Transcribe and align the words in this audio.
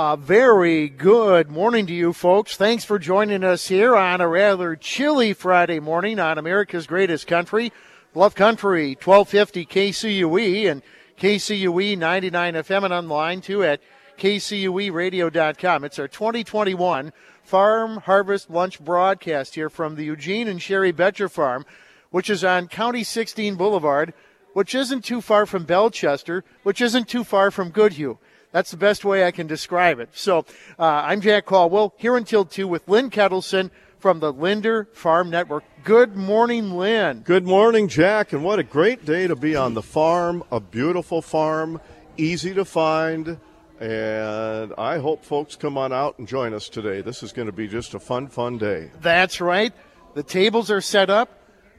A 0.00 0.16
very 0.16 0.88
good 0.88 1.50
morning 1.50 1.84
to 1.88 1.92
you 1.92 2.12
folks. 2.12 2.56
Thanks 2.56 2.84
for 2.84 3.00
joining 3.00 3.42
us 3.42 3.66
here 3.66 3.96
on 3.96 4.20
a 4.20 4.28
rather 4.28 4.76
chilly 4.76 5.32
Friday 5.32 5.80
morning 5.80 6.20
on 6.20 6.38
America's 6.38 6.86
Greatest 6.86 7.26
Country, 7.26 7.72
Bluff 8.12 8.32
Country, 8.36 8.90
1250 9.02 9.66
KCUE 9.66 10.70
and 10.70 10.82
KCUE 11.18 11.98
99 11.98 12.54
FM 12.54 12.84
and 12.84 12.94
online 12.94 13.40
too 13.40 13.64
at 13.64 13.80
kcueradio.com. 14.18 15.82
It's 15.82 15.98
our 15.98 16.06
2021 16.06 17.12
Farm 17.42 17.96
Harvest 17.96 18.48
Lunch 18.48 18.78
broadcast 18.78 19.56
here 19.56 19.68
from 19.68 19.96
the 19.96 20.04
Eugene 20.04 20.46
and 20.46 20.62
Sherry 20.62 20.92
Betcher 20.92 21.28
Farm, 21.28 21.66
which 22.10 22.30
is 22.30 22.44
on 22.44 22.68
County 22.68 23.02
16 23.02 23.56
Boulevard, 23.56 24.14
which 24.52 24.76
isn't 24.76 25.04
too 25.04 25.20
far 25.20 25.44
from 25.44 25.66
Bellechester, 25.66 26.44
which 26.62 26.80
isn't 26.80 27.08
too 27.08 27.24
far 27.24 27.50
from 27.50 27.70
Goodhue. 27.70 28.18
That's 28.50 28.70
the 28.70 28.76
best 28.76 29.04
way 29.04 29.24
I 29.24 29.30
can 29.30 29.46
describe 29.46 30.00
it. 30.00 30.08
So 30.12 30.46
uh, 30.78 30.84
I'm 30.84 31.20
Jack 31.20 31.44
Caldwell 31.44 31.94
here 31.98 32.16
until 32.16 32.44
2 32.44 32.66
with 32.66 32.88
Lynn 32.88 33.10
Ketelsen 33.10 33.70
from 33.98 34.20
the 34.20 34.32
Linder 34.32 34.88
Farm 34.94 35.28
Network. 35.28 35.64
Good 35.84 36.16
morning, 36.16 36.72
Lynn. 36.72 37.20
Good 37.20 37.46
morning, 37.46 37.88
Jack, 37.88 38.32
and 38.32 38.42
what 38.42 38.58
a 38.58 38.62
great 38.62 39.04
day 39.04 39.26
to 39.26 39.36
be 39.36 39.54
on 39.54 39.74
the 39.74 39.82
farm. 39.82 40.44
A 40.50 40.60
beautiful 40.60 41.20
farm, 41.20 41.80
easy 42.16 42.54
to 42.54 42.64
find, 42.64 43.38
and 43.80 44.72
I 44.78 44.98
hope 44.98 45.24
folks 45.24 45.56
come 45.56 45.76
on 45.76 45.92
out 45.92 46.18
and 46.18 46.26
join 46.26 46.54
us 46.54 46.68
today. 46.68 47.02
This 47.02 47.22
is 47.22 47.32
going 47.32 47.46
to 47.46 47.52
be 47.52 47.68
just 47.68 47.92
a 47.94 48.00
fun, 48.00 48.28
fun 48.28 48.56
day. 48.56 48.90
That's 49.00 49.40
right. 49.40 49.74
The 50.14 50.22
tables 50.22 50.70
are 50.70 50.80
set 50.80 51.10
up, 51.10 51.30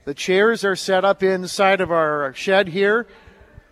the 0.06 0.14
chairs 0.14 0.64
are 0.64 0.76
set 0.76 1.04
up 1.04 1.24
inside 1.24 1.82
of 1.82 1.92
our 1.92 2.34
shed 2.36 2.68
here. 2.68 3.08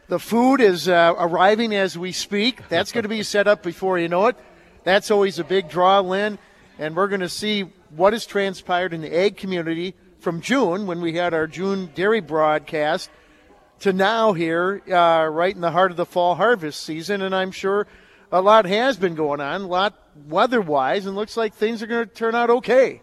The 0.10 0.20
food 0.20 0.62
is 0.62 0.88
uh, 0.88 1.14
arriving 1.18 1.76
as 1.76 1.98
we 1.98 2.14
speak. 2.14 2.70
That's 2.70 2.94
going 2.94 3.04
to 3.04 3.10
be 3.10 3.24
set 3.24 3.46
up 3.46 3.62
before 3.62 4.00
you 4.00 4.08
know 4.08 4.28
it. 4.28 4.38
That's 4.86 5.12
always 5.12 5.38
a 5.38 5.44
big 5.44 5.68
draw, 5.68 6.00
Lynn. 6.00 6.40
And 6.80 6.96
we're 6.96 7.10
going 7.10 7.20
to 7.20 7.30
see 7.30 7.64
what 7.90 8.14
has 8.14 8.26
transpired 8.26 8.94
in 8.94 9.02
the 9.02 9.14
egg 9.14 9.36
community 9.36 9.96
from 10.20 10.40
June 10.40 10.88
when 10.88 11.02
we 11.02 11.16
had 11.16 11.34
our 11.34 11.46
June 11.46 11.92
dairy 11.94 12.22
broadcast 12.22 13.10
to 13.82 13.92
now 13.92 14.32
here, 14.32 14.82
uh, 14.90 15.28
right 15.28 15.54
in 15.54 15.60
the 15.60 15.72
heart 15.72 15.92
of 15.92 15.98
the 15.98 16.06
fall 16.06 16.36
harvest 16.36 16.84
season. 16.84 17.22
And 17.22 17.36
I'm 17.36 17.52
sure 17.52 17.86
a 18.32 18.42
lot 18.42 18.66
has 18.66 18.96
been 18.96 19.16
going 19.16 19.42
on, 19.42 19.64
a 19.64 19.68
lot 19.68 19.94
weather 20.30 20.62
wise, 20.62 21.06
and 21.06 21.18
looks 21.18 21.36
like 21.36 21.54
things 21.54 21.84
are 21.84 21.88
going 21.88 22.08
to 22.08 22.14
turn 22.14 22.34
out 22.34 22.50
okay. 22.50 23.02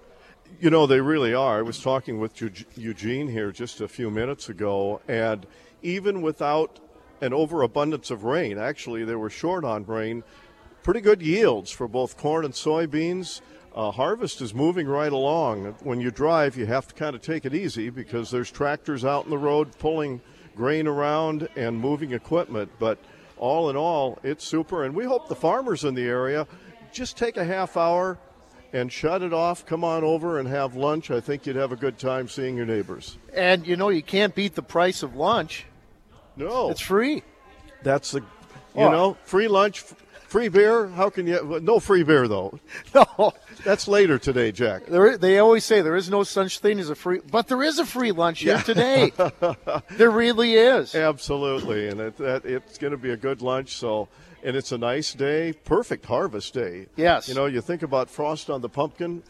You 0.58 0.70
know, 0.70 0.86
they 0.86 1.02
really 1.02 1.34
are. 1.34 1.58
I 1.58 1.62
was 1.62 1.80
talking 1.80 2.18
with 2.18 2.40
Eugene 2.78 3.28
here 3.28 3.52
just 3.52 3.82
a 3.82 3.88
few 3.88 4.10
minutes 4.10 4.48
ago, 4.48 5.02
and 5.06 5.46
even 5.82 6.22
without 6.22 6.80
an 7.20 7.32
overabundance 7.32 8.10
of 8.10 8.24
rain. 8.24 8.58
Actually, 8.58 9.04
they 9.04 9.14
were 9.14 9.30
short 9.30 9.64
on 9.64 9.84
rain. 9.86 10.22
Pretty 10.82 11.00
good 11.00 11.22
yields 11.22 11.70
for 11.70 11.88
both 11.88 12.16
corn 12.16 12.44
and 12.44 12.54
soybeans. 12.54 13.40
Uh, 13.74 13.90
harvest 13.90 14.40
is 14.40 14.54
moving 14.54 14.86
right 14.86 15.12
along. 15.12 15.74
When 15.82 16.00
you 16.00 16.10
drive, 16.10 16.56
you 16.56 16.66
have 16.66 16.86
to 16.88 16.94
kind 16.94 17.16
of 17.16 17.22
take 17.22 17.44
it 17.44 17.54
easy 17.54 17.90
because 17.90 18.30
there's 18.30 18.50
tractors 18.50 19.04
out 19.04 19.24
in 19.24 19.30
the 19.30 19.38
road 19.38 19.76
pulling 19.78 20.20
grain 20.54 20.86
around 20.86 21.48
and 21.56 21.78
moving 21.78 22.12
equipment. 22.12 22.70
But 22.78 22.98
all 23.36 23.70
in 23.70 23.76
all, 23.76 24.18
it's 24.22 24.44
super. 24.44 24.84
And 24.84 24.94
we 24.94 25.04
hope 25.04 25.28
the 25.28 25.34
farmers 25.34 25.84
in 25.84 25.94
the 25.94 26.04
area 26.04 26.46
just 26.92 27.16
take 27.16 27.36
a 27.36 27.44
half 27.44 27.76
hour 27.76 28.18
and 28.72 28.92
shut 28.92 29.22
it 29.22 29.32
off. 29.32 29.66
Come 29.66 29.84
on 29.84 30.04
over 30.04 30.38
and 30.38 30.48
have 30.48 30.76
lunch. 30.76 31.10
I 31.10 31.20
think 31.20 31.46
you'd 31.46 31.56
have 31.56 31.72
a 31.72 31.76
good 31.76 31.98
time 31.98 32.28
seeing 32.28 32.56
your 32.56 32.66
neighbors. 32.66 33.18
And 33.32 33.66
you 33.66 33.76
know, 33.76 33.88
you 33.88 34.02
can't 34.02 34.34
beat 34.34 34.54
the 34.54 34.62
price 34.62 35.02
of 35.02 35.16
lunch. 35.16 35.66
No, 36.36 36.70
it's 36.70 36.80
free. 36.80 37.22
That's 37.82 38.12
the, 38.12 38.20
you 38.74 38.80
know, 38.80 39.16
free 39.24 39.48
lunch, 39.48 39.80
free 40.26 40.48
beer. 40.48 40.88
How 40.88 41.10
can 41.10 41.26
you? 41.26 41.60
No 41.62 41.80
free 41.80 42.02
beer 42.02 42.28
though. 42.28 42.58
No, 42.94 43.32
that's 43.64 43.88
later 43.88 44.18
today, 44.18 44.52
Jack. 44.52 44.86
There, 44.86 45.16
they 45.16 45.38
always 45.38 45.64
say 45.64 45.80
there 45.80 45.96
is 45.96 46.10
no 46.10 46.22
such 46.22 46.58
thing 46.58 46.78
as 46.78 46.90
a 46.90 46.94
free, 46.94 47.20
but 47.30 47.48
there 47.48 47.62
is 47.62 47.78
a 47.78 47.86
free 47.86 48.12
lunch 48.12 48.40
here 48.40 48.58
today. 48.58 49.12
there 49.90 50.10
really 50.10 50.54
is. 50.54 50.94
Absolutely, 50.94 51.88
and 51.88 52.00
it, 52.00 52.16
that, 52.18 52.44
it's 52.44 52.78
going 52.78 52.92
to 52.92 52.98
be 52.98 53.10
a 53.10 53.16
good 53.16 53.42
lunch. 53.42 53.76
So 53.76 54.08
and 54.44 54.56
it's 54.56 54.70
a 54.72 54.78
nice 54.78 55.14
day, 55.14 55.54
perfect 55.64 56.04
harvest 56.04 56.52
day. 56.54 56.86
Yes. 56.96 57.28
You 57.28 57.34
know, 57.34 57.46
you 57.46 57.60
think 57.60 57.82
about 57.82 58.10
frost 58.10 58.50
on 58.50 58.60
the 58.60 58.68
pumpkin, 58.68 59.22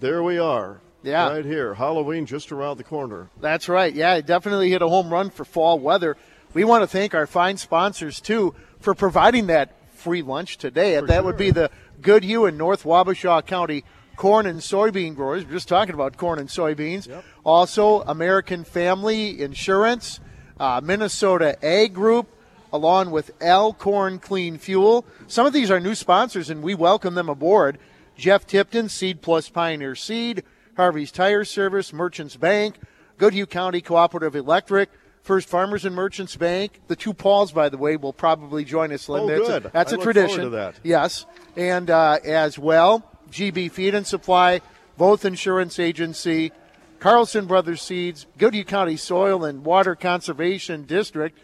there 0.00 0.22
we 0.22 0.38
are. 0.38 0.80
Yeah. 1.02 1.28
Right 1.30 1.44
here. 1.44 1.74
Halloween 1.74 2.26
just 2.26 2.52
around 2.52 2.76
the 2.76 2.84
corner. 2.84 3.28
That's 3.40 3.68
right. 3.68 3.92
Yeah, 3.92 4.20
definitely 4.20 4.70
hit 4.70 4.80
a 4.80 4.88
home 4.88 5.12
run 5.12 5.30
for 5.30 5.44
fall 5.44 5.80
weather. 5.80 6.16
We 6.54 6.64
want 6.64 6.82
to 6.82 6.86
thank 6.86 7.14
our 7.14 7.26
fine 7.26 7.56
sponsors, 7.56 8.20
too, 8.20 8.54
for 8.80 8.94
providing 8.94 9.46
that 9.46 9.76
free 9.94 10.22
lunch 10.22 10.58
today. 10.58 10.98
For 10.98 11.06
that 11.06 11.14
sure. 11.14 11.22
would 11.22 11.36
be 11.36 11.50
the 11.50 11.70
Goodhue 12.00 12.44
and 12.44 12.58
North 12.58 12.84
Wabasha 12.84 13.46
County 13.46 13.84
corn 14.16 14.46
and 14.46 14.60
soybean 14.60 15.14
growers. 15.14 15.44
We're 15.44 15.52
just 15.52 15.68
talking 15.68 15.94
about 15.94 16.16
corn 16.16 16.38
and 16.38 16.48
soybeans. 16.48 17.08
Yep. 17.08 17.24
Also, 17.44 18.02
American 18.02 18.64
Family 18.64 19.40
Insurance, 19.40 20.20
uh, 20.60 20.80
Minnesota 20.82 21.56
Ag 21.64 21.94
Group, 21.94 22.28
along 22.72 23.10
with 23.10 23.30
Alcorn 23.42 24.18
Clean 24.18 24.58
Fuel. 24.58 25.04
Some 25.26 25.46
of 25.46 25.52
these 25.52 25.70
are 25.70 25.80
new 25.80 25.94
sponsors, 25.94 26.50
and 26.50 26.62
we 26.62 26.74
welcome 26.74 27.14
them 27.14 27.28
aboard. 27.28 27.78
Jeff 28.16 28.46
Tipton, 28.46 28.88
Seed 28.88 29.22
Plus 29.22 29.48
Pioneer 29.48 29.94
Seed, 29.94 30.44
Harvey's 30.76 31.12
Tire 31.12 31.44
Service, 31.44 31.92
Merchants 31.92 32.36
Bank, 32.36 32.76
Goodhue 33.18 33.46
County 33.46 33.80
Cooperative 33.80 34.36
Electric, 34.36 34.90
First 35.22 35.48
Farmers 35.48 35.84
and 35.84 35.94
Merchants 35.94 36.36
Bank. 36.36 36.80
The 36.88 36.96
two 36.96 37.14
Pauls, 37.14 37.52
by 37.52 37.68
the 37.68 37.78
way, 37.78 37.96
will 37.96 38.12
probably 38.12 38.64
join 38.64 38.92
us. 38.92 39.08
Lynn. 39.08 39.22
Oh, 39.22 39.26
that's 39.28 39.48
good. 39.48 39.66
A, 39.66 39.70
that's 39.70 39.92
I 39.92 39.96
a 39.96 39.98
tradition. 39.98 40.50
That. 40.50 40.74
Yes, 40.82 41.26
and 41.56 41.88
uh, 41.90 42.18
as 42.24 42.58
well, 42.58 43.04
GB 43.30 43.70
Feed 43.70 43.94
and 43.94 44.06
Supply, 44.06 44.60
Voth 44.98 45.24
Insurance 45.24 45.78
Agency, 45.78 46.50
Carlson 46.98 47.46
Brothers 47.46 47.82
Seeds, 47.82 48.26
Goodhue 48.36 48.64
County 48.64 48.96
Soil 48.96 49.44
and 49.44 49.64
Water 49.64 49.94
Conservation 49.94 50.84
District. 50.84 51.38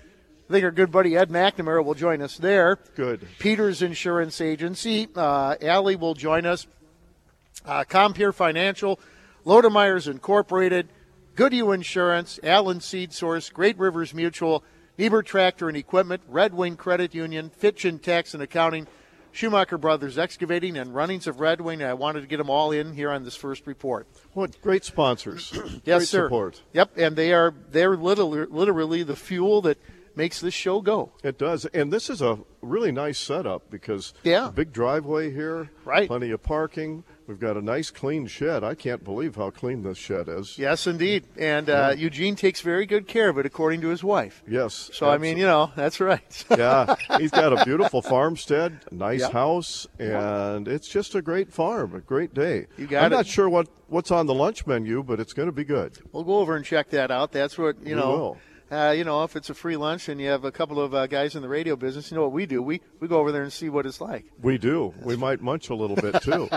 I 0.49 0.53
think 0.53 0.65
our 0.65 0.71
good 0.71 0.91
buddy 0.91 1.17
Ed 1.17 1.28
McNamara 1.28 1.84
will 1.84 1.94
join 1.94 2.22
us 2.22 2.37
there. 2.38 2.78
Good. 2.97 3.28
Peters 3.38 3.83
Insurance 3.83 4.41
Agency. 4.41 5.09
Uh, 5.15 5.56
Allie 5.61 5.97
will 5.97 6.15
join 6.15 6.47
us. 6.47 6.67
Uh, 7.67 7.84
Compeer 7.84 8.33
Financial, 8.33 8.99
Lodemeyers 9.44 10.09
Incorporated, 10.09 10.88
Goodhue 11.38 11.71
Insurance, 11.71 12.41
Allen 12.43 12.81
Seed 12.81 13.12
Source, 13.12 13.49
Great 13.49 13.78
Rivers 13.78 14.12
Mutual, 14.12 14.65
Niebuhr 14.99 15.22
Tractor 15.22 15.69
and 15.69 15.76
Equipment, 15.76 16.21
Red 16.26 16.53
Wing 16.53 16.75
Credit 16.75 17.15
Union, 17.15 17.49
Fitch 17.50 17.84
and 17.84 18.03
Tax 18.03 18.34
and 18.34 18.43
Accounting, 18.43 18.88
Schumacher 19.31 19.78
Brothers 19.78 20.19
Excavating, 20.19 20.76
and 20.76 20.93
Runnings 20.93 21.28
of 21.28 21.38
Red 21.38 21.60
Wing. 21.60 21.81
I 21.81 21.94
wanted 21.94 22.22
to 22.22 22.26
get 22.26 22.38
them 22.38 22.50
all 22.50 22.72
in 22.72 22.93
here 22.93 23.12
on 23.12 23.22
this 23.22 23.37
first 23.37 23.69
report. 23.69 24.09
What 24.32 24.60
great 24.62 24.84
sponsors! 24.84 25.53
yes, 25.84 25.99
great 25.99 26.09
sir. 26.09 26.26
Support. 26.26 26.60
Yep, 26.72 26.99
and 26.99 27.15
they 27.15 27.32
are 27.32 27.55
they're 27.70 27.97
literally, 27.97 28.47
literally 28.47 29.05
the 29.05 29.15
fuel 29.15 29.62
that 29.62 29.78
makes 30.16 30.41
this 30.41 30.55
show 30.55 30.81
go. 30.81 31.12
It 31.22 31.38
does, 31.38 31.66
and 31.66 31.93
this 31.93 32.10
is 32.10 32.20
a 32.20 32.41
really 32.62 32.91
nice 32.91 33.16
setup 33.16 33.70
because 33.70 34.12
yeah, 34.25 34.50
big 34.53 34.72
driveway 34.72 35.32
here, 35.32 35.70
right? 35.84 36.09
Plenty 36.09 36.32
of 36.32 36.43
parking. 36.43 37.05
We've 37.28 37.39
got 37.39 37.59
a 37.59 37.61
nice 37.61 37.91
clean 37.91 38.27
shed. 38.27 38.65
I 38.65 38.75
can't 38.75 39.05
believe 39.05 39.37
how 39.37 39.50
clean 39.50 39.83
this 39.83 39.99
shed 39.99 40.31
is. 40.31 40.56
Yes, 40.56 40.87
indeed. 40.87 41.25
And 41.37 41.69
uh, 41.69 41.91
yeah. 41.91 41.93
Eugene 41.93 42.37
takes 42.37 42.62
very 42.62 42.87
good 42.87 43.06
care 43.06 43.28
of 43.28 43.37
it, 43.37 43.44
according 43.44 43.83
to 43.83 43.89
his 43.89 44.03
wife. 44.03 44.43
Yes. 44.49 44.72
So, 44.72 45.05
absolutely. 45.05 45.15
I 45.15 45.19
mean, 45.19 45.37
you 45.37 45.44
know, 45.44 45.71
that's 45.77 46.00
right. 46.00 46.44
yeah. 46.50 46.97
He's 47.19 47.31
got 47.31 47.53
a 47.53 47.62
beautiful 47.67 48.00
farmstead, 48.00 48.81
nice 48.91 49.21
yep. 49.21 49.33
house, 49.33 49.87
and 49.99 50.67
it's 50.67 50.88
just 50.88 51.15
a 51.15 51.21
great 51.21 51.53
farm, 51.53 51.94
a 51.94 52.00
great 52.00 52.33
day. 52.33 52.67
You 52.78 52.87
got 52.87 53.05
I'm 53.05 53.12
it. 53.12 53.17
not 53.17 53.27
sure 53.27 53.47
what, 53.47 53.69
what's 53.88 54.11
on 54.11 54.25
the 54.25 54.34
lunch 54.34 54.67
menu, 54.67 55.03
but 55.03 55.21
it's 55.21 55.34
going 55.34 55.49
to 55.49 55.53
be 55.53 55.65
good. 55.65 55.99
We'll 56.12 56.25
go 56.25 56.38
over 56.38 56.56
and 56.56 56.65
check 56.65 56.88
that 56.91 57.11
out. 57.11 57.33
That's 57.33 57.59
what, 57.59 57.77
you 57.81 57.94
we 57.94 58.00
know. 58.00 58.11
Will. 58.11 58.37
Uh, 58.71 58.95
you 58.97 59.03
know, 59.03 59.25
if 59.25 59.34
it's 59.34 59.49
a 59.49 59.55
free 59.55 59.77
lunch 59.77 60.09
and 60.09 60.21
you 60.21 60.29
have 60.29 60.45
a 60.45 60.53
couple 60.53 60.79
of 60.81 60.93
uh, 60.93 61.06
guys 61.06 61.34
in 61.34 61.43
the 61.43 61.49
radio 61.49 61.75
business, 61.75 62.11
you 62.11 62.17
know 62.17 62.23
what 62.23 62.33
we 62.33 62.45
do? 62.45 62.62
We 62.62 62.83
we 63.01 63.09
go 63.09 63.19
over 63.19 63.33
there 63.33 63.43
and 63.43 63.53
see 63.53 63.71
what 63.71 63.87
it's 63.87 64.01
like. 64.01 64.27
We 64.43 64.59
do. 64.59 64.93
That's 64.97 65.06
we 65.06 65.17
might 65.17 65.41
munch 65.41 65.70
a 65.70 65.75
little 65.75 65.97
bit 66.11 66.20
too. 66.23 66.50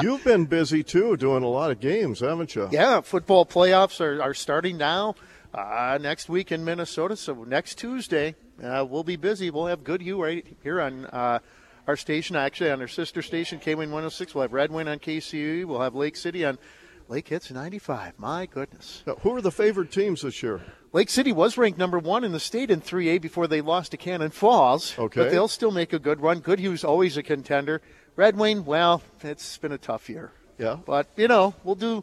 You've 0.00 0.22
been 0.22 0.46
busy 0.46 0.84
too, 0.84 1.16
doing 1.16 1.42
a 1.42 1.48
lot 1.48 1.72
of 1.72 1.80
games, 1.80 2.20
haven't 2.20 2.54
you? 2.54 2.68
Yeah, 2.70 3.00
football 3.00 3.44
playoffs 3.44 4.00
are, 4.00 4.22
are 4.22 4.34
starting 4.34 4.76
now. 4.76 5.16
Uh, 5.54 5.98
next 6.02 6.28
week 6.28 6.52
in 6.52 6.64
Minnesota, 6.64 7.16
so 7.16 7.32
next 7.44 7.78
Tuesday 7.78 8.34
uh, 8.62 8.84
we'll 8.88 9.04
be 9.04 9.16
busy. 9.16 9.50
We'll 9.50 9.66
have 9.66 9.84
Goodhue 9.84 10.22
right 10.22 10.46
here 10.62 10.80
on 10.80 11.06
uh, 11.06 11.38
our 11.86 11.96
station, 11.96 12.36
actually 12.36 12.70
on 12.70 12.80
our 12.80 12.88
sister 12.88 13.22
station, 13.22 13.58
KWIN 13.58 13.90
106. 13.90 14.34
We'll 14.34 14.42
have 14.42 14.52
Red 14.52 14.70
Wing 14.70 14.88
on 14.88 14.98
KCU. 14.98 15.64
We'll 15.64 15.80
have 15.80 15.94
Lake 15.94 16.16
City 16.16 16.44
on 16.44 16.58
Lake 17.08 17.28
Hits 17.28 17.50
95. 17.50 18.14
My 18.18 18.46
goodness. 18.46 19.02
Now, 19.06 19.14
who 19.16 19.34
are 19.34 19.40
the 19.40 19.52
favored 19.52 19.90
teams 19.90 20.22
this 20.22 20.42
year? 20.42 20.60
Lake 20.92 21.10
City 21.10 21.32
was 21.32 21.56
ranked 21.56 21.78
number 21.78 21.98
one 21.98 22.24
in 22.24 22.32
the 22.32 22.40
state 22.40 22.70
in 22.70 22.80
3A 22.80 23.20
before 23.20 23.46
they 23.46 23.60
lost 23.60 23.92
to 23.92 23.96
Cannon 23.96 24.30
Falls. 24.30 24.98
Okay. 24.98 25.22
But 25.22 25.30
they'll 25.30 25.48
still 25.48 25.70
make 25.70 25.92
a 25.92 25.98
good 25.98 26.20
run. 26.20 26.40
Goodhue's 26.40 26.84
always 26.84 27.16
a 27.16 27.22
contender. 27.22 27.80
Red 28.16 28.36
Wing, 28.36 28.64
well, 28.64 29.02
it's 29.22 29.58
been 29.58 29.72
a 29.72 29.78
tough 29.78 30.08
year. 30.08 30.32
Yeah. 30.58 30.78
But, 30.84 31.08
you 31.16 31.28
know, 31.28 31.54
we'll 31.64 31.74
do 31.74 32.02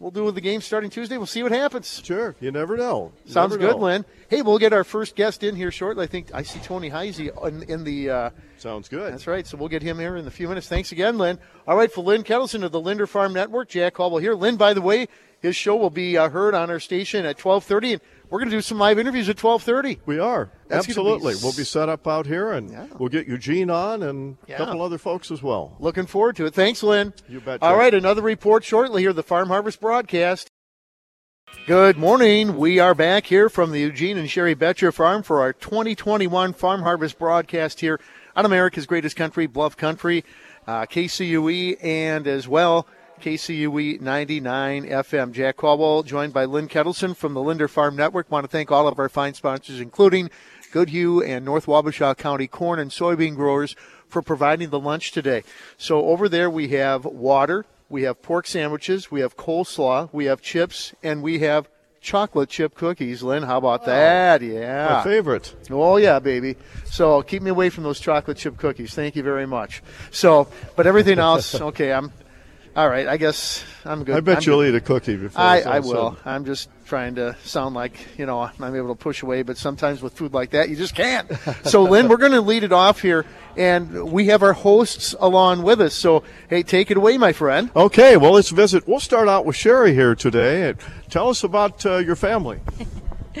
we'll 0.00 0.10
do 0.10 0.30
the 0.32 0.40
game 0.40 0.60
starting 0.60 0.90
Tuesday. 0.90 1.16
We'll 1.16 1.26
see 1.26 1.42
what 1.42 1.52
happens. 1.52 2.02
Sure. 2.04 2.34
You 2.40 2.50
never 2.50 2.76
know. 2.76 3.12
You 3.24 3.32
Sounds 3.32 3.52
never 3.52 3.60
good, 3.62 3.76
know. 3.78 3.84
Lynn. 3.84 4.04
Hey, 4.28 4.42
we'll 4.42 4.58
get 4.58 4.72
our 4.72 4.84
first 4.84 5.14
guest 5.14 5.42
in 5.44 5.54
here 5.54 5.70
shortly. 5.70 6.04
I 6.04 6.08
think 6.08 6.34
I 6.34 6.42
see 6.42 6.58
Tony 6.60 6.90
Heisey 6.90 7.30
in, 7.46 7.62
in 7.62 7.84
the 7.84 8.10
uh, 8.10 8.30
Sounds 8.62 8.88
good. 8.88 9.12
That's 9.12 9.26
right. 9.26 9.44
So 9.46 9.56
we'll 9.56 9.68
get 9.68 9.82
him 9.82 9.98
here 9.98 10.16
in 10.16 10.26
a 10.26 10.30
few 10.30 10.46
minutes. 10.48 10.68
Thanks 10.68 10.92
again, 10.92 11.18
Lynn. 11.18 11.38
All 11.66 11.76
right, 11.76 11.92
for 11.92 12.02
Lynn 12.04 12.22
Ketelsen 12.22 12.62
of 12.62 12.70
the 12.70 12.80
Linder 12.80 13.08
Farm 13.08 13.32
Network, 13.32 13.68
Jack 13.68 13.94
Caldwell 13.94 14.20
here. 14.20 14.34
Lynn, 14.34 14.56
by 14.56 14.72
the 14.72 14.80
way, 14.80 15.08
his 15.40 15.56
show 15.56 15.74
will 15.74 15.90
be 15.90 16.16
uh, 16.16 16.28
heard 16.28 16.54
on 16.54 16.70
our 16.70 16.78
station 16.78 17.26
at 17.26 17.36
12:30, 17.38 17.94
and 17.94 18.00
we're 18.30 18.38
going 18.38 18.50
to 18.50 18.56
do 18.56 18.60
some 18.60 18.78
live 18.78 19.00
interviews 19.00 19.28
at 19.28 19.36
12:30. 19.36 19.98
We 20.06 20.20
are 20.20 20.52
That's 20.68 20.86
absolutely. 20.88 21.32
be 21.32 21.38
s- 21.38 21.42
We'll 21.42 21.52
be 21.56 21.64
set 21.64 21.88
up 21.88 22.06
out 22.06 22.26
here, 22.26 22.52
and 22.52 22.70
Yeah. 22.70 22.86
we'll 22.98 23.08
get 23.08 23.26
Eugene 23.26 23.68
on 23.68 24.04
and 24.04 24.36
Yeah. 24.46 24.54
a 24.54 24.58
couple 24.58 24.80
other 24.80 24.98
folks 24.98 25.32
as 25.32 25.42
well. 25.42 25.76
Looking 25.80 26.06
forward 26.06 26.36
to 26.36 26.46
it. 26.46 26.54
Thanks, 26.54 26.84
Lynn. 26.84 27.12
You 27.28 27.40
betcha. 27.40 27.64
All 27.64 27.76
right, 27.76 27.92
another 27.92 28.22
report 28.22 28.62
shortly 28.62 29.02
here, 29.02 29.12
the 29.12 29.24
Farm 29.24 29.48
Harvest 29.48 29.80
broadcast. 29.80 30.48
Good 31.66 31.98
morning. 31.98 32.56
We 32.56 32.78
are 32.78 32.94
back 32.94 33.26
here 33.26 33.48
from 33.48 33.72
the 33.72 33.80
Eugene 33.80 34.16
and 34.16 34.30
Sherry 34.30 34.54
Betcher 34.54 34.90
Farm 34.92 35.22
for 35.22 35.40
our 35.40 35.52
2021 35.52 36.52
Farm 36.54 36.82
Harvest 36.82 37.18
broadcast 37.18 37.80
here 37.80 38.00
on 38.34 38.44
America's 38.44 38.86
Greatest 38.86 39.16
Country, 39.16 39.46
Bluff 39.46 39.76
Country, 39.76 40.24
uh, 40.66 40.86
KCUE, 40.86 41.82
and 41.82 42.26
as 42.26 42.48
well 42.48 42.86
KCUE 43.20 44.00
99 44.00 44.86
FM. 44.86 45.32
Jack 45.32 45.56
Caldwell, 45.56 46.02
joined 46.02 46.32
by 46.32 46.44
Lynn 46.44 46.68
Ketelsen 46.68 47.16
from 47.16 47.34
the 47.34 47.40
Linder 47.40 47.68
Farm 47.68 47.94
Network. 47.94 48.30
Want 48.30 48.44
to 48.44 48.48
thank 48.48 48.72
all 48.72 48.88
of 48.88 48.98
our 48.98 49.08
fine 49.08 49.34
sponsors, 49.34 49.80
including 49.80 50.30
Goodhue 50.72 51.22
and 51.22 51.44
North 51.44 51.66
Wabasha 51.66 52.16
County 52.16 52.48
corn 52.48 52.80
and 52.80 52.90
soybean 52.90 53.36
growers 53.36 53.76
for 54.08 54.22
providing 54.22 54.70
the 54.70 54.80
lunch 54.80 55.12
today. 55.12 55.44
So 55.76 56.06
over 56.06 56.28
there 56.28 56.50
we 56.50 56.68
have 56.68 57.04
water, 57.04 57.64
we 57.88 58.02
have 58.02 58.22
pork 58.22 58.46
sandwiches, 58.46 59.10
we 59.10 59.20
have 59.20 59.36
coleslaw, 59.36 60.08
we 60.12 60.24
have 60.24 60.42
chips, 60.42 60.94
and 61.02 61.22
we 61.22 61.40
have 61.40 61.68
chocolate 62.02 62.50
chip 62.50 62.74
cookies. 62.74 63.22
Lynn, 63.22 63.44
how 63.44 63.56
about 63.58 63.86
that? 63.86 64.42
Yeah. 64.42 64.88
My 64.96 65.04
favorite. 65.04 65.54
Oh 65.70 65.96
yeah, 65.96 66.18
baby. 66.18 66.56
So 66.84 67.22
keep 67.22 67.42
me 67.42 67.50
away 67.50 67.70
from 67.70 67.84
those 67.84 68.00
chocolate 68.00 68.36
chip 68.36 68.58
cookies. 68.58 68.92
Thank 68.94 69.16
you 69.16 69.22
very 69.22 69.46
much. 69.46 69.82
So, 70.10 70.48
but 70.76 70.86
everything 70.86 71.18
else, 71.18 71.54
okay. 71.60 71.92
I'm 71.92 72.12
all 72.76 72.88
right. 72.88 73.06
I 73.06 73.16
guess 73.16 73.64
I'm 73.84 74.04
good. 74.04 74.16
I 74.16 74.20
bet 74.20 74.38
I'm 74.38 74.42
you'll 74.44 74.60
good. 74.60 74.74
eat 74.74 74.76
a 74.76 74.80
cookie 74.80 75.16
before. 75.16 75.40
I, 75.40 75.60
I 75.60 75.80
will. 75.80 76.18
I'm 76.24 76.44
just 76.44 76.68
trying 76.92 77.14
to 77.14 77.34
sound 77.42 77.74
like, 77.74 78.06
you 78.18 78.26
know, 78.26 78.50
I'm 78.60 78.76
able 78.76 78.88
to 78.88 78.94
push 78.94 79.22
away, 79.22 79.40
but 79.40 79.56
sometimes 79.56 80.02
with 80.02 80.12
food 80.12 80.34
like 80.34 80.50
that, 80.50 80.68
you 80.68 80.76
just 80.76 80.94
can't. 80.94 81.26
So, 81.64 81.84
Lynn, 81.84 82.08
we're 82.08 82.18
going 82.18 82.32
to 82.32 82.42
lead 82.42 82.64
it 82.64 82.72
off 82.72 83.00
here, 83.00 83.24
and 83.56 84.12
we 84.12 84.26
have 84.26 84.42
our 84.42 84.52
hosts 84.52 85.14
along 85.18 85.62
with 85.62 85.80
us. 85.80 85.94
So, 85.94 86.22
hey, 86.50 86.62
take 86.62 86.90
it 86.90 86.98
away, 86.98 87.16
my 87.16 87.32
friend. 87.32 87.70
Okay, 87.74 88.18
well, 88.18 88.32
let's 88.32 88.50
visit. 88.50 88.86
We'll 88.86 89.00
start 89.00 89.26
out 89.26 89.46
with 89.46 89.56
Sherry 89.56 89.94
here 89.94 90.14
today. 90.14 90.68
And 90.68 90.78
Tell 91.08 91.30
us 91.30 91.42
about 91.42 91.86
uh, 91.86 91.96
your 91.96 92.16
family. 92.16 92.60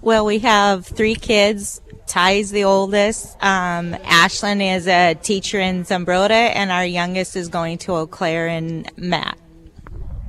Well, 0.00 0.26
we 0.26 0.40
have 0.40 0.84
three 0.84 1.14
kids. 1.14 1.80
Ty's 2.08 2.50
the 2.50 2.64
oldest. 2.64 3.36
Um, 3.40 3.92
Ashlyn 3.92 4.76
is 4.76 4.88
a 4.88 5.14
teacher 5.14 5.60
in 5.60 5.84
Zumbrota, 5.84 6.30
and 6.32 6.72
our 6.72 6.84
youngest 6.84 7.36
is 7.36 7.48
going 7.48 7.78
to 7.78 7.92
Eau 7.92 8.08
Claire 8.08 8.48
in 8.48 8.86
Matt. 8.96 9.38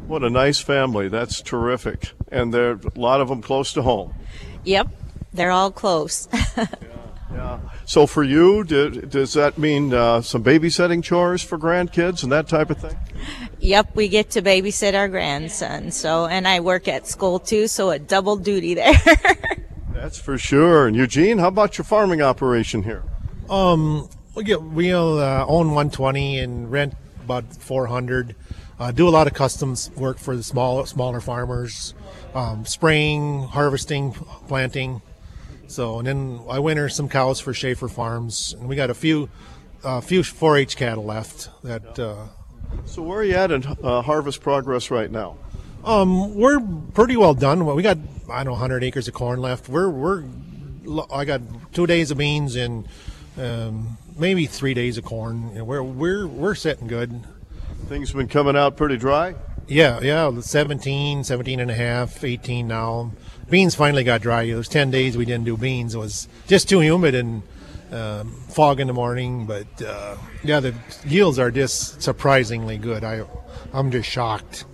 What 0.06 0.24
a 0.24 0.30
nice 0.30 0.60
family. 0.60 1.07
That's 1.07 1.42
terrific. 1.42 2.12
And 2.33 2.53
there 2.53 2.71
are 2.71 2.80
a 2.95 3.00
lot 3.00 3.21
of 3.21 3.30
them 3.30 3.41
close 3.41 3.74
to 3.74 3.81
home. 3.81 4.13
Yep, 4.63 4.88
they're 5.33 5.51
all 5.51 5.71
close. 5.71 6.27
Yeah. 7.33 7.59
So 7.85 8.06
for 8.06 8.24
you, 8.24 8.63
did, 8.63 9.09
does 9.09 9.33
that 9.33 9.57
mean 9.57 9.94
uh, 9.94 10.21
some 10.21 10.44
babysitting 10.44 11.03
chores 11.03 11.41
for 11.41 11.57
grandkids 11.57 12.24
and 12.24 12.31
that 12.31 12.47
type 12.47 12.69
of 12.69 12.77
thing? 12.77 12.97
yep, 13.59 13.95
we 13.95 14.07
get 14.07 14.30
to 14.31 14.41
babysit 14.41 14.94
our 14.94 15.07
grandson. 15.07 15.91
So, 15.91 16.27
and 16.27 16.47
I 16.47 16.59
work 16.59 16.88
at 16.88 17.07
school 17.07 17.39
too, 17.39 17.68
so 17.68 17.89
a 17.89 17.97
double 17.97 18.36
duty 18.36 18.74
there. 18.75 18.94
That's 19.94 20.19
for 20.19 20.38
sure. 20.38 20.88
And 20.88 20.95
Eugene, 20.95 21.39
how 21.39 21.47
about 21.47 21.77
your 21.77 21.86
farming 21.86 22.21
operation 22.21 22.83
here? 22.83 23.03
Um, 23.50 24.09
we 24.36 24.44
get 24.44 24.62
we 24.62 24.94
uh, 24.94 25.45
own 25.45 25.68
120 25.68 26.39
and 26.39 26.71
rent 26.71 26.94
about 27.24 27.54
400. 27.56 28.36
Uh, 28.80 28.92
do 28.92 29.08
a 29.08 29.12
lot 29.12 29.28
of 29.28 29.34
customs 29.34 29.92
work 29.96 30.18
for 30.18 30.36
the 30.36 30.44
small 30.44 30.86
smaller 30.86 31.22
farmers, 31.22 31.94
um, 32.34 32.66
spraying, 32.66 33.44
harvesting, 33.44 34.12
planting. 34.48 35.02
So 35.68 36.00
and 36.00 36.08
then 36.08 36.40
I 36.50 36.60
winter 36.60 36.90
some 36.90 37.08
cows 37.10 37.40
for 37.40 37.54
Schaefer 37.54 37.88
Farms, 37.88 38.54
and 38.60 38.68
we 38.68 38.75
got 38.75 38.90
a 38.90 38.94
few, 38.94 39.30
uh, 39.84 40.02
few 40.02 40.22
4-H 40.22 40.75
cattle 40.75 41.06
left. 41.06 41.50
That 41.64 41.98
uh, 41.98 42.28
So 42.86 43.02
where 43.02 43.20
are 43.20 43.24
you 43.24 43.36
at 43.36 43.52
in 43.52 43.64
uh, 43.84 44.02
harvest 44.02 44.42
progress 44.42 44.92
right 44.92 45.10
now? 45.12 45.38
um, 45.86 46.34
we're 46.36 46.60
pretty 46.94 47.18
well 47.18 47.34
done. 47.34 47.66
Well, 47.66 47.75
we 47.75 47.84
got 47.84 47.98
I 48.30 48.38
don't 48.38 48.46
know 48.46 48.52
100 48.54 48.84
acres 48.84 49.08
of 49.08 49.14
corn 49.14 49.40
left. 49.40 49.68
We're 49.70 49.90
we're 49.90 50.24
I 51.12 51.25
got 51.25 51.42
two 51.74 51.88
days 51.88 52.12
of 52.12 52.18
beans 52.18 52.56
and 52.56 52.88
um, 53.38 53.98
maybe 54.18 54.45
three 54.45 54.74
days 54.74 54.98
of 54.98 55.06
corn. 55.06 55.51
And 55.56 55.68
we're 55.68 55.83
we're 55.83 56.27
we're 56.27 56.56
sitting 56.56 56.88
good. 56.88 57.24
Things 57.88 58.10
have 58.10 58.18
been 58.18 58.27
coming 58.27 58.56
out 58.56 58.77
pretty 58.77 58.98
dry. 58.98 59.36
Yeah, 59.68 60.01
yeah, 60.01 60.39
17, 60.42 61.24
17 61.24 61.60
and 61.60 61.71
a 61.71 61.74
half, 61.74 62.24
18 62.24 62.68
now. 62.68 63.12
Beans 63.50 63.75
finally 63.75 64.04
got 64.04 64.21
dry. 64.21 64.44
It 64.44 64.56
was 64.56 64.68
10 64.68 64.92
days 64.92 65.15
we 65.15 65.24
didn't 65.25 65.45
do 65.45 65.56
beans. 65.56 65.95
It 65.95 66.00
was 66.00 66.27
just 66.48 66.68
too 66.68 66.81
humid 66.81 67.15
and 67.15 67.44
um, 67.92 68.31
fog 68.50 68.80
in 68.81 68.88
the 68.88 68.94
morning. 68.94 69.45
But 69.45 69.81
uh, 69.81 70.18
yeah, 70.44 70.60
the 70.60 70.75
yields 71.06 71.39
are 71.39 71.51
just 71.51 72.01
surprisingly 72.01 72.77
good. 72.77 73.04
I, 73.04 73.24
I'm 73.71 73.92
just 73.92 74.10
shocked. 74.10 74.65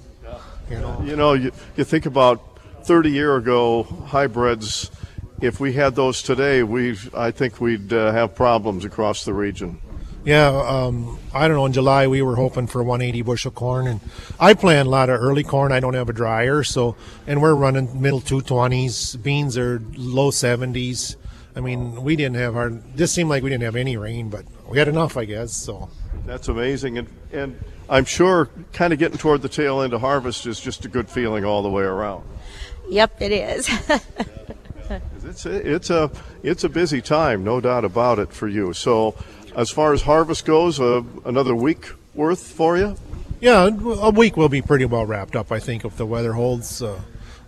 You 0.69 0.79
know, 0.79 1.01
You 1.03 1.15
know, 1.15 1.33
you, 1.33 1.51
you 1.75 1.83
think 1.83 2.05
about 2.05 2.41
30 2.83 3.09
year 3.09 3.35
ago 3.35 3.83
hybrids. 3.83 4.91
If 5.41 5.59
we 5.59 5.73
had 5.73 5.95
those 5.95 6.21
today, 6.21 6.63
we 6.63 6.97
I 7.13 7.31
think 7.31 7.61
we'd 7.61 7.93
uh, 7.93 8.11
have 8.11 8.35
problems 8.35 8.83
across 8.85 9.23
the 9.25 9.33
region. 9.33 9.79
yeah. 10.25 10.47
Um, 10.47 11.17
I 11.33 11.47
don't 11.47 11.55
know. 11.57 11.65
In 11.65 11.73
July 11.73 12.07
we 12.07 12.21
were 12.21 12.35
hoping 12.35 12.67
for 12.67 12.83
180 12.83 13.21
bushel 13.21 13.51
corn, 13.51 13.87
and 13.87 14.01
I 14.39 14.53
plant 14.53 14.87
a 14.87 14.91
lot 14.91 15.09
of 15.09 15.19
early 15.21 15.43
corn. 15.43 15.71
I 15.71 15.79
don't 15.79 15.93
have 15.93 16.09
a 16.09 16.13
dryer, 16.13 16.63
so 16.63 16.95
and 17.25 17.41
we're 17.41 17.55
running 17.55 18.01
middle 18.01 18.19
220s. 18.21 19.21
Beans 19.21 19.57
are 19.57 19.81
low 19.95 20.31
70s. 20.31 21.15
I 21.55 21.61
mean, 21.61 22.03
we 22.03 22.15
didn't 22.15 22.35
have 22.35 22.55
our. 22.55 22.69
This 22.69 23.11
seemed 23.11 23.29
like 23.29 23.41
we 23.43 23.49
didn't 23.49 23.63
have 23.63 23.75
any 23.75 23.97
rain, 23.97 24.29
but 24.29 24.45
we 24.69 24.77
had 24.77 24.87
enough, 24.87 25.17
I 25.17 25.25
guess. 25.25 25.55
So. 25.55 25.89
That's 26.25 26.47
amazing, 26.49 26.97
and 26.97 27.07
and 27.31 27.63
I'm 27.89 28.05
sure 28.05 28.49
kind 28.73 28.91
of 28.93 28.99
getting 28.99 29.17
toward 29.17 29.41
the 29.41 29.49
tail 29.49 29.81
end 29.81 29.93
of 29.93 30.01
harvest 30.01 30.45
is 30.45 30.59
just 30.59 30.85
a 30.85 30.89
good 30.89 31.09
feeling 31.09 31.45
all 31.45 31.63
the 31.63 31.69
way 31.69 31.83
around. 31.83 32.23
yep, 32.89 33.19
it 33.21 33.31
is. 33.31 33.69
It's 35.23 35.45
a, 35.45 35.73
it's 35.73 35.89
a 35.89 36.11
it's 36.41 36.63
a 36.63 36.69
busy 36.69 37.01
time, 37.01 37.43
no 37.43 37.61
doubt 37.61 37.85
about 37.85 38.19
it 38.19 38.33
for 38.33 38.47
you. 38.47 38.73
So, 38.73 39.15
as 39.55 39.69
far 39.69 39.93
as 39.93 40.01
harvest 40.01 40.45
goes, 40.45 40.79
uh, 40.79 41.03
another 41.25 41.55
week 41.55 41.91
worth 42.15 42.41
for 42.41 42.77
you. 42.77 42.95
Yeah, 43.39 43.69
a 43.69 44.09
week 44.09 44.35
will 44.35 44.49
be 44.49 44.61
pretty 44.61 44.85
well 44.85 45.05
wrapped 45.05 45.35
up, 45.35 45.51
I 45.51 45.59
think, 45.59 45.85
if 45.85 45.95
the 45.95 46.05
weather 46.05 46.33
holds. 46.33 46.81
Uh, 46.81 46.99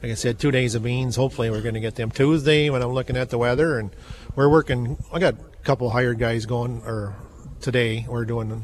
like 0.01 0.12
I 0.12 0.15
said, 0.15 0.39
two 0.39 0.51
days 0.51 0.75
of 0.75 0.83
beans. 0.83 1.15
Hopefully, 1.15 1.50
we're 1.50 1.62
going 1.62 1.74
to 1.74 1.79
get 1.79 1.95
them 1.95 2.12
Tuesday 2.12 2.69
when 2.69 2.81
I'm 2.81 2.91
looking 2.91 3.17
at 3.17 3.29
the 3.29 3.38
weather, 3.38 3.79
and 3.79 3.91
we're 4.36 4.50
working. 4.50 4.98
I 5.12 5.19
got 5.19 5.36
a 5.36 5.63
couple 5.63 5.89
hired 5.89 6.19
guys 6.19 6.45
going, 6.45 6.81
or 6.86 7.15
today 7.60 8.05
we're 8.07 8.25
doing. 8.25 8.63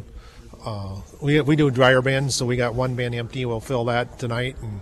Uh, 0.64 1.02
we 1.22 1.42
we 1.42 1.56
do 1.56 1.72
dryer 1.72 2.02
bins, 2.02 2.36
so 2.36 2.46
we 2.46 2.56
got 2.56 2.76
one 2.76 2.96
bin 2.96 3.14
empty. 3.14 3.46
We'll 3.46 3.60
fill 3.60 3.86
that 3.86 4.20
tonight 4.20 4.56
and 4.62 4.82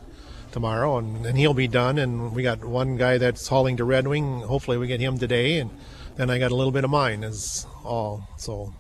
tomorrow, 0.56 0.98
and, 0.98 1.26
and 1.26 1.38
he'll 1.38 1.54
be 1.54 1.68
done. 1.68 2.00
And 2.00 2.34
we 2.34 2.42
got 2.42 2.64
one 2.64 2.96
guy 2.96 3.20
that's 3.20 3.46
hauling 3.48 3.78
to 3.78 3.84
Red 3.84 4.08
Wing. 4.08 4.40
Hopefully, 4.40 4.78
we 4.78 4.88
get 4.88 5.02
him 5.02 5.20
today, 5.20 5.60
and 5.60 5.70
then 6.16 6.32
I 6.32 6.40
got 6.40 6.52
a 6.52 6.56
little 6.56 6.72
bit 6.72 6.86
of 6.86 6.90
mine 6.90 7.24
is 7.24 7.68
all. 7.84 8.28
So 8.38 8.74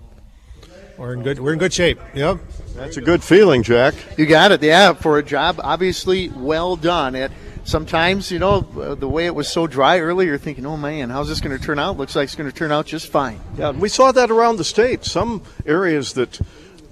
we're 0.97 1.13
in 1.13 1.21
good. 1.21 1.37
We're 1.37 1.53
in 1.53 1.59
good 1.59 1.73
shape. 1.73 1.99
Yep. 2.15 2.39
That's 2.75 2.97
a 2.97 3.01
good 3.01 3.21
feeling, 3.23 3.61
Jack. 3.61 3.93
You 4.17 4.25
got 4.25 4.51
it. 4.51 4.63
Yeah, 4.63 4.93
for 4.93 5.19
a 5.19 5.23
job, 5.23 5.59
obviously 5.61 6.29
well 6.29 6.77
done. 6.77 7.13
It 7.13 7.31
sometimes, 7.65 8.31
you 8.31 8.39
know, 8.39 8.65
uh, 8.79 8.95
the 8.95 9.09
way 9.09 9.25
it 9.25 9.35
was 9.35 9.51
so 9.51 9.67
dry 9.67 9.99
earlier, 9.99 10.29
you're 10.29 10.37
thinking, 10.37 10.65
oh 10.65 10.77
man, 10.77 11.09
how's 11.09 11.27
this 11.27 11.41
going 11.41 11.57
to 11.57 11.63
turn 11.63 11.77
out? 11.77 11.97
Looks 11.97 12.15
like 12.15 12.25
it's 12.25 12.35
going 12.35 12.49
to 12.49 12.55
turn 12.55 12.71
out 12.71 12.85
just 12.85 13.11
fine. 13.11 13.41
Yeah, 13.57 13.71
we 13.71 13.89
saw 13.89 14.13
that 14.13 14.31
around 14.31 14.57
the 14.57 14.63
state. 14.63 15.03
Some 15.03 15.43
areas 15.65 16.13
that 16.13 16.39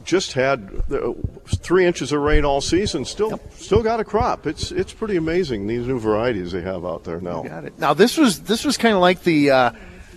just 0.03 0.33
had 0.33 0.83
uh, 0.91 1.13
three 1.45 1.85
inches 1.85 2.11
of 2.11 2.21
rain 2.21 2.45
all 2.45 2.61
season 2.61 3.05
still 3.05 3.39
still 3.55 3.83
got 3.83 3.99
a 3.99 4.03
crop. 4.03 4.45
It's 4.47 4.71
it's 4.71 4.93
pretty 4.93 5.15
amazing 5.15 5.67
these 5.67 5.87
new 5.87 5.99
varieties 5.99 6.51
they 6.51 6.61
have 6.61 6.85
out 6.85 7.03
there 7.03 7.21
now. 7.21 7.43
Got 7.43 7.65
it. 7.65 7.79
Now 7.79 7.93
this 7.93 8.17
was 8.17 8.41
this 8.41 8.65
was 8.65 8.77
kind 8.77 8.95
of 8.95 9.01
like 9.01 9.23
the. 9.23 9.51
Uh, 9.51 9.71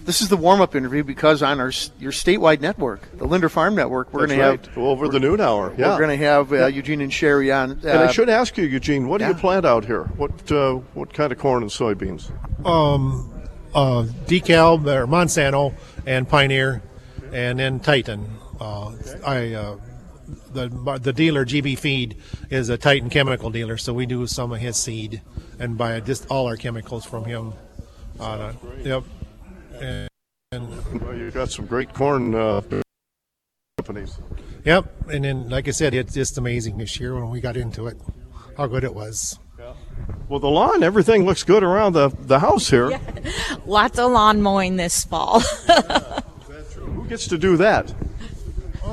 this 0.05 0.21
is 0.21 0.29
the 0.29 0.37
warm-up 0.37 0.77
interview 0.77 1.03
because 1.03 1.43
on 1.43 1.59
our 1.59 1.73
your 1.99 2.13
statewide 2.13 2.61
network, 2.61 3.09
the 3.19 3.27
Linder 3.27 3.49
Farm 3.49 3.75
Network, 3.75 4.13
we're 4.13 4.29
That's 4.29 4.39
going 4.39 4.59
to 4.61 4.69
have 4.69 4.79
over 4.79 5.09
the 5.09 5.19
noon 5.19 5.41
hour. 5.41 5.75
Yeah. 5.77 5.91
we're 5.91 5.99
going 6.07 6.17
to 6.17 6.25
have 6.25 6.53
uh, 6.53 6.67
Eugene 6.67 7.01
and 7.01 7.13
Sherry 7.13 7.51
on. 7.51 7.73
Uh, 7.73 7.89
and 7.89 7.99
I 7.99 8.13
should 8.13 8.29
ask 8.29 8.57
you, 8.57 8.65
Eugene, 8.65 9.09
what 9.09 9.19
do 9.19 9.27
you 9.27 9.35
plant 9.35 9.67
out 9.67 9.85
here? 9.85 10.05
What 10.05 10.53
uh, 10.53 10.75
what 10.95 11.13
kind 11.13 11.33
of 11.33 11.39
corn 11.39 11.63
and 11.65 11.73
soybeans? 11.73 12.31
um, 12.65 13.33
uh, 13.75 14.05
DeKalb 14.27 14.87
or 14.87 15.09
Monsanto 15.09 15.75
and 16.07 16.29
Pioneer, 16.29 16.83
and 17.33 17.59
then 17.59 17.81
Titan. 17.81 18.31
Uh, 18.61 18.93
I 19.25 19.53
uh, 19.55 19.77
the 20.53 20.99
the 21.01 21.13
dealer 21.13 21.45
GB 21.45 21.79
Feed 21.79 22.17
is 22.51 22.69
a 22.69 22.79
Titan 22.79 23.11
chemical 23.11 23.51
dealer, 23.51 23.77
so 23.77 23.93
we 23.93 24.07
do 24.07 24.27
some 24.27 24.53
of 24.53 24.61
his 24.61 24.77
seed 24.77 25.23
and 25.59 25.77
buy 25.79 26.01
just 26.01 26.27
all 26.31 26.47
our 26.47 26.57
chemicals 26.57 27.05
from 27.05 27.25
him. 27.25 27.53
Uh, 28.19 28.53
yep. 28.83 29.05
And, 29.81 30.09
Well, 31.03 31.15
you 31.15 31.31
got 31.31 31.51
some 31.51 31.67
great 31.67 31.93
corn 31.93 32.35
uh, 32.35 32.63
companies. 33.79 34.19
Yep, 34.65 35.11
and 35.11 35.25
then 35.25 35.49
like 35.49 35.69
I 35.69 35.73
said, 35.73 35.95
it's 35.95 36.15
just 36.15 36.39
amazing 36.39 36.79
this 36.79 36.99
year 36.99 37.15
when 37.15 37.31
we 37.31 37.41
got 37.41 37.57
into 37.57 37.87
it, 37.87 37.99
how 38.57 38.67
good 38.67 38.85
it 38.85 38.95
was. 38.95 39.39
Well, 40.29 40.41
the 40.41 40.49
lawn, 40.49 40.83
everything 40.83 41.25
looks 41.25 41.45
good 41.45 41.63
around 41.63 41.93
the, 41.93 42.09
the 42.09 42.41
house 42.41 42.69
here. 42.69 42.99
Lots 43.67 43.99
of 43.99 44.11
lawn 44.11 44.43
mowing 44.43 44.77
this 44.77 45.05
fall. 45.05 45.41
Who 46.81 47.07
gets 47.07 47.29
to 47.29 47.39
do 47.39 47.57
that? 47.59 47.95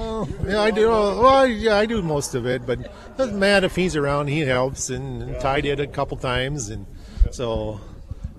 Oh, 0.05 0.27
yeah, 0.45 0.61
I 0.61 0.69
do. 0.69 0.89
Well, 0.89 1.47
yeah, 1.47 1.77
I 1.77 1.85
do 1.85 2.01
most 2.01 2.35
of 2.35 2.45
it, 2.45 2.65
but 2.65 2.91
doesn't 3.15 3.39
matter 3.39 3.67
if 3.67 3.75
he's 3.77 3.95
around, 3.95 4.27
he 4.27 4.41
helps, 4.41 4.89
and, 4.89 5.23
and 5.23 5.39
Ty 5.39 5.61
did 5.61 5.79
a 5.79 5.87
couple 5.87 6.17
times, 6.17 6.69
and 6.69 6.85
so. 7.31 7.79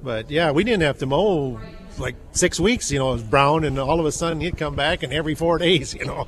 But 0.02 0.30
yeah, 0.30 0.50
we 0.50 0.62
didn't 0.62 0.82
have 0.82 0.98
to 0.98 1.06
mow 1.06 1.58
like 1.98 2.16
six 2.32 2.60
weeks. 2.60 2.90
You 2.90 2.98
know, 2.98 3.10
it 3.10 3.14
was 3.14 3.22
brown, 3.22 3.64
and 3.64 3.78
all 3.78 3.98
of 3.98 4.04
a 4.04 4.12
sudden 4.12 4.42
he'd 4.42 4.58
come 4.58 4.76
back, 4.76 5.02
and 5.02 5.10
every 5.10 5.34
four 5.34 5.56
days, 5.66 5.94
you 5.94 6.04
know, 6.04 6.26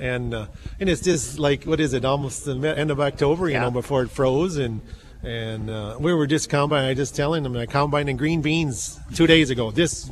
and 0.00 0.32
uh, 0.32 0.46
and 0.80 0.88
it's 0.88 1.02
just 1.02 1.38
like 1.38 1.64
what 1.64 1.78
is 1.78 1.92
it? 1.92 2.06
Almost 2.06 2.46
the 2.46 2.74
end 2.74 2.90
of 2.90 3.00
October, 3.00 3.50
you 3.50 3.60
know, 3.60 3.70
before 3.70 4.02
it 4.04 4.10
froze, 4.10 4.56
and 4.56 4.80
and 5.22 5.68
uh, 5.68 5.98
we 6.00 6.14
were 6.14 6.26
just 6.26 6.48
combining. 6.48 6.88
I 6.88 6.94
just 6.94 7.14
telling 7.14 7.42
them 7.42 7.54
I 7.54 7.66
combining 7.66 8.16
green 8.16 8.40
beans 8.40 8.98
two 9.14 9.26
days 9.26 9.50
ago. 9.50 9.70
This 9.70 10.10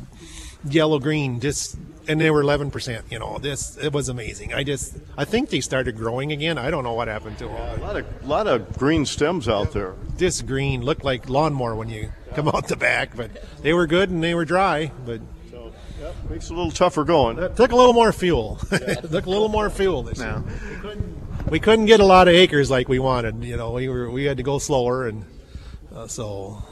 yellow 0.63 0.99
green, 0.99 1.39
just 1.39 1.75
and 2.09 2.19
they 2.19 2.31
were 2.31 2.41
11 2.41 2.71
percent. 2.71 3.05
You 3.09 3.19
know, 3.19 3.37
this 3.37 3.77
it 3.77 3.93
was 3.93 4.09
amazing. 4.09 4.53
I 4.53 4.63
just 4.63 4.97
I 5.17 5.23
think 5.23 5.49
they 5.49 5.61
started 5.61 5.95
growing 5.95 6.31
again. 6.31 6.57
I 6.57 6.69
don't 6.69 6.83
know 6.83 6.93
what 6.93 7.07
happened 7.07 7.37
to 7.37 7.45
them. 7.45 7.79
A 7.79 7.81
lot 7.81 7.95
of, 7.95 8.25
lot 8.27 8.47
of 8.47 8.77
green 8.77 9.05
stems 9.05 9.47
out 9.47 9.71
there. 9.71 9.93
This 10.17 10.41
green 10.41 10.81
looked 10.81 11.03
like 11.05 11.29
lawnmower 11.29 11.75
when 11.75 11.87
you 11.87 12.11
come 12.33 12.47
out 12.49 12.67
the 12.67 12.75
back, 12.75 13.15
but 13.15 13.31
they 13.61 13.73
were 13.73 13.87
good 13.87 14.09
and 14.09 14.23
they 14.23 14.33
were 14.33 14.43
dry. 14.45 14.91
But 15.05 15.21
So, 15.51 15.71
yep, 16.01 16.15
makes 16.29 16.49
it 16.49 16.53
a 16.53 16.55
little 16.55 16.71
tougher 16.71 17.03
going. 17.03 17.37
it 17.37 17.55
took 17.55 17.71
a 17.71 17.75
little 17.75 17.93
more 17.93 18.11
fuel. 18.11 18.55
took 18.69 19.25
a 19.25 19.29
little 19.29 19.49
more 19.49 19.69
fuel 19.69 20.03
this 20.03 20.19
year. 20.19 20.43
We 20.43 20.75
couldn't, 20.81 21.49
we 21.51 21.59
couldn't 21.59 21.85
get 21.85 21.99
a 21.99 22.05
lot 22.05 22.27
of 22.27 22.33
acres 22.33 22.71
like 22.71 22.89
we 22.89 22.99
wanted. 22.99 23.43
You 23.43 23.55
know, 23.55 23.71
we 23.71 23.87
were 23.87 24.09
we 24.09 24.25
had 24.25 24.37
to 24.37 24.43
go 24.43 24.57
slower, 24.57 25.07
and 25.07 25.25
uh, 25.95 26.07
so 26.07 26.63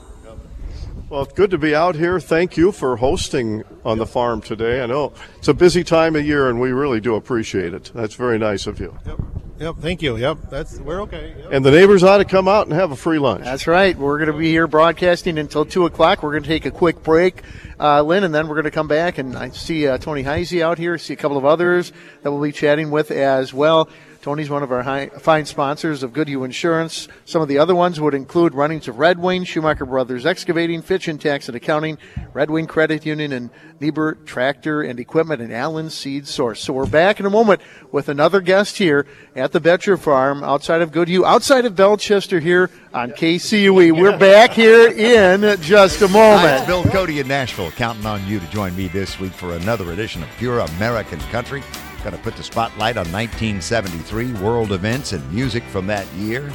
Well, 1.09 1.21
it's 1.21 1.33
good 1.33 1.51
to 1.51 1.57
be 1.57 1.73
out 1.73 1.95
here. 1.95 2.19
Thank 2.19 2.57
you 2.57 2.71
for 2.71 2.97
hosting 2.97 3.63
on 3.85 3.97
the 3.97 4.05
farm 4.05 4.41
today. 4.41 4.81
I 4.83 4.87
know 4.87 5.13
it's 5.37 5.47
a 5.47 5.53
busy 5.53 5.83
time 5.83 6.15
of 6.15 6.25
year, 6.25 6.49
and 6.49 6.59
we 6.59 6.71
really 6.71 6.99
do 6.99 7.15
appreciate 7.15 7.73
it. 7.73 7.91
That's 7.95 8.15
very 8.15 8.37
nice 8.37 8.67
of 8.67 8.79
you. 8.79 8.97
yep, 9.05 9.19
yep. 9.57 9.75
Thank 9.79 10.01
you. 10.01 10.17
Yep, 10.17 10.49
that's 10.49 10.79
we're 10.79 11.01
okay. 11.03 11.33
Yep. 11.37 11.49
And 11.51 11.63
the 11.63 11.71
neighbors 11.71 12.03
ought 12.03 12.17
to 12.17 12.25
come 12.25 12.49
out 12.49 12.67
and 12.67 12.75
have 12.75 12.91
a 12.91 12.95
free 12.97 13.19
lunch. 13.19 13.45
That's 13.45 13.67
right. 13.67 13.97
We're 13.97 14.17
going 14.17 14.31
to 14.31 14.37
be 14.37 14.49
here 14.51 14.67
broadcasting 14.67 15.37
until 15.37 15.63
2 15.63 15.85
o'clock. 15.85 16.23
We're 16.23 16.31
going 16.31 16.43
to 16.43 16.49
take 16.49 16.65
a 16.65 16.71
quick 16.71 17.03
break, 17.03 17.41
uh, 17.79 18.01
Lynn, 18.01 18.25
and 18.25 18.35
then 18.35 18.49
we're 18.49 18.55
going 18.55 18.65
to 18.65 18.71
come 18.71 18.89
back. 18.89 19.17
And 19.17 19.37
I 19.37 19.49
see 19.51 19.87
uh, 19.87 19.97
Tony 19.97 20.23
Heisey 20.23 20.61
out 20.61 20.77
here, 20.77 20.97
see 20.97 21.13
a 21.13 21.17
couple 21.17 21.37
of 21.37 21.45
others 21.45 21.93
that 22.23 22.31
we'll 22.31 22.43
be 22.43 22.51
chatting 22.51 22.91
with 22.91 23.11
as 23.11 23.53
well. 23.53 23.89
Tony's 24.27 24.49
one 24.49 24.61
of 24.61 24.73
our 24.73 24.83
high, 24.83 25.07
fine 25.07 25.45
sponsors 25.45 26.03
of 26.03 26.11
Goodhue 26.11 26.43
Insurance. 26.43 27.07
Some 27.23 27.41
of 27.41 27.47
the 27.47 27.59
other 27.59 27.73
ones 27.73 28.01
would 28.01 28.13
include 28.13 28.53
runnings 28.53 28.89
of 28.89 28.99
Red 28.99 29.19
Wing, 29.19 29.45
Schumacher 29.45 29.85
Brothers 29.85 30.25
Excavating, 30.25 30.81
Fitch 30.81 31.07
and 31.07 31.21
Tax 31.21 31.47
and 31.47 31.55
Accounting, 31.55 31.97
Red 32.33 32.49
Wing 32.49 32.67
Credit 32.67 33.05
Union, 33.05 33.31
and 33.31 33.49
Niebuhr 33.79 34.15
Tractor 34.25 34.81
and 34.81 34.99
Equipment, 34.99 35.41
and 35.41 35.53
Allen 35.53 35.89
Seed 35.89 36.27
Source. 36.27 36.61
So 36.61 36.73
we're 36.73 36.87
back 36.87 37.21
in 37.21 37.25
a 37.25 37.29
moment 37.29 37.61
with 37.93 38.09
another 38.09 38.41
guest 38.41 38.79
here 38.79 39.07
at 39.33 39.53
the 39.53 39.61
Betcher 39.61 39.95
Farm 39.95 40.43
outside 40.43 40.81
of 40.81 40.91
Goodhue, 40.91 41.23
outside 41.23 41.63
of 41.63 41.75
Bellechester 41.75 42.41
here 42.41 42.69
on 42.93 43.11
KCUE. 43.11 43.97
We're 43.97 44.19
back 44.19 44.51
here 44.51 44.89
in 44.89 45.61
just 45.61 46.01
a 46.01 46.09
moment. 46.09 46.57
it's 46.57 46.67
Bill 46.67 46.83
Cody 46.83 47.21
in 47.21 47.29
Nashville, 47.29 47.71
counting 47.71 48.05
on 48.05 48.27
you 48.27 48.41
to 48.41 48.47
join 48.47 48.75
me 48.75 48.89
this 48.89 49.21
week 49.21 49.31
for 49.31 49.53
another 49.53 49.93
edition 49.93 50.21
of 50.21 50.27
Pure 50.37 50.59
American 50.59 51.21
Country. 51.31 51.63
Going 52.03 52.15
to 52.15 52.21
put 52.21 52.35
the 52.35 52.43
spotlight 52.43 52.97
on 52.97 53.11
1973 53.11 54.33
world 54.33 54.71
events 54.71 55.13
and 55.13 55.33
music 55.33 55.63
from 55.63 55.87
that 55.87 56.07
year. 56.13 56.51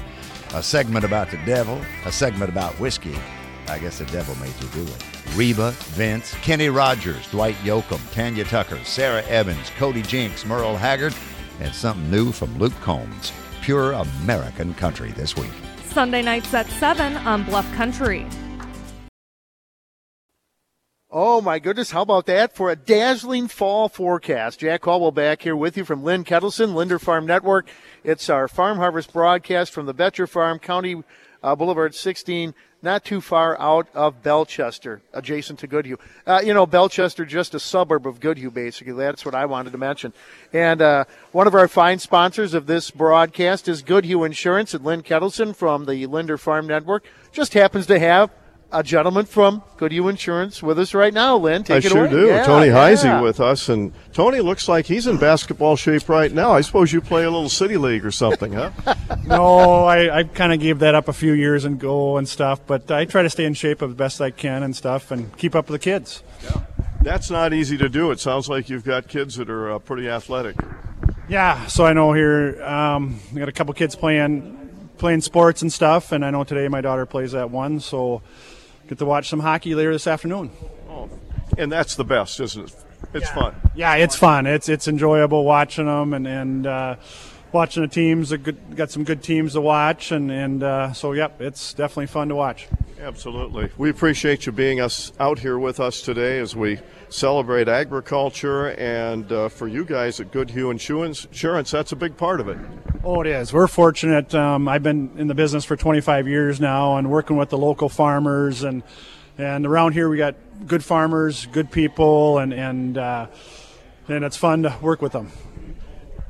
A 0.55 0.63
segment 0.63 1.05
about 1.05 1.31
the 1.31 1.39
devil, 1.45 1.81
a 2.05 2.13
segment 2.13 2.51
about 2.51 2.79
whiskey. 2.79 3.17
I 3.69 3.79
guess 3.79 3.99
the 3.99 4.07
devil 4.07 4.35
made 4.37 4.55
you 4.61 4.69
do 4.69 4.83
it. 4.83 5.05
Reba, 5.35 5.71
Vince, 5.71 6.35
Kenny 6.43 6.69
Rogers, 6.69 7.27
Dwight 7.31 7.57
Yoakam, 7.57 8.01
Tanya 8.13 8.45
Tucker, 8.45 8.79
Sara 8.85 9.23
Evans, 9.25 9.71
Cody 9.79 10.03
Jinks, 10.03 10.45
Merle 10.45 10.77
Haggard, 10.77 11.15
and 11.61 11.75
something 11.75 12.11
new 12.11 12.33
from 12.33 12.57
Luke 12.59 12.79
Combs. 12.81 13.33
Pure 13.63 13.93
American 13.93 14.75
Country 14.75 15.13
this 15.13 15.37
week. 15.37 15.51
Sunday 15.87 16.23
nights 16.23 16.53
at 16.55 16.67
7 16.69 17.17
on 17.19 17.45
Bluff 17.45 17.71
Country. 17.75 18.27
Oh 21.15 21.43
my 21.43 21.59
goodness, 21.59 21.91
how 21.91 22.01
about 22.01 22.25
that 22.25 22.57
for 22.57 22.71
a 22.71 22.77
dazzling 22.77 23.47
fall 23.47 23.91
forecast? 23.91 24.61
Jack 24.61 24.81
Caldwell 24.81 25.11
back 25.11 25.43
here 25.43 25.55
with 25.55 25.77
you 25.77 25.85
from 25.85 26.03
Lynn 26.03 26.25
Ketelsen, 26.25 26.73
Linder 26.73 26.99
Farm 26.99 27.27
Network. 27.27 27.69
It's 28.03 28.31
our 28.31 28.49
farm 28.49 28.79
harvest 28.79 29.13
broadcast 29.13 29.73
from 29.75 29.85
the 29.85 29.93
Betcher 29.93 30.27
Farm, 30.27 30.59
County 30.59 31.05
uh, 31.43 31.55
Boulevard 31.55 31.95
16, 31.95 32.55
not 32.81 33.05
too 33.05 33.21
far 33.21 33.61
out 33.61 33.89
of 33.93 34.23
Bellechester, 34.23 35.03
adjacent 35.13 35.59
to 35.59 35.67
Goodhue. 35.67 35.99
Uh, 36.27 36.41
you 36.43 36.55
know, 36.55 36.67
Bellechester, 36.67 37.29
just 37.29 37.55
a 37.55 37.61
suburb 37.61 38.07
of 38.07 38.19
Goodhue, 38.19 38.51
basically. 38.51 38.95
That's 38.95 39.27
what 39.27 39.35
I 39.35 39.45
wanted 39.45 39.73
to 39.73 39.79
mention. 39.79 40.15
And 40.51 40.81
uh, 40.81 41.05
one 41.33 41.47
of 41.47 41.55
our 41.55 41.69
fine 41.69 41.99
sponsors 41.99 42.55
of 42.55 42.65
this 42.65 42.91
broadcast 42.91 43.69
is 43.69 43.83
Goodhue 43.83 44.25
Insurance 44.25 44.75
at 44.75 44.83
Lynn 44.83 45.03
Ketelsen 45.03 45.55
from 45.55 45.85
the 45.85 46.07
Linder 46.07 46.39
Farm 46.39 46.67
Network. 46.67 47.05
Just 47.33 47.53
happens 47.53 47.85
to 47.89 47.99
have 47.99 48.31
a 48.73 48.83
gentleman 48.83 49.27
from 49.27 49.63
Goodhue 49.77 50.09
Insurance 50.09 50.63
with 50.63 50.79
us 50.79 50.95
right 50.95 51.13
now, 51.13 51.37
Lynn. 51.37 51.63
Take 51.63 51.85
I 51.85 51.87
it 51.87 51.91
sure 51.91 52.07
away. 52.07 52.11
do. 52.11 52.27
Yeah, 52.27 52.45
Tony 52.45 52.69
yeah. 52.69 52.91
Heisey 52.91 53.23
with 53.23 53.39
us, 53.41 53.69
and 53.69 53.93
Tony 54.13 54.41
looks 54.41 54.69
like 54.69 54.87
he's 54.87 55.07
in 55.07 55.19
basketball 55.19 55.77
shape 55.77 56.09
right 56.09 56.33
now. 56.33 56.53
I 56.53 56.63
suppose 56.63 56.93
you 56.93 57.01
play 57.01 57.25
a 57.25 57.31
little 57.31 57.49
city 57.49 57.77
league 57.77 58.05
or 58.05 58.11
something, 58.11 58.55
huh? 58.55 58.71
no, 59.27 59.85
I, 59.85 60.19
I 60.19 60.23
kind 60.25 60.53
of 60.53 60.61
gave 60.61 60.79
that 60.81 60.95
up 60.95 61.09
a 61.09 61.13
few 61.13 61.33
years 61.33 61.65
ago 61.65 62.17
and 62.17 62.29
stuff, 62.29 62.61
but 62.67 62.91
I 62.91 63.05
try 63.05 63.23
to 63.23 63.31
stay 63.31 63.45
in 63.45 63.55
shape 63.55 63.83
as 63.83 63.95
best 63.95 64.21
I 64.21 64.31
can 64.31 64.63
and 64.63 64.75
stuff 64.75 65.11
and 65.11 65.37
keep 65.37 65.55
up 65.55 65.69
with 65.69 65.81
the 65.81 65.85
kids. 65.85 66.23
That's 67.03 67.31
not 67.31 67.53
easy 67.53 67.77
to 67.79 67.89
do. 67.89 68.11
It 68.11 68.21
sounds 68.21 68.49
like 68.49 68.69
you've 68.71 68.85
got 68.85 69.09
kids 69.09 69.37
that 69.37 69.51
are 69.51 69.73
uh, 69.73 69.79
pretty 69.81 70.09
athletic. 70.09 70.57
Yeah, 71.29 71.67
so 71.67 71.85
I 71.85 71.93
know 71.93 72.13
here 72.13 72.63
um, 72.63 73.21
I 73.35 73.39
got 73.39 73.49
a 73.49 73.53
couple 73.53 73.75
kids 73.75 73.95
playing 73.95 74.59
playing 74.99 75.21
sports 75.21 75.63
and 75.63 75.73
stuff, 75.73 76.13
and 76.13 76.25
I 76.25 76.31
know 76.31 76.45
today 76.45 76.69
my 76.69 76.81
daughter 76.81 77.07
plays 77.07 77.35
at 77.35 77.51
one, 77.51 77.81
so 77.81 78.23
get 78.93 78.99
to 78.99 79.07
watch 79.07 79.29
some 79.29 79.41
hockey 79.41 79.75
later 79.75 79.93
this 79.93 80.07
afternoon. 80.07 80.51
And 81.59 81.73
that's 81.73 81.97
the 81.97 82.05
best, 82.05 82.41
isn't 82.41 82.69
it? 82.69 82.75
It's 83.15 83.31
fun. 83.31 83.55
Yeah, 83.75 83.97
it's 83.97 84.17
fun. 84.17 84.47
It's 84.47 84.69
it's 84.69 84.89
enjoyable 84.89 85.45
watching 85.45 85.87
them 85.87 86.15
and 86.15 86.27
and 86.27 86.67
uh, 86.67 86.97
watching 87.53 87.83
the 87.83 87.89
teams. 87.89 88.33
A 88.33 88.39
good, 88.39 88.77
got 88.77 88.91
some 88.91 89.05
good 89.05 89.23
teams 89.23 89.53
to 89.53 89.61
watch, 89.61 90.13
and 90.13 90.31
and 90.31 90.63
uh, 90.63 90.93
so 90.93 91.13
yep, 91.13 91.41
it's 91.41 91.75
definitely 91.75 92.07
fun 92.07 92.29
to 92.29 92.35
watch. 92.35 92.69
Absolutely. 93.01 93.71
We 93.77 93.91
appreciate 93.91 94.47
you 94.47 94.53
being 94.53 94.81
us 94.81 95.13
out 95.19 95.41
here 95.41 95.59
with 95.59 95.81
us 95.81 96.01
today 96.01 96.39
as 96.39 96.55
we 96.55 96.79
celebrate 97.13 97.69
agriculture. 97.69 98.69
And 98.69 99.31
uh, 99.31 99.49
for 99.49 99.69
you 99.69 99.85
guys 99.85 100.21
at 100.21 100.33
Goodhue 100.33 100.71
Insurance, 100.71 101.25
Insurance, 101.25 101.71
that's 101.71 101.93
a 101.93 101.97
big 101.97 102.17
part 102.17 102.41
of 102.41 102.49
it. 102.49 102.59
Oh, 103.05 103.21
it 103.21 103.27
is. 103.27 103.53
We're 103.53 103.67
fortunate. 103.67 104.35
Um, 104.35 104.69
I've 104.69 104.83
been 104.83 105.11
in 105.17 105.27
the 105.27 105.35
business 105.35 105.65
for 105.65 105.77
25 105.77 106.29
years 106.29 106.61
now, 106.61 106.97
and 106.97 107.11
working 107.11 107.37
with 107.37 107.51
the 107.51 107.59
local 107.59 107.89
farmers, 107.89 108.63
and 108.63 108.83
and 109.39 109.67
around 109.67 109.93
here 109.93 110.09
we 110.09 110.19
got 110.19 110.37
good 110.67 110.85
farmers, 110.85 111.47
good 111.47 111.71
people, 111.71 112.39
and 112.39 112.53
and 112.53 112.99
uh, 112.99 113.27
and 114.09 114.25
it's 114.25 114.37
fun 114.37 114.63
to 114.63 114.77
work 114.81 115.03
with 115.03 115.13
them. 115.13 115.31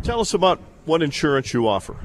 Tell 0.03 0.21
us 0.21 0.35
about 0.35 0.61
what 0.85 1.03
insurance 1.03 1.53
you 1.53 1.69
offer. 1.69 1.97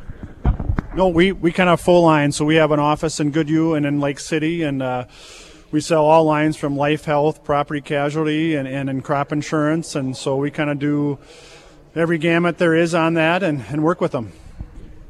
No, 0.95 1.07
we 1.07 1.31
we 1.31 1.51
kind 1.51 1.69
of 1.69 1.79
full 1.79 2.03
line. 2.03 2.31
So 2.31 2.43
we 2.43 2.55
have 2.55 2.71
an 2.71 2.79
office 2.79 3.19
in 3.19 3.31
Goodhue 3.31 3.73
and 3.75 3.85
in 3.85 3.99
Lake 3.99 4.19
City, 4.19 4.63
and 4.63 4.81
uh, 4.81 5.05
we 5.71 5.81
sell 5.81 6.05
all 6.05 6.23
lines 6.23 6.55
from 6.57 6.77
life, 6.77 7.05
health, 7.05 7.43
property 7.43 7.81
casualty, 7.81 8.55
and 8.55 8.67
and 8.67 9.03
crop 9.03 9.31
insurance. 9.31 9.95
And 9.95 10.15
so 10.15 10.37
we 10.37 10.51
kind 10.51 10.69
of 10.69 10.79
do 10.79 11.19
every 11.95 12.17
gamut 12.17 12.57
there 12.57 12.75
is 12.75 12.93
on 12.93 13.15
that, 13.15 13.43
and 13.43 13.63
and 13.69 13.83
work 13.83 14.01
with 14.01 14.11
them. 14.11 14.31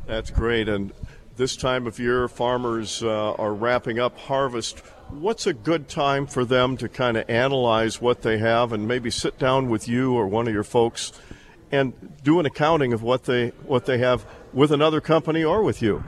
That's 0.05 0.31
great. 0.31 0.69
And 0.69 0.93
this 1.35 1.55
time 1.55 1.85
of 1.85 1.99
year, 1.99 2.27
farmers 2.27 3.03
uh, 3.03 3.33
are 3.33 3.53
wrapping 3.53 3.99
up 3.99 4.17
harvest. 4.17 4.79
What's 5.09 5.45
a 5.47 5.53
good 5.53 5.87
time 5.87 6.27
for 6.27 6.43
them 6.43 6.77
to 6.77 6.89
kind 6.89 7.15
of 7.15 7.29
analyze 7.29 8.01
what 8.01 8.23
they 8.23 8.39
have 8.39 8.73
and 8.73 8.87
maybe 8.87 9.09
sit 9.09 9.37
down 9.37 9.69
with 9.69 9.87
you 9.87 10.13
or 10.13 10.27
one 10.27 10.47
of 10.47 10.53
your 10.53 10.63
folks 10.63 11.13
and 11.71 11.93
do 12.23 12.39
an 12.39 12.45
accounting 12.45 12.93
of 12.93 13.03
what 13.03 13.23
they 13.25 13.49
what 13.65 13.85
they 13.85 13.99
have 13.99 14.25
with 14.53 14.71
another 14.71 14.99
company 15.01 15.43
or 15.43 15.61
with 15.61 15.81
you? 15.81 16.03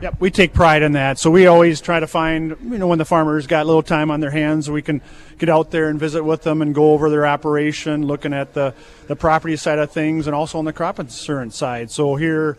Yep, 0.00 0.16
we 0.18 0.30
take 0.30 0.54
pride 0.54 0.80
in 0.80 0.92
that. 0.92 1.18
So 1.18 1.30
we 1.30 1.46
always 1.46 1.82
try 1.82 2.00
to 2.00 2.06
find, 2.06 2.56
you 2.62 2.78
know, 2.78 2.86
when 2.86 2.98
the 2.98 3.04
farmers 3.04 3.46
got 3.46 3.64
a 3.64 3.66
little 3.66 3.82
time 3.82 4.10
on 4.10 4.20
their 4.20 4.30
hands, 4.30 4.70
we 4.70 4.80
can 4.80 5.02
get 5.36 5.50
out 5.50 5.70
there 5.70 5.90
and 5.90 6.00
visit 6.00 6.24
with 6.24 6.40
them 6.42 6.62
and 6.62 6.74
go 6.74 6.92
over 6.94 7.10
their 7.10 7.26
operation, 7.26 8.06
looking 8.06 8.32
at 8.32 8.54
the, 8.54 8.72
the 9.08 9.16
property 9.16 9.56
side 9.56 9.78
of 9.78 9.92
things 9.92 10.26
and 10.26 10.34
also 10.34 10.58
on 10.58 10.64
the 10.64 10.72
crop 10.72 10.98
insurance 10.98 11.54
side. 11.54 11.90
So 11.90 12.16
here, 12.16 12.56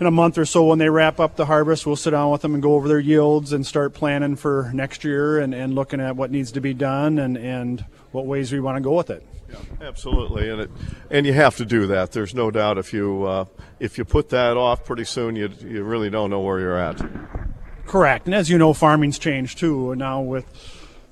in 0.00 0.06
a 0.06 0.10
month 0.10 0.38
or 0.38 0.44
so 0.44 0.64
when 0.64 0.78
they 0.78 0.88
wrap 0.88 1.20
up 1.20 1.36
the 1.36 1.46
harvest, 1.46 1.86
we'll 1.86 1.96
sit 1.96 2.10
down 2.10 2.30
with 2.30 2.42
them 2.42 2.54
and 2.54 2.62
go 2.62 2.74
over 2.74 2.88
their 2.88 3.00
yields 3.00 3.52
and 3.52 3.66
start 3.66 3.94
planning 3.94 4.36
for 4.36 4.70
next 4.74 5.04
year 5.04 5.38
and, 5.38 5.54
and 5.54 5.74
looking 5.74 6.00
at 6.00 6.16
what 6.16 6.30
needs 6.30 6.52
to 6.52 6.60
be 6.60 6.74
done 6.74 7.18
and, 7.18 7.36
and 7.38 7.84
what 8.10 8.26
ways 8.26 8.52
we 8.52 8.60
want 8.60 8.76
to 8.76 8.80
go 8.80 8.92
with 8.92 9.10
it. 9.10 9.24
Absolutely, 9.80 10.50
and 10.50 10.62
it, 10.62 10.70
and 11.10 11.26
you 11.26 11.32
have 11.32 11.56
to 11.56 11.64
do 11.64 11.86
that. 11.86 12.12
There's 12.12 12.34
no 12.34 12.50
doubt 12.50 12.76
if 12.76 12.92
you 12.92 13.24
uh, 13.24 13.44
if 13.78 13.98
you 13.98 14.04
put 14.04 14.30
that 14.30 14.56
off, 14.56 14.84
pretty 14.84 15.04
soon 15.04 15.36
you 15.36 15.48
you 15.60 15.84
really 15.84 16.10
don't 16.10 16.30
know 16.30 16.40
where 16.40 16.58
you're 16.58 16.76
at. 16.76 17.00
Correct, 17.86 18.26
and 18.26 18.34
as 18.34 18.50
you 18.50 18.58
know, 18.58 18.72
farming's 18.72 19.18
changed 19.18 19.58
too. 19.58 19.94
Now 19.94 20.20
with 20.20 20.44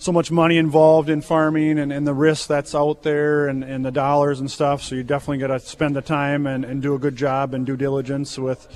so 0.02 0.10
much 0.10 0.32
money 0.32 0.58
involved 0.58 1.08
in 1.08 1.22
farming 1.22 1.78
and, 1.78 1.92
and 1.92 2.04
the 2.04 2.12
risk 2.12 2.48
that's 2.48 2.74
out 2.74 3.04
there 3.04 3.46
and, 3.46 3.62
and 3.62 3.84
the 3.84 3.92
dollars 3.92 4.40
and 4.40 4.50
stuff, 4.50 4.82
so 4.82 4.96
you 4.96 5.04
definitely 5.04 5.38
got 5.38 5.46
to 5.46 5.60
spend 5.60 5.94
the 5.94 6.02
time 6.02 6.44
and, 6.44 6.64
and 6.64 6.82
do 6.82 6.96
a 6.96 6.98
good 6.98 7.14
job 7.14 7.54
and 7.54 7.64
due 7.64 7.76
diligence 7.76 8.36
with 8.36 8.66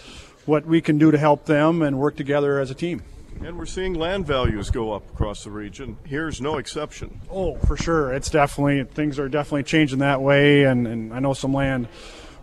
what 0.45 0.65
we 0.65 0.81
can 0.81 0.99
do 0.99 1.11
to 1.11 1.19
help 1.19 1.45
them 1.47 1.83
and 1.83 1.99
work 1.99 2.15
together 2.15 2.61
as 2.61 2.71
a 2.71 2.75
team. 2.75 3.03
And 3.43 3.59
we're 3.59 3.67
seeing 3.67 3.95
land 3.95 4.25
values 4.25 4.71
go 4.71 4.93
up 4.93 5.11
across 5.11 5.43
the 5.43 5.51
region. 5.51 5.99
Here's 6.05 6.41
no 6.41 6.59
exception. 6.59 7.21
Oh, 7.29 7.57
for 7.57 7.77
sure. 7.77 8.15
It's 8.15 8.31
definitely 8.31 8.85
things 8.85 9.19
are 9.19 9.29
definitely 9.29 9.65
changing 9.65 9.99
that 9.99 10.23
way, 10.23 10.63
and, 10.63 10.87
and 10.87 11.13
I 11.13 11.19
know 11.19 11.35
some 11.35 11.53
land 11.53 11.89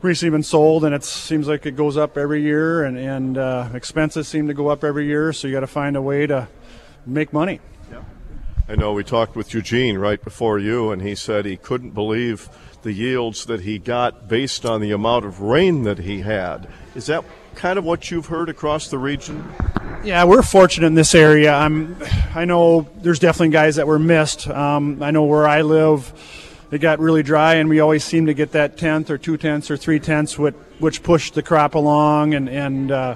recently 0.02 0.32
been 0.32 0.44
sold, 0.44 0.84
and 0.84 0.94
it 0.94 1.06
seems 1.06 1.48
like 1.48 1.66
it 1.66 1.78
goes 1.78 1.96
up 1.96 2.18
every 2.18 2.44
year, 2.44 2.84
and 2.84 2.98
and 2.98 3.38
uh, 3.38 3.70
expenses 3.74 4.28
seem 4.28 4.48
to 4.50 4.54
go 4.54 4.68
up 4.68 4.84
every 4.84 5.06
year. 5.06 5.32
So 5.32 5.48
you 5.48 5.54
got 5.54 5.62
to 5.62 5.68
find 5.68 5.96
a 5.96 6.02
way 6.02 6.28
to 6.28 6.50
make 7.06 7.32
money. 7.32 7.62
I 8.66 8.76
know 8.76 8.94
we 8.94 9.04
talked 9.04 9.36
with 9.36 9.54
Eugene 9.54 9.98
right 9.98 10.24
before 10.24 10.58
you, 10.58 10.92
and 10.92 11.02
he 11.02 11.16
said 11.16 11.46
he 11.46 11.58
couldn't 11.58 11.92
believe 11.92 12.48
the 12.82 12.94
yields 12.94 13.46
that 13.46 13.62
he 13.62 13.78
got 13.78 14.30
based 14.30 14.66
on 14.66 14.80
the 14.80 14.92
amount 14.92 15.26
of 15.26 15.42
rain 15.42 15.84
that 15.84 16.00
he 16.00 16.22
had. 16.22 16.70
Is 16.96 17.08
that 17.08 17.26
kind 17.56 17.78
of 17.78 17.84
what 17.84 18.10
you've 18.10 18.28
heard 18.28 18.48
across 18.48 18.88
the 18.88 18.98
region? 18.98 19.52
Yeah, 20.06 20.24
we're 20.24 20.42
fortunate 20.42 20.88
in 20.88 20.96
this 20.96 21.14
area. 21.14 21.54
I'm, 21.54 21.98
I 22.34 22.46
know 22.46 22.88
there's 23.02 23.20
definitely 23.20 23.50
guys 23.50 23.76
that 23.76 23.88
were 23.88 24.00
missed. 24.00 24.48
Um, 24.48 25.04
I 25.04 25.12
know 25.12 25.24
where 25.24 25.46
I 25.46 25.62
live, 25.62 26.14
it 26.72 26.80
got 26.80 27.00
really 27.00 27.22
dry, 27.22 27.56
and 27.56 27.70
we 27.70 27.82
always 27.82 28.04
seem 28.04 28.28
to 28.28 28.34
get 28.34 28.54
that 28.54 28.78
tenth 28.78 29.10
or 29.10 29.18
two 29.18 29.36
tenths 29.36 29.70
or 29.70 29.76
three 29.78 30.00
tenths, 30.00 30.40
which, 30.40 30.56
which 30.80 31.04
pushed 31.04 31.36
the 31.36 31.44
crop 31.44 31.76
along. 31.76 32.34
And 32.34 32.50
and 32.50 32.92
uh, 32.92 33.16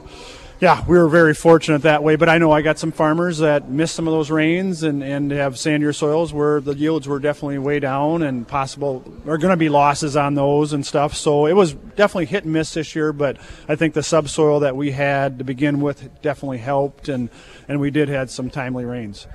yeah, 0.60 0.84
we 0.88 0.98
were 0.98 1.08
very 1.08 1.36
fortunate 1.36 1.84
that 1.84 2.04
way. 2.04 2.16
But 2.16 2.30
I 2.30 2.40
know 2.40 2.52
I 2.52 2.62
got 2.64 2.80
some 2.80 2.92
farmers 2.92 3.38
that 3.40 3.70
missed 3.70 3.96
some 3.96 4.08
of 4.08 4.14
those 4.14 4.32
rains 4.32 4.82
and 4.82 5.04
and 5.04 5.30
have 5.32 5.54
sandier 5.54 5.94
soils 5.94 6.34
where 6.34 6.60
the 6.60 6.76
yields 6.76 7.08
were 7.08 7.20
definitely 7.20 7.60
way 7.60 7.80
down, 7.80 8.24
and 8.24 8.48
possible 8.48 9.04
are 9.28 9.38
going 9.38 9.52
to 9.52 9.58
be 9.58 9.70
losses 9.70 10.16
on 10.16 10.34
those 10.34 10.74
and 10.74 10.86
stuff. 10.86 11.14
So 11.14 11.46
it 11.46 11.54
was 11.54 11.74
definitely 11.74 12.26
hit 12.26 12.44
and 12.44 12.54
miss 12.54 12.74
this 12.74 12.96
year. 12.96 13.14
But 13.14 13.38
I 13.70 13.76
think 13.76 13.94
the 13.94 14.04
subsoil 14.04 14.60
that 14.62 14.76
we 14.76 14.92
had 14.92 15.38
to 15.38 15.44
begin 15.44 15.80
with 15.80 16.22
definitely 16.22 16.60
helped, 16.60 17.08
and 17.08 17.30
and 17.68 17.80
we 17.80 17.92
did 17.92 18.10
had 18.10 18.32
some 18.32 18.50
timely 18.50 18.86
rains. 18.86 19.28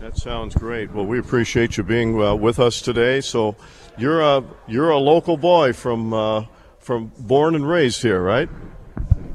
That 0.00 0.18
sounds 0.18 0.54
great. 0.54 0.92
Well, 0.92 1.06
we 1.06 1.18
appreciate 1.18 1.78
you 1.78 1.82
being 1.82 2.20
uh, 2.20 2.34
with 2.34 2.60
us 2.60 2.82
today. 2.82 3.22
So, 3.22 3.56
you're 3.96 4.20
a 4.20 4.44
you're 4.68 4.90
a 4.90 4.98
local 4.98 5.38
boy 5.38 5.72
from 5.72 6.12
uh, 6.12 6.44
from 6.80 7.12
born 7.18 7.54
and 7.54 7.66
raised 7.66 8.02
here, 8.02 8.22
right? 8.22 8.50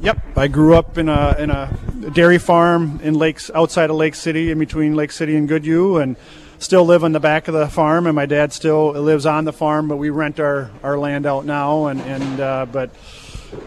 Yep, 0.01 0.37
I 0.37 0.47
grew 0.47 0.75
up 0.75 0.97
in 0.97 1.09
a 1.09 1.35
in 1.37 1.51
a 1.51 1.77
dairy 2.13 2.39
farm 2.39 2.99
in 3.03 3.13
Lakes 3.13 3.51
outside 3.53 3.89
of 3.89 3.95
Lake 3.95 4.15
City, 4.15 4.49
in 4.51 4.57
between 4.57 4.95
Lake 4.95 5.11
City 5.11 5.35
and 5.35 5.47
Goodhue, 5.47 5.97
and 5.97 6.15
still 6.57 6.85
live 6.85 7.03
on 7.03 7.11
the 7.11 7.19
back 7.19 7.47
of 7.47 7.53
the 7.53 7.67
farm. 7.67 8.07
And 8.07 8.15
my 8.15 8.25
dad 8.25 8.51
still 8.51 8.91
lives 8.93 9.25
on 9.25 9.45
the 9.45 9.53
farm, 9.53 9.87
but 9.87 9.97
we 9.97 10.09
rent 10.09 10.39
our, 10.39 10.71
our 10.81 10.97
land 10.97 11.25
out 11.25 11.45
now. 11.45 11.85
And 11.85 12.01
and 12.01 12.39
uh, 12.39 12.65
but 12.71 12.89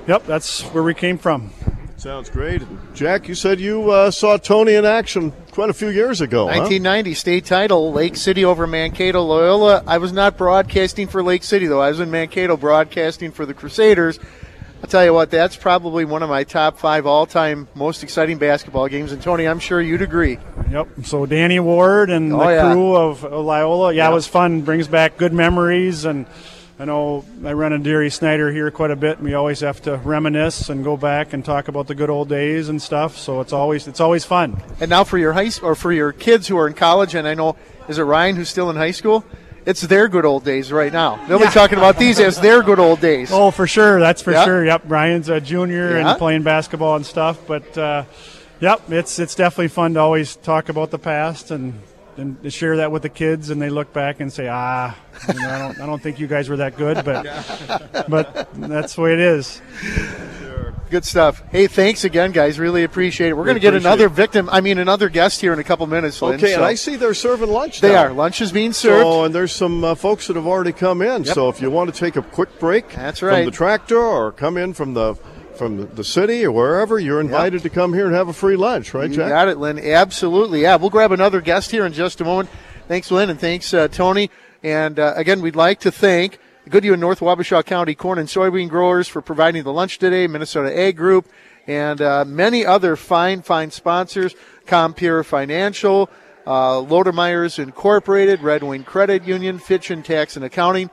yep, 0.09 0.27
that's 0.27 0.63
where 0.63 0.83
we 0.83 0.95
came 0.95 1.19
from. 1.19 1.53
Sounds 1.97 2.29
great. 2.29 2.63
Jack, 2.93 3.29
you 3.29 3.35
said 3.35 3.61
you 3.61 3.91
uh, 3.91 4.11
saw 4.11 4.37
Tony 4.37 4.75
in 4.75 4.85
action 4.85 5.33
quite 5.53 5.71
a 5.71 5.73
few 5.73 5.89
years 5.89 6.21
ago. 6.21 6.41
huh? 6.41 6.59
1990 6.59 7.15
state 7.15 7.45
title, 7.47 7.93
Lake 7.93 8.17
City 8.17 8.45
over 8.45 8.67
Mankato 8.67 9.23
Loyola. 9.23 9.83
I 9.87 9.97
was 9.99 10.13
not 10.13 10.37
broadcasting 10.37 11.07
for 11.07 11.23
Lake 11.23 11.45
City 11.45 11.67
though. 11.67 11.81
I 11.81 11.89
was 11.89 12.01
in 12.01 12.11
Mankato 12.11 12.57
broadcasting 12.57 13.31
for 13.31 13.47
the 13.47 13.55
Crusaders. 13.55 14.19
I'll 14.85 14.91
tell 14.91 15.03
you 15.07 15.15
what, 15.15 15.31
that's 15.31 15.57
probably 15.57 16.05
one 16.05 16.23
of 16.23 16.29
my 16.29 16.45
top 16.45 16.79
five 16.79 17.07
all-time 17.07 17.69
most 17.75 18.03
exciting 18.03 18.37
basketball 18.37 18.87
games. 18.87 19.13
And 19.13 19.23
Tony, 19.23 19.47
I'm 19.49 19.59
sure 19.59 19.81
you'd 19.81 20.03
agree. 20.03 20.37
Yep. 20.71 20.89
So 21.05 21.25
Danny 21.25 21.59
Ward 21.59 22.11
and 22.11 22.35
Oh, 22.35 22.41
the 22.41 22.51
yeah. 22.53 22.71
crew 22.71 22.95
of 22.95 23.23
Loyola, 23.23 23.95
yeah, 23.95 24.05
Yeah. 24.05 24.11
it 24.11 24.13
was 24.15 24.27
fun. 24.27 24.61
Brings 24.61 24.87
back 24.87 25.17
good 25.17 25.33
memories, 25.33 26.05
and 26.05 26.27
I 26.79 26.85
know 26.85 27.25
I 27.47 27.55
run 27.55 27.73
a 27.73 27.79
Dairy 27.79 28.11
Snyder 28.11 28.53
here 28.53 28.71
quite 28.71 28.91
a 28.91 28.97
bit. 28.97 29.17
And 29.17 29.27
we 29.27 29.33
always 29.33 29.61
have 29.61 29.81
to 29.85 29.97
reminisce 30.05 30.69
and 30.69 30.85
go 30.85 30.99
back 30.99 31.33
and 31.33 31.43
talk 31.43 31.69
about 31.69 31.87
the 31.87 31.95
good 31.95 32.11
old 32.11 32.29
days 32.29 32.69
and 32.69 32.83
stuff. 32.83 33.17
So 33.17 33.41
it's 33.41 33.55
always 33.55 33.89
it's 33.89 34.01
always 34.01 34.27
fun. 34.27 34.63
And 34.81 34.91
now 34.91 35.03
for 35.03 35.17
your 35.17 35.33
high 35.33 35.49
or 35.63 35.75
for 35.75 35.93
your 35.93 36.13
kids 36.13 36.47
who 36.49 36.59
are 36.59 36.67
in 36.69 36.75
college, 36.75 37.15
and 37.15 37.27
I 37.27 37.33
know 37.33 37.57
is 37.89 37.97
it 37.99 38.03
Ryan 38.03 38.37
who's 38.37 38.51
still 38.51 38.69
in 38.69 38.77
high 38.77 38.91
school? 38.91 39.25
It's 39.67 39.81
their 39.81 40.09
good 40.09 40.25
old 40.27 40.45
days 40.45 40.71
right 40.71 40.93
now. 40.93 41.25
They'll 41.27 41.39
be 41.39 41.47
talking 41.47 41.79
about 41.79 41.99
these 41.99 42.21
as 42.21 42.39
their 42.41 42.63
good 42.63 42.79
old 42.79 43.01
days. 43.01 43.31
Oh, 43.33 43.51
for 43.51 43.67
sure. 43.67 43.99
That's 43.99 44.21
for 44.23 44.33
Yeah. 44.33 44.45
sure. 44.45 44.65
Yep. 44.65 44.85
Brian's 44.85 45.29
a 45.31 45.41
junior 45.41 45.99
Yeah. 45.99 46.11
and 46.11 46.19
playing 46.19 46.43
basketball 46.43 46.97
and 46.97 47.07
stuff. 47.07 47.39
But 47.47 47.77
uh, 47.79 48.05
yep, 48.61 48.83
it's 48.91 49.19
it's 49.19 49.35
definitely 49.35 49.69
fun 49.69 49.95
to 49.95 50.01
always 50.01 50.37
talk 50.37 50.69
about 50.69 50.91
the 50.91 50.99
past 50.99 51.51
and 51.51 51.81
and 52.17 52.41
to 52.45 52.51
share 52.51 52.77
that 52.77 52.93
with 52.93 53.03
the 53.03 53.09
kids, 53.09 53.51
and 53.51 53.61
they 53.61 53.71
look 53.71 53.93
back 53.93 54.21
and 54.21 54.33
say, 54.33 54.47
ah, 54.49 54.95
you 55.29 55.41
know, 55.41 55.49
I 55.49 55.59
don't 55.59 55.81
I 55.81 55.87
don't 55.87 56.01
think 56.03 56.21
you 56.21 56.27
guys 56.29 56.49
were 56.49 56.59
that 56.59 56.77
good, 56.77 57.03
but 57.05 57.25
but 58.09 58.49
that's 58.55 58.95
the 58.95 59.01
way 59.01 59.15
it 59.15 59.21
is. 59.21 59.61
Good 60.95 61.05
stuff. 61.05 61.43
Hey, 61.51 61.67
thanks 61.67 62.05
again, 62.05 62.31
guys. 62.31 62.61
Really 62.61 62.85
appreciate 62.85 63.31
it. 63.31 63.33
We're 63.33 63.43
We 63.43 63.47
going 63.47 63.57
to 63.57 63.61
get 63.61 63.75
another 63.75 64.07
it. 64.07 64.13
victim. 64.13 64.49
I 64.49 64.61
mean, 64.61 64.79
another 64.79 65.09
guest 65.09 65.41
here 65.41 65.53
in 65.53 65.59
a 65.59 65.65
couple 65.65 65.85
minutes. 65.89 66.23
Lynn, 66.23 66.35
Okay, 66.37 66.51
so- 66.53 66.59
and 66.59 66.65
I 66.65 66.77
see 66.77 66.95
they're 66.95 67.15
serving 67.15 67.51
lunch. 67.51 67.81
They 67.81 67.91
now. 67.91 68.05
are. 68.05 68.13
Lunch 68.13 68.41
is 68.41 68.53
being 68.53 68.73
served. 68.73 69.03
So, 69.03 69.25
and 69.25 69.35
there's 69.35 69.51
some 69.51 69.83
uh, 69.83 69.97
folks 69.97 70.29
that 70.29 70.37
have 70.37 70.47
already 70.47 70.71
come 70.71 71.03
in. 71.03 71.25
Yep. 71.25 71.35
So, 71.35 71.49
if 71.49 71.61
you 71.61 71.69
want 71.69 71.93
to 71.93 71.99
take 71.99 72.15
a 72.15 72.23
quick 72.23 72.61
break, 72.61 72.91
That's 72.91 73.23
right. 73.23 73.39
from 73.39 73.45
the 73.47 73.51
tractor 73.51 73.99
or 73.99 74.31
come 74.31 74.57
in 74.57 74.73
from 74.73 74.95
the 74.95 75.17
from 75.57 75.89
the, 75.97 76.05
city 76.05 76.45
or 76.45 76.53
wherever, 76.53 76.97
you're 77.01 77.21
invited 77.21 77.63
to 77.65 77.71
come 77.71 77.93
here 77.93 78.07
and 78.07 78.15
have 78.15 78.29
a 78.29 78.33
free 78.33 78.55
lunch, 78.55 78.95
right, 78.95 79.11
You 79.11 79.17
Jack? 79.17 79.31
got 79.31 79.49
it, 79.49 79.59
Lynn. 79.59 79.81
Absolutely. 79.81 80.63
Yeah, 80.63 80.77
we'll 80.77 80.91
grab 80.91 81.11
another 81.11 81.41
guest 81.41 81.73
here 81.73 81.85
in 81.87 81.93
just 81.93 82.21
a 82.21 82.25
moment. 82.25 82.51
Thanks, 82.87 83.11
Lynn, 83.11 83.31
and 83.31 83.41
thanks, 83.41 83.75
uh, 83.75 83.89
Tony. 83.89 84.31
And 84.63 85.01
uh, 85.01 85.15
again, 85.17 85.41
we'd 85.41 85.57
like 85.57 85.81
to 85.81 85.91
thank 85.91 86.39
Goodhue 86.69 86.93
and 86.93 87.01
North 87.01 87.21
Wabasha 87.21 87.65
County 87.65 87.95
corn 87.95 88.19
and 88.19 88.29
soybean 88.29 88.71
growers 88.71 89.07
for 89.07 89.21
providing 89.21 89.65
the 89.65 89.73
lunch 89.73 89.99
today, 89.99 90.27
Minnesota 90.27 90.77
Ag 90.77 90.97
Group, 90.97 91.29
and 91.67 92.01
uh, 92.01 92.25
many 92.25 92.65
other 92.65 92.97
fine, 92.97 93.43
fine 93.43 93.71
sponsors, 93.71 94.35
Compeer 94.67 95.23
Financial, 95.25 96.09
uh, 96.47 96.77
Lodermeyers 96.77 97.59
Incorporated, 97.59 98.41
Red 98.41 98.63
Wing 98.63 98.83
Credit 98.83 99.25
Union, 99.25 99.59
Fitch 99.59 99.91
and 99.91 100.05
Tax 100.05 100.37
and 100.37 100.45
Accounting, 100.45 100.91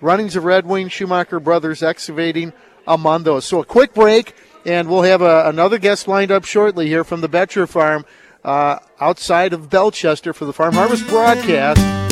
Runnings 0.00 0.36
of 0.36 0.44
Red 0.44 0.64
Wing, 0.64 0.88
Schumacher 0.88 1.38
Brothers 1.38 1.82
Excavating, 1.82 2.54
among 2.86 3.24
those. 3.24 3.44
So 3.44 3.60
a 3.60 3.64
quick 3.64 3.92
break, 3.92 4.34
and 4.64 4.88
we'll 4.88 5.02
have 5.02 5.20
a, 5.20 5.48
another 5.48 5.78
guest 5.78 6.08
lined 6.08 6.30
up 6.30 6.46
shortly 6.46 6.86
here 6.86 7.04
from 7.04 7.20
the 7.20 7.28
Betcher 7.28 7.66
Farm 7.66 8.06
uh, 8.42 8.78
outside 8.98 9.52
of 9.52 9.68
Bellechester 9.68 10.34
for 10.34 10.46
the 10.46 10.52
Farm 10.54 10.74
Harvest 10.74 11.06
broadcast. 11.08 12.09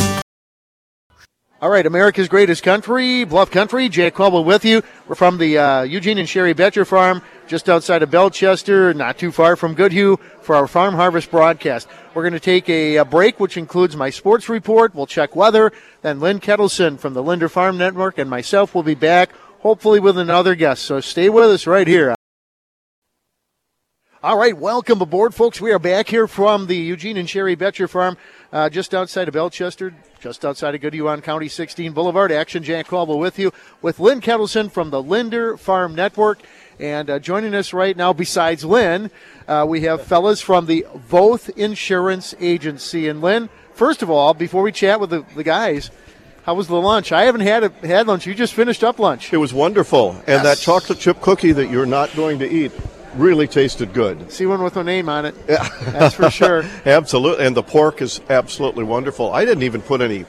All 1.60 1.70
right, 1.70 1.84
America's 1.84 2.28
greatest 2.28 2.62
country, 2.62 3.24
Bluff 3.24 3.50
Country. 3.50 3.88
Jay 3.88 4.12
Quibble 4.12 4.44
with 4.44 4.64
you. 4.64 4.80
We're 5.08 5.16
from 5.16 5.38
the 5.38 5.58
uh, 5.58 5.82
Eugene 5.82 6.18
and 6.18 6.28
Sherry 6.28 6.52
Betcher 6.52 6.84
Farm, 6.84 7.20
just 7.48 7.68
outside 7.68 8.04
of 8.04 8.10
Bellechester, 8.10 8.94
not 8.94 9.18
too 9.18 9.32
far 9.32 9.56
from 9.56 9.74
Goodhue, 9.74 10.18
for 10.40 10.54
our 10.54 10.68
Farm 10.68 10.94
Harvest 10.94 11.32
broadcast. 11.32 11.88
We're 12.14 12.22
going 12.22 12.34
to 12.34 12.38
take 12.38 12.68
a, 12.68 12.98
a 12.98 13.04
break, 13.04 13.40
which 13.40 13.56
includes 13.56 13.96
my 13.96 14.10
sports 14.10 14.48
report. 14.48 14.94
We'll 14.94 15.06
check 15.06 15.34
weather. 15.34 15.72
Then 16.02 16.20
Lynn 16.20 16.38
Ketelsen 16.38 16.96
from 16.96 17.14
the 17.14 17.24
Linder 17.24 17.48
Farm 17.48 17.76
Network 17.76 18.18
and 18.18 18.30
myself 18.30 18.72
will 18.72 18.84
be 18.84 18.94
back, 18.94 19.30
hopefully 19.58 19.98
with 19.98 20.16
another 20.16 20.54
guest. 20.54 20.84
So 20.84 21.00
stay 21.00 21.28
with 21.28 21.50
us 21.50 21.66
right 21.66 21.88
here. 21.88 22.14
All 24.20 24.36
right, 24.36 24.56
welcome 24.56 25.00
aboard, 25.00 25.32
folks. 25.32 25.60
We 25.60 25.70
are 25.70 25.78
back 25.78 26.08
here 26.08 26.26
from 26.26 26.66
the 26.66 26.74
Eugene 26.74 27.16
and 27.18 27.30
Sherry 27.30 27.54
Betcher 27.54 27.86
Farm, 27.86 28.16
uh, 28.52 28.68
just 28.68 28.92
outside 28.92 29.28
of 29.28 29.34
Bellechester, 29.34 29.94
just 30.18 30.44
outside 30.44 30.74
of 30.74 30.80
Goodhue 30.80 31.06
on 31.06 31.20
County 31.20 31.46
16 31.46 31.92
Boulevard. 31.92 32.32
Action 32.32 32.64
Jack 32.64 32.88
Caldwell 32.88 33.20
with 33.20 33.38
you, 33.38 33.52
with 33.80 34.00
Lynn 34.00 34.20
Ketelsen 34.20 34.72
from 34.72 34.90
the 34.90 35.00
Linder 35.00 35.56
Farm 35.56 35.94
Network. 35.94 36.40
And 36.80 37.08
uh, 37.08 37.20
joining 37.20 37.54
us 37.54 37.72
right 37.72 37.96
now, 37.96 38.12
besides 38.12 38.64
Lynn, 38.64 39.12
uh, 39.46 39.64
we 39.68 39.82
have 39.82 40.02
fellas 40.02 40.40
from 40.40 40.66
the 40.66 40.84
Voth 40.96 41.48
Insurance 41.50 42.34
Agency. 42.40 43.06
And 43.06 43.20
Lynn, 43.20 43.48
first 43.72 44.02
of 44.02 44.10
all, 44.10 44.34
before 44.34 44.62
we 44.64 44.72
chat 44.72 44.98
with 44.98 45.10
the, 45.10 45.24
the 45.36 45.44
guys, 45.44 45.92
how 46.42 46.54
was 46.54 46.66
the 46.66 46.80
lunch? 46.80 47.12
I 47.12 47.22
haven't 47.26 47.42
had 47.42 47.62
a, 47.62 47.68
had 47.86 48.08
lunch. 48.08 48.26
You 48.26 48.34
just 48.34 48.54
finished 48.54 48.82
up 48.82 48.98
lunch. 48.98 49.32
It 49.32 49.36
was 49.36 49.54
wonderful, 49.54 50.20
and 50.26 50.44
that 50.44 50.58
chocolate 50.58 50.98
chip 50.98 51.20
cookie 51.20 51.52
that 51.52 51.70
you're 51.70 51.86
not 51.86 52.12
going 52.16 52.40
to 52.40 52.50
eat 52.50 52.72
really 53.18 53.46
tasted 53.46 53.92
good. 53.92 54.30
See 54.32 54.46
one 54.46 54.62
with 54.62 54.76
my 54.76 54.82
name 54.82 55.08
on 55.08 55.26
it. 55.26 55.34
Yeah. 55.48 55.68
That's 55.86 56.14
for 56.14 56.30
sure. 56.30 56.64
Absolutely, 56.86 57.44
and 57.46 57.56
the 57.56 57.62
pork 57.62 58.00
is 58.00 58.20
absolutely 58.30 58.84
wonderful. 58.84 59.32
I 59.32 59.44
didn't 59.44 59.64
even 59.64 59.82
put 59.82 60.00
any 60.00 60.24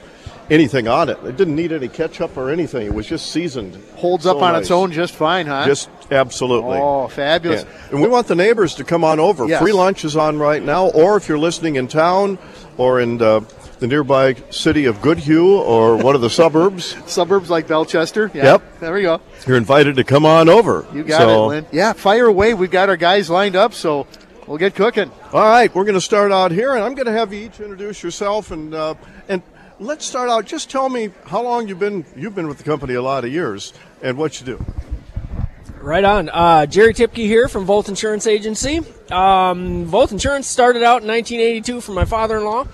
anything 0.50 0.88
on 0.88 1.08
it. 1.08 1.18
It 1.24 1.36
didn't 1.36 1.56
need 1.56 1.72
any 1.72 1.88
ketchup 1.88 2.36
or 2.36 2.50
anything. 2.50 2.86
It 2.86 2.94
was 2.94 3.06
just 3.06 3.30
seasoned. 3.30 3.76
Holds 3.96 4.24
So 4.24 4.36
up 4.36 4.42
on 4.42 4.52
nice. 4.54 4.62
its 4.62 4.70
own 4.70 4.92
just 4.92 5.14
fine, 5.14 5.46
huh? 5.46 5.66
Just 5.66 5.88
absolutely. 6.10 6.78
oh, 6.78 7.08
fabulous. 7.08 7.62
Yeah. 7.64 7.88
And 7.92 8.02
we 8.02 8.08
want 8.08 8.26
the 8.26 8.34
neighbors 8.34 8.74
to 8.76 8.84
come 8.84 9.04
on 9.04 9.20
over. 9.20 9.46
Yes. 9.46 9.60
Free 9.62 9.72
lunch 9.72 10.04
is 10.04 10.16
on 10.16 10.38
right 10.38 10.62
now, 10.62 10.88
or 10.88 11.16
if 11.16 11.28
you're 11.28 11.38
listening 11.38 11.76
in 11.76 11.88
town 11.88 12.38
or 12.76 13.00
in 13.00 13.20
uh, 13.22 13.40
the 13.78 13.86
nearby 13.86 14.34
city 14.50 14.84
of 14.86 15.00
Goodhue 15.00 15.56
or 15.56 15.96
one 15.96 16.14
of 16.14 16.20
the 16.20 16.30
suburbs, 16.40 16.96
Suburbs 17.06 17.48
like 17.48 17.66
Bellechester. 17.66 18.34
Yeah, 18.34 18.44
Yep. 18.44 18.80
There 18.80 18.92
we 18.92 19.02
go. 19.02 19.20
you're 19.46 19.56
invited 19.56 19.96
to 19.96 20.04
come 20.04 20.26
on 20.26 20.48
over. 20.48 20.84
You 20.92 21.04
got 21.04 21.20
So- 21.20 21.44
it, 21.44 21.46
Lynn. 21.48 21.66
Yeah, 21.72 21.92
fire 21.94 22.26
away. 22.26 22.54
We've 22.54 22.70
got 22.70 22.88
our 22.88 22.96
guys 22.96 23.30
lined 23.30 23.56
up, 23.56 23.72
so 23.72 24.06
we'll 24.46 24.58
get 24.58 24.74
cooking. 24.74 25.10
All 25.32 25.40
right, 25.44 25.72
we're 25.74 25.84
going 25.84 25.94
to 25.94 26.00
start 26.00 26.32
out 26.32 26.50
here, 26.50 26.74
and 26.74 26.82
I'm 26.82 26.94
going 26.94 27.06
to 27.06 27.12
have 27.12 27.32
you 27.32 27.46
each 27.46 27.60
introduce 27.60 28.02
yourself 28.02 28.50
and 28.50 28.74
uh, 28.74 28.94
and 29.28 29.42
let's 29.80 30.04
start 30.04 30.28
out. 30.28 30.44
Just 30.46 30.70
tell 30.70 30.88
me 30.88 31.10
how 31.26 31.42
long 31.42 31.66
you've 31.66 31.78
been 31.78 32.04
you've 32.14 32.34
been 32.34 32.46
with 32.46 32.58
the 32.58 32.64
company 32.64 32.94
a 32.94 33.02
lot 33.02 33.24
of 33.24 33.32
years 33.32 33.72
and 34.02 34.16
what 34.16 34.38
you 34.38 34.46
do. 34.46 34.64
Right 35.80 36.04
on. 36.04 36.28
Uh, 36.28 36.66
Jerry 36.66 36.92
Tipke 36.92 37.16
here 37.16 37.48
from 37.48 37.66
Voth 37.66 37.88
Insurance 37.88 38.26
Agency. 38.26 38.78
Um, 39.10 39.86
Voth 39.90 40.12
Insurance 40.12 40.46
started 40.46 40.82
out 40.82 41.00
in 41.02 41.08
1982 41.08 41.80
from 41.80 41.94
my 41.94 42.04
father-in-law, 42.04 42.66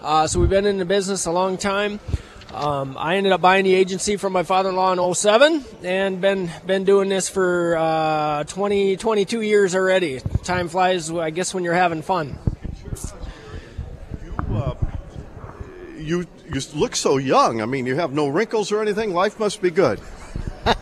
uh, 0.00 0.26
so 0.28 0.38
we've 0.38 0.48
been 0.48 0.64
in 0.64 0.78
the 0.78 0.84
business 0.84 1.26
a 1.26 1.32
long 1.32 1.58
time. 1.58 1.98
Um, 2.52 2.96
I 2.96 3.16
ended 3.16 3.32
up 3.32 3.40
buying 3.40 3.64
the 3.64 3.74
agency 3.74 4.16
from 4.16 4.32
my 4.32 4.44
father-in-law 4.44 4.92
in 4.92 5.14
07 5.14 5.64
and 5.82 6.20
been 6.20 6.48
been 6.64 6.84
doing 6.84 7.08
this 7.08 7.28
for 7.28 7.76
uh, 7.76 8.44
20, 8.44 8.96
22 8.96 9.40
years 9.40 9.74
already. 9.74 10.20
Time 10.44 10.68
flies, 10.68 11.10
I 11.10 11.30
guess, 11.30 11.52
when 11.52 11.64
you're 11.64 11.74
having 11.74 12.02
fun. 12.02 12.38
You 14.22 14.76
you 16.04 16.26
look 16.74 16.96
so 16.96 17.16
young. 17.16 17.60
I 17.60 17.66
mean, 17.66 17.86
you 17.86 17.96
have 17.96 18.12
no 18.12 18.28
wrinkles 18.28 18.72
or 18.72 18.80
anything. 18.80 19.12
Life 19.12 19.38
must 19.38 19.62
be 19.62 19.70
good. 19.70 20.00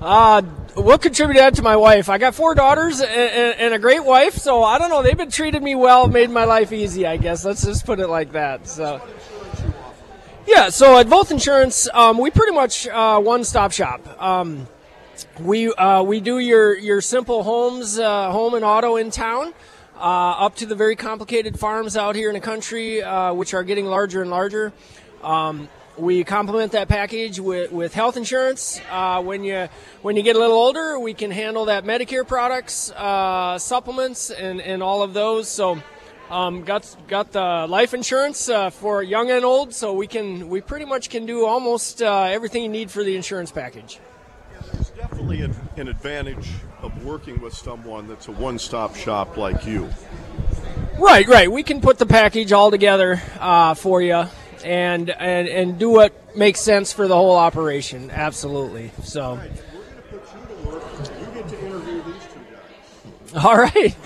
Uh, 0.00 0.40
what 0.76 1.02
contributed 1.02 1.42
that 1.42 1.54
to 1.56 1.62
my 1.62 1.76
wife? 1.76 2.08
I 2.08 2.16
got 2.16 2.34
four 2.34 2.54
daughters 2.54 3.00
and, 3.00 3.10
and, 3.10 3.60
and 3.60 3.74
a 3.74 3.78
great 3.78 4.02
wife, 4.02 4.34
so 4.34 4.62
I 4.62 4.78
don't 4.78 4.88
know. 4.88 5.02
They've 5.02 5.16
been 5.16 5.30
treating 5.30 5.62
me 5.62 5.74
well, 5.74 6.08
made 6.08 6.30
my 6.30 6.44
life 6.44 6.72
easy. 6.72 7.06
I 7.06 7.18
guess 7.18 7.44
let's 7.44 7.64
just 7.64 7.84
put 7.84 8.00
it 8.00 8.08
like 8.08 8.32
that. 8.32 8.66
So, 8.66 9.02
yeah. 10.46 10.70
So 10.70 10.96
at 10.96 11.06
Voth 11.06 11.30
Insurance, 11.30 11.86
um, 11.92 12.16
we 12.16 12.30
pretty 12.30 12.52
much 12.52 12.88
uh, 12.88 13.20
one-stop 13.20 13.72
shop. 13.72 14.22
Um, 14.22 14.66
we 15.38 15.70
uh, 15.74 16.02
we 16.02 16.20
do 16.20 16.38
your 16.38 16.78
your 16.78 17.02
simple 17.02 17.42
homes, 17.42 17.98
uh, 17.98 18.30
home 18.30 18.54
and 18.54 18.64
auto 18.64 18.96
in 18.96 19.10
town. 19.10 19.52
Uh, 20.00 20.46
up 20.46 20.56
to 20.56 20.64
the 20.64 20.74
very 20.74 20.96
complicated 20.96 21.60
farms 21.60 21.94
out 21.94 22.16
here 22.16 22.30
in 22.30 22.34
the 22.34 22.40
country, 22.40 23.02
uh, 23.02 23.34
which 23.34 23.52
are 23.52 23.62
getting 23.62 23.84
larger 23.84 24.22
and 24.22 24.30
larger. 24.30 24.72
Um, 25.22 25.68
we 25.98 26.24
complement 26.24 26.72
that 26.72 26.88
package 26.88 27.38
with, 27.38 27.70
with 27.70 27.92
health 27.92 28.16
insurance. 28.16 28.80
Uh, 28.90 29.22
when 29.22 29.44
you 29.44 29.68
when 30.00 30.16
you 30.16 30.22
get 30.22 30.36
a 30.36 30.38
little 30.38 30.56
older, 30.56 30.98
we 30.98 31.12
can 31.12 31.30
handle 31.30 31.66
that 31.66 31.84
Medicare 31.84 32.26
products, 32.26 32.90
uh, 32.92 33.58
supplements, 33.58 34.30
and, 34.30 34.62
and 34.62 34.82
all 34.82 35.02
of 35.02 35.12
those. 35.12 35.50
So, 35.50 35.82
um, 36.30 36.64
got 36.64 36.96
got 37.06 37.32
the 37.32 37.66
life 37.68 37.92
insurance 37.92 38.48
uh, 38.48 38.70
for 38.70 39.02
young 39.02 39.30
and 39.30 39.44
old. 39.44 39.74
So 39.74 39.92
we 39.92 40.06
can 40.06 40.48
we 40.48 40.62
pretty 40.62 40.86
much 40.86 41.10
can 41.10 41.26
do 41.26 41.44
almost 41.44 42.00
uh, 42.00 42.22
everything 42.22 42.62
you 42.62 42.70
need 42.70 42.90
for 42.90 43.04
the 43.04 43.16
insurance 43.16 43.52
package. 43.52 43.98
It's 44.72 44.90
definitely 44.90 45.42
an, 45.42 45.54
an 45.76 45.88
advantage 45.88 46.48
of 46.82 47.04
working 47.04 47.40
with 47.40 47.54
someone 47.54 48.08
that's 48.08 48.28
a 48.28 48.32
one-stop 48.32 48.96
shop 48.96 49.36
like 49.36 49.66
you. 49.66 49.88
Right, 50.98 51.26
right. 51.26 51.50
We 51.50 51.62
can 51.62 51.80
put 51.80 51.98
the 51.98 52.06
package 52.06 52.52
all 52.52 52.70
together 52.70 53.22
uh, 53.38 53.74
for 53.74 54.02
you, 54.02 54.26
and 54.64 55.08
and 55.10 55.48
and 55.48 55.78
do 55.78 55.90
what 55.90 56.36
makes 56.36 56.60
sense 56.60 56.92
for 56.92 57.08
the 57.08 57.16
whole 57.16 57.36
operation. 57.36 58.10
Absolutely. 58.10 58.90
So. 59.02 59.40
All 63.42 63.56
right. 63.56 63.96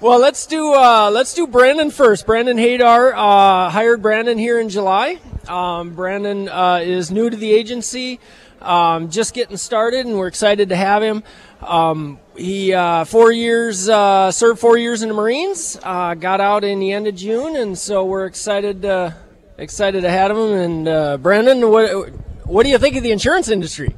Well, 0.00 0.18
let's 0.18 0.46
do 0.46 0.74
uh, 0.74 1.10
let's 1.12 1.32
do 1.32 1.46
Brandon 1.46 1.90
first. 1.90 2.26
Brandon 2.26 2.56
Hadar 2.56 3.12
uh, 3.14 3.70
hired 3.70 4.02
Brandon 4.02 4.36
here 4.36 4.58
in 4.58 4.68
July. 4.68 5.20
Um, 5.48 5.94
Brandon 5.94 6.48
uh, 6.48 6.80
is 6.82 7.10
new 7.10 7.30
to 7.30 7.36
the 7.36 7.52
agency, 7.52 8.18
um, 8.60 9.10
just 9.10 9.32
getting 9.32 9.56
started, 9.56 10.06
and 10.06 10.18
we're 10.18 10.26
excited 10.26 10.68
to 10.70 10.76
have 10.76 11.02
him. 11.02 11.22
Um, 11.62 12.18
he 12.36 12.72
uh, 12.72 13.04
four 13.04 13.30
years 13.30 13.88
uh, 13.88 14.30
served 14.32 14.60
four 14.60 14.76
years 14.76 15.02
in 15.02 15.08
the 15.08 15.14
Marines, 15.14 15.78
uh, 15.82 16.14
got 16.14 16.40
out 16.40 16.64
in 16.64 16.80
the 16.80 16.92
end 16.92 17.06
of 17.06 17.14
June, 17.14 17.56
and 17.56 17.78
so 17.78 18.04
we're 18.04 18.26
excited 18.26 18.84
uh, 18.84 19.12
excited 19.58 20.02
to 20.02 20.10
have 20.10 20.30
him. 20.30 20.38
And 20.38 20.88
uh, 20.88 21.18
Brandon, 21.18 21.70
what 21.70 22.10
what 22.46 22.64
do 22.64 22.70
you 22.70 22.78
think 22.78 22.96
of 22.96 23.02
the 23.02 23.12
insurance 23.12 23.48
industry? 23.48 23.94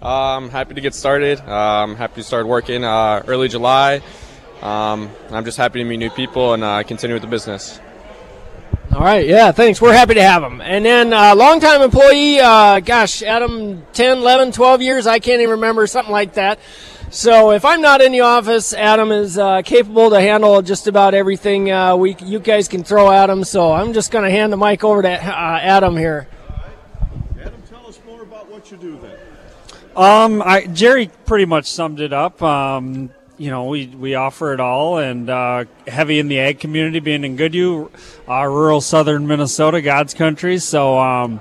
Um, 0.00 0.50
happy 0.50 0.74
to 0.74 0.80
get 0.80 0.94
started. 0.94 1.40
Um, 1.48 1.96
happy 1.96 2.16
to 2.16 2.22
start 2.22 2.46
working 2.46 2.84
uh, 2.84 3.22
early 3.26 3.48
July. 3.48 4.02
Um, 4.62 5.10
I'm 5.30 5.44
just 5.44 5.58
happy 5.58 5.80
to 5.80 5.84
meet 5.84 5.98
new 5.98 6.10
people 6.10 6.54
and 6.54 6.64
uh, 6.64 6.82
continue 6.84 7.14
with 7.14 7.22
the 7.22 7.28
business. 7.28 7.80
All 8.94 9.00
right, 9.00 9.26
yeah, 9.26 9.50
thanks. 9.50 9.80
We're 9.80 9.92
happy 9.92 10.14
to 10.14 10.22
have 10.22 10.42
him. 10.42 10.60
And 10.60 10.84
then 10.84 11.12
uh, 11.12 11.34
longtime 11.34 11.82
employee, 11.82 12.38
uh, 12.38 12.78
gosh, 12.80 13.22
Adam, 13.22 13.84
10, 13.92 14.18
11, 14.18 14.52
12 14.52 14.82
years, 14.82 15.06
I 15.06 15.18
can't 15.18 15.40
even 15.40 15.56
remember, 15.56 15.86
something 15.86 16.12
like 16.12 16.34
that. 16.34 16.60
So 17.14 17.52
if 17.52 17.64
I'm 17.64 17.80
not 17.80 18.00
in 18.00 18.10
the 18.10 18.22
office, 18.22 18.74
Adam 18.74 19.12
is 19.12 19.38
uh, 19.38 19.62
capable 19.62 20.10
to 20.10 20.20
handle 20.20 20.60
just 20.62 20.88
about 20.88 21.14
everything 21.14 21.70
uh, 21.70 21.94
we 21.94 22.16
you 22.16 22.40
guys 22.40 22.66
can 22.66 22.82
throw 22.82 23.08
at 23.08 23.30
him. 23.30 23.44
So 23.44 23.72
I'm 23.72 23.92
just 23.92 24.10
going 24.10 24.24
to 24.24 24.30
hand 24.32 24.52
the 24.52 24.56
mic 24.56 24.82
over 24.82 25.00
to 25.00 25.08
uh, 25.08 25.58
Adam 25.62 25.96
here. 25.96 26.26
Adam, 27.40 27.62
tell 27.70 27.86
us 27.86 28.00
more 28.04 28.22
about 28.22 28.50
what 28.50 28.68
you 28.68 28.76
do 28.78 28.98
then. 29.00 29.16
Um, 29.96 30.42
I, 30.42 30.66
Jerry 30.66 31.08
pretty 31.24 31.44
much 31.44 31.66
summed 31.66 32.00
it 32.00 32.12
up. 32.12 32.42
Um, 32.42 33.10
you 33.38 33.48
know, 33.48 33.66
we, 33.66 33.86
we 33.86 34.16
offer 34.16 34.52
it 34.52 34.58
all, 34.58 34.98
and 34.98 35.30
uh, 35.30 35.66
heavy 35.86 36.18
in 36.18 36.26
the 36.26 36.40
ag 36.40 36.58
community, 36.58 36.98
being 36.98 37.22
in 37.22 37.36
Goodhue, 37.36 37.92
uh, 38.28 38.44
rural 38.44 38.80
southern 38.80 39.28
Minnesota, 39.28 39.80
God's 39.80 40.14
country. 40.14 40.58
So, 40.58 40.98
um, 40.98 41.40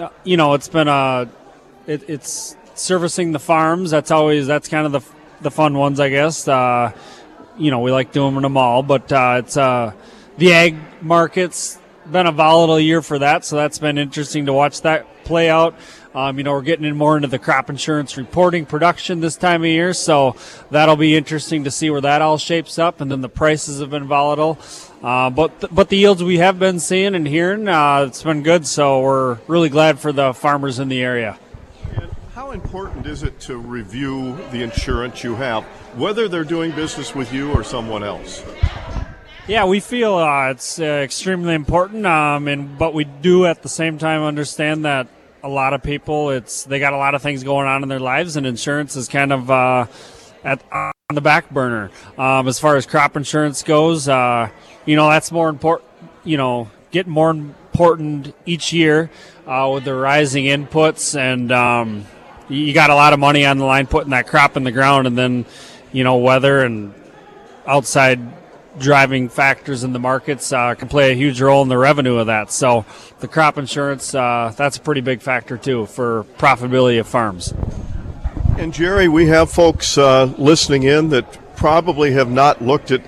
uh, 0.00 0.08
you 0.24 0.38
know, 0.38 0.54
it's 0.54 0.68
been 0.68 0.88
a, 0.88 1.28
it, 1.86 2.08
it's 2.08 2.56
servicing 2.78 3.32
the 3.32 3.38
farms. 3.38 3.90
That's 3.90 4.10
always 4.10 4.46
that's 4.46 4.68
kind 4.68 4.86
of 4.86 4.92
the 4.92 5.00
the 5.40 5.50
fun 5.50 5.74
ones, 5.76 6.00
I 6.00 6.08
guess. 6.08 6.48
Uh, 6.48 6.92
you 7.56 7.70
know, 7.70 7.80
we 7.80 7.90
like 7.90 8.12
doing 8.12 8.40
them 8.40 8.56
all, 8.56 8.82
but 8.82 9.10
uh, 9.12 9.42
it's 9.44 9.56
uh, 9.56 9.92
the 10.36 10.52
ag 10.52 10.76
markets 11.02 11.78
been 12.10 12.26
a 12.26 12.32
volatile 12.32 12.80
year 12.80 13.02
for 13.02 13.18
that, 13.18 13.44
so 13.44 13.56
that's 13.56 13.78
been 13.78 13.98
interesting 13.98 14.46
to 14.46 14.52
watch 14.52 14.82
that 14.82 15.06
play 15.24 15.50
out. 15.50 15.74
Um, 16.14 16.38
you 16.38 16.44
know, 16.44 16.52
we're 16.52 16.62
getting 16.62 16.86
in 16.86 16.96
more 16.96 17.16
into 17.16 17.28
the 17.28 17.38
crop 17.38 17.68
insurance 17.68 18.16
reporting 18.16 18.64
production 18.64 19.20
this 19.20 19.36
time 19.36 19.62
of 19.62 19.68
year, 19.68 19.92
so 19.92 20.36
that'll 20.70 20.96
be 20.96 21.16
interesting 21.16 21.64
to 21.64 21.70
see 21.70 21.90
where 21.90 22.00
that 22.00 22.22
all 22.22 22.38
shapes 22.38 22.78
up. 22.78 23.00
And 23.00 23.10
then 23.10 23.20
the 23.20 23.28
prices 23.28 23.80
have 23.80 23.90
been 23.90 24.06
volatile, 24.06 24.58
uh, 25.02 25.30
but 25.30 25.60
th- 25.60 25.72
but 25.72 25.90
the 25.90 25.96
yields 25.96 26.24
we 26.24 26.38
have 26.38 26.58
been 26.58 26.80
seeing 26.80 27.14
and 27.14 27.28
hearing, 27.28 27.68
uh, 27.68 28.06
it's 28.08 28.22
been 28.22 28.42
good. 28.42 28.66
So 28.66 29.00
we're 29.00 29.38
really 29.46 29.68
glad 29.68 29.98
for 29.98 30.12
the 30.12 30.32
farmers 30.32 30.78
in 30.78 30.88
the 30.88 31.02
area. 31.02 31.38
How 32.38 32.52
important 32.52 33.04
is 33.04 33.24
it 33.24 33.40
to 33.40 33.56
review 33.56 34.36
the 34.52 34.62
insurance 34.62 35.24
you 35.24 35.34
have, 35.34 35.64
whether 35.96 36.28
they're 36.28 36.44
doing 36.44 36.70
business 36.70 37.12
with 37.12 37.32
you 37.32 37.50
or 37.50 37.64
someone 37.64 38.04
else? 38.04 38.44
Yeah, 39.48 39.64
we 39.64 39.80
feel 39.80 40.14
uh, 40.14 40.50
it's 40.50 40.78
uh, 40.78 40.84
extremely 40.84 41.54
important, 41.54 42.06
um, 42.06 42.46
and 42.46 42.78
but 42.78 42.94
we 42.94 43.02
do 43.02 43.44
at 43.44 43.64
the 43.64 43.68
same 43.68 43.98
time 43.98 44.22
understand 44.22 44.84
that 44.84 45.08
a 45.42 45.48
lot 45.48 45.72
of 45.72 45.82
people 45.82 46.30
it's 46.30 46.62
they 46.62 46.78
got 46.78 46.92
a 46.92 46.96
lot 46.96 47.16
of 47.16 47.22
things 47.22 47.42
going 47.42 47.66
on 47.66 47.82
in 47.82 47.88
their 47.88 47.98
lives, 47.98 48.36
and 48.36 48.46
insurance 48.46 48.94
is 48.94 49.08
kind 49.08 49.32
of 49.32 49.50
uh, 49.50 49.86
at 50.44 50.62
on 50.70 50.92
the 51.14 51.20
back 51.20 51.50
burner. 51.50 51.90
Um, 52.16 52.46
as 52.46 52.60
far 52.60 52.76
as 52.76 52.86
crop 52.86 53.16
insurance 53.16 53.64
goes, 53.64 54.08
uh, 54.08 54.48
you 54.86 54.94
know 54.94 55.08
that's 55.08 55.32
more 55.32 55.48
important. 55.48 55.90
You 56.22 56.36
know, 56.36 56.70
getting 56.92 57.12
more 57.12 57.30
important 57.30 58.32
each 58.46 58.72
year 58.72 59.10
uh, 59.44 59.68
with 59.74 59.82
the 59.82 59.94
rising 59.96 60.44
inputs, 60.44 61.18
and 61.18 61.50
um, 61.50 62.06
you 62.48 62.72
got 62.72 62.90
a 62.90 62.94
lot 62.94 63.12
of 63.12 63.18
money 63.18 63.44
on 63.44 63.58
the 63.58 63.64
line 63.64 63.86
putting 63.86 64.10
that 64.10 64.26
crop 64.26 64.56
in 64.56 64.64
the 64.64 64.72
ground, 64.72 65.06
and 65.06 65.16
then 65.16 65.46
you 65.92 66.04
know 66.04 66.16
weather 66.16 66.60
and 66.60 66.94
outside 67.66 68.20
driving 68.78 69.28
factors 69.28 69.84
in 69.84 69.92
the 69.92 69.98
markets 69.98 70.52
uh, 70.52 70.74
can 70.74 70.88
play 70.88 71.10
a 71.10 71.14
huge 71.14 71.40
role 71.40 71.62
in 71.62 71.68
the 71.68 71.76
revenue 71.76 72.16
of 72.16 72.26
that. 72.28 72.52
So 72.52 72.84
the 73.20 73.28
crop 73.28 73.58
insurance, 73.58 74.14
uh, 74.14 74.54
that's 74.56 74.76
a 74.76 74.80
pretty 74.80 75.00
big 75.00 75.20
factor 75.20 75.56
too 75.56 75.86
for 75.86 76.24
profitability 76.38 77.00
of 77.00 77.08
farms. 77.08 77.52
And 78.56 78.72
Jerry, 78.72 79.08
we 79.08 79.26
have 79.26 79.50
folks 79.50 79.98
uh, 79.98 80.32
listening 80.38 80.84
in 80.84 81.10
that 81.10 81.38
probably 81.56 82.12
have 82.12 82.30
not 82.30 82.62
looked 82.62 82.90
at 82.90 83.02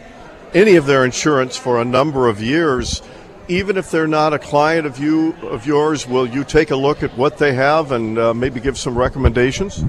any 0.54 0.76
of 0.76 0.86
their 0.86 1.04
insurance 1.04 1.56
for 1.56 1.80
a 1.80 1.84
number 1.84 2.28
of 2.28 2.42
years. 2.42 3.02
Even 3.50 3.76
if 3.76 3.90
they're 3.90 4.06
not 4.06 4.32
a 4.32 4.38
client 4.38 4.86
of 4.86 5.00
you 5.00 5.34
of 5.42 5.66
yours, 5.66 6.06
will 6.06 6.26
you 6.26 6.44
take 6.44 6.70
a 6.70 6.76
look 6.76 7.02
at 7.02 7.10
what 7.18 7.36
they 7.36 7.52
have 7.52 7.90
and 7.90 8.16
uh, 8.16 8.32
maybe 8.32 8.60
give 8.60 8.78
some 8.78 8.96
recommendations? 8.96 9.82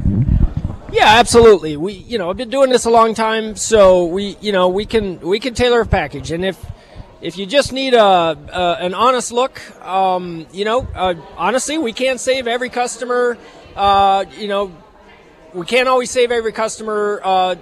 Yeah, 0.91 1.19
absolutely. 1.19 1.78
We, 1.78 1.93
you 1.93 2.17
know, 2.17 2.32
I've 2.32 2.38
been 2.38 2.50
doing 2.50 2.71
this 2.71 2.86
a 2.86 2.89
long 2.89 3.13
time, 3.13 3.56
so 3.56 4.06
we, 4.06 4.36
you 4.41 4.52
know, 4.52 4.67
we 4.67 4.86
can 4.86 5.19
we 5.19 5.39
can 5.39 5.54
tailor 5.54 5.82
a 5.82 5.86
package, 5.86 6.32
and 6.32 6.43
if 6.43 6.58
if 7.21 7.38
you 7.38 7.45
just 7.45 7.71
need 7.71 7.93
a, 7.93 8.02
a 8.02 8.78
an 8.80 8.95
honest 8.95 9.32
look, 9.32 9.62
um, 9.86 10.47
you 10.52 10.65
know, 10.65 10.88
uh, 10.95 11.13
honestly, 11.38 11.78
we 11.78 11.93
can't 11.93 12.19
save 12.19 12.47
every 12.47 12.69
customer. 12.69 13.38
Uh, 13.76 14.26
you 14.39 14.47
know, 14.47 14.76
we 15.54 15.67
can't 15.67 15.88
always 15.88 16.10
save 16.10 16.32
every 16.32 16.52
customer 16.52 17.21
uh, 17.24 17.56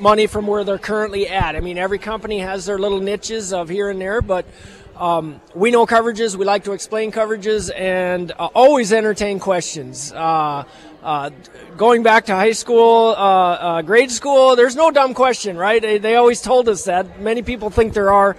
money 0.00 0.26
from 0.26 0.48
where 0.48 0.64
they're 0.64 0.78
currently 0.78 1.28
at. 1.28 1.54
I 1.54 1.60
mean, 1.60 1.78
every 1.78 2.00
company 2.00 2.40
has 2.40 2.66
their 2.66 2.78
little 2.78 3.00
niches 3.00 3.52
of 3.52 3.68
here 3.68 3.88
and 3.88 4.00
there, 4.00 4.20
but 4.20 4.46
um, 4.96 5.40
we 5.54 5.70
know 5.70 5.86
coverages. 5.86 6.36
We 6.36 6.44
like 6.44 6.64
to 6.64 6.72
explain 6.72 7.10
coverages 7.10 7.70
and 7.74 8.30
uh, 8.32 8.48
always 8.54 8.92
entertain 8.92 9.40
questions. 9.40 10.12
Uh, 10.12 10.64
uh, 11.02 11.30
going 11.76 12.02
back 12.02 12.26
to 12.26 12.34
high 12.34 12.52
school, 12.52 13.08
uh, 13.08 13.14
uh, 13.18 13.82
grade 13.82 14.10
school, 14.10 14.56
there's 14.56 14.76
no 14.76 14.90
dumb 14.90 15.12
question, 15.12 15.56
right? 15.56 15.82
They, 15.82 15.98
they, 15.98 16.16
always 16.16 16.40
told 16.40 16.68
us 16.68 16.84
that. 16.84 17.20
Many 17.20 17.42
people 17.42 17.70
think 17.70 17.92
there 17.92 18.10
are. 18.10 18.36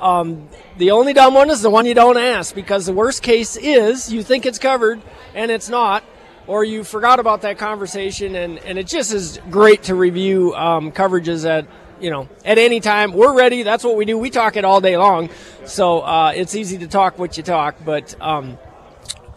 Um, 0.00 0.48
the 0.78 0.92
only 0.92 1.12
dumb 1.12 1.34
one 1.34 1.50
is 1.50 1.60
the 1.60 1.70
one 1.70 1.84
you 1.84 1.94
don't 1.94 2.16
ask 2.16 2.54
because 2.54 2.86
the 2.86 2.92
worst 2.92 3.22
case 3.22 3.56
is 3.56 4.12
you 4.12 4.22
think 4.22 4.46
it's 4.46 4.58
covered 4.58 5.00
and 5.34 5.50
it's 5.50 5.68
not, 5.68 6.04
or 6.46 6.64
you 6.64 6.84
forgot 6.84 7.20
about 7.20 7.42
that 7.42 7.58
conversation, 7.58 8.34
and, 8.34 8.58
and 8.60 8.78
it 8.78 8.86
just 8.86 9.12
is 9.12 9.40
great 9.50 9.84
to 9.84 9.94
review 9.94 10.54
um, 10.54 10.90
coverages 10.90 11.44
at 11.44 11.66
you 12.00 12.10
know 12.10 12.28
at 12.44 12.58
any 12.58 12.80
time. 12.80 13.12
We're 13.12 13.36
ready. 13.36 13.62
That's 13.62 13.84
what 13.84 13.96
we 13.96 14.04
do. 14.04 14.18
We 14.18 14.30
talk 14.30 14.56
it 14.56 14.64
all 14.64 14.80
day 14.80 14.96
long, 14.96 15.30
so 15.64 16.00
uh, 16.00 16.32
it's 16.34 16.54
easy 16.54 16.78
to 16.78 16.88
talk 16.88 17.18
what 17.18 17.36
you 17.36 17.42
talk. 17.42 17.76
But 17.84 18.14
um, 18.20 18.58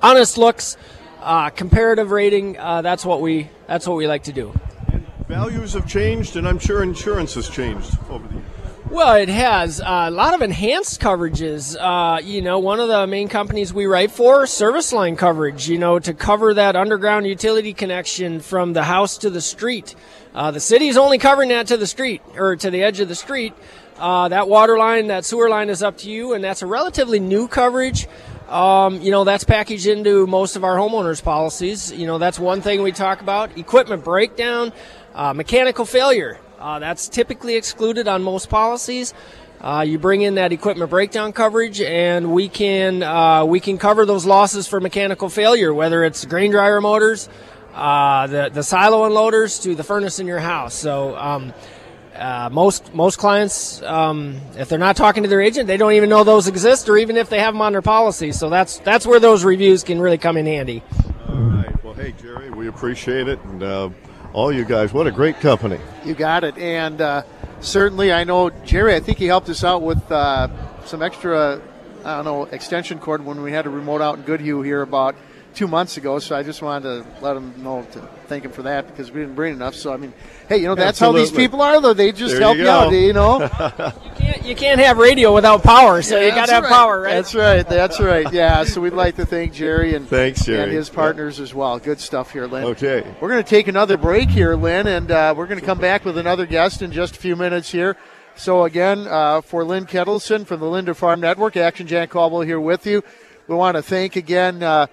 honest 0.02 0.38
looks, 0.38 0.78
uh, 1.22 1.50
comparative 1.50 2.12
rating. 2.12 2.58
Uh, 2.58 2.82
that's 2.82 3.06
what 3.06 3.22
we 3.22 3.50
that's 3.68 3.88
what 3.88 3.98
we 3.98 4.08
like 4.08 4.24
to 4.24 4.34
do. 4.34 4.54
Values 5.28 5.74
have 5.74 5.88
changed, 5.88 6.36
and 6.36 6.48
I'm 6.48 6.60
sure 6.60 6.84
insurance 6.84 7.36
has 7.36 7.48
changed 7.50 7.98
over 8.10 8.28
the 8.28 8.34
years. 8.36 8.46
Well, 8.92 9.16
it 9.16 9.30
has 9.30 9.80
a 9.80 10.12
lot 10.12 10.34
of 10.34 10.42
enhanced 10.42 11.00
coverages. 11.00 11.78
Uh, 11.80 12.20
you 12.20 12.42
know, 12.42 12.60
one 12.60 12.82
of 12.82 12.90
the 12.90 13.08
main 13.08 13.30
companies 13.30 13.74
we 13.74 13.86
write 13.86 14.12
for, 14.12 14.46
service 14.46 14.92
line 14.92 15.16
coverage. 15.16 15.70
You 15.70 15.78
know, 15.78 15.98
to 16.00 16.14
cover 16.14 16.54
that 16.56 16.76
underground 16.76 17.26
utility 17.26 17.72
connection 17.72 18.42
from 18.42 18.74
the 18.74 18.84
house 18.84 19.18
to 19.20 19.30
the 19.30 19.40
street. 19.40 19.96
Uh, 20.36 20.52
the 20.52 20.60
city 20.60 20.90
is 20.90 20.98
only 20.98 21.18
covering 21.20 21.48
that 21.50 21.68
to 21.68 21.78
the 21.78 21.88
street 21.88 22.22
or 22.36 22.58
to 22.58 22.70
the 22.70 22.84
edge 22.84 23.00
of 23.00 23.08
the 23.08 23.16
street. 23.16 23.54
Uh, 23.98 24.28
that 24.28 24.50
water 24.50 24.78
line, 24.78 25.08
that 25.08 25.24
sewer 25.24 25.48
line 25.48 25.70
is 25.70 25.82
up 25.82 25.98
to 26.00 26.10
you, 26.10 26.34
and 26.34 26.44
that's 26.44 26.62
a 26.62 26.68
relatively 26.68 27.22
new 27.22 27.48
coverage. 27.48 28.10
Um, 28.50 29.00
you 29.00 29.12
know, 29.12 29.24
that's 29.24 29.46
packaged 29.46 29.88
into 29.88 30.28
most 30.28 30.58
of 30.58 30.66
our 30.66 30.76
homeowners 30.76 31.24
policies. 31.24 31.94
You 31.94 32.08
know, 32.08 32.18
that's 32.18 32.38
one 32.38 32.60
thing 32.60 32.82
we 32.82 32.92
talk 32.92 33.22
about. 33.22 33.58
Equipment 33.58 34.04
breakdown, 34.04 34.74
uh, 35.16 35.32
mechanical 35.34 35.86
failure. 35.86 36.42
Uh, 36.62 36.78
that's 36.78 37.10
typically 37.10 37.56
excluded 37.56 38.08
on 38.08 38.22
most 38.22 38.48
policies. 38.48 39.16
Uh, 39.60 39.84
you 39.88 39.98
bring 39.98 40.22
in 40.22 40.36
that 40.36 40.52
equipment 40.52 40.92
breakdown 40.92 41.34
coverage, 41.34 41.82
and 41.82 42.32
we 42.32 42.48
can 42.48 43.02
uh, 43.02 43.44
we 43.44 43.60
can 43.60 43.80
cover 43.80 44.06
those 44.06 44.28
losses 44.28 44.68
for 44.68 44.80
mechanical 44.80 45.28
failure, 45.28 45.74
whether 45.74 46.04
it's 46.04 46.24
grain 46.26 46.52
dryer 46.52 46.80
motors, 46.80 47.30
uh, 47.74 48.28
the 48.28 48.50
the 48.50 48.62
silo 48.62 49.10
unloaders, 49.10 49.62
to 49.64 49.74
the 49.74 49.84
furnace 49.84 50.20
in 50.20 50.28
your 50.28 50.40
house. 50.40 50.76
So. 50.76 51.18
Um, 51.18 51.54
uh, 52.14 52.50
most 52.52 52.94
most 52.94 53.18
clients, 53.18 53.82
um, 53.84 54.40
if 54.56 54.70
they're 54.70 54.78
not 54.78 54.96
talking 54.96 55.24
to 55.24 55.30
their 55.30 55.42
agent, 55.42 55.66
they 55.66 55.78
don't 55.78 55.94
even 55.94 56.10
know 56.10 56.24
those 56.24 56.48
exist, 56.48 56.88
or 56.90 56.98
even 56.98 57.18
if 57.18 57.30
they 57.30 57.40
have 57.40 57.54
them 57.54 57.62
on 57.62 57.72
their 57.72 57.82
policy. 57.82 58.32
So 58.32 58.50
that's 58.50 58.78
that's 58.80 59.08
where 59.08 59.20
those 59.20 59.44
reviews 59.44 59.82
can 59.82 60.00
really 60.00 60.20
come 60.20 60.38
in 60.38 60.46
handy. 60.46 60.84
All 61.30 61.36
right. 61.36 61.84
Well, 61.84 61.94
hey 61.94 62.14
Jerry, 62.22 62.52
we 62.52 62.68
appreciate 62.68 63.28
it, 63.28 63.40
and 63.46 63.64
uh, 63.64 63.90
all 64.34 64.52
you 64.52 64.66
guys. 64.66 64.94
What 64.94 65.08
a 65.08 65.12
great 65.12 65.40
company. 65.40 65.80
You 66.06 66.14
got 66.14 66.44
it. 66.44 66.58
And 66.58 67.02
uh, 67.02 67.24
certainly, 67.60 68.12
I 68.12 68.24
know 68.24 68.50
Jerry, 68.50 68.96
I 68.96 69.00
think 69.00 69.18
he 69.18 69.26
helped 69.26 69.50
us 69.50 69.64
out 69.64 69.82
with 69.82 70.12
uh, 70.12 70.48
some 70.86 71.02
extra, 71.02 71.62
I 72.04 72.16
don't 72.18 72.26
know, 72.26 72.44
extension 72.46 73.00
cord 73.00 73.26
when 73.26 73.42
we 73.42 73.52
had 73.52 73.66
a 73.66 73.70
remote 73.70 74.02
out 74.02 74.18
in 74.18 74.24
Goodhue 74.24 74.62
here 74.62 74.82
about 74.82 75.16
two 75.54 75.68
months 75.68 75.98
ago. 75.98 76.20
So 76.20 76.36
I 76.36 76.44
just 76.44 76.62
wanted 76.62 77.04
to 77.04 77.22
let 77.22 77.36
him 77.36 77.54
know 77.64 77.84
to 77.92 78.00
thank 78.28 78.46
him 78.46 78.52
for 78.52 78.64
that 78.64 78.88
because 78.88 79.12
we 79.12 79.22
didn't 79.22 79.36
bring 79.36 79.54
enough. 79.54 79.76
So, 79.76 79.94
I 79.94 79.98
mean, 79.98 80.14
hey, 80.48 80.58
you 80.58 80.68
know, 80.68 80.76
that's 80.76 81.02
Absolutely. 81.02 81.20
how 81.22 81.26
these 81.26 81.36
people 81.36 81.62
are, 81.62 81.82
though. 81.82 81.94
They 81.94 82.12
just 82.12 82.34
There 82.34 82.42
help 82.42 82.58
you 82.58 82.64
you, 82.64 82.70
out, 82.70 82.92
you 82.92 83.14
know? 83.14 83.40
You 84.22 84.28
can't 84.28 84.46
you 84.46 84.56
can't 84.56 84.80
have 84.80 84.98
radio 84.98 85.34
without 85.34 85.64
power, 85.64 86.02
so 86.02 86.20
you 86.20 86.28
Yeah, 86.28 86.36
got 86.36 86.46
to 86.46 86.52
that's 86.52 86.66
have 86.68 86.72
power, 86.72 87.02
right? 87.02 87.14
That's 87.14 87.34
right. 87.36 87.68
That's 87.68 88.00
right. 88.00 88.32
Yeah. 88.32 88.64
So 88.64 88.82
we'd 88.82 88.94
like 88.94 89.16
to 89.16 89.26
thank 89.26 89.54
Jerry 89.54 89.96
and 89.96 90.08
Thanks, 90.08 90.46
Jerry. 90.46 90.64
and 90.64 90.72
his 90.72 90.90
partners 90.90 91.40
as 91.40 91.54
well. 91.54 91.80
Good 91.80 92.00
stuff 92.00 92.32
here, 92.32 92.46
Lynn. 92.48 92.66
Okay. 92.66 93.04
We're 93.20 93.30
going 93.30 93.44
to 93.44 93.50
take 93.50 93.68
another 93.68 93.98
break 93.98 94.30
here, 94.30 94.56
Lynn, 94.56 94.88
and 94.88 95.10
uh, 95.12 95.34
we're 95.36 95.48
going 95.48 95.60
to 95.60 95.66
come 95.66 95.80
back 95.80 96.06
with 96.06 96.18
another 96.18 96.46
guest 96.46 96.82
in 96.82 96.92
just 96.92 97.16
a 97.16 97.20
few 97.20 97.36
minutes 97.36 97.72
here. 97.72 97.98
So 98.36 98.64
again, 98.64 99.08
uh, 99.08 99.42
for 99.42 99.64
Lynn 99.64 99.86
Ketelsen 99.86 100.46
from 100.46 100.60
the 100.60 100.68
Linder 100.68 100.94
Farm 100.94 101.20
Network, 101.20 101.58
Action 101.58 101.88
Jack 101.88 102.12
Caldwell 102.12 102.42
here 102.42 102.60
with 102.60 102.86
you. 102.86 103.04
We 103.48 103.56
want 103.56 103.76
to 103.76 103.82
thank 103.82 104.16
again 104.16 104.64
uh, 104.64 104.88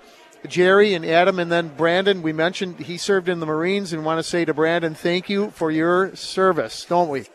Jerry 0.46 0.94
and 0.94 1.05
Adam, 1.05 1.38
and 1.38 1.51
then 1.51 1.68
Brandon. 1.68 2.22
We 2.22 2.33
mentioned 2.33 2.81
he 2.81 2.96
served 2.96 3.29
in 3.29 3.40
the 3.40 3.46
Marines, 3.46 3.92
and 3.92 4.05
want 4.05 4.18
to 4.18 4.22
say 4.22 4.44
to 4.44 4.55
Brandon, 4.55 4.94
thank 4.94 5.29
you 5.29 5.51
for 5.51 5.70
your 5.70 6.14
service, 6.14 6.85
don't 6.85 7.09
we? 7.09 7.27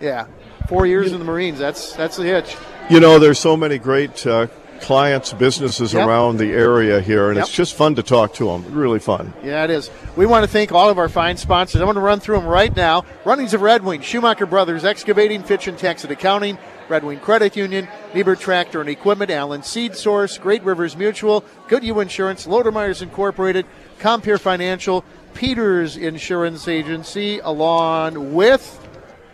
Yeah, 0.00 0.26
four 0.68 0.86
years 0.86 1.12
in 1.12 1.18
the 1.18 1.24
Marines. 1.24 1.58
That's 1.58 1.94
that's 1.94 2.16
the 2.16 2.24
hitch. 2.24 2.56
You 2.90 3.00
know, 3.00 3.18
there's 3.18 3.38
so 3.38 3.56
many 3.56 3.78
great 3.78 4.26
uh, 4.26 4.48
clients, 4.82 5.32
businesses 5.32 5.94
Yep. 5.94 6.06
around 6.06 6.36
the 6.38 6.52
area 6.52 7.00
here, 7.00 7.28
and 7.28 7.36
Yep. 7.36 7.46
it's 7.46 7.54
just 7.54 7.74
fun 7.74 7.94
to 7.94 8.02
talk 8.02 8.34
to 8.34 8.46
them. 8.46 8.64
Really 8.70 8.98
fun. 8.98 9.32
Yeah, 9.42 9.64
it 9.64 9.70
is. 9.70 9.90
We 10.16 10.26
want 10.26 10.44
to 10.44 10.50
thank 10.50 10.72
all 10.72 10.90
of 10.90 10.98
our 10.98 11.08
fine 11.08 11.36
sponsors. 11.38 11.80
I'm 11.80 11.86
going 11.86 11.94
to 11.94 12.00
run 12.02 12.20
through 12.20 12.36
them 12.36 12.46
right 12.46 12.74
now. 12.76 13.04
Runnings 13.24 13.54
of 13.54 13.62
Red 13.62 13.84
Wing, 13.84 14.02
Schumacher 14.02 14.44
Brothers 14.46 14.84
Excavating, 14.84 15.42
Fitch 15.42 15.66
and 15.68 15.78
Tax 15.78 16.02
and 16.02 16.12
Accounting, 16.12 16.58
Red 16.88 17.04
Wing 17.04 17.20
Credit 17.20 17.56
Union, 17.56 17.88
Niebuhr 18.14 18.36
Tractor 18.36 18.80
and 18.80 18.90
Equipment, 18.90 19.30
Allen 19.30 19.62
Seed 19.62 19.96
Source, 19.96 20.36
Great 20.36 20.62
Rivers 20.64 20.96
Mutual, 20.96 21.44
Goodhue 21.68 22.00
Insurance, 22.00 22.46
Lodermeyers 22.46 23.00
Incorporated, 23.00 23.64
Compeer 24.00 24.38
Financial, 24.38 25.04
Peters 25.32 25.96
Insurance 25.96 26.68
Agency, 26.68 27.38
along 27.38 28.34
with. 28.34 28.78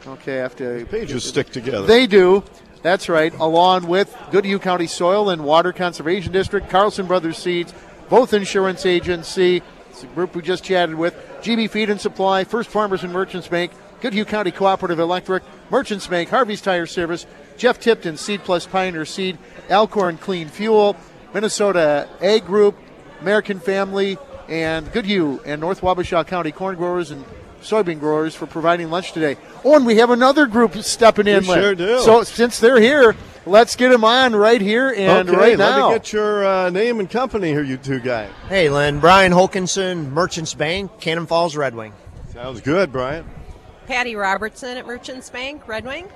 Okay, 0.06 0.38
I 0.38 0.42
have 0.42 0.56
to. 0.56 0.86
Pages 0.90 1.24
stick 1.24 1.50
together. 1.50 1.86
They 1.86 2.06
do. 2.06 2.44
That's 2.82 3.08
right. 3.08 3.34
Along 3.34 3.86
with 3.86 4.16
Goodhue 4.30 4.58
County 4.58 4.86
Soil 4.86 5.30
and 5.30 5.44
Water 5.44 5.72
Conservation 5.72 6.32
District, 6.32 6.70
Carlson 6.70 7.06
Brothers 7.06 7.38
Seeds, 7.38 7.74
Voth 8.08 8.32
insurance 8.32 8.86
agency. 8.86 9.62
It's 9.90 10.02
the 10.02 10.06
group 10.08 10.34
we 10.34 10.42
just 10.42 10.64
chatted 10.64 10.94
with. 10.94 11.14
GB 11.42 11.70
Feed 11.70 11.90
and 11.90 12.00
Supply, 12.00 12.44
First 12.44 12.70
Farmers 12.70 13.02
and 13.02 13.12
Merchants 13.12 13.48
Bank, 13.48 13.72
Goodhue 14.00 14.24
County 14.24 14.50
Cooperative 14.50 15.00
Electric, 15.00 15.42
Merchants 15.70 16.06
Bank, 16.06 16.28
Harvey's 16.28 16.60
Tire 16.60 16.86
Service, 16.86 17.26
Jeff 17.56 17.80
Tipton, 17.80 18.16
Seed 18.16 18.44
Plus 18.44 18.66
Pioneer 18.66 19.04
Seed, 19.04 19.38
Alcorn 19.70 20.16
Clean 20.18 20.48
Fuel, 20.48 20.96
Minnesota 21.34 22.08
Ag 22.22 22.46
Group, 22.46 22.76
American 23.20 23.58
Family, 23.58 24.16
and 24.48 24.90
Goodhue 24.92 25.40
and 25.44 25.60
North 25.60 25.80
Wabasha 25.80 26.26
County 26.26 26.52
corn 26.52 26.76
growers 26.76 27.10
and 27.10 27.24
soybean 27.60 28.00
growers 28.00 28.34
for 28.34 28.46
providing 28.46 28.90
lunch 28.90 29.12
today. 29.12 29.36
Oh, 29.64 29.76
and 29.76 29.86
we 29.86 29.96
have 29.96 30.10
another 30.10 30.46
group 30.46 30.76
stepping 30.78 31.26
in. 31.26 31.40
We 31.40 31.54
sure 31.54 31.74
do. 31.74 32.00
So 32.00 32.22
since 32.22 32.60
they're 32.60 32.80
here, 32.80 33.16
let's 33.46 33.76
get 33.76 33.90
them 33.90 34.04
on 34.04 34.34
right 34.34 34.60
here 34.60 34.92
and 34.96 35.28
okay, 35.28 35.38
right 35.38 35.58
now. 35.58 35.86
let 35.86 35.88
me 35.88 35.94
get 35.94 36.12
your 36.12 36.46
uh, 36.46 36.70
name 36.70 37.00
and 37.00 37.10
company 37.10 37.48
here, 37.48 37.62
you 37.62 37.76
two 37.76 38.00
guys. 38.00 38.30
Hey, 38.48 38.70
Lynn. 38.70 39.00
Brian 39.00 39.32
Holkinson, 39.32 40.10
Merchants 40.10 40.54
Bank, 40.54 41.00
Cannon 41.00 41.26
Falls 41.26 41.56
Red 41.56 41.74
Wing. 41.74 41.92
Sounds 42.32 42.60
good, 42.60 42.92
Brian. 42.92 43.24
Patty 43.86 44.16
Robertson 44.16 44.76
at 44.76 44.86
Merchants 44.86 45.30
Bank, 45.30 45.66
Red 45.66 45.84
Wing. 45.84 46.08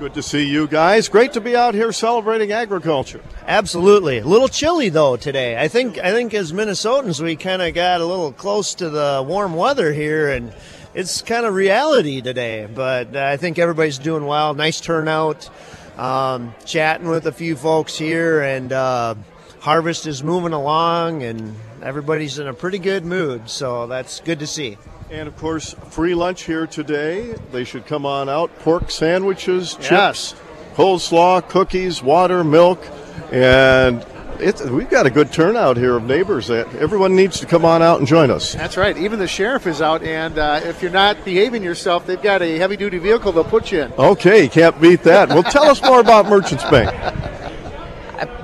Good 0.00 0.14
to 0.14 0.22
see 0.22 0.48
you 0.48 0.66
guys. 0.66 1.10
Great 1.10 1.34
to 1.34 1.42
be 1.42 1.54
out 1.54 1.74
here 1.74 1.92
celebrating 1.92 2.52
agriculture. 2.52 3.20
Absolutely. 3.46 4.16
A 4.16 4.24
little 4.24 4.48
chilly 4.48 4.88
though 4.88 5.16
today. 5.16 5.60
I 5.60 5.68
think 5.68 5.98
I 5.98 6.12
think 6.12 6.32
as 6.32 6.52
Minnesotans 6.52 7.20
we 7.20 7.36
kind 7.36 7.60
of 7.60 7.74
got 7.74 8.00
a 8.00 8.06
little 8.06 8.32
close 8.32 8.74
to 8.76 8.88
the 8.88 9.22
warm 9.28 9.54
weather 9.54 9.92
here 9.92 10.30
and 10.30 10.54
it's 10.94 11.22
kind 11.22 11.46
of 11.46 11.54
reality 11.54 12.20
today, 12.20 12.66
but 12.72 13.14
I 13.16 13.36
think 13.36 13.58
everybody's 13.58 13.98
doing 13.98 14.26
well. 14.26 14.54
Nice 14.54 14.80
turnout. 14.80 15.48
Um, 15.96 16.54
chatting 16.64 17.08
with 17.08 17.26
a 17.26 17.32
few 17.32 17.56
folks 17.56 17.96
here 17.98 18.40
and 18.40 18.72
uh, 18.72 19.14
harvest 19.60 20.06
is 20.06 20.22
moving 20.24 20.52
along 20.52 21.22
and 21.22 21.54
everybody's 21.82 22.38
in 22.38 22.46
a 22.48 22.54
pretty 22.54 22.78
good 22.78 23.04
mood, 23.04 23.50
so 23.50 23.86
that's 23.86 24.20
good 24.20 24.38
to 24.38 24.46
see. 24.46 24.78
And 25.10 25.28
of 25.28 25.36
course, 25.36 25.74
free 25.90 26.14
lunch 26.14 26.44
here 26.44 26.66
today. 26.66 27.34
They 27.52 27.64
should 27.64 27.84
come 27.86 28.06
on 28.06 28.28
out. 28.28 28.56
Pork 28.60 28.90
sandwiches, 28.90 29.76
Yes. 29.80 30.30
chips, 30.30 30.40
coleslaw, 30.74 31.46
cookies, 31.48 32.02
water, 32.02 32.44
milk, 32.44 32.82
and 33.32 34.04
it's, 34.40 34.62
we've 34.62 34.90
got 34.90 35.06
a 35.06 35.10
good 35.10 35.32
turnout 35.32 35.76
here 35.76 35.96
of 35.96 36.04
neighbors. 36.04 36.50
Everyone 36.50 37.14
needs 37.14 37.40
to 37.40 37.46
come 37.46 37.64
on 37.64 37.82
out 37.82 37.98
and 37.98 38.06
join 38.06 38.30
us. 38.30 38.54
That's 38.54 38.76
right. 38.76 38.96
Even 38.96 39.18
the 39.18 39.28
sheriff 39.28 39.66
is 39.66 39.80
out, 39.80 40.02
and 40.02 40.38
uh, 40.38 40.60
if 40.64 40.82
you're 40.82 40.90
not 40.90 41.24
behaving 41.24 41.62
yourself, 41.62 42.06
they've 42.06 42.22
got 42.22 42.42
a 42.42 42.58
heavy 42.58 42.76
duty 42.76 42.98
vehicle 42.98 43.32
they'll 43.32 43.44
put 43.44 43.70
you 43.70 43.82
in. 43.82 43.92
Okay, 43.92 44.48
can't 44.48 44.80
beat 44.80 45.02
that. 45.04 45.28
Well, 45.28 45.42
tell 45.42 45.64
us 45.64 45.82
more 45.82 46.00
about 46.00 46.26
Merchants 46.26 46.64
Bank. 46.64 46.90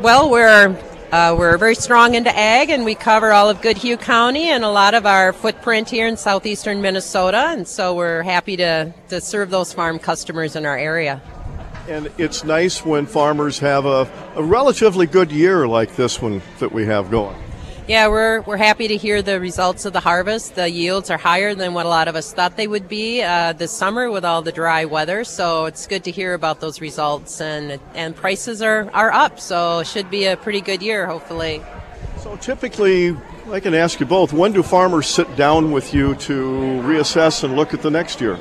Well, 0.00 0.30
we're 0.30 0.74
uh, 1.12 1.34
we're 1.38 1.56
very 1.58 1.74
strong 1.74 2.14
into 2.14 2.34
ag, 2.36 2.70
and 2.70 2.84
we 2.84 2.94
cover 2.94 3.32
all 3.32 3.48
of 3.48 3.62
Goodhue 3.62 3.96
County 3.96 4.48
and 4.50 4.64
a 4.64 4.70
lot 4.70 4.94
of 4.94 5.06
our 5.06 5.32
footprint 5.32 5.88
here 5.88 6.06
in 6.06 6.16
southeastern 6.16 6.82
Minnesota. 6.82 7.46
And 7.48 7.66
so 7.66 7.94
we're 7.94 8.22
happy 8.22 8.56
to 8.56 8.92
to 9.08 9.20
serve 9.20 9.50
those 9.50 9.72
farm 9.72 9.98
customers 9.98 10.56
in 10.56 10.66
our 10.66 10.76
area. 10.76 11.20
And 11.88 12.10
it's 12.18 12.44
nice 12.44 12.84
when 12.84 13.06
farmers 13.06 13.58
have 13.60 13.86
a, 13.86 14.10
a 14.34 14.42
relatively 14.42 15.06
good 15.06 15.30
year 15.30 15.68
like 15.68 15.94
this 15.94 16.20
one 16.20 16.42
that 16.58 16.72
we 16.72 16.86
have 16.86 17.10
going. 17.10 17.36
Yeah, 17.88 18.08
we're 18.08 18.40
we're 18.40 18.56
happy 18.56 18.88
to 18.88 18.96
hear 18.96 19.22
the 19.22 19.38
results 19.38 19.84
of 19.84 19.92
the 19.92 20.00
harvest. 20.00 20.56
The 20.56 20.68
yields 20.68 21.08
are 21.08 21.18
higher 21.18 21.54
than 21.54 21.72
what 21.72 21.86
a 21.86 21.88
lot 21.88 22.08
of 22.08 22.16
us 22.16 22.32
thought 22.32 22.56
they 22.56 22.66
would 22.66 22.88
be 22.88 23.22
uh, 23.22 23.52
this 23.52 23.70
summer 23.70 24.10
with 24.10 24.24
all 24.24 24.42
the 24.42 24.50
dry 24.50 24.86
weather. 24.86 25.22
So 25.22 25.66
it's 25.66 25.86
good 25.86 26.02
to 26.02 26.10
hear 26.10 26.34
about 26.34 26.58
those 26.58 26.80
results, 26.80 27.40
and 27.40 27.78
and 27.94 28.16
prices 28.16 28.60
are 28.60 28.90
are 28.92 29.12
up. 29.12 29.38
So 29.38 29.78
it 29.78 29.86
should 29.86 30.10
be 30.10 30.26
a 30.26 30.36
pretty 30.36 30.60
good 30.60 30.82
year, 30.82 31.06
hopefully. 31.06 31.62
So 32.18 32.34
typically, 32.38 33.16
I 33.52 33.60
can 33.60 33.72
ask 33.72 34.00
you 34.00 34.06
both: 34.06 34.32
When 34.32 34.50
do 34.50 34.64
farmers 34.64 35.06
sit 35.06 35.36
down 35.36 35.70
with 35.70 35.94
you 35.94 36.16
to 36.16 36.32
reassess 36.82 37.44
and 37.44 37.54
look 37.54 37.72
at 37.72 37.82
the 37.82 37.90
next 37.90 38.20
year? 38.20 38.36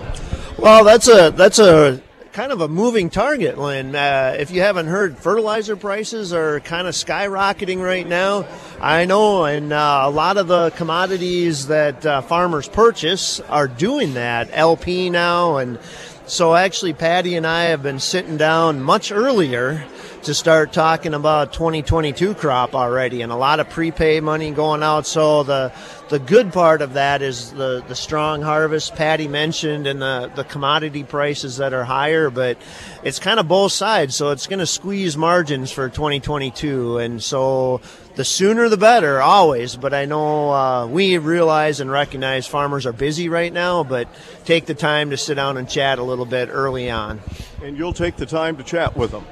Well, 0.57 0.83
that's 0.83 1.07
a 1.07 1.29
that's 1.29 1.59
a 1.59 2.01
kind 2.35 2.51
of 2.51 2.59
a 2.59 2.67
moving 2.67 3.09
target, 3.09 3.57
Lynn. 3.57 3.95
Uh, 3.95 4.35
if 4.37 4.51
you 4.51 4.59
haven't 4.59 4.87
heard, 4.87 5.17
fertilizer 5.17 5.77
prices 5.77 6.33
are 6.33 6.59
kind 6.59 6.85
of 6.85 6.93
skyrocketing 6.93 7.81
right 7.81 8.05
now. 8.05 8.45
I 8.81 9.05
know, 9.05 9.45
and 9.45 9.71
uh, 9.71 10.01
a 10.03 10.09
lot 10.09 10.35
of 10.35 10.49
the 10.49 10.71
commodities 10.71 11.67
that 11.67 12.05
uh, 12.05 12.19
farmers 12.19 12.67
purchase 12.67 13.39
are 13.39 13.69
doing 13.69 14.15
that. 14.15 14.49
LP 14.51 15.09
now, 15.09 15.55
and 15.59 15.79
so 16.27 16.53
actually, 16.53 16.91
Patty 16.91 17.37
and 17.37 17.47
I 17.47 17.65
have 17.65 17.81
been 17.81 18.01
sitting 18.01 18.35
down 18.35 18.83
much 18.83 19.13
earlier 19.13 19.85
to 20.25 20.33
start 20.33 20.73
talking 20.73 21.13
about 21.13 21.53
2022 21.53 22.33
crop 22.33 22.73
already, 22.73 23.21
and 23.21 23.31
a 23.31 23.35
lot 23.35 23.59
of 23.59 23.69
prepay 23.69 24.19
money 24.19 24.49
going 24.49 24.81
out. 24.81 25.05
So 25.05 25.43
the 25.43 25.71
the 26.09 26.17
good 26.17 26.51
part 26.51 26.81
of 26.81 26.93
that 26.93 27.21
is 27.21 27.51
the 27.51 27.83
the 27.87 27.95
strong 27.95 28.41
harvest 28.41 28.95
Patty 28.95 29.27
mentioned, 29.27 29.85
and 29.85 30.01
the 30.01 30.31
the 30.35 30.43
commodity 30.43 31.03
prices 31.03 31.57
that 31.57 31.73
are 31.73 31.83
higher. 31.83 32.31
But 32.31 32.57
it's 33.03 33.19
kind 33.19 33.39
of 33.39 33.47
both 33.47 33.71
sides, 33.71 34.15
so 34.15 34.31
it's 34.31 34.47
going 34.47 34.59
to 34.59 34.65
squeeze 34.65 35.15
margins 35.15 35.71
for 35.71 35.89
2022, 35.89 36.97
and 36.97 37.23
so. 37.23 37.81
The 38.15 38.23
sooner 38.23 38.69
the 38.69 38.77
better, 38.77 39.21
always. 39.21 39.75
But 39.75 39.93
I 39.93 40.05
know 40.05 40.49
uh, 40.49 40.87
we 40.87 41.17
realize 41.17 41.81
and 41.81 41.91
recognize 41.91 42.47
farmers 42.47 42.85
are 42.85 42.93
busy 42.93 43.27
right 43.27 43.51
now, 43.51 43.83
but 43.83 44.07
take 44.45 44.67
the 44.67 44.73
time 44.73 45.09
to 45.09 45.17
sit 45.17 45.35
down 45.35 45.57
and 45.57 45.69
chat 45.69 45.99
a 45.99 46.01
little 46.01 46.23
bit 46.23 46.47
early 46.49 46.89
on. 46.89 47.19
And 47.61 47.77
you'll 47.77 47.91
take 47.91 48.15
the 48.15 48.25
time 48.25 48.55
to 48.55 48.63
chat 48.63 48.95
with 48.95 49.11
them. 49.11 49.25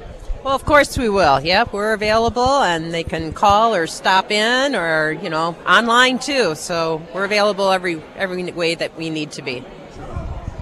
Well, 0.44 0.56
of 0.56 0.66
course 0.66 0.98
we 0.98 1.08
will. 1.08 1.40
Yep, 1.40 1.72
we're 1.72 1.94
available, 1.94 2.62
and 2.62 2.94
they 2.94 3.04
can 3.04 3.32
call 3.32 3.74
or 3.74 3.88
stop 3.88 4.30
in, 4.30 4.76
or 4.76 5.14
you 5.14 5.30
know, 5.30 5.56
online 5.66 6.20
too. 6.20 6.56
So 6.56 7.02
we're 7.14 7.24
available 7.24 7.72
every 7.72 8.04
every 8.18 8.52
way 8.52 8.76
that 8.76 8.98
we 8.98 9.10
need 9.10 9.32
to 9.32 9.42
be. 9.42 9.64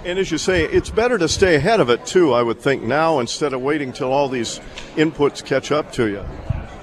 And 0.06 0.20
as 0.20 0.32
you 0.32 0.38
say, 0.38 0.66
it's 0.66 0.92
better 0.92 1.18
to 1.18 1.28
stay 1.28 1.56
ahead 1.56 1.80
of 1.80 1.90
it 1.90 2.06
too. 2.06 2.32
I 2.32 2.44
would 2.44 2.60
think 2.60 2.84
now 2.84 3.20
instead 3.20 3.54
of 3.54 3.62
waiting 3.62 3.92
till 3.92 4.12
all 4.12 4.30
these 4.30 4.60
inputs 4.96 5.44
catch 5.44 5.72
up 5.72 5.92
to 5.94 6.08
you. 6.08 6.24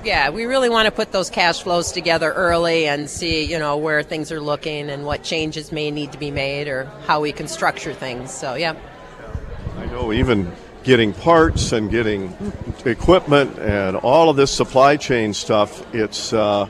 Yeah, 0.04 0.30
we 0.30 0.44
really 0.44 0.68
want 0.68 0.86
to 0.86 0.92
put 0.92 1.12
those 1.12 1.30
cash 1.30 1.62
flows 1.62 1.92
together 1.92 2.32
early 2.32 2.86
and 2.86 3.10
see, 3.10 3.44
you 3.44 3.58
know, 3.58 3.76
where 3.76 4.02
things 4.02 4.30
are 4.32 4.40
looking 4.40 4.90
and 4.90 5.04
what 5.04 5.22
changes 5.22 5.70
may 5.70 5.90
need 5.90 6.12
to 6.12 6.18
be 6.18 6.30
made 6.30 6.68
or 6.68 6.84
how 7.06 7.20
we 7.20 7.32
can 7.32 7.48
structure 7.48 7.92
things. 7.92 8.32
So, 8.32 8.54
yeah. 8.54 8.74
I 9.76 9.86
know 9.86 10.12
even 10.12 10.52
getting 10.84 11.12
parts 11.12 11.72
and 11.72 11.90
getting 11.90 12.34
equipment 12.84 13.58
and 13.58 13.96
all 13.96 14.30
of 14.30 14.36
this 14.36 14.50
supply 14.50 14.96
chain 14.96 15.34
stuff, 15.34 15.82
it's 15.94 16.32
uh, 16.32 16.66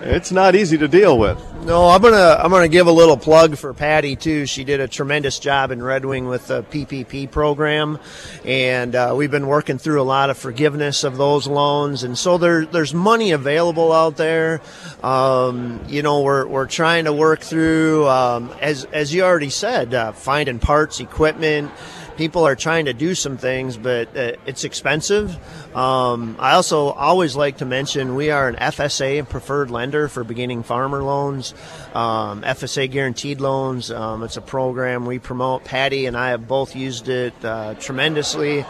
it's 0.00 0.32
not 0.32 0.54
easy 0.54 0.76
to 0.78 0.88
deal 0.88 1.18
with. 1.18 1.42
No, 1.64 1.88
I'm 1.88 2.02
gonna 2.02 2.36
I'm 2.38 2.50
gonna 2.50 2.68
give 2.68 2.86
a 2.86 2.92
little 2.92 3.16
plug 3.16 3.56
for 3.56 3.72
Patty 3.72 4.16
too. 4.16 4.44
She 4.44 4.64
did 4.64 4.80
a 4.80 4.86
tremendous 4.86 5.38
job 5.38 5.70
in 5.70 5.82
Red 5.82 6.04
Wing 6.04 6.26
with 6.26 6.46
the 6.48 6.62
PPP 6.62 7.30
program, 7.30 7.98
and 8.44 8.94
uh, 8.94 9.14
we've 9.16 9.30
been 9.30 9.46
working 9.46 9.78
through 9.78 10.02
a 10.02 10.04
lot 10.04 10.28
of 10.28 10.36
forgiveness 10.36 11.04
of 11.04 11.16
those 11.16 11.46
loans. 11.46 12.02
And 12.02 12.18
so 12.18 12.36
there 12.36 12.66
there's 12.66 12.92
money 12.92 13.30
available 13.30 13.92
out 13.92 14.18
there. 14.18 14.60
Um, 15.02 15.80
you 15.88 16.02
know, 16.02 16.20
we're 16.20 16.46
we're 16.46 16.66
trying 16.66 17.06
to 17.06 17.12
work 17.12 17.40
through 17.40 18.06
um, 18.08 18.52
as 18.60 18.84
as 18.86 19.14
you 19.14 19.22
already 19.22 19.50
said, 19.50 19.94
uh, 19.94 20.12
finding 20.12 20.58
parts, 20.58 21.00
equipment 21.00 21.70
people 22.16 22.46
are 22.46 22.56
trying 22.56 22.86
to 22.86 22.92
do 22.92 23.14
some 23.14 23.36
things, 23.36 23.76
but 23.76 24.16
uh, 24.16 24.32
it's 24.46 24.64
expensive. 24.64 25.36
Um, 25.76 26.36
I 26.38 26.52
also 26.54 26.88
always 26.88 27.36
like 27.36 27.58
to 27.58 27.64
mention 27.64 28.14
we 28.14 28.30
are 28.30 28.48
an 28.48 28.56
FSA 28.56 29.28
preferred 29.28 29.70
lender 29.70 30.08
for 30.08 30.24
beginning 30.24 30.62
farmer 30.62 31.02
loans, 31.02 31.54
um, 31.94 32.42
FSA 32.42 32.90
guaranteed 32.90 33.40
loans. 33.40 33.90
Um, 33.90 34.22
it's 34.22 34.36
a 34.36 34.42
program 34.42 35.06
we 35.06 35.18
promote. 35.18 35.64
Patty 35.64 36.06
and 36.06 36.16
I 36.16 36.30
have 36.30 36.46
both 36.46 36.76
used 36.76 37.08
it 37.08 37.34
uh, 37.44 37.74
tremendously 37.74 38.64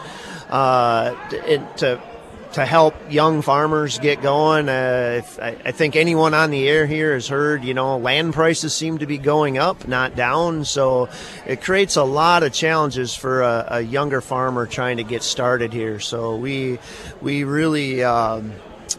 uh, 0.49 1.13
to 1.29 1.73
to 1.77 2.14
help 2.63 2.93
young 3.09 3.41
farmers 3.41 3.99
get 3.99 4.21
going. 4.21 4.69
Uh, 4.69 5.15
if, 5.17 5.39
I, 5.39 5.57
I, 5.65 5.71
think 5.71 5.95
anyone 5.95 6.33
on 6.33 6.51
the 6.51 6.69
air 6.69 6.85
here 6.85 7.13
has 7.13 7.27
heard, 7.27 7.63
you 7.63 7.73
know, 7.73 7.97
land 7.97 8.33
prices 8.33 8.73
seem 8.73 8.99
to 8.99 9.05
be 9.05 9.17
going 9.17 9.57
up, 9.57 9.87
not 9.87 10.15
down. 10.15 10.63
So 10.63 11.09
it 11.45 11.61
creates 11.61 11.95
a 11.95 12.03
lot 12.03 12.43
of 12.43 12.53
challenges 12.53 13.15
for 13.15 13.41
a, 13.41 13.67
a 13.71 13.81
younger 13.81 14.21
farmer 14.21 14.67
trying 14.67 14.97
to 14.97 15.03
get 15.03 15.23
started 15.23 15.73
here. 15.73 15.99
So 15.99 16.35
we 16.37 16.79
we 17.21 17.43
really. 17.43 18.03
Um, 18.03 18.53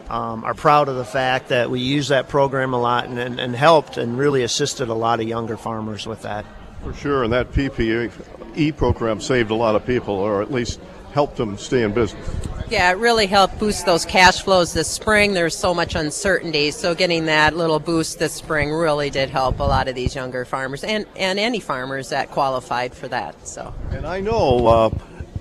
um, 0.09 0.43
are 0.43 0.53
proud 0.53 0.89
of 0.89 0.95
the 0.95 1.05
fact 1.05 1.49
that 1.49 1.69
we 1.69 1.79
use 1.79 2.09
that 2.09 2.27
program 2.27 2.73
a 2.73 2.79
lot 2.79 3.05
and, 3.05 3.17
and, 3.17 3.39
and 3.39 3.55
helped 3.55 3.97
and 3.97 4.17
really 4.17 4.43
assisted 4.43 4.89
a 4.89 4.93
lot 4.93 5.19
of 5.19 5.27
younger 5.27 5.57
farmers 5.57 6.05
with 6.05 6.21
that. 6.23 6.45
For 6.83 6.93
sure, 6.93 7.23
and 7.23 7.33
that 7.33 7.51
PPE 7.51 8.77
program 8.77 9.19
saved 9.19 9.51
a 9.51 9.55
lot 9.55 9.75
of 9.75 9.85
people, 9.85 10.15
or 10.15 10.41
at 10.41 10.51
least 10.51 10.79
helped 11.13 11.37
them 11.37 11.57
stay 11.57 11.83
in 11.83 11.93
business. 11.93 12.47
Yeah, 12.69 12.91
it 12.91 12.97
really 12.97 13.27
helped 13.27 13.59
boost 13.59 13.85
those 13.85 14.03
cash 14.03 14.41
flows 14.41 14.73
this 14.73 14.89
spring. 14.89 15.33
There's 15.33 15.55
so 15.55 15.73
much 15.73 15.95
uncertainty, 15.95 16.71
so 16.71 16.93
getting 16.93 17.27
that 17.27 17.55
little 17.55 17.79
boost 17.79 18.19
this 18.19 18.33
spring 18.33 18.71
really 18.73 19.09
did 19.09 19.29
help 19.29 19.59
a 19.59 19.63
lot 19.63 19.87
of 19.87 19.95
these 19.95 20.15
younger 20.15 20.43
farmers 20.43 20.83
and, 20.83 21.05
and 21.15 21.39
any 21.39 21.61
farmers 21.61 22.09
that 22.09 22.29
qualified 22.29 22.93
for 22.93 23.07
that. 23.07 23.47
So. 23.47 23.73
And 23.91 24.05
I 24.05 24.19
know 24.19 24.67
uh, 24.67 24.89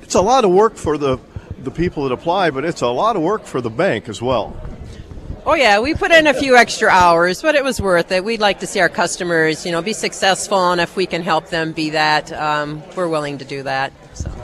it's 0.03 0.15
a 0.15 0.23
lot 0.23 0.45
of 0.45 0.53
work 0.53 0.77
for 0.77 0.97
the 0.97 1.19
the 1.67 1.71
people 1.73 2.05
that 2.05 2.13
apply, 2.13 2.51
but 2.51 2.65
it's 2.65 2.81
a 2.81 2.87
lot 2.87 3.17
of 3.17 3.23
work 3.23 3.45
for 3.45 3.61
the 3.61 3.71
bank 3.71 4.09
as 4.09 4.23
well. 4.23 4.57
Oh 5.45 5.55
yeah, 5.55 5.81
we 5.81 5.95
put 5.95 6.11
in 6.13 6.27
a 6.27 6.35
few 6.35 6.57
extra 6.57 6.89
hours, 6.89 7.43
but 7.43 7.55
it 7.55 7.65
was 7.65 7.81
worth 7.81 8.11
it. 8.13 8.25
We'd 8.25 8.41
like 8.41 8.61
to 8.61 8.67
see 8.67 8.81
our 8.81 8.89
customers, 8.89 9.67
you 9.67 9.73
know, 9.73 9.83
be 9.83 9.93
successful, 9.93 10.73
and 10.73 10.81
if 10.81 10.97
we 10.97 11.07
can 11.07 11.23
help 11.23 11.51
them 11.51 11.73
be 11.73 11.91
that, 11.91 12.33
um, 12.33 12.83
we're 12.97 13.09
willing 13.09 13.39
to 13.39 13.45
do 13.45 13.63
that. 13.65 13.93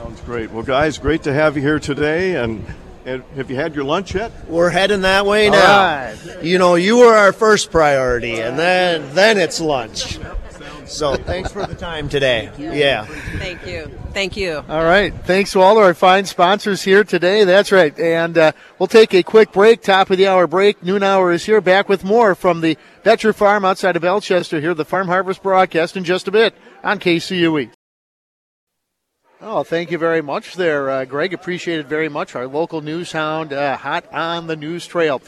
So. 0.03 0.09
Sounds 0.09 0.21
great. 0.23 0.51
Well, 0.51 0.63
guys, 0.63 0.99
great 0.99 1.23
to 1.25 1.33
have 1.33 1.57
you 1.57 1.63
here 1.63 1.79
today. 1.79 2.37
And, 2.37 2.65
and 3.05 3.23
have 3.37 3.51
you 3.51 3.57
had 3.57 3.75
your 3.75 3.85
lunch 3.85 4.15
yet? 4.15 4.33
We're 4.49 4.71
heading 4.71 5.03
that 5.03 5.27
way 5.27 5.49
now. 5.51 6.13
Right. 6.13 6.43
You 6.43 6.59
know, 6.59 6.75
you 6.75 6.99
were 6.99 7.15
our 7.15 7.33
first 7.33 7.71
priority, 7.71 8.41
and 8.41 8.59
then 8.59 9.15
then 9.15 9.39
it's 9.39 9.61
lunch. 9.61 10.19
So 10.87 11.17
thanks 11.17 11.53
for 11.53 11.65
the 11.65 11.75
time 11.75 12.09
today. 12.09 12.51
Yeah. 12.59 13.07
Thank 13.39 13.67
you. 13.67 13.87
Thank 14.13 14.37
you. 14.37 14.63
All 14.69 14.85
right. 14.85 15.15
Thanks 15.25 15.53
to 15.53 15.61
all 15.61 15.79
of 15.79 15.85
our 15.85 15.95
fine 15.95 16.27
sponsors 16.27 16.83
here 16.83 17.03
today. 17.03 17.45
That's 17.45 17.73
right. 17.73 17.99
And 17.99 18.37
uh, 18.37 18.53
we'll 18.79 18.89
take 18.89 19.15
a 19.15 19.23
quick 19.23 19.53
break. 19.53 19.83
Top 19.83 20.11
of 20.11 20.19
the 20.19 20.27
hour 20.27 20.47
break. 20.47 20.83
Noon 20.83 21.03
hour 21.03 21.33
is 21.33 21.47
here. 21.47 21.61
Back 21.61 21.89
with 21.89 22.05
more 22.05 22.35
from 22.35 22.61
the 22.61 22.77
Betcher 23.05 23.33
Farm 23.33 23.65
outside 23.65 23.97
of 23.97 24.03
Bellechester 24.03 24.61
here. 24.61 24.75
The 24.75 24.85
Farm 24.85 25.07
Harvest 25.07 25.43
broadcast 25.43 25.97
in 25.97 26.05
just 26.05 26.29
a 26.29 26.33
bit 26.33 26.55
on 26.85 26.99
KCUE. 26.99 27.71
Oh, 29.45 29.65
thank 29.65 29.91
you 29.91 29.99
very 29.99 30.23
much 30.23 30.55
there, 30.55 30.89
uh, 30.89 31.05
Greg. 31.05 31.35
Appreciate 31.35 31.81
it 31.81 31.89
very 31.89 32.09
much. 32.09 32.37
Our 32.37 32.47
local 32.47 32.81
news 32.81 33.11
hound, 33.11 33.53
uh, 33.53 33.77
hot 33.77 34.05
on 34.13 34.47
the 34.47 34.55
news 34.55 34.87
trail. 34.87 35.21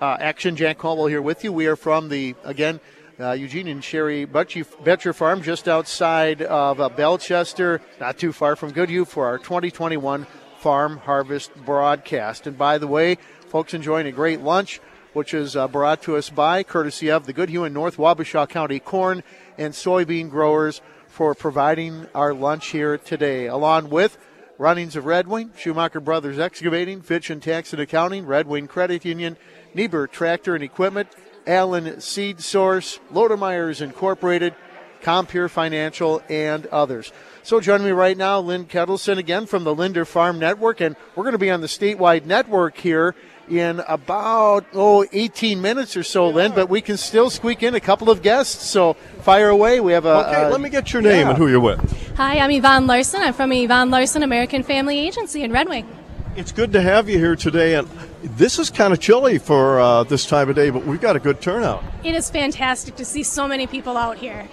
Uh, 0.00 0.16
Action 0.18 0.56
Jack 0.56 0.78
Caldwell 0.78 1.08
here 1.08 1.20
with 1.20 1.44
you. 1.44 1.52
We 1.52 1.66
are 1.66 1.76
from 1.76 2.08
the, 2.08 2.34
again, 2.42 2.80
uh, 3.20 3.32
Eugene 3.32 3.68
and 3.68 3.84
Sherry 3.84 4.24
Betcher 4.24 5.12
Farm 5.12 5.42
just 5.42 5.68
outside 5.68 6.40
of 6.40 6.80
uh, 6.80 6.88
Bellechester, 6.88 7.82
not 8.00 8.16
too 8.16 8.32
far 8.32 8.56
from 8.56 8.72
Goodhue 8.72 9.04
for 9.04 9.26
our 9.26 9.36
2021 9.36 10.26
Farm 10.60 10.96
Harvest 10.96 11.54
broadcast. 11.56 12.46
And 12.46 12.56
by 12.56 12.78
the 12.78 12.86
way, 12.86 13.18
folks 13.50 13.74
enjoying 13.74 14.06
a 14.06 14.12
great 14.12 14.40
lunch, 14.40 14.80
which 15.12 15.34
is 15.34 15.54
uh, 15.54 15.68
brought 15.68 16.00
to 16.04 16.16
us 16.16 16.30
by 16.30 16.62
courtesy 16.62 17.10
of 17.10 17.26
the 17.26 17.34
Goodhue 17.34 17.64
and 17.64 17.74
North 17.74 17.98
Wabasha 17.98 18.48
County 18.48 18.78
corn 18.80 19.22
and 19.58 19.74
soybean 19.74 20.30
growers 20.30 20.80
for 21.10 21.34
providing 21.34 22.06
our 22.14 22.32
lunch 22.32 22.68
here 22.68 22.96
today, 22.96 23.46
along 23.46 23.90
with 23.90 24.16
runnings 24.58 24.94
of 24.94 25.04
Red 25.04 25.26
Wing, 25.26 25.50
Schumacher 25.56 26.00
Brothers 26.00 26.38
Excavating, 26.38 27.02
Fitch 27.02 27.30
and 27.30 27.42
Tax 27.42 27.72
and 27.72 27.82
Accounting, 27.82 28.26
Red 28.26 28.46
Wing 28.46 28.68
Credit 28.68 29.04
Union, 29.04 29.36
Niebuhr 29.74 30.06
Tractor 30.06 30.54
and 30.54 30.62
Equipment, 30.62 31.08
Allen 31.46 32.00
Seed 32.00 32.40
Source, 32.40 33.00
Lodermeyers 33.12 33.82
Incorporated, 33.82 34.54
Compeer 35.02 35.50
Financial, 35.50 36.22
and 36.28 36.66
others. 36.66 37.12
So 37.42 37.60
joining 37.60 37.86
me 37.86 37.92
right 37.92 38.16
now, 38.16 38.38
Lynn 38.40 38.66
Ketelsen 38.66 39.18
again 39.18 39.46
from 39.46 39.64
the 39.64 39.74
Linder 39.74 40.04
Farm 40.04 40.38
Network, 40.38 40.80
and 40.80 40.94
we're 41.16 41.24
going 41.24 41.32
to 41.32 41.38
be 41.38 41.50
on 41.50 41.60
the 41.60 41.66
statewide 41.66 42.24
network 42.24 42.76
here 42.76 43.14
in 43.50 43.80
about 43.88 44.64
oh 44.72 45.04
18 45.12 45.60
minutes 45.60 45.96
or 45.96 46.02
so, 46.02 46.28
Lynn. 46.28 46.52
But 46.54 46.68
we 46.68 46.80
can 46.80 46.96
still 46.96 47.28
squeak 47.28 47.62
in 47.62 47.74
a 47.74 47.80
couple 47.80 48.08
of 48.08 48.22
guests. 48.22 48.64
So 48.66 48.94
fire 49.22 49.48
away. 49.48 49.80
We 49.80 49.92
have 49.92 50.06
a. 50.06 50.28
Okay, 50.28 50.50
let 50.50 50.60
me 50.60 50.70
get 50.70 50.92
your 50.92 51.02
name 51.02 51.26
yeah. 51.26 51.30
and 51.30 51.38
who 51.38 51.48
you're 51.48 51.60
with. 51.60 52.16
Hi, 52.16 52.38
I'm 52.38 52.50
Yvonne 52.50 52.86
Larson. 52.86 53.20
I'm 53.22 53.34
from 53.34 53.52
Yvonne 53.52 53.90
Larson 53.90 54.22
American 54.22 54.62
Family 54.62 54.98
Agency 54.98 55.42
in 55.42 55.52
Red 55.52 55.68
Wing. 55.68 55.88
It's 56.36 56.52
good 56.52 56.72
to 56.72 56.80
have 56.80 57.08
you 57.08 57.18
here 57.18 57.34
today, 57.34 57.74
and 57.74 57.88
this 58.22 58.58
is 58.58 58.70
kind 58.70 58.92
of 58.92 59.00
chilly 59.00 59.38
for 59.38 59.80
uh, 59.80 60.04
this 60.04 60.24
time 60.24 60.48
of 60.48 60.54
day, 60.54 60.70
but 60.70 60.86
we've 60.86 61.00
got 61.00 61.16
a 61.16 61.18
good 61.18 61.40
turnout. 61.40 61.82
It 62.04 62.14
is 62.14 62.30
fantastic 62.30 62.94
to 62.96 63.04
see 63.04 63.24
so 63.24 63.48
many 63.48 63.66
people 63.66 63.96
out 63.96 64.16
here. 64.16 64.48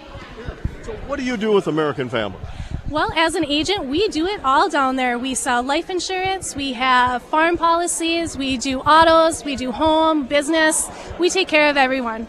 So, 0.88 0.94
what 1.06 1.18
do 1.18 1.24
you 1.26 1.36
do 1.36 1.52
with 1.52 1.66
American 1.66 2.08
Family? 2.08 2.40
Well, 2.88 3.12
as 3.14 3.34
an 3.34 3.44
agent, 3.44 3.84
we 3.84 4.08
do 4.08 4.24
it 4.24 4.42
all 4.42 4.70
down 4.70 4.96
there. 4.96 5.18
We 5.18 5.34
sell 5.34 5.62
life 5.62 5.90
insurance, 5.90 6.56
we 6.56 6.72
have 6.72 7.22
farm 7.24 7.58
policies, 7.58 8.38
we 8.38 8.56
do 8.56 8.80
autos, 8.80 9.44
we 9.44 9.54
do 9.54 9.70
home, 9.70 10.26
business. 10.26 10.88
We 11.18 11.28
take 11.28 11.46
care 11.46 11.68
of 11.68 11.76
everyone. 11.76 12.26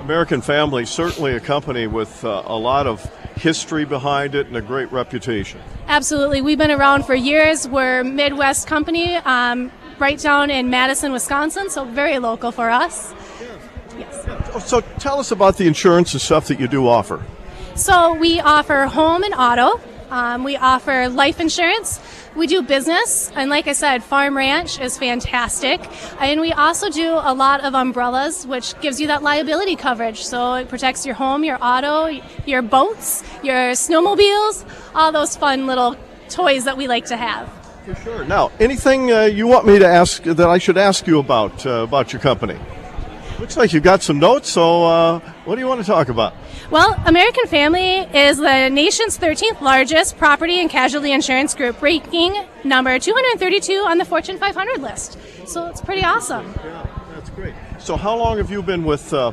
American 0.00 0.40
Family, 0.40 0.86
certainly 0.86 1.36
a 1.36 1.38
company 1.38 1.86
with 1.86 2.24
uh, 2.24 2.42
a 2.46 2.58
lot 2.58 2.88
of 2.88 3.00
history 3.36 3.84
behind 3.84 4.34
it 4.34 4.48
and 4.48 4.56
a 4.56 4.60
great 4.60 4.90
reputation. 4.90 5.60
Absolutely. 5.86 6.42
We've 6.42 6.58
been 6.58 6.72
around 6.72 7.04
for 7.04 7.14
years. 7.14 7.68
We're 7.68 8.02
Midwest 8.02 8.66
company, 8.66 9.14
um, 9.18 9.70
right 10.00 10.18
down 10.18 10.50
in 10.50 10.68
Madison, 10.68 11.12
Wisconsin, 11.12 11.70
so 11.70 11.84
very 11.84 12.18
local 12.18 12.50
for 12.50 12.70
us. 12.70 13.14
Yes. 13.96 14.68
So 14.68 14.80
tell 14.98 15.20
us 15.20 15.30
about 15.30 15.58
the 15.58 15.68
insurance 15.68 16.12
and 16.12 16.20
stuff 16.20 16.48
that 16.48 16.58
you 16.58 16.66
do 16.66 16.88
offer. 16.88 17.24
So 17.80 18.12
we 18.12 18.40
offer 18.40 18.84
home 18.84 19.22
and 19.22 19.32
auto. 19.32 19.80
Um, 20.10 20.44
we 20.44 20.54
offer 20.58 21.08
life 21.08 21.40
insurance. 21.40 21.98
We 22.36 22.46
do 22.46 22.60
business, 22.60 23.32
and 23.34 23.48
like 23.48 23.68
I 23.68 23.72
said, 23.72 24.04
farm 24.04 24.36
ranch 24.36 24.78
is 24.78 24.98
fantastic. 24.98 25.80
And 26.20 26.42
we 26.42 26.52
also 26.52 26.90
do 26.90 27.14
a 27.14 27.32
lot 27.32 27.64
of 27.64 27.74
umbrellas, 27.74 28.46
which 28.46 28.78
gives 28.82 29.00
you 29.00 29.06
that 29.06 29.22
liability 29.22 29.76
coverage. 29.76 30.22
So 30.26 30.56
it 30.56 30.68
protects 30.68 31.06
your 31.06 31.14
home, 31.14 31.42
your 31.42 31.56
auto, 31.58 32.20
your 32.44 32.60
boats, 32.60 33.24
your 33.42 33.72
snowmobiles, 33.72 34.66
all 34.94 35.10
those 35.10 35.34
fun 35.34 35.66
little 35.66 35.96
toys 36.28 36.64
that 36.64 36.76
we 36.76 36.86
like 36.86 37.06
to 37.06 37.16
have. 37.16 37.50
For 37.86 37.94
sure. 37.94 38.24
Now, 38.26 38.52
anything 38.60 39.10
uh, 39.10 39.22
you 39.22 39.46
want 39.46 39.64
me 39.64 39.78
to 39.78 39.86
ask 39.86 40.22
that 40.24 40.50
I 40.50 40.58
should 40.58 40.76
ask 40.76 41.06
you 41.06 41.18
about 41.18 41.64
uh, 41.64 41.84
about 41.84 42.12
your 42.12 42.20
company? 42.20 42.58
Looks 43.38 43.56
like 43.56 43.72
you've 43.72 43.82
got 43.82 44.02
some 44.02 44.18
notes. 44.18 44.50
So, 44.50 44.84
uh, 44.84 45.20
what 45.46 45.54
do 45.54 45.62
you 45.62 45.66
want 45.66 45.80
to 45.80 45.86
talk 45.86 46.10
about? 46.10 46.34
Well, 46.70 46.94
American 47.04 47.48
Family 47.48 47.98
is 48.16 48.36
the 48.36 48.68
nation's 48.68 49.18
13th 49.18 49.60
largest 49.60 50.16
property 50.18 50.60
and 50.60 50.70
casualty 50.70 51.10
insurance 51.10 51.52
group, 51.52 51.82
ranking 51.82 52.32
number 52.62 52.96
232 52.96 53.72
on 53.72 53.98
the 53.98 54.04
Fortune 54.04 54.38
500 54.38 54.80
list. 54.80 55.18
So 55.48 55.66
it's 55.66 55.80
pretty 55.80 56.04
awesome. 56.04 56.46
Yeah, 56.64 56.86
that's 57.12 57.28
great. 57.30 57.54
So, 57.80 57.96
how 57.96 58.16
long 58.16 58.36
have 58.36 58.52
you 58.52 58.62
been 58.62 58.84
with 58.84 59.12
uh, 59.12 59.32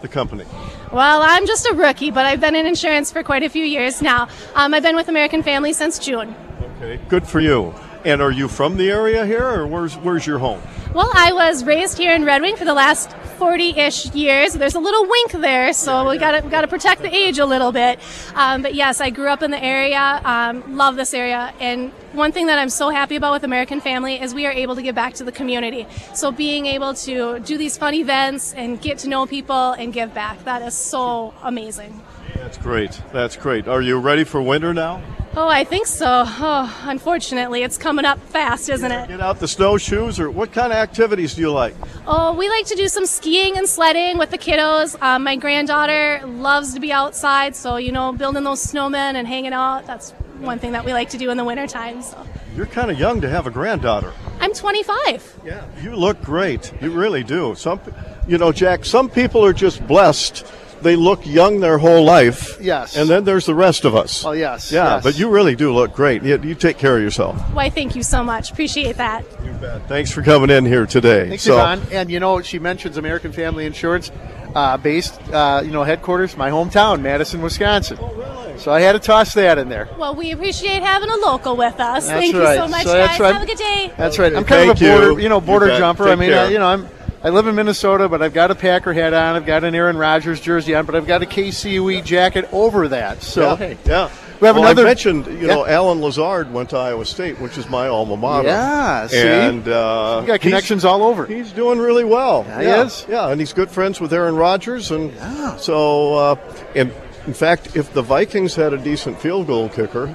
the 0.00 0.06
company? 0.06 0.44
Well, 0.92 1.22
I'm 1.24 1.48
just 1.48 1.66
a 1.66 1.74
rookie, 1.74 2.12
but 2.12 2.24
I've 2.24 2.40
been 2.40 2.54
in 2.54 2.66
insurance 2.66 3.10
for 3.10 3.24
quite 3.24 3.42
a 3.42 3.48
few 3.48 3.64
years 3.64 4.00
now. 4.00 4.28
Um, 4.54 4.72
I've 4.72 4.84
been 4.84 4.94
with 4.94 5.08
American 5.08 5.42
Family 5.42 5.72
since 5.72 5.98
June. 5.98 6.36
Okay, 6.76 7.00
good 7.08 7.26
for 7.26 7.40
you. 7.40 7.74
And 8.06 8.22
are 8.22 8.30
you 8.30 8.46
from 8.46 8.76
the 8.76 8.88
area 8.88 9.26
here, 9.26 9.44
or 9.44 9.66
where's 9.66 9.96
where's 9.96 10.24
your 10.24 10.38
home? 10.38 10.62
Well, 10.94 11.10
I 11.12 11.32
was 11.32 11.64
raised 11.64 11.98
here 11.98 12.14
in 12.14 12.24
Red 12.24 12.40
Wing 12.40 12.54
for 12.54 12.64
the 12.64 12.72
last 12.72 13.10
40-ish 13.40 14.14
years. 14.14 14.52
There's 14.52 14.76
a 14.76 14.78
little 14.78 15.08
wink 15.08 15.32
there, 15.32 15.72
so 15.72 16.08
we 16.08 16.16
got 16.16 16.40
to 16.40 16.48
got 16.48 16.60
to 16.60 16.68
protect 16.68 17.02
the 17.02 17.12
age 17.12 17.40
a 17.40 17.44
little 17.44 17.72
bit. 17.72 17.98
Um, 18.36 18.62
but 18.62 18.76
yes, 18.76 19.00
I 19.00 19.10
grew 19.10 19.26
up 19.26 19.42
in 19.42 19.50
the 19.50 19.60
area. 19.60 20.20
Um, 20.24 20.76
love 20.76 20.94
this 20.94 21.14
area, 21.14 21.52
and 21.58 21.90
one 22.12 22.30
thing 22.30 22.46
that 22.46 22.60
I'm 22.60 22.70
so 22.70 22.90
happy 22.90 23.16
about 23.16 23.32
with 23.32 23.42
American 23.42 23.80
Family 23.80 24.22
is 24.22 24.32
we 24.32 24.46
are 24.46 24.52
able 24.52 24.76
to 24.76 24.82
give 24.82 24.94
back 24.94 25.14
to 25.14 25.24
the 25.24 25.32
community. 25.32 25.88
So 26.14 26.30
being 26.30 26.66
able 26.66 26.94
to 26.94 27.40
do 27.40 27.58
these 27.58 27.76
fun 27.76 27.94
events 27.94 28.54
and 28.54 28.80
get 28.80 28.98
to 28.98 29.08
know 29.08 29.26
people 29.26 29.72
and 29.72 29.92
give 29.92 30.14
back, 30.14 30.44
that 30.44 30.62
is 30.62 30.74
so 30.74 31.34
amazing. 31.42 32.00
That's 32.36 32.58
great. 32.58 33.00
That's 33.12 33.36
great. 33.36 33.68
Are 33.68 33.82
you 33.82 33.98
ready 33.98 34.24
for 34.24 34.40
winter 34.40 34.72
now? 34.72 35.02
Oh, 35.38 35.48
I 35.48 35.64
think 35.64 35.86
so. 35.86 36.24
Oh, 36.26 36.84
unfortunately, 36.84 37.62
it's 37.62 37.76
coming 37.76 38.06
up 38.06 38.18
fast, 38.18 38.70
isn't 38.70 38.90
it? 38.90 39.08
Get 39.08 39.20
out 39.20 39.38
the 39.38 39.46
snowshoes, 39.46 40.18
or 40.18 40.30
what 40.30 40.50
kind 40.50 40.72
of 40.72 40.78
activities 40.78 41.34
do 41.34 41.42
you 41.42 41.52
like? 41.52 41.74
Oh, 42.06 42.32
we 42.32 42.48
like 42.48 42.64
to 42.66 42.74
do 42.74 42.88
some 42.88 43.04
skiing 43.04 43.58
and 43.58 43.68
sledding 43.68 44.16
with 44.16 44.30
the 44.30 44.38
kiddos. 44.38 45.00
Um, 45.02 45.24
my 45.24 45.36
granddaughter 45.36 46.22
loves 46.24 46.72
to 46.72 46.80
be 46.80 46.90
outside, 46.90 47.54
so 47.54 47.76
you 47.76 47.92
know, 47.92 48.12
building 48.12 48.44
those 48.44 48.64
snowmen 48.64 49.14
and 49.14 49.26
hanging 49.26 49.52
out. 49.52 49.86
That's 49.86 50.12
one 50.38 50.58
thing 50.58 50.72
that 50.72 50.86
we 50.86 50.94
like 50.94 51.10
to 51.10 51.18
do 51.18 51.30
in 51.30 51.36
the 51.36 51.44
wintertime. 51.44 52.00
So. 52.00 52.26
You're 52.56 52.64
kind 52.64 52.90
of 52.90 52.98
young 52.98 53.20
to 53.20 53.28
have 53.28 53.46
a 53.46 53.50
granddaughter. 53.50 54.14
I'm 54.40 54.54
25. 54.54 55.40
Yeah, 55.44 55.66
you 55.82 55.94
look 55.96 56.22
great. 56.22 56.72
You 56.80 56.90
really 56.90 57.22
do. 57.22 57.54
Some, 57.54 57.80
you 58.26 58.38
know, 58.38 58.52
Jack. 58.52 58.86
Some 58.86 59.10
people 59.10 59.44
are 59.44 59.52
just 59.52 59.86
blessed 59.86 60.46
they 60.82 60.96
look 60.96 61.26
young 61.26 61.60
their 61.60 61.78
whole 61.78 62.04
life. 62.04 62.58
Yes. 62.60 62.96
And 62.96 63.08
then 63.08 63.24
there's 63.24 63.46
the 63.46 63.54
rest 63.54 63.84
of 63.84 63.94
us. 63.94 64.24
Oh, 64.24 64.32
yes. 64.32 64.70
Yeah, 64.72 64.94
yes. 64.94 65.02
but 65.02 65.18
you 65.18 65.30
really 65.30 65.56
do 65.56 65.72
look 65.72 65.92
great. 65.92 66.22
You, 66.22 66.40
you, 66.42 66.54
take 66.54 66.78
care 66.78 66.96
of 66.96 67.02
yourself. 67.02 67.40
Why, 67.52 67.70
thank 67.70 67.96
you 67.96 68.02
so 68.02 68.22
much. 68.22 68.50
Appreciate 68.50 68.96
that. 68.96 69.24
You 69.44 69.52
bet. 69.52 69.88
Thanks 69.88 70.10
for 70.10 70.22
coming 70.22 70.50
in 70.50 70.64
here 70.64 70.86
today. 70.86 71.28
Thanks, 71.28 71.44
so, 71.44 71.54
Yvonne. 71.54 71.82
And, 71.90 72.10
you 72.10 72.20
know, 72.20 72.40
she 72.42 72.58
mentions 72.58 72.96
American 72.96 73.32
Family 73.32 73.66
Insurance. 73.66 74.10
Uh, 74.54 74.78
based, 74.78 75.20
uh, 75.34 75.60
you 75.62 75.70
know, 75.70 75.84
headquarters, 75.84 76.34
my 76.34 76.48
hometown, 76.48 77.02
Madison, 77.02 77.42
Wisconsin. 77.42 77.98
Oh, 78.00 78.14
really? 78.14 78.58
So 78.58 78.72
I 78.72 78.80
had 78.80 78.92
to 78.92 78.98
toss 78.98 79.34
that 79.34 79.58
in 79.58 79.68
there. 79.68 79.86
Well, 79.98 80.14
we 80.14 80.32
appreciate 80.32 80.82
having 80.82 81.10
a 81.10 81.16
local 81.16 81.58
with 81.58 81.78
us. 81.78 82.06
That's 82.06 82.20
Thank 82.20 82.34
right. 82.36 82.54
you 82.54 82.60
so 82.62 82.68
much, 82.68 82.84
so 82.84 82.94
guys. 82.94 83.20
Right. 83.20 83.34
Have 83.34 83.42
a 83.42 83.46
good 83.46 83.58
day. 83.58 83.92
That's 83.98 84.18
right. 84.18 84.34
I'm 84.34 84.44
Thank 84.44 84.48
kind 84.48 84.70
of 84.70 84.80
a 84.80 84.80
border, 84.80 85.12
you, 85.12 85.18
you 85.24 85.28
know, 85.28 85.42
border 85.42 85.70
you 85.70 85.76
jumper. 85.76 86.04
Take 86.04 86.12
I 86.12 86.16
mean. 86.16 86.32
I, 86.32 86.48
you 86.48 86.58
know, 86.58 86.68
I'm 86.68 86.88
I 87.22 87.30
live 87.30 87.46
in 87.46 87.54
Minnesota, 87.54 88.08
but 88.08 88.22
I've 88.22 88.34
got 88.34 88.50
a 88.50 88.54
Packer 88.54 88.92
hat 88.92 89.14
on. 89.14 89.36
I've 89.36 89.46
got 89.46 89.64
an 89.64 89.74
Aaron 89.74 89.96
Rodgers 89.96 90.40
jersey 90.40 90.74
on, 90.74 90.86
but 90.86 90.94
I've 90.94 91.06
got 91.06 91.22
a 91.22 91.26
KCUE 91.26 92.04
jacket 92.04 92.48
over 92.52 92.88
that. 92.88 93.22
So 93.22 93.50
yeah, 93.50 93.56
hey, 93.56 93.78
yeah. 93.84 94.10
We 94.40 94.46
have 94.46 94.56
well, 94.56 94.66
another. 94.66 94.82
I 94.82 94.84
mentioned, 94.84 95.26
you 95.26 95.38
yeah. 95.38 95.46
know, 95.46 95.66
Allen 95.66 96.02
Lazard 96.02 96.52
went 96.52 96.70
to 96.70 96.76
Iowa 96.76 97.06
State, 97.06 97.40
which 97.40 97.56
is 97.56 97.70
my 97.70 97.88
alma 97.88 98.18
mater. 98.18 98.48
Yeah, 98.48 99.06
see? 99.06 99.18
and 99.18 99.66
uh, 99.66 100.18
you 100.20 100.26
got 100.26 100.42
connections 100.42 100.84
all 100.84 101.02
over. 101.02 101.24
He's 101.24 101.52
doing 101.52 101.78
really 101.78 102.04
well. 102.04 102.44
Yeah, 102.46 102.60
yeah, 102.60 102.76
he 102.76 102.86
is. 102.86 103.06
Yeah, 103.08 103.30
and 103.30 103.40
he's 103.40 103.54
good 103.54 103.70
friends 103.70 103.98
with 103.98 104.12
Aaron 104.12 104.36
Rodgers, 104.36 104.90
and 104.90 105.10
yeah. 105.14 105.56
so, 105.56 106.14
uh, 106.14 106.54
and 106.74 106.92
in 107.26 107.32
fact, 107.32 107.76
if 107.76 107.94
the 107.94 108.02
Vikings 108.02 108.54
had 108.54 108.74
a 108.74 108.78
decent 108.78 109.18
field 109.18 109.46
goal 109.46 109.70
kicker, 109.70 110.14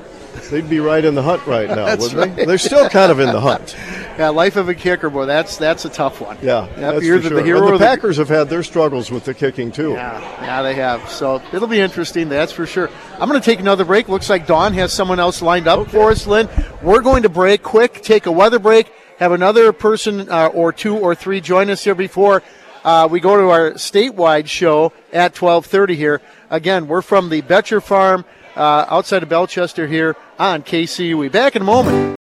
they'd 0.52 0.70
be 0.70 0.80
right 0.80 1.04
in 1.04 1.16
the 1.16 1.24
hunt 1.24 1.45
right 1.47 1.68
now, 1.68 1.86
wouldn't 1.97 2.14
right. 2.14 2.36
they? 2.36 2.45
They're 2.45 2.58
still 2.58 2.88
kind 2.89 3.12
of 3.12 3.20
in 3.20 3.32
the 3.32 3.41
hunt. 3.41 3.76
Yeah, 4.18 4.28
life 4.30 4.58
of 4.58 4.68
a 4.68 4.76
kicker, 4.76 5.10
boy, 5.10 5.26
that's 5.26 5.56
that's 5.58 5.86
a 5.86 5.89
tough 5.89 6.20
one. 6.20 6.38
Yeah, 6.41 6.68
yeah 6.78 6.91
that's 6.91 7.08
for 7.08 7.18
the, 7.18 7.30
sure. 7.30 7.38
the 7.38 7.43
hero. 7.43 7.60
And 7.60 7.68
the 7.70 7.74
of 7.74 7.80
the- 7.80 7.86
Packers 7.86 8.18
have 8.18 8.28
had 8.28 8.49
their 8.49 8.62
struggles 8.62 9.10
with 9.10 9.24
the 9.24 9.34
kicking 9.34 9.72
too. 9.72 9.91
Yeah, 9.91 10.20
yeah, 10.41 10.62
they 10.62 10.76
have. 10.76 11.10
So 11.10 11.41
it'll 11.54 11.70
be 11.70 11.80
interesting, 11.80 12.28
that's 12.28 12.52
for 12.52 12.68
sure. 12.68 12.89
I'm 13.14 13.30
going 13.30 13.41
to 13.41 13.45
take 13.45 13.62
another 13.62 13.86
break. 13.86 14.10
Looks 14.10 14.30
like 14.30 14.45
Dawn 14.45 14.74
has 14.74 14.91
someone 14.91 15.20
else 15.20 15.41
lined 15.41 15.68
up 15.68 15.89
for 15.89 16.12
us, 16.12 16.28
Lynn. 16.28 16.49
We're 16.84 17.02
going 17.02 17.24
to 17.24 17.30
break 17.30 17.64
quick, 17.64 18.02
take 18.04 18.26
a 18.26 18.32
weather 18.32 18.60
break, 18.60 18.91
have 19.18 19.32
another 19.32 19.72
person 19.72 20.30
uh, 20.30 20.47
or 20.47 20.74
two 20.74 20.97
or 20.97 21.16
three 21.16 21.39
join 21.39 21.70
us 21.70 21.84
here 21.84 21.95
before 21.95 22.43
uh, 22.84 23.08
we 23.10 23.20
go 23.20 23.38
to 23.38 23.49
our 23.49 23.72
statewide 23.72 24.47
show 24.47 24.91
at 25.14 25.34
12:30 25.34 25.95
here. 25.95 26.22
Again, 26.49 26.88
we're 26.88 27.02
from 27.02 27.30
the 27.30 27.41
Betcher 27.41 27.82
Farm 27.82 28.26
uh, 28.56 28.86
outside 28.89 29.24
of 29.24 29.30
Bellechester 29.30 29.88
here 29.88 30.16
on 30.39 30.64
KCUE. 30.64 31.32
Back 31.32 31.56
in 31.56 31.62
a 31.62 31.66
moment. 31.66 32.18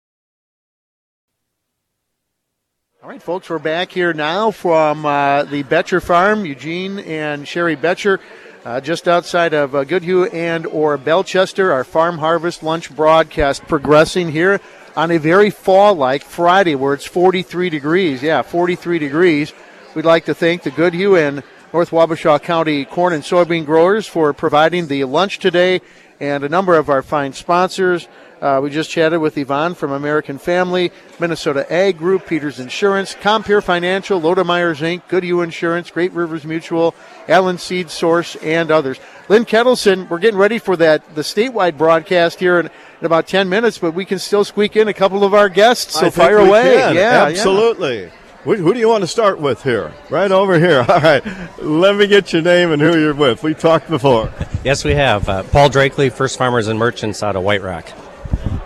All 3.02 3.08
right, 3.08 3.22
folks, 3.22 3.48
we're 3.48 3.58
back 3.58 3.90
here 3.90 4.12
now 4.12 4.50
from 4.50 5.06
uh, 5.06 5.44
the 5.44 5.62
Betcher 5.62 6.00
Farm. 6.00 6.44
Eugene 6.44 6.98
and 6.98 7.48
Sherry 7.48 7.74
Betcher, 7.74 8.20
uh, 8.64 8.80
just 8.80 9.08
outside 9.08 9.54
of 9.54 9.74
uh, 9.74 9.84
Goodhue 9.84 10.26
and 10.26 10.66
or 10.66 10.98
Bellechester. 10.98 11.72
Our 11.72 11.82
farm 11.82 12.18
harvest 12.18 12.62
lunch 12.62 12.94
broadcast 12.94 13.62
progressing 13.62 14.30
here 14.30 14.60
on 14.96 15.10
a 15.10 15.18
very 15.18 15.50
fall-like 15.50 16.22
Friday, 16.22 16.74
where 16.74 16.92
it's 16.92 17.06
43 17.06 17.70
degrees. 17.70 18.22
Yeah, 18.22 18.42
43 18.42 18.98
degrees. 18.98 19.52
We'd 19.94 20.04
like 20.04 20.26
to 20.26 20.34
thank 20.34 20.62
the 20.62 20.70
Goodhue 20.70 21.16
and 21.16 21.42
North 21.72 21.90
Wabasha 21.90 22.42
County 22.42 22.84
corn 22.84 23.12
and 23.12 23.22
soybean 23.22 23.64
growers 23.64 24.06
for 24.06 24.32
providing 24.32 24.88
the 24.88 25.04
lunch 25.04 25.38
today, 25.38 25.80
and 26.20 26.44
a 26.44 26.48
number 26.48 26.76
of 26.76 26.88
our 26.88 27.02
fine 27.02 27.32
sponsors. 27.32 28.06
Uh, 28.40 28.58
we 28.62 28.70
just 28.70 28.88
chatted 28.88 29.20
with 29.20 29.36
Yvonne 29.36 29.74
from 29.74 29.92
American 29.92 30.38
Family, 30.38 30.90
Minnesota 31.18 31.70
Ag 31.70 31.98
Group, 31.98 32.26
Peters 32.26 32.58
Insurance, 32.58 33.14
Compeer 33.14 33.62
Financial, 33.62 34.18
Lodemeyers 34.18 34.80
Inc., 34.80 35.02
Goodhue 35.08 35.42
Insurance, 35.42 35.90
Great 35.90 36.12
Rivers 36.12 36.46
Mutual, 36.46 36.94
Allen 37.28 37.58
Seed 37.58 37.90
Source, 37.90 38.36
and 38.36 38.70
others. 38.70 38.98
Lynn 39.28 39.44
Ketelsen, 39.44 40.08
we're 40.08 40.18
getting 40.18 40.40
ready 40.40 40.58
for 40.58 40.74
that 40.76 41.14
the 41.14 41.20
statewide 41.20 41.76
broadcast 41.76 42.40
here 42.40 42.58
in, 42.58 42.66
in 42.66 43.06
about 43.06 43.26
10 43.26 43.48
minutes, 43.48 43.76
but 43.76 43.92
we 43.92 44.06
can 44.06 44.18
still 44.18 44.44
squeak 44.44 44.74
in 44.74 44.88
a 44.88 44.94
couple 44.94 45.22
of 45.22 45.34
our 45.34 45.50
guests, 45.50 46.00
so 46.00 46.06
I 46.06 46.10
fire 46.10 46.38
away. 46.38 46.76
can. 46.76 46.94
Yeah, 46.94 47.26
absolutely. 47.26 48.04
Who, 48.04 48.10
who 48.44 48.72
do 48.72 48.80
you 48.80 48.88
want 48.88 49.02
to 49.02 49.08
start 49.08 49.38
with 49.38 49.62
here? 49.62 49.92
Right 50.08 50.30
over 50.30 50.58
here. 50.58 50.80
All 50.88 51.00
right. 51.00 51.22
Let 51.58 51.96
me 51.96 52.06
get 52.06 52.32
your 52.32 52.42
name 52.42 52.72
and 52.72 52.80
who 52.80 52.98
you're 52.98 53.14
with. 53.14 53.42
We 53.42 53.54
talked 53.54 53.88
before. 53.88 54.32
Yes, 54.62 54.84
we 54.84 54.92
have. 54.92 55.26
Uh, 55.26 55.42
Paul 55.44 55.70
Drakely, 55.70 56.12
First 56.12 56.36
Farmers 56.36 56.68
and 56.68 56.78
Merchants 56.78 57.22
out 57.22 57.34
of 57.34 57.42
White 57.42 57.62
Rock. 57.62 57.88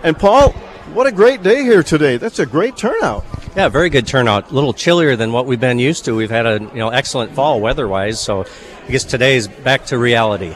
And 0.03 0.19
Paul, 0.19 0.51
what 0.91 1.07
a 1.07 1.11
great 1.13 1.41
day 1.41 1.63
here 1.63 1.83
today. 1.83 2.17
That's 2.17 2.39
a 2.39 2.45
great 2.45 2.75
turnout. 2.75 3.23
Yeah, 3.55 3.69
very 3.69 3.89
good 3.89 4.05
turnout. 4.05 4.51
A 4.51 4.53
little 4.53 4.73
chillier 4.73 5.15
than 5.15 5.31
what 5.31 5.45
we've 5.45 5.57
been 5.59 5.79
used 5.79 6.03
to. 6.03 6.13
We've 6.13 6.29
had 6.29 6.45
a 6.45 6.59
you 6.59 6.79
know 6.79 6.89
excellent 6.89 7.31
fall 7.31 7.61
weather-wise, 7.61 8.19
so 8.19 8.43
I 8.85 8.91
guess 8.91 9.05
today's 9.05 9.47
back 9.47 9.85
to 9.85 9.97
reality. 9.97 10.53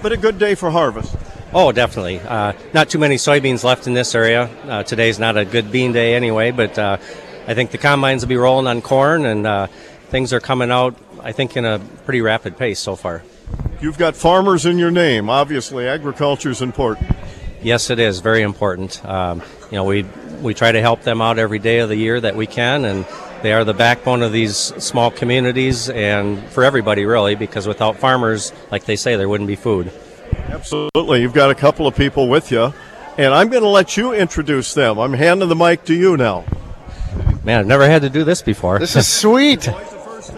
But 0.00 0.12
a 0.12 0.16
good 0.16 0.38
day 0.38 0.54
for 0.54 0.70
harvest. 0.70 1.16
Oh, 1.52 1.72
definitely. 1.72 2.20
Uh, 2.20 2.52
not 2.72 2.88
too 2.88 3.00
many 3.00 3.16
soybeans 3.16 3.64
left 3.64 3.88
in 3.88 3.94
this 3.94 4.14
area. 4.14 4.44
Uh, 4.62 4.84
today's 4.84 5.18
not 5.18 5.36
a 5.36 5.44
good 5.44 5.72
bean 5.72 5.90
day 5.90 6.14
anyway, 6.14 6.52
but 6.52 6.78
uh, 6.78 6.98
I 7.48 7.54
think 7.54 7.70
the 7.70 7.78
combines 7.78 8.22
will 8.22 8.28
be 8.28 8.36
rolling 8.36 8.66
on 8.66 8.82
corn, 8.82 9.24
and 9.24 9.46
uh, 9.46 9.68
things 10.10 10.34
are 10.34 10.38
coming 10.38 10.70
out. 10.70 10.94
I 11.22 11.32
think 11.32 11.56
in 11.56 11.64
a 11.64 11.78
pretty 12.04 12.20
rapid 12.20 12.58
pace 12.58 12.78
so 12.78 12.94
far. 12.94 13.22
You've 13.80 13.96
got 13.96 14.14
farmers 14.14 14.66
in 14.66 14.76
your 14.76 14.90
name. 14.90 15.30
Obviously, 15.30 15.88
agriculture 15.88 16.50
is 16.50 16.60
important. 16.60 17.10
Yes, 17.62 17.88
it 17.88 17.98
is 17.98 18.20
very 18.20 18.42
important. 18.42 19.02
Um, 19.02 19.42
you 19.70 19.76
know, 19.76 19.84
we 19.84 20.04
we 20.42 20.52
try 20.52 20.72
to 20.72 20.80
help 20.82 21.04
them 21.04 21.22
out 21.22 21.38
every 21.38 21.58
day 21.58 21.78
of 21.78 21.88
the 21.88 21.96
year 21.96 22.20
that 22.20 22.36
we 22.36 22.46
can, 22.46 22.84
and 22.84 23.06
they 23.40 23.54
are 23.54 23.64
the 23.64 23.72
backbone 23.72 24.22
of 24.22 24.30
these 24.30 24.54
small 24.54 25.10
communities 25.10 25.88
and 25.88 26.44
for 26.50 26.64
everybody 26.64 27.06
really. 27.06 27.34
Because 27.34 27.66
without 27.66 27.96
farmers, 27.96 28.52
like 28.70 28.84
they 28.84 28.96
say, 28.96 29.16
there 29.16 29.28
wouldn't 29.28 29.48
be 29.48 29.56
food. 29.56 29.90
Absolutely. 30.50 31.22
You've 31.22 31.32
got 31.32 31.50
a 31.50 31.54
couple 31.54 31.86
of 31.86 31.96
people 31.96 32.28
with 32.28 32.52
you, 32.52 32.74
and 33.16 33.32
I'm 33.32 33.48
going 33.48 33.62
to 33.62 33.70
let 33.70 33.96
you 33.96 34.12
introduce 34.12 34.74
them. 34.74 34.98
I'm 34.98 35.14
handing 35.14 35.48
the 35.48 35.56
mic 35.56 35.86
to 35.86 35.94
you 35.94 36.18
now. 36.18 36.44
Man, 37.44 37.60
I've 37.60 37.66
never 37.66 37.86
had 37.86 38.02
to 38.02 38.10
do 38.10 38.24
this 38.24 38.42
before. 38.42 38.78
This 38.78 38.96
is 38.96 39.06
sweet. 39.20 39.66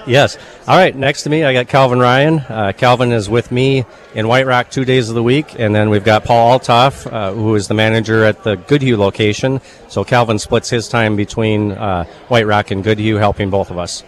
yes. 0.07 0.37
All 0.69 0.77
right. 0.77 0.95
Next 0.95 1.25
to 1.25 1.31
me, 1.31 1.43
I 1.45 1.53
got 1.53 1.67
Calvin 1.69 1.99
Ryan. 1.99 2.39
Uh, 2.41 2.73
Calvin 2.77 3.11
is 3.13 3.29
with 3.29 3.51
me 3.51 3.85
in 4.15 4.29
White 4.29 4.47
Rock 4.47 4.71
two 4.71 4.85
days 4.85 5.09
of 5.09 5.15
the 5.15 5.23
week, 5.23 5.59
and 5.59 5.75
then 5.75 5.91
we've 5.91 6.05
got 6.05 6.25
Paul 6.25 6.59
Altoff, 6.59 7.11
uh, 7.11 7.33
who 7.33 7.55
is 7.57 7.67
the 7.69 7.75
manager 7.75 8.25
at 8.25 8.45
the 8.45 8.57
Goodhue 8.57 8.97
location. 8.97 9.61
So 9.89 10.05
Calvin 10.05 10.39
splits 10.39 10.71
his 10.71 10.89
time 10.89 11.17
between 11.17 11.73
uh, 11.73 12.05
White 12.29 12.47
Rock 12.47 12.71
and 12.71 12.85
Goodhue, 12.85 13.17
helping 13.17 13.51
both 13.51 13.71
of 13.71 13.79
us. 13.79 14.05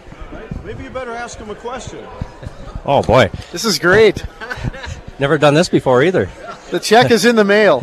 Maybe 0.63 0.83
you 0.83 0.89
better 0.89 1.11
ask 1.11 1.37
him 1.39 1.49
a 1.49 1.55
question. 1.55 2.05
Oh 2.85 3.01
boy, 3.01 3.29
this 3.53 3.63
is 3.63 3.79
great. 3.79 4.25
Never 5.19 5.37
done 5.37 5.53
this 5.53 5.69
before 5.69 6.03
either. 6.03 6.29
The 6.69 6.81
check 6.81 7.11
is 7.11 7.23
in 7.23 7.37
the 7.37 7.45
mail. 7.45 7.79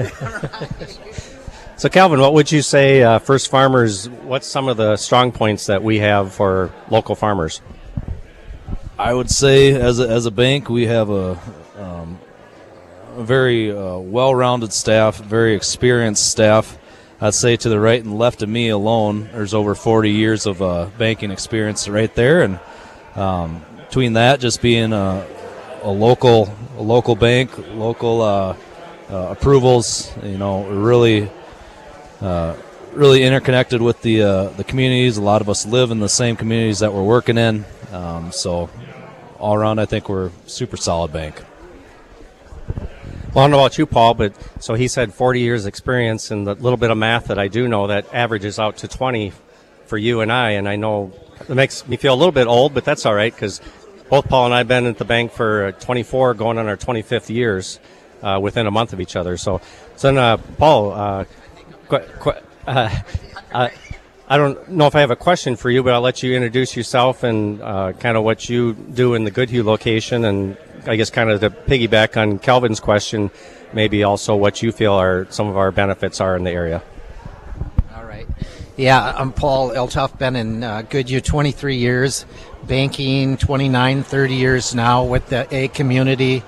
So, 1.81 1.89
Calvin, 1.89 2.21
what 2.21 2.35
would 2.35 2.53
you 2.53 2.61
say, 2.61 3.03
uh, 3.03 3.19
First 3.21 3.51
Farmers? 3.51 4.07
What's 4.07 4.47
some 4.47 4.69
of 4.69 4.77
the 4.77 4.99
strong 4.99 5.33
points 5.33 5.65
that 5.65 5.83
we 5.83 6.01
have 6.01 6.31
for 6.35 6.71
local 6.91 7.15
farmers? 7.15 7.63
I 8.99 9.15
would 9.15 9.31
say, 9.31 9.73
as 9.73 9.99
a, 9.99 10.07
as 10.07 10.27
a 10.27 10.31
bank, 10.31 10.69
we 10.69 10.85
have 10.89 11.09
a, 11.09 11.39
um, 11.79 12.19
a 13.17 13.25
very 13.25 13.73
uh, 13.73 13.97
well-rounded 13.97 14.75
staff, 14.75 15.21
very 15.21 15.55
experienced 15.55 16.31
staff. 16.31 16.77
I'd 17.19 17.33
say 17.33 17.57
to 17.57 17.71
the 17.71 17.81
right 17.81 18.05
and 18.05 18.19
left 18.19 18.43
of 18.43 18.51
me 18.51 18.69
alone, 18.69 19.31
there's 19.33 19.55
over 19.55 19.75
40 19.75 20.11
years 20.11 20.45
of 20.45 20.61
uh, 20.61 20.91
banking 20.99 21.31
experience 21.31 21.89
right 21.89 22.15
there, 22.15 22.43
and 22.43 22.61
um, 23.15 23.65
between 23.87 24.13
that, 24.13 24.41
just 24.41 24.61
being 24.61 24.93
a, 24.93 25.27
a 25.83 25.91
local 25.91 26.55
a 26.77 26.83
local 26.83 27.17
bank, 27.17 27.51
local 27.75 28.21
uh, 28.21 28.57
uh, 29.09 29.29
approvals, 29.31 30.13
you 30.23 30.37
know, 30.37 30.67
really 30.67 31.31
uh, 32.21 32.57
really 32.93 33.23
interconnected 33.23 33.81
with 33.81 34.03
the 34.03 34.23
uh, 34.23 34.45
the 34.51 34.65
communities. 34.65 35.17
A 35.17 35.23
lot 35.23 35.41
of 35.41 35.49
us 35.49 35.67
live 35.67 35.91
in 35.91 36.01
the 36.01 36.09
same 36.09 36.37
communities 36.37 36.81
that 36.81 36.93
we're 36.93 37.05
working 37.05 37.39
in. 37.39 37.65
Um, 37.93 38.33
so 38.33 38.69
all 39.39 39.55
around, 39.55 39.79
I 39.79 39.87
think 39.87 40.09
we're 40.09 40.31
super 40.47 40.77
solid 40.77 41.13
bank. 41.13 41.43
Well, 43.33 43.45
I 43.45 43.45
don't 43.45 43.53
know 43.53 43.61
about 43.61 43.79
you, 43.79 43.87
Paul, 43.87 44.15
but 44.15 44.35
so 44.61 44.75
he 44.75 44.89
said 44.89 45.15
40 45.15 45.41
years 45.41 45.65
experience, 45.65 46.31
and 46.31 46.47
the 46.47 46.55
little 46.55 46.77
bit 46.77 46.91
of 46.91 46.99
math 46.99 47.27
that 47.27 47.39
I 47.39 47.49
do 47.49 47.69
know 47.69 47.87
that 47.87 48.13
averages 48.13 48.59
out 48.59 48.79
to 48.79 48.89
20 48.89 49.33
for 49.87 49.97
you 49.97 50.21
and 50.21 50.33
I, 50.33 50.51
and 50.53 50.69
I 50.69 50.77
know 50.77 51.13
it 51.49 51.55
makes 51.55 51.87
me 51.87 51.97
feel 51.97 52.15
a 52.15 52.17
little 52.17 52.33
bit 52.33 52.47
old, 52.47 52.75
but 52.75 52.85
that's 52.85 53.07
all 53.07 53.15
right 53.15 53.33
because 53.33 53.61
both 54.09 54.29
Paul 54.29 54.47
and 54.47 54.55
I 54.55 54.59
have 54.59 54.69
been 54.69 54.87
at 54.87 54.99
the 54.99 55.05
bank 55.05 55.33
for 55.33 55.73
24, 55.73 56.35
going 56.35 56.59
on 56.59 56.67
our 56.67 56.77
25th 56.77 57.29
years, 57.29 57.79
uh, 58.23 58.39
within 58.43 58.67
a 58.67 58.71
month 58.71 58.93
of 58.93 59.01
each 59.01 59.17
other. 59.17 59.37
So, 59.37 59.61
so 59.97 60.09
then, 60.09 60.19
uh, 60.19 60.37
Paul, 60.37 60.93
uh, 61.93 62.91
uh, 63.53 63.69
I 64.29 64.37
don't 64.37 64.69
know 64.69 64.87
if 64.87 64.95
I 64.95 65.01
have 65.01 65.11
a 65.11 65.17
question 65.17 65.57
for 65.57 65.71
you, 65.71 65.83
but 65.83 65.93
I'll 65.93 66.01
let 66.01 66.23
you 66.23 66.35
introduce 66.35 66.77
yourself 66.77 67.25
and 67.25 67.61
uh, 67.61 67.93
kind 67.95 68.17
of 68.17 68.23
what 68.23 68.49
you 68.49 68.75
do 68.75 69.15
in 69.15 69.25
the 69.25 69.31
Goodhue 69.33 69.65
location, 69.65 70.25
and 70.25 70.57
I 70.87 70.95
guess 70.95 71.11
kind 71.11 71.31
of 71.31 71.41
to 71.41 71.51
piggyback 71.51 72.17
on 72.17 72.39
Calvin's 72.39 72.79
question, 72.79 73.33
maybe 73.73 74.05
also 74.05 74.37
what 74.37 74.63
you 74.63 74.71
feel 74.71 74.93
are 74.93 75.27
some 75.31 75.49
of 75.49 75.57
our 75.57 75.73
benefits 75.73 76.21
are 76.21 76.37
in 76.37 76.45
the 76.45 76.53
area. 76.53 76.81
All 77.97 78.05
right. 78.05 78.29
Yeah, 78.77 79.13
I'm 79.17 79.33
Paul 79.33 79.71
Eltoff. 79.71 80.17
Been 80.17 80.37
in 80.37 80.63
uh, 80.63 80.83
Goodhue 80.83 81.21
23 81.21 81.77
years, 81.77 82.25
banking 82.63 83.37
29, 83.37 84.05
30 84.05 84.35
years 84.35 84.75
now 84.77 85.03
with 85.03 85.27
the 85.29 85.49
A 85.51 85.67
community 85.67 86.45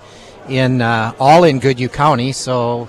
in 0.48 0.80
uh, 0.80 1.14
all 1.18 1.42
in 1.42 1.58
Goodhue 1.58 1.88
County. 1.88 2.30
So 2.30 2.88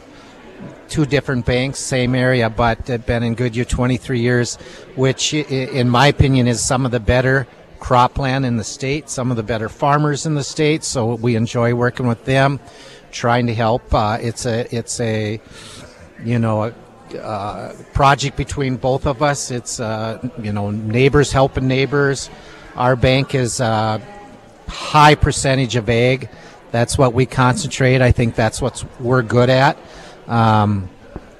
two 0.93 1.05
different 1.07 1.43
banks, 1.43 1.79
same 1.79 2.13
area, 2.13 2.51
but 2.51 2.87
uh, 2.87 2.99
been 2.99 3.23
in 3.23 3.33
Goodhue 3.33 3.65
23 3.65 4.19
years, 4.19 4.57
which, 4.95 5.33
in 5.33 5.89
my 5.89 6.05
opinion, 6.05 6.47
is 6.47 6.63
some 6.63 6.85
of 6.85 6.91
the 6.91 6.99
better 6.99 7.47
cropland 7.79 8.45
in 8.45 8.57
the 8.57 8.63
state, 8.63 9.09
some 9.09 9.31
of 9.31 9.35
the 9.35 9.41
better 9.41 9.69
farmers 9.69 10.27
in 10.27 10.35
the 10.35 10.43
state. 10.43 10.83
So 10.83 11.15
we 11.15 11.35
enjoy 11.35 11.73
working 11.73 12.05
with 12.05 12.25
them, 12.25 12.59
trying 13.11 13.47
to 13.47 13.55
help. 13.55 13.91
Uh, 13.91 14.19
it's 14.21 14.45
a 14.45 14.67
it's 14.75 14.99
a 14.99 15.41
you 16.23 16.37
know 16.37 16.65
a 16.65 17.17
uh, 17.19 17.73
project 17.93 18.37
between 18.37 18.77
both 18.77 19.07
of 19.07 19.23
us. 19.23 19.49
It's 19.49 19.79
uh, 19.79 20.19
you 20.39 20.53
know 20.53 20.69
neighbors 20.69 21.31
helping 21.31 21.67
neighbors. 21.67 22.29
Our 22.75 22.95
bank 22.95 23.33
is 23.33 23.59
a 23.59 23.65
uh, 23.65 23.99
high 24.67 25.15
percentage 25.15 25.75
of 25.75 25.89
ag. 25.89 26.29
That's 26.69 26.99
what 26.99 27.15
we 27.15 27.25
concentrate. 27.25 27.99
I 28.03 28.11
think 28.11 28.35
that's 28.35 28.61
what 28.61 28.85
we're 28.99 29.23
good 29.23 29.49
at. 29.49 29.75
Um, 30.27 30.89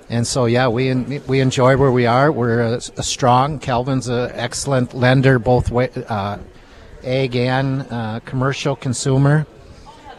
and 0.10 0.28
so, 0.28 0.46
yeah, 0.46 0.68
we 0.68 0.94
we 1.28 1.40
enjoy 1.40 1.78
where 1.78 1.92
we 1.92 2.06
are. 2.06 2.32
We're 2.32 2.62
a, 2.62 2.76
a 2.76 3.04
strong. 3.04 3.60
Calvin's 3.60 4.08
an 4.08 4.32
excellent 4.34 4.94
lender, 4.94 5.40
both 5.40 5.72
way, 5.72 5.90
uh, 6.08 6.38
ag 7.04 7.36
and 7.36 7.88
uh, 7.90 8.20
commercial 8.20 8.76
consumer. 8.76 9.48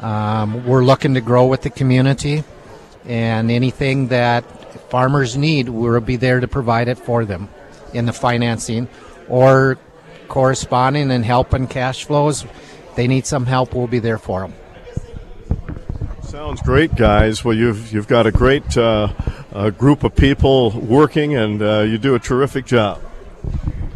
Um, 0.00 0.66
we're 0.66 0.84
looking 0.84 1.14
to 1.14 1.20
grow 1.20 1.46
with 1.46 1.62
the 1.62 1.70
community, 1.70 2.44
and 3.04 3.50
anything 3.50 4.08
that 4.08 4.44
farmers 4.90 5.36
need, 5.36 5.68
we'll 5.68 6.00
be 6.00 6.16
there 6.16 6.40
to 6.40 6.48
provide 6.48 6.88
it 6.88 6.98
for 6.98 7.24
them 7.24 7.48
in 7.92 8.06
the 8.06 8.12
financing 8.12 8.88
or 9.28 9.78
corresponding 10.28 11.10
and 11.10 11.24
helping 11.24 11.66
cash 11.66 12.04
flows. 12.04 12.44
They 12.96 13.06
need 13.06 13.26
some 13.26 13.46
help, 13.46 13.74
we'll 13.74 13.86
be 13.86 13.98
there 13.98 14.18
for 14.18 14.40
them. 14.40 14.54
Sounds 16.24 16.62
great, 16.62 16.94
guys. 16.96 17.44
Well, 17.44 17.54
you've 17.54 17.92
you've 17.92 18.08
got 18.08 18.26
a 18.26 18.32
great 18.32 18.76
uh, 18.76 19.12
uh, 19.52 19.70
group 19.70 20.04
of 20.04 20.16
people 20.16 20.70
working, 20.70 21.36
and 21.36 21.62
uh, 21.62 21.80
you 21.80 21.98
do 21.98 22.14
a 22.14 22.18
terrific 22.18 22.64
job. 22.64 23.00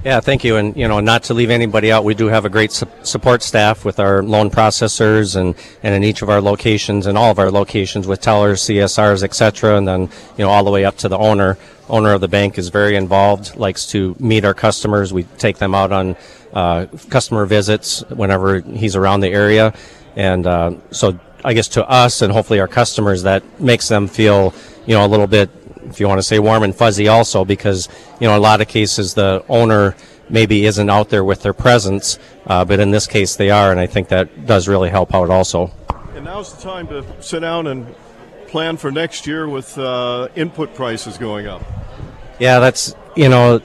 Yeah, 0.04 0.20
thank 0.20 0.44
you. 0.44 0.56
And 0.56 0.76
you 0.76 0.86
know, 0.86 1.00
not 1.00 1.24
to 1.24 1.34
leave 1.34 1.50
anybody 1.50 1.90
out, 1.90 2.04
we 2.04 2.14
do 2.14 2.26
have 2.26 2.44
a 2.44 2.50
great 2.50 2.70
su- 2.70 2.86
support 3.02 3.42
staff 3.42 3.84
with 3.84 3.98
our 3.98 4.22
loan 4.22 4.50
processors, 4.50 5.36
and, 5.36 5.54
and 5.82 5.94
in 5.94 6.04
each 6.04 6.20
of 6.22 6.28
our 6.28 6.40
locations, 6.40 7.06
and 7.06 7.16
all 7.16 7.30
of 7.30 7.38
our 7.38 7.50
locations 7.50 8.06
with 8.06 8.20
tellers, 8.20 8.60
CSRs, 8.62 9.22
etc. 9.22 9.76
And 9.76 9.88
then 9.88 10.02
you 10.02 10.44
know, 10.44 10.50
all 10.50 10.64
the 10.64 10.70
way 10.70 10.84
up 10.84 10.96
to 10.98 11.08
the 11.08 11.18
owner. 11.18 11.58
Owner 11.88 12.12
of 12.12 12.20
the 12.20 12.28
bank 12.28 12.58
is 12.58 12.68
very 12.68 12.96
involved, 12.96 13.56
likes 13.56 13.86
to 13.92 14.14
meet 14.20 14.44
our 14.44 14.52
customers. 14.52 15.12
We 15.12 15.22
take 15.38 15.56
them 15.56 15.74
out 15.74 15.90
on 15.90 16.16
uh, 16.52 16.86
customer 17.08 17.46
visits 17.46 18.04
whenever 18.10 18.60
he's 18.60 18.94
around 18.94 19.20
the 19.20 19.30
area, 19.30 19.72
and 20.14 20.46
uh, 20.46 20.74
so 20.90 21.18
I 21.48 21.54
guess 21.54 21.68
to 21.68 21.88
us 21.88 22.20
and 22.20 22.30
hopefully 22.30 22.60
our 22.60 22.68
customers 22.68 23.22
that 23.22 23.42
makes 23.58 23.88
them 23.88 24.06
feel 24.06 24.52
you 24.84 24.94
know 24.94 25.06
a 25.06 25.08
little 25.08 25.26
bit 25.26 25.48
if 25.84 25.98
you 25.98 26.06
want 26.06 26.18
to 26.18 26.22
say 26.22 26.38
warm 26.38 26.62
and 26.62 26.76
fuzzy 26.76 27.08
also 27.08 27.42
because 27.42 27.88
you 28.20 28.28
know 28.28 28.36
a 28.36 28.38
lot 28.38 28.60
of 28.60 28.68
cases 28.68 29.14
the 29.14 29.42
owner 29.48 29.96
maybe 30.28 30.66
isn't 30.66 30.90
out 30.90 31.08
there 31.08 31.24
with 31.24 31.40
their 31.40 31.54
presence 31.54 32.18
uh, 32.48 32.66
but 32.66 32.80
in 32.80 32.90
this 32.90 33.06
case 33.06 33.36
they 33.36 33.50
are 33.50 33.70
and 33.70 33.80
I 33.80 33.86
think 33.86 34.08
that 34.08 34.44
does 34.44 34.68
really 34.68 34.90
help 34.90 35.14
out 35.14 35.30
also. 35.30 35.70
And 36.14 36.26
now's 36.26 36.54
the 36.54 36.62
time 36.62 36.86
to 36.88 37.02
sit 37.22 37.40
down 37.40 37.66
and 37.66 37.94
plan 38.48 38.76
for 38.76 38.90
next 38.90 39.26
year 39.26 39.48
with 39.48 39.78
uh, 39.78 40.28
input 40.36 40.74
prices 40.74 41.16
going 41.16 41.46
up. 41.46 41.62
Yeah, 42.38 42.58
that's 42.58 42.94
you 43.16 43.30
know 43.30 43.62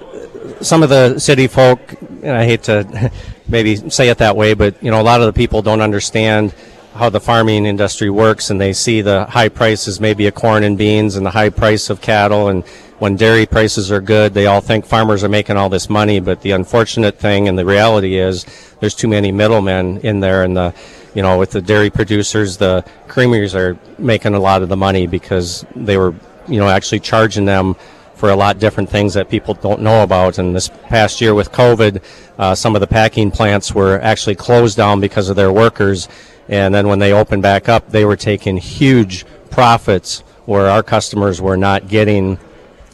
some 0.61 0.83
of 0.83 0.89
the 0.89 1.19
city 1.19 1.47
folk 1.47 1.81
and 2.01 2.31
I 2.31 2.45
hate 2.45 2.63
to 2.63 3.11
maybe 3.49 3.75
say 3.89 4.07
it 4.07 4.19
that 4.19 4.37
way 4.37 4.53
but 4.53 4.81
you 4.81 4.89
know 4.89 5.01
a 5.01 5.03
lot 5.03 5.19
of 5.19 5.25
the 5.25 5.33
people 5.33 5.61
don't 5.61 5.81
understand 5.81 6.55
how 6.95 7.09
the 7.09 7.19
farming 7.19 7.65
industry 7.65 8.09
works 8.09 8.49
and 8.49 8.61
they 8.61 8.71
see 8.71 9.01
the 9.01 9.25
high 9.25 9.49
prices 9.49 9.99
maybe 9.99 10.27
of 10.27 10.35
corn 10.35 10.63
and 10.63 10.77
beans 10.77 11.15
and 11.15 11.25
the 11.25 11.31
high 11.31 11.49
price 11.49 11.89
of 11.89 12.01
cattle 12.01 12.49
and 12.49 12.63
when 12.99 13.15
dairy 13.15 13.45
prices 13.45 13.91
are 13.91 13.99
good 13.99 14.33
they 14.33 14.45
all 14.45 14.61
think 14.61 14.85
farmers 14.85 15.23
are 15.23 15.29
making 15.29 15.57
all 15.57 15.69
this 15.69 15.89
money 15.89 16.19
but 16.19 16.41
the 16.41 16.51
unfortunate 16.51 17.17
thing 17.17 17.47
and 17.47 17.57
the 17.57 17.65
reality 17.65 18.17
is 18.17 18.45
there's 18.79 18.93
too 18.93 19.07
many 19.07 19.31
middlemen 19.31 19.97
in 19.99 20.19
there 20.19 20.43
and 20.43 20.55
the 20.55 20.73
you 21.15 21.21
know 21.21 21.37
with 21.37 21.51
the 21.51 21.61
dairy 21.61 21.89
producers 21.89 22.57
the 22.57 22.85
creameries 23.07 23.55
are 23.55 23.77
making 23.97 24.35
a 24.35 24.39
lot 24.39 24.61
of 24.61 24.69
the 24.69 24.77
money 24.77 25.07
because 25.07 25.65
they 25.75 25.97
were 25.97 26.13
you 26.47 26.59
know 26.59 26.69
actually 26.69 26.99
charging 26.99 27.45
them 27.45 27.75
for 28.15 28.29
a 28.29 28.35
lot 28.35 28.57
different 28.57 28.89
things 28.89 29.15
that 29.15 29.27
people 29.27 29.53
don't 29.53 29.81
know 29.81 30.01
about. 30.01 30.37
And 30.37 30.55
this 30.55 30.69
past 30.83 31.19
year 31.19 31.35
with 31.35 31.51
COVID, 31.51 32.01
uh, 32.37 32.55
some 32.55 32.73
of 32.73 32.79
the 32.79 32.87
packing 32.87 33.31
plants 33.31 33.75
were 33.75 33.99
actually 33.99 34.35
closed 34.35 34.77
down 34.77 35.01
because 35.01 35.27
of 35.27 35.35
their 35.35 35.51
workers 35.51 36.07
and 36.47 36.73
then 36.73 36.87
when 36.87 36.99
they 36.99 37.13
opened 37.13 37.41
back 37.41 37.69
up, 37.69 37.89
they 37.89 38.05
were 38.05 38.15
taking 38.17 38.57
huge 38.57 39.25
profits 39.49 40.19
where 40.45 40.67
our 40.67 40.83
customers 40.83 41.41
were 41.41 41.57
not 41.57 41.87
getting 41.87 42.37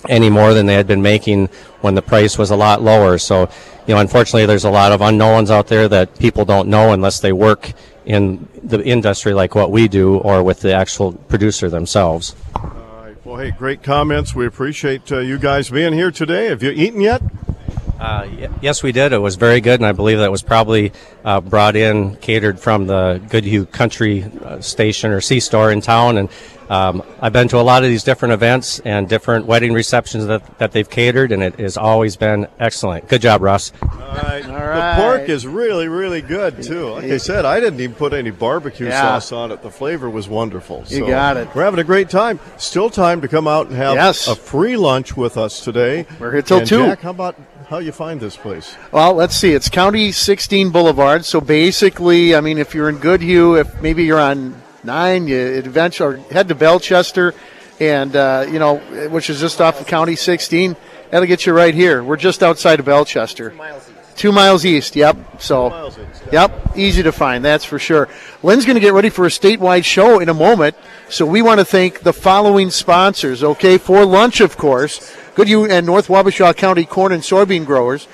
any 0.08 0.30
more 0.30 0.54
than 0.54 0.66
they 0.66 0.76
had 0.76 0.88
been 0.88 1.02
making 1.02 1.48
when 1.82 1.96
the 1.96 2.02
price 2.02 2.38
was 2.38 2.52
a 2.52 2.56
lot 2.56 2.82
lower. 2.82 3.18
So, 3.18 3.50
you 3.88 3.96
know, 3.96 4.00
unfortunately, 4.00 4.46
there's 4.46 4.66
a 4.66 4.70
lot 4.70 4.92
of 4.92 5.02
unknowns 5.02 5.52
out 5.52 5.68
there 5.68 5.88
that 5.88 6.18
people 6.20 6.46
don't 6.46 6.70
know 6.70 6.94
unless 6.94 7.20
they 7.20 7.34
work 7.34 7.74
in 8.06 8.48
the 8.64 8.84
industry 8.84 9.34
like 9.34 9.56
what 9.56 9.72
we 9.72 9.88
do 9.88 10.18
or 10.18 10.44
with 10.44 10.62
the 10.62 10.74
actual 10.74 11.14
producer 11.14 11.70
themselves. 11.70 12.36
All 12.56 12.72
right. 13.04 13.26
Well, 13.26 13.38
hey, 13.38 13.52
great 13.52 13.84
comments. 13.84 14.34
We 14.34 14.46
appreciate 14.46 15.12
uh, 15.12 15.20
you 15.20 15.38
guys 15.38 15.70
being 15.70 15.94
here 15.94 16.12
today. 16.12 16.46
Have 16.46 16.64
you 16.64 16.72
eaten 16.72 17.02
yet? 17.02 17.22
Uh, 18.00 18.26
y- 18.28 18.50
yes, 18.62 18.82
we 18.82 18.92
did. 18.92 19.12
It 19.12 19.18
was 19.18 19.36
very 19.36 19.60
good, 19.62 19.80
and 19.80 19.86
I 19.86 19.92
believe 19.92 20.20
that 20.20 20.32
was 20.32 20.42
probably 20.42 20.94
uh, 21.26 21.42
brought 21.42 21.76
in, 21.76 22.16
catered 22.18 22.60
from 22.60 22.88
the 22.88 23.22
Goodhue 23.30 23.66
Country 23.66 24.24
uh, 24.44 24.62
Station 24.62 25.12
or 25.12 25.20
C 25.22 25.40
store 25.40 25.72
in 25.72 25.82
town. 25.82 26.18
And 26.18 26.30
um, 26.70 27.04
I've 27.20 27.34
been 27.34 27.48
to 27.50 27.58
a 27.58 27.62
lot 27.62 27.84
of 27.84 27.90
these 27.90 28.04
different 28.04 28.34
events 28.34 28.80
and 28.86 29.10
different 29.10 29.48
wedding 29.48 29.74
receptions 29.74 30.28
that, 30.28 30.60
that 30.60 30.72
they've 30.72 30.90
catered, 30.90 31.32
and 31.34 31.44
it 31.44 31.60
has 31.60 31.76
always 31.78 32.16
been 32.16 32.48
excellent. 32.60 33.08
Good 33.10 33.22
job, 33.22 33.42
Russ. 33.42 33.74
All 33.82 33.90
right. 33.90 34.44
The 34.44 34.94
pork 35.02 35.28
is 35.30 35.46
really, 35.48 35.88
really 35.88 36.22
good 36.22 36.62
too. 36.64 36.90
Like 36.92 37.06
I 37.06 37.18
said, 37.18 37.44
I 37.44 37.60
didn't 37.60 37.80
even 37.82 37.96
put 37.96 38.14
any 38.14 38.30
barbecue 38.32 38.88
Yeah. 38.88 39.02
sauce 39.20 39.32
on 39.32 39.52
it. 39.52 39.62
The 39.62 39.72
flavor 39.72 40.10
was 40.10 40.30
wonderful. 40.30 40.84
You 40.88 41.06
got 41.08 41.36
it. 41.38 41.50
We're 41.56 41.64
having 41.64 41.80
a 41.80 41.84
great 41.84 42.10
time. 42.10 42.40
Still 42.58 42.90
time 42.90 43.20
to 43.22 43.28
come 43.28 43.48
out 43.48 43.68
and 43.68 43.76
have 43.76 43.96
Yes. 43.96 44.28
a 44.28 44.36
free 44.36 44.78
lunch 44.78 45.18
with 45.18 45.38
us 45.38 45.60
today. 45.60 46.06
We're 46.20 46.32
here 46.32 46.42
till 46.44 46.60
And 46.60 46.68
2. 46.68 46.86
Jack, 46.86 47.02
how 47.02 47.10
about 47.10 47.36
how 47.70 47.78
you 47.78 47.92
find 47.92 48.20
this 48.20 48.36
place? 48.36 48.76
Well, 48.92 49.14
let's 49.14 49.36
see. 49.36 49.54
It's 49.54 49.70
County 49.70 50.12
16 50.12 50.72
Boulevard. 50.72 51.24
So 51.24 51.40
basically, 51.40 52.36
I 52.36 52.42
mean, 52.42 52.58
if 52.58 52.74
you're 52.74 52.90
in 52.90 52.98
Goodhue, 52.98 53.56
if 53.56 53.80
maybe 53.80 54.04
you're 54.04 54.20
on 54.20 54.60
9, 54.84 55.28
you 55.28 55.38
eventually 55.38 56.22
head 56.32 56.48
to 56.48 56.56
Bellechester, 56.56 57.36
and, 57.80 58.16
uh, 58.16 58.48
you 58.52 58.58
know, 58.58 58.78
which 59.10 59.30
is 59.30 59.40
just 59.40 59.62
off 59.62 59.80
of 59.80 59.86
County 59.86 60.16
16. 60.16 60.76
That'll 61.12 61.28
get 61.28 61.46
you 61.46 61.54
right 61.54 61.74
here. 61.74 62.04
We're 62.04 62.18
just 62.18 62.42
outside 62.42 62.80
of 62.80 62.88
Bellechester. 62.88 63.54
Two 64.16 64.32
miles 64.32 64.66
east, 64.66 64.96
yep. 64.96 65.16
So, 65.40 65.94
yep, 66.32 66.76
easy 66.76 67.04
to 67.04 67.12
find, 67.12 67.46
that's 67.46 67.64
for 67.64 67.80
sure. 67.80 68.10
Lynn's 68.44 68.66
going 68.66 68.76
to 68.76 68.82
get 68.82 68.94
ready 68.94 69.10
for 69.10 69.26
a 69.26 69.30
statewide 69.30 69.86
show 69.86 70.20
in 70.20 70.28
a 70.28 70.34
moment. 70.34 70.76
So, 71.08 71.26
we 71.26 71.42
want 71.42 71.60
to 71.60 71.66
thank 71.66 72.02
the 72.02 72.14
following 72.14 72.70
sponsors, 72.70 73.44
okay? 73.44 73.78
For 73.78 74.06
lunch, 74.06 74.42
of 74.42 74.58
course, 74.58 75.16
Goodhue 75.40 75.68
and 75.68 75.86
North 75.86 76.10
Wabasha 76.10 76.54
County 76.54 76.84
corn 76.84 77.14
and 77.14 77.24
soybean 77.24 77.66
growers, 77.66 78.10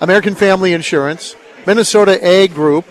American 0.00 0.34
Family 0.34 0.72
Insurance, 0.72 1.36
Minnesota 1.68 2.18
Ag 2.20 2.52
Group, 2.52 2.84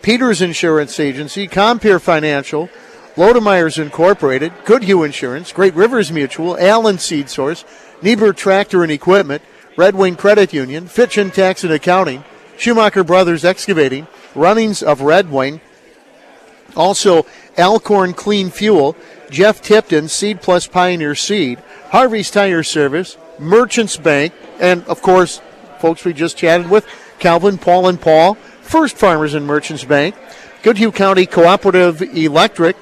Peters 0.00 0.40
Insurance 0.40 0.98
Agency, 0.98 1.46
Compeer 1.46 2.00
Financial, 2.00 2.70
Lodemeyers 3.14 3.78
Incorporated, 3.78 4.54
Goodhue 4.64 5.02
Insurance, 5.02 5.52
Great 5.52 5.74
Rivers 5.74 6.10
Mutual, 6.10 6.58
Allen 6.58 6.96
Seed 6.98 7.28
Source, 7.28 7.66
Niebuhr 8.00 8.32
Tractor 8.32 8.82
and 8.82 8.90
Equipment, 8.90 9.42
Red 9.76 9.96
Wing 9.96 10.16
Credit 10.16 10.54
Union, 10.54 10.86
Fitch 10.86 11.18
and 11.18 11.30
Tax 11.30 11.62
and 11.62 11.74
Accounting, 11.74 12.24
Schumacher 12.56 13.04
Brothers 13.04 13.44
Excavating, 13.44 14.06
Runnings 14.34 14.82
of 14.82 15.02
Red 15.02 15.30
Wing, 15.30 15.60
also 16.74 17.26
Alcorn 17.58 18.14
Clean 18.14 18.48
Fuel, 18.48 18.96
Jeff 19.30 19.60
Tipton, 19.62 20.08
Seed 20.08 20.40
Plus 20.40 20.66
Pioneer 20.66 21.14
Seed, 21.14 21.58
Harvey's 21.90 22.30
Tire 22.30 22.62
Service, 22.62 23.16
Merchants 23.38 23.96
Bank, 23.96 24.32
and 24.60 24.84
of 24.84 25.02
course, 25.02 25.40
folks 25.78 26.04
we 26.04 26.12
just 26.12 26.36
chatted 26.36 26.70
with, 26.70 26.86
Calvin, 27.18 27.58
Paul, 27.58 27.88
and 27.88 28.00
Paul, 28.00 28.34
First 28.62 28.96
Farmers 28.96 29.34
and 29.34 29.46
Merchants 29.46 29.84
Bank, 29.84 30.14
Goodhue 30.62 30.92
County 30.92 31.26
Cooperative 31.26 32.02
Electric, 32.02 32.76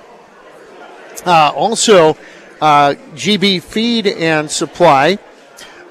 uh, 1.26 1.52
also 1.54 2.16
uh, 2.60 2.94
GB 3.14 3.62
Feed 3.62 4.06
and 4.06 4.50
Supply, 4.50 5.18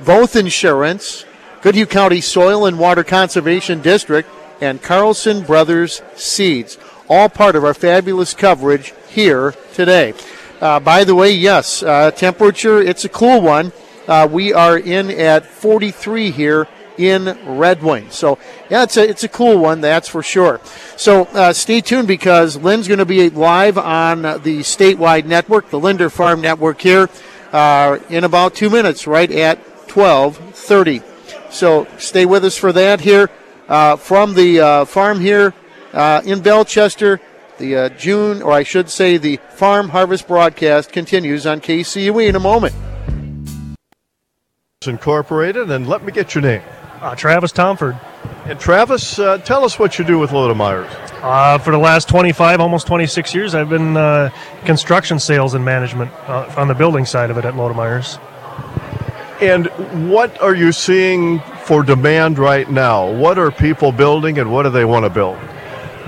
Voth 0.01 0.35
Insurance, 0.35 1.25
Goodhue 1.61 1.85
County 1.85 2.21
Soil 2.21 2.65
and 2.65 2.79
Water 2.79 3.03
Conservation 3.03 3.81
District, 3.81 4.29
and 4.61 4.81
Carlson 4.81 5.43
Brothers 5.43 6.01
Seeds. 6.15 6.77
All 7.09 7.29
part 7.29 7.55
of 7.55 7.63
our 7.63 7.73
fabulous 7.73 8.33
coverage 8.33 8.93
here 9.09 9.53
today. 9.73 10.13
Uh, 10.63 10.79
by 10.79 11.03
the 11.03 11.13
way, 11.13 11.29
yes, 11.29 11.83
uh, 11.83 12.09
temperature, 12.11 12.81
it's 12.81 13.03
a 13.03 13.09
cool 13.09 13.41
one. 13.41 13.73
Uh, 14.07 14.25
we 14.31 14.53
are 14.53 14.77
in 14.77 15.11
at 15.11 15.45
43 15.45 16.31
here 16.31 16.69
in 16.97 17.37
Red 17.45 17.83
Wing. 17.83 18.09
So, 18.11 18.39
yeah, 18.69 18.83
it's 18.83 18.95
a, 18.95 19.05
it's 19.05 19.25
a 19.25 19.27
cool 19.27 19.57
one, 19.57 19.81
that's 19.81 20.07
for 20.07 20.23
sure. 20.23 20.61
So, 20.95 21.25
uh, 21.25 21.51
stay 21.51 21.81
tuned 21.81 22.07
because 22.07 22.55
Lynn's 22.55 22.87
going 22.87 22.99
to 22.99 23.05
be 23.05 23.29
live 23.29 23.77
on 23.77 24.21
the 24.21 24.59
statewide 24.59 25.25
network, 25.25 25.69
the 25.69 25.81
Linder 25.81 26.09
Farm 26.09 26.39
Network 26.39 26.79
here, 26.79 27.09
uh, 27.51 27.99
in 28.09 28.23
about 28.23 28.55
two 28.55 28.69
minutes, 28.69 29.05
right 29.05 29.29
at 29.33 29.57
1230. 29.91 31.01
So, 31.49 31.89
stay 31.97 32.25
with 32.25 32.45
us 32.45 32.55
for 32.55 32.71
that 32.71 33.01
here 33.01 33.29
uh, 33.67 33.97
from 33.97 34.33
the 34.33 34.85
farm 34.87 35.19
here 35.19 35.47
in 35.91 36.39
Bellechester. 36.39 37.19
The 37.57 37.75
uh, 37.75 37.89
June, 37.89 38.41
or 38.41 38.51
I 38.51 38.63
should 38.63 38.89
say, 38.89 39.17
the 39.17 39.37
farm 39.49 39.89
harvest 39.89 40.27
broadcast 40.27 40.91
continues 40.91 41.45
on 41.45 41.61
KCUE 41.61 42.27
in 42.27 42.35
a 42.35 42.39
moment. 42.39 42.73
Incorporated, 44.85 45.69
and 45.71 45.87
let 45.87 46.03
me 46.03 46.11
get 46.11 46.35
your 46.35 46.41
name. 46.41 46.61
Uh, 46.99 47.15
Travis 47.15 47.51
Tomford. 47.51 47.97
And 48.45 48.59
Travis, 48.59 49.19
uh, 49.19 49.37
tell 49.37 49.63
us 49.63 49.79
what 49.79 49.97
you 49.97 50.03
do 50.03 50.19
with 50.19 50.31
Lodemeyers. 50.31 50.89
Uh, 51.21 51.57
for 51.57 51.71
the 51.71 51.77
last 51.77 52.09
25, 52.09 52.59
almost 52.59 52.87
26 52.87 53.33
years, 53.33 53.55
I've 53.55 53.69
been 53.69 53.95
uh, 53.95 54.29
construction 54.65 55.19
sales 55.19 55.53
and 55.53 55.63
management 55.63 56.11
uh, 56.27 56.53
on 56.57 56.67
the 56.67 56.73
building 56.73 57.05
side 57.05 57.29
of 57.29 57.37
it 57.37 57.45
at 57.45 57.53
Lodemeyers. 57.53 58.19
And 59.41 59.67
what 60.11 60.41
are 60.41 60.55
you 60.55 60.71
seeing 60.71 61.39
for 61.65 61.83
demand 61.83 62.39
right 62.39 62.69
now? 62.69 63.11
What 63.11 63.37
are 63.37 63.51
people 63.51 63.91
building, 63.91 64.39
and 64.39 64.51
what 64.51 64.63
do 64.63 64.69
they 64.69 64.85
want 64.85 65.05
to 65.05 65.09
build? 65.09 65.37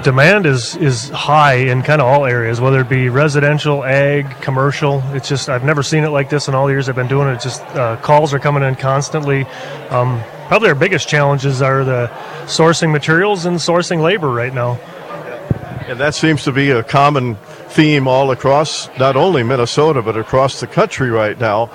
Demand 0.05 0.45
is 0.45 0.75
is 0.75 1.09
high 1.09 1.55
in 1.55 1.81
kind 1.81 1.99
of 1.99 2.05
all 2.05 2.25
areas, 2.27 2.61
whether 2.61 2.81
it 2.81 2.87
be 2.87 3.09
residential, 3.09 3.83
ag, 3.83 4.29
commercial. 4.39 5.01
It's 5.15 5.27
just 5.27 5.49
I've 5.49 5.63
never 5.63 5.81
seen 5.81 6.03
it 6.03 6.09
like 6.09 6.29
this 6.29 6.47
in 6.47 6.53
all 6.53 6.67
the 6.67 6.73
years 6.73 6.87
I've 6.87 6.95
been 6.95 7.07
doing 7.07 7.27
it. 7.29 7.41
Just 7.41 7.63
uh, 7.75 7.97
calls 7.97 8.31
are 8.31 8.37
coming 8.37 8.61
in 8.61 8.75
constantly. 8.75 9.45
Um, 9.89 10.21
probably 10.45 10.69
our 10.69 10.75
biggest 10.75 11.09
challenges 11.09 11.59
are 11.63 11.83
the 11.83 12.11
sourcing 12.43 12.91
materials 12.91 13.47
and 13.47 13.57
sourcing 13.57 14.03
labor 14.03 14.29
right 14.29 14.53
now. 14.53 14.73
And 15.87 15.99
that 15.99 16.13
seems 16.13 16.43
to 16.43 16.51
be 16.51 16.69
a 16.69 16.83
common 16.83 17.33
theme 17.69 18.07
all 18.07 18.29
across 18.29 18.95
not 18.99 19.15
only 19.15 19.41
Minnesota, 19.41 20.03
but 20.03 20.15
across 20.17 20.59
the 20.59 20.67
country 20.67 21.09
right 21.09 21.39
now. 21.39 21.71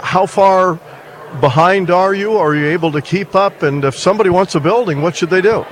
How 0.00 0.26
far 0.26 0.80
behind 1.40 1.92
are 1.92 2.12
you? 2.12 2.38
Are 2.38 2.56
you 2.56 2.66
able 2.66 2.90
to 2.90 3.00
keep 3.00 3.36
up? 3.36 3.62
And 3.62 3.84
if 3.84 3.96
somebody 3.96 4.30
wants 4.30 4.56
a 4.56 4.60
building, 4.60 5.00
what 5.00 5.14
should 5.14 5.30
they 5.30 5.42
do? 5.42 5.64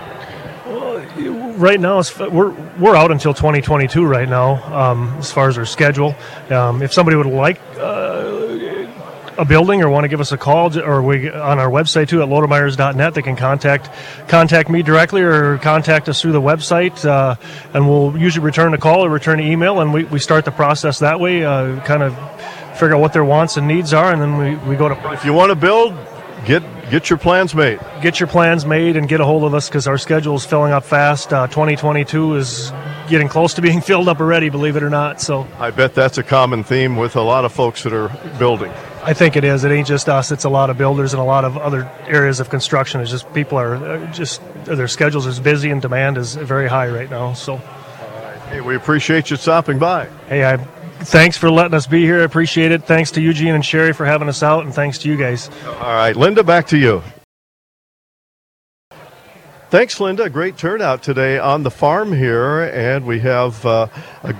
Right 1.56 1.80
now 1.80 2.02
we're 2.30 2.50
we're 2.78 2.96
out 2.96 3.10
until 3.10 3.34
2022 3.34 4.04
right 4.04 4.28
now 4.28 4.62
um, 4.72 5.14
as 5.18 5.32
far 5.32 5.48
as 5.48 5.58
our 5.58 5.66
schedule. 5.66 6.14
Um, 6.50 6.82
if 6.82 6.92
somebody 6.92 7.16
would 7.16 7.26
like 7.26 7.60
uh, 7.78 8.86
a 9.38 9.44
building 9.44 9.82
or 9.82 9.90
want 9.90 10.04
to 10.04 10.08
give 10.08 10.20
us 10.20 10.32
a 10.32 10.38
call 10.38 10.78
or 10.78 11.02
we 11.02 11.30
on 11.30 11.58
our 11.58 11.68
website 11.68 12.08
too 12.08 12.22
at 12.22 12.28
lodermeyers.net 12.28 13.14
they 13.14 13.22
can 13.22 13.36
contact 13.36 13.90
contact 14.28 14.70
me 14.70 14.82
directly 14.82 15.20
or 15.22 15.58
contact 15.58 16.08
us 16.08 16.22
through 16.22 16.32
the 16.32 16.40
website 16.40 17.04
uh, 17.04 17.34
and 17.74 17.88
we'll 17.88 18.16
usually 18.16 18.44
return 18.44 18.72
a 18.72 18.78
call 18.78 19.04
or 19.04 19.10
return 19.10 19.40
an 19.40 19.46
email 19.46 19.80
and 19.80 19.92
we, 19.92 20.04
we 20.04 20.18
start 20.18 20.44
the 20.44 20.50
process 20.50 21.00
that 21.00 21.20
way 21.20 21.44
uh, 21.44 21.78
kind 21.84 22.02
of 22.02 22.14
figure 22.78 22.94
out 22.94 23.00
what 23.00 23.12
their 23.12 23.24
wants 23.24 23.56
and 23.56 23.68
needs 23.68 23.92
are 23.92 24.12
and 24.12 24.22
then 24.22 24.38
we, 24.38 24.56
we 24.68 24.76
go 24.76 24.88
to 24.88 25.12
If 25.12 25.24
you 25.24 25.32
want 25.32 25.50
to 25.50 25.56
build, 25.56 25.94
get 26.46 26.62
get 26.90 27.10
your 27.10 27.18
plans 27.18 27.54
made. 27.54 27.78
get 28.02 28.20
your 28.20 28.26
plans 28.28 28.64
made 28.64 28.96
and 28.96 29.08
get 29.08 29.20
a 29.20 29.24
hold 29.24 29.44
of 29.44 29.54
us 29.54 29.68
because 29.68 29.86
our 29.86 29.98
schedule 29.98 30.36
is 30.36 30.44
filling 30.46 30.72
up 30.72 30.84
fast. 30.84 31.32
Uh, 31.32 31.46
2022 31.48 32.36
is 32.36 32.72
getting 33.08 33.28
close 33.28 33.54
to 33.54 33.62
being 33.62 33.80
filled 33.90 34.08
up 34.08 34.20
already, 34.20 34.48
believe 34.48 34.76
it 34.76 34.82
or 34.82 34.90
not. 34.90 35.20
So 35.20 35.46
I 35.58 35.70
bet 35.70 35.94
that's 35.94 36.18
a 36.18 36.22
common 36.22 36.64
theme 36.64 36.96
with 36.96 37.16
a 37.16 37.22
lot 37.22 37.44
of 37.44 37.52
folks 37.52 37.82
that 37.84 37.92
are 37.92 38.08
building. 38.38 38.72
I 39.02 39.12
think 39.14 39.36
it 39.36 39.44
is. 39.44 39.62
It 39.62 39.70
ain't 39.70 39.86
just 39.86 40.08
us. 40.08 40.32
It's 40.32 40.44
a 40.44 40.48
lot 40.48 40.68
of 40.68 40.76
builders 40.78 41.12
and 41.12 41.20
a 41.20 41.24
lot 41.24 41.44
of 41.44 41.56
other 41.56 41.88
areas 42.06 42.40
of 42.40 42.50
construction. 42.50 43.00
It's 43.00 43.10
just 43.10 43.32
people 43.32 43.56
are 43.58 43.76
uh, 43.76 44.12
just 44.12 44.40
their 44.64 44.88
schedules 44.88 45.26
is 45.26 45.38
busy 45.38 45.70
and 45.70 45.80
demand 45.80 46.18
is 46.18 46.34
very 46.34 46.68
high 46.68 46.88
right 46.88 47.08
now. 47.10 47.32
So 47.34 47.60
Hey, 48.48 48.60
we 48.60 48.76
appreciate 48.76 49.28
you 49.30 49.36
stopping 49.36 49.78
by. 49.80 50.08
hey, 50.28 50.44
I 50.44 50.56
thanks 51.00 51.36
for 51.36 51.50
letting 51.50 51.74
us 51.74 51.86
be 51.86 52.02
here. 52.02 52.20
I 52.20 52.24
appreciate 52.24 52.72
it. 52.72 52.84
Thanks 52.84 53.10
to 53.12 53.20
Eugene 53.20 53.54
and 53.54 53.64
Sherry 53.64 53.92
for 53.92 54.06
having 54.06 54.28
us 54.28 54.42
out, 54.42 54.64
and 54.64 54.74
thanks 54.74 54.98
to 54.98 55.08
you 55.08 55.16
guys. 55.16 55.50
All 55.66 55.94
right, 55.94 56.16
Linda, 56.16 56.42
back 56.42 56.66
to 56.68 56.78
you. 56.78 57.02
Thanks, 59.68 59.98
Linda. 59.98 60.30
Great 60.30 60.56
turnout 60.56 61.02
today 61.02 61.38
on 61.38 61.64
the 61.64 61.70
farm 61.70 62.12
here, 62.12 62.62
and 62.72 63.04
we 63.04 63.18
have 63.20 63.66
uh, 63.66 63.88
a 64.22 64.34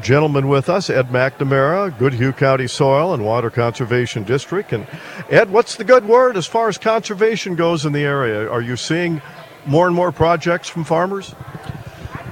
gentleman 0.00 0.48
with 0.48 0.68
us, 0.68 0.90
Ed 0.90 1.08
McNamara, 1.08 1.96
Goodhue 1.98 2.32
County 2.32 2.66
Soil 2.66 3.14
and 3.14 3.24
Water 3.24 3.50
Conservation 3.50 4.24
District. 4.24 4.72
And 4.72 4.86
Ed, 5.30 5.50
what's 5.50 5.76
the 5.76 5.84
good 5.84 6.04
word 6.04 6.36
as 6.36 6.46
far 6.46 6.68
as 6.68 6.78
conservation 6.78 7.54
goes 7.54 7.84
in 7.86 7.92
the 7.92 8.04
area? 8.04 8.48
Are 8.50 8.60
you 8.60 8.76
seeing 8.76 9.22
more 9.66 9.86
and 9.86 9.96
more 9.96 10.12
projects 10.12 10.68
from 10.68 10.84
farmers? 10.84 11.34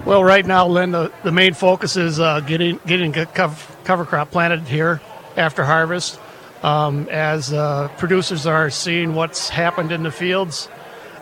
Well, 0.07 0.22
right 0.22 0.46
now, 0.46 0.68
Lynn, 0.68 0.92
the, 0.92 1.12
the 1.24 1.32
main 1.32 1.52
focus 1.52 1.96
is 1.96 2.20
uh, 2.20 2.38
getting 2.38 2.78
getting 2.86 3.12
cover, 3.12 3.57
cover 3.82 4.04
crop 4.04 4.30
planted 4.30 4.62
here. 4.62 5.00
after 5.36 5.64
harvest. 5.64 6.18
Um, 6.62 7.09
as 7.11 7.52
uh, 7.52 7.88
producers 7.98 8.46
are 8.46 8.70
seeing 8.70 9.14
what's 9.14 9.48
happened 9.48 9.92
in 9.92 10.04
the 10.04 10.11
fields 10.11 10.68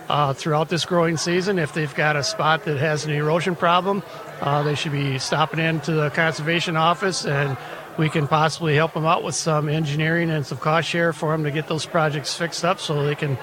uh, 0.07 0.33
throughout 0.33 0.69
this 0.69 0.85
growing 0.85 1.17
season, 1.17 1.59
if 1.59 1.73
they've 1.73 1.93
got 1.93 2.15
a 2.15 2.23
spot 2.23 2.63
that 2.65 2.77
has 2.77 3.05
an 3.05 3.11
erosion 3.11 3.55
problem, 3.55 4.01
uh, 4.41 4.63
they 4.63 4.75
should 4.75 4.91
be 4.93 5.19
stopping 5.19 5.59
into 5.59 5.91
the 5.91 6.09
conservation 6.11 6.77
office 6.77 7.25
and 7.25 7.57
we 7.97 8.09
can 8.09 8.27
possibly 8.27 8.75
help 8.75 8.93
them 8.93 9.05
out 9.05 9.23
with 9.23 9.35
some 9.35 9.67
engineering 9.67 10.29
and 10.29 10.45
some 10.45 10.57
cost 10.57 10.87
share 10.87 11.11
for 11.11 11.31
them 11.31 11.43
to 11.43 11.51
get 11.51 11.67
those 11.67 11.85
projects 11.85 12.33
fixed 12.35 12.63
up 12.63 12.79
so 12.79 13.03
they 13.03 13.15
can 13.15 13.37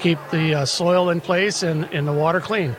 keep 0.00 0.18
the 0.30 0.54
uh, 0.54 0.64
soil 0.64 1.10
in 1.10 1.20
place 1.20 1.62
and, 1.62 1.84
and 1.92 2.06
the 2.06 2.12
water 2.12 2.40
clean. 2.40 2.76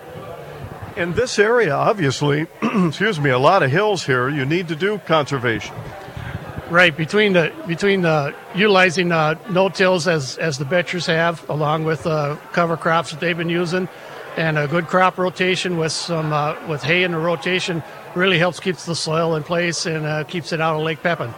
In 0.98 1.14
this 1.14 1.38
area, 1.38 1.76
obviously, 1.76 2.48
excuse 2.62 3.20
me, 3.20 3.30
a 3.30 3.38
lot 3.38 3.62
of 3.62 3.70
hills 3.70 4.04
here. 4.04 4.30
You 4.30 4.46
need 4.46 4.68
to 4.70 4.76
do 4.76 4.98
conservation. 5.06 5.76
Right 6.72 6.98
between 6.98 7.34
the 7.34 7.54
between 7.68 8.02
the 8.02 8.34
utilizing 8.56 9.12
uh, 9.12 9.36
no-tills 9.52 10.08
as 10.08 10.40
as 10.40 10.58
the 10.58 10.66
Betchers 10.66 11.06
have, 11.06 11.48
along 11.50 11.86
with 11.86 12.08
uh, 12.08 12.36
cover 12.52 12.76
crops 12.76 13.12
that 13.12 13.20
they've 13.20 13.38
been 13.38 13.48
using, 13.48 13.88
and 14.38 14.58
a 14.58 14.68
good 14.68 14.88
crop 14.88 15.20
rotation 15.20 15.78
with 15.78 15.92
some 15.92 16.34
uh, 16.34 16.56
with 16.68 16.82
hay 16.82 17.04
in 17.04 17.12
the 17.12 17.20
rotation 17.20 17.84
really 18.16 18.40
helps 18.40 18.60
keeps 18.60 18.86
the 18.86 18.96
soil 18.96 19.36
in 19.36 19.44
place 19.44 19.86
and 19.86 20.06
uh, 20.06 20.24
keeps 20.24 20.52
it 20.52 20.60
out 20.60 20.76
of 20.76 20.82
Lake 20.82 21.04
Pepin. 21.04 21.32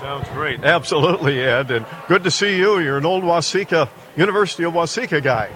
Sounds 0.00 0.28
great. 0.30 0.64
Absolutely, 0.64 1.40
Ed. 1.40 1.70
And 1.70 1.86
good 2.08 2.24
to 2.24 2.30
see 2.30 2.56
you. 2.56 2.78
You're 2.78 2.98
an 2.98 3.06
old 3.06 3.22
Waseca, 3.22 3.88
University 4.16 4.64
of 4.64 4.72
Waseca 4.72 5.22
guy. 5.22 5.50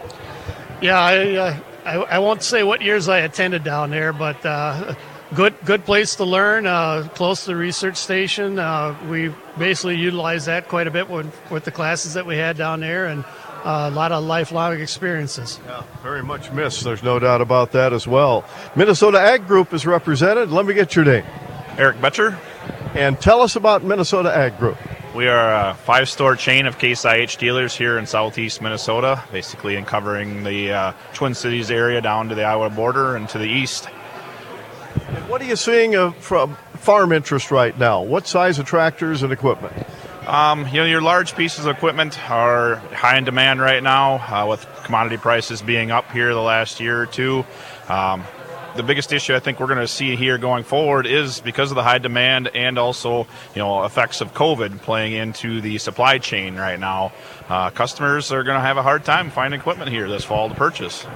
Yeah, 0.80 1.00
I, 1.00 1.34
uh, 1.34 1.60
I, 1.88 1.94
I 1.94 2.18
won't 2.18 2.42
say 2.42 2.62
what 2.62 2.82
years 2.82 3.08
I 3.08 3.20
attended 3.20 3.64
down 3.64 3.90
there, 3.90 4.12
but 4.12 4.44
uh, 4.44 4.94
good 5.34 5.54
good 5.64 5.84
place 5.84 6.16
to 6.16 6.24
learn. 6.24 6.66
Uh, 6.66 7.08
close 7.14 7.44
to 7.44 7.52
the 7.52 7.56
research 7.56 7.96
station. 7.96 8.58
Uh, 8.58 8.94
we 9.08 9.32
basically 9.58 9.96
utilized 9.96 10.46
that 10.46 10.68
quite 10.68 10.86
a 10.86 10.90
bit 10.90 11.08
with, 11.08 11.32
with 11.50 11.64
the 11.64 11.70
classes 11.70 12.14
that 12.14 12.26
we 12.26 12.36
had 12.36 12.58
down 12.58 12.80
there, 12.80 13.06
and 13.06 13.24
uh, 13.64 13.88
a 13.90 13.94
lot 13.94 14.12
of 14.12 14.22
lifelong 14.22 14.78
experiences. 14.78 15.58
Yeah, 15.66 15.82
very 16.02 16.22
much 16.22 16.52
missed. 16.52 16.84
There's 16.84 17.02
no 17.02 17.18
doubt 17.18 17.40
about 17.40 17.72
that 17.72 17.92
as 17.92 18.06
well. 18.06 18.44
Minnesota 18.76 19.18
Ag 19.18 19.46
Group 19.46 19.72
is 19.72 19.86
represented. 19.86 20.50
Let 20.50 20.66
me 20.66 20.74
get 20.74 20.94
your 20.94 21.06
name. 21.06 21.24
Eric 21.78 22.00
Betcher. 22.00 22.38
And 22.94 23.20
tell 23.20 23.40
us 23.40 23.56
about 23.56 23.82
Minnesota 23.82 24.34
Ag 24.34 24.58
Group. 24.58 24.76
We 25.18 25.26
are 25.26 25.70
a 25.70 25.74
five 25.74 26.08
store 26.08 26.36
chain 26.36 26.66
of 26.66 26.78
Case 26.78 27.04
IH 27.04 27.38
dealers 27.40 27.74
here 27.74 27.98
in 27.98 28.06
southeast 28.06 28.62
Minnesota, 28.62 29.20
basically 29.32 29.74
in 29.74 29.84
covering 29.84 30.44
the 30.44 30.70
uh, 30.70 30.92
Twin 31.12 31.34
Cities 31.34 31.72
area 31.72 32.00
down 32.00 32.28
to 32.28 32.36
the 32.36 32.44
Iowa 32.44 32.70
border 32.70 33.16
and 33.16 33.28
to 33.30 33.38
the 33.38 33.48
east. 33.48 33.86
What 35.26 35.42
are 35.42 35.44
you 35.44 35.56
seeing 35.56 35.96
uh, 35.96 36.12
from 36.12 36.54
farm 36.74 37.10
interest 37.10 37.50
right 37.50 37.76
now? 37.76 38.00
What 38.00 38.28
size 38.28 38.60
of 38.60 38.66
tractors 38.66 39.24
and 39.24 39.32
equipment? 39.32 39.74
Um, 40.28 40.68
you 40.68 40.74
know, 40.74 40.84
your 40.84 41.02
large 41.02 41.34
pieces 41.34 41.66
of 41.66 41.74
equipment 41.74 42.16
are 42.30 42.76
high 42.76 43.18
in 43.18 43.24
demand 43.24 43.60
right 43.60 43.82
now, 43.82 44.18
uh, 44.18 44.46
with 44.46 44.64
commodity 44.84 45.16
prices 45.16 45.62
being 45.62 45.90
up 45.90 46.12
here 46.12 46.32
the 46.32 46.40
last 46.40 46.78
year 46.78 47.02
or 47.02 47.06
two. 47.06 47.44
Um, 47.88 48.22
the 48.78 48.82
biggest 48.84 49.12
issue 49.12 49.34
I 49.34 49.40
think 49.40 49.58
we're 49.58 49.66
going 49.66 49.80
to 49.80 49.88
see 49.88 50.16
here 50.16 50.38
going 50.38 50.62
forward 50.62 51.06
is 51.06 51.40
because 51.40 51.70
of 51.70 51.74
the 51.74 51.82
high 51.82 51.98
demand 51.98 52.48
and 52.54 52.78
also 52.78 53.26
you 53.54 53.60
know 53.60 53.84
effects 53.84 54.20
of 54.22 54.32
COVID 54.32 54.80
playing 54.80 55.12
into 55.12 55.60
the 55.60 55.78
supply 55.78 56.18
chain 56.18 56.56
right 56.56 56.78
now. 56.78 57.12
Uh, 57.48 57.70
customers 57.70 58.32
are 58.32 58.44
going 58.44 58.54
to 58.56 58.62
have 58.62 58.76
a 58.76 58.82
hard 58.82 59.04
time 59.04 59.30
finding 59.30 59.58
equipment 59.58 59.90
here 59.90 60.08
this 60.08 60.24
fall 60.24 60.48
to 60.48 60.54
purchase. 60.54 61.06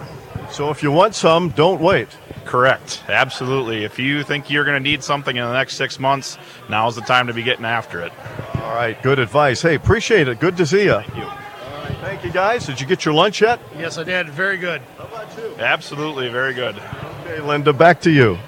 So 0.51 0.71
if 0.71 0.83
you 0.83 0.91
want 0.91 1.15
some, 1.15 1.51
don't 1.51 1.81
wait. 1.81 2.09
Correct. 2.45 3.05
Absolutely. 3.09 3.85
If 3.85 3.99
you 3.99 4.25
think 4.25 4.51
you're 4.51 4.65
going 4.65 4.83
to 4.83 4.91
need 4.91 5.05
something 5.05 5.37
in 5.37 5.45
the 5.45 5.53
next 5.53 5.77
six 5.77 6.01
months, 6.01 6.37
now's 6.69 6.97
the 6.97 7.03
time 7.03 7.29
to 7.29 7.33
be 7.33 7.45
getting 7.45 7.65
after 7.65 8.03
it. 8.03 8.13
All 8.57 8.75
right. 8.75 9.01
Good 9.03 9.21
advice. 9.21 9.63
Hey, 9.63 9.77
appreciate 9.77 10.27
it. 10.27 10.41
Good 10.41 10.57
to 10.57 10.67
see 10.67 10.85
you. 10.85 11.01
Thank 11.01 11.17
you. 11.17 11.43
Thank 12.01 12.25
you, 12.25 12.33
guys. 12.33 12.67
Did 12.67 12.81
you 12.81 12.87
get 12.87 13.05
your 13.05 13.15
lunch 13.15 13.41
yet? 13.41 13.61
Yes, 13.79 13.97
I 13.97 14.03
did. 14.03 14.29
Very 14.29 14.57
good. 14.57 14.83
How 14.99 15.05
about 15.05 15.39
you? 15.39 15.55
Absolutely. 15.59 16.29
Very 16.29 16.53
good. 16.53 16.75
Okay, 17.33 17.41
Linda, 17.41 17.73
back 17.73 17.99
to 18.03 18.11
you. 18.11 18.39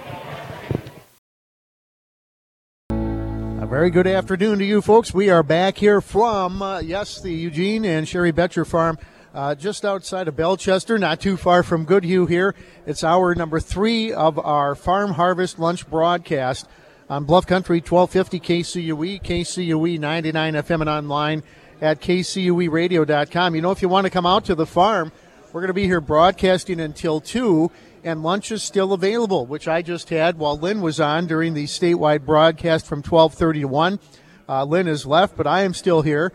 A 2.91 3.67
very 3.67 3.89
good 3.89 4.07
afternoon 4.07 4.59
to 4.59 4.65
you 4.67 4.83
folks. 4.83 5.15
We 5.15 5.31
are 5.31 5.43
back 5.43 5.79
here 5.79 6.03
from, 6.03 6.61
uh, 6.61 6.81
yes, 6.81 7.19
the 7.23 7.33
Eugene 7.33 7.87
and 7.87 8.07
Sherry 8.07 8.31
Betcher 8.31 8.67
farm. 8.67 8.99
Uh, 9.33 9.55
just 9.55 9.87
outside 9.87 10.29
of 10.29 10.37
Bellechester, 10.37 11.01
not 11.01 11.19
too 11.19 11.39
far 11.39 11.63
from 11.63 11.87
Goodhue 11.87 12.27
here. 12.27 12.55
It's 12.85 13.03
hour 13.03 13.35
number 13.35 13.59
three 13.59 14.13
of 14.13 14.39
our 14.39 14.75
Farm 14.75 15.13
Harvest 15.13 15.59
Lunch 15.59 15.89
broadcast 15.89 16.69
on 17.09 17.25
Bluff 17.25 17.47
Country 17.47 17.81
1250 17.81 18.39
KCUE, 18.39 19.23
KCUE 19.23 19.99
99 19.99 20.55
FM, 20.57 20.81
and 20.83 20.91
online 20.91 21.43
at 21.81 22.03
kcueradio.com. 22.03 23.55
You 23.55 23.63
know, 23.63 23.71
if 23.71 23.81
you 23.81 23.89
want 23.89 24.05
to 24.05 24.11
come 24.11 24.27
out 24.27 24.45
to 24.45 24.55
the 24.55 24.67
farm, 24.67 25.11
we're 25.55 25.61
going 25.63 25.69
to 25.69 25.73
be 25.73 25.87
here 25.87 26.03
broadcasting 26.03 26.81
until 26.81 27.21
2, 27.21 27.71
and 28.05 28.23
lunch 28.23 28.53
is 28.53 28.63
still 28.63 28.93
available, 28.93 29.47
which 29.47 29.67
I 29.67 29.81
just 29.81 30.11
had 30.11 30.39
while 30.39 30.59
Lynn 30.59 30.83
was 30.83 31.01
on 31.01 31.27
during 31.27 31.55
the 31.55 31.65
statewide 31.65 32.27
broadcast 32.27 32.87
from 32.87 32.99
1230 32.99 33.61
to 33.61 33.69
1. 33.69 33.99
Uh, 34.47 34.65
Lynn 34.65 34.87
has 34.87 35.07
left, 35.07 35.37
but 35.37 35.47
I 35.47 35.63
am 35.63 35.73
still 35.73 36.03
here. 36.03 36.33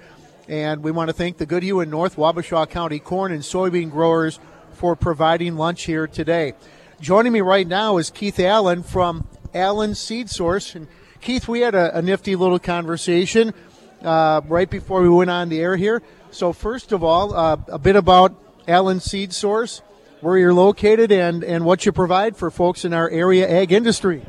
And 0.48 0.82
we 0.82 0.90
want 0.90 1.10
to 1.10 1.14
thank 1.14 1.38
the 1.38 1.46
Goodhue 1.46 1.80
and 1.80 1.92
North 1.92 2.16
Wabasha 2.16 2.68
County 2.68 2.98
corn 2.98 3.32
and 3.32 3.44
soybean 3.44 3.92
growers 3.92 4.40
for 4.74 4.96
providing 4.96 5.58
lunch 5.58 5.84
here 5.84 6.08
today. 6.08 6.54
Joining 7.00 7.32
me 7.32 7.42
right 7.42 7.68
now 7.68 7.98
is 7.98 8.10
Keith 8.10 8.40
Allen 8.40 8.82
from 8.82 9.28
Allen 9.54 9.94
Seed 9.94 10.28
Source. 10.28 10.74
And 10.74 10.88
Keith, 11.22 11.48
we 11.48 11.62
had 11.62 11.76
a, 11.76 12.00
a 12.00 12.02
nifty 12.02 12.36
little 12.36 12.58
conversation 12.58 13.54
uh, 14.02 14.42
right 14.48 14.70
before 14.70 15.04
we 15.04 15.10
went 15.10 15.30
on 15.30 15.50
the 15.50 15.62
air 15.62 15.76
here. 15.76 16.02
So, 16.32 16.52
first 16.52 16.92
of 16.92 17.04
all, 17.04 17.36
uh, 17.36 17.58
a 17.68 17.78
bit 17.78 17.96
about 17.96 18.36
Allen 18.68 19.00
Seed 19.00 19.34
Source, 19.34 19.84
where 20.22 20.38
you're 20.38 20.54
located, 20.54 21.12
and, 21.12 21.44
and 21.44 21.66
what 21.66 21.86
you 21.86 21.92
provide 21.92 22.36
for 22.36 22.52
folks 22.52 22.86
in 22.86 22.94
our 22.94 23.10
area 23.10 23.50
ag 23.50 23.72
industry. 23.72 24.24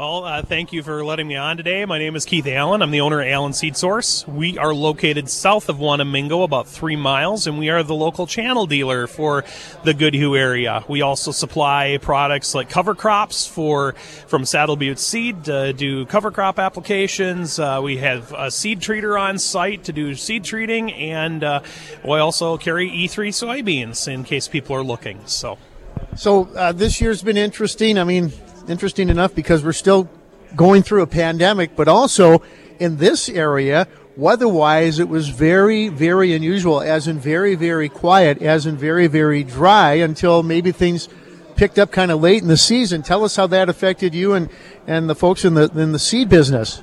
Well, 0.00 0.24
uh, 0.24 0.40
thank 0.40 0.72
you 0.72 0.82
for 0.82 1.04
letting 1.04 1.28
me 1.28 1.36
on 1.36 1.58
today. 1.58 1.84
My 1.84 1.98
name 1.98 2.16
is 2.16 2.24
Keith 2.24 2.46
Allen. 2.46 2.80
I'm 2.80 2.90
the 2.90 3.02
owner 3.02 3.20
of 3.20 3.26
Allen 3.26 3.52
Seed 3.52 3.76
Source. 3.76 4.26
We 4.26 4.56
are 4.56 4.72
located 4.72 5.28
south 5.28 5.68
of 5.68 5.76
Wanamingo, 5.76 6.42
about 6.42 6.66
three 6.66 6.96
miles, 6.96 7.46
and 7.46 7.58
we 7.58 7.68
are 7.68 7.82
the 7.82 7.94
local 7.94 8.26
channel 8.26 8.64
dealer 8.64 9.06
for 9.06 9.44
the 9.84 9.92
Goodhue 9.92 10.34
area. 10.34 10.86
We 10.88 11.02
also 11.02 11.32
supply 11.32 11.98
products 12.00 12.54
like 12.54 12.70
cover 12.70 12.94
crops 12.94 13.46
for 13.46 13.92
from 14.26 14.46
Saddle 14.46 14.76
Butte 14.76 14.98
Seed 14.98 15.44
to 15.44 15.74
do 15.74 16.06
cover 16.06 16.30
crop 16.30 16.58
applications. 16.58 17.58
Uh, 17.58 17.82
we 17.84 17.98
have 17.98 18.32
a 18.32 18.50
seed 18.50 18.80
treater 18.80 19.20
on 19.20 19.38
site 19.38 19.84
to 19.84 19.92
do 19.92 20.14
seed 20.14 20.44
treating, 20.44 20.94
and 20.94 21.44
uh, 21.44 21.60
we 22.06 22.16
also 22.16 22.56
carry 22.56 22.88
E3 22.88 23.28
soybeans 23.28 24.08
in 24.08 24.24
case 24.24 24.48
people 24.48 24.74
are 24.74 24.82
looking. 24.82 25.20
So. 25.26 25.58
So 26.16 26.48
uh, 26.56 26.72
this 26.72 27.00
year's 27.00 27.22
been 27.22 27.36
interesting. 27.36 27.96
I 27.96 28.04
mean, 28.04 28.32
interesting 28.70 29.08
enough 29.08 29.34
because 29.34 29.64
we're 29.64 29.72
still 29.72 30.08
going 30.56 30.82
through 30.82 31.02
a 31.02 31.06
pandemic, 31.06 31.76
but 31.76 31.88
also 31.88 32.42
in 32.78 32.96
this 32.96 33.28
area, 33.28 33.86
weather-wise, 34.16 34.98
it 34.98 35.08
was 35.08 35.28
very, 35.28 35.88
very 35.88 36.34
unusual, 36.34 36.80
as 36.80 37.06
in 37.08 37.18
very, 37.18 37.54
very 37.54 37.88
quiet, 37.88 38.40
as 38.42 38.66
in 38.66 38.76
very, 38.76 39.06
very 39.06 39.44
dry 39.44 39.94
until 39.94 40.42
maybe 40.42 40.72
things 40.72 41.08
picked 41.56 41.78
up 41.78 41.92
kind 41.92 42.10
of 42.10 42.20
late 42.20 42.42
in 42.42 42.48
the 42.48 42.56
season. 42.56 43.02
Tell 43.02 43.24
us 43.24 43.36
how 43.36 43.46
that 43.48 43.68
affected 43.68 44.14
you 44.14 44.32
and, 44.32 44.48
and 44.86 45.10
the 45.10 45.14
folks 45.14 45.44
in 45.44 45.54
the 45.54 45.70
in 45.74 45.92
the 45.92 45.98
seed 45.98 46.28
business. 46.28 46.82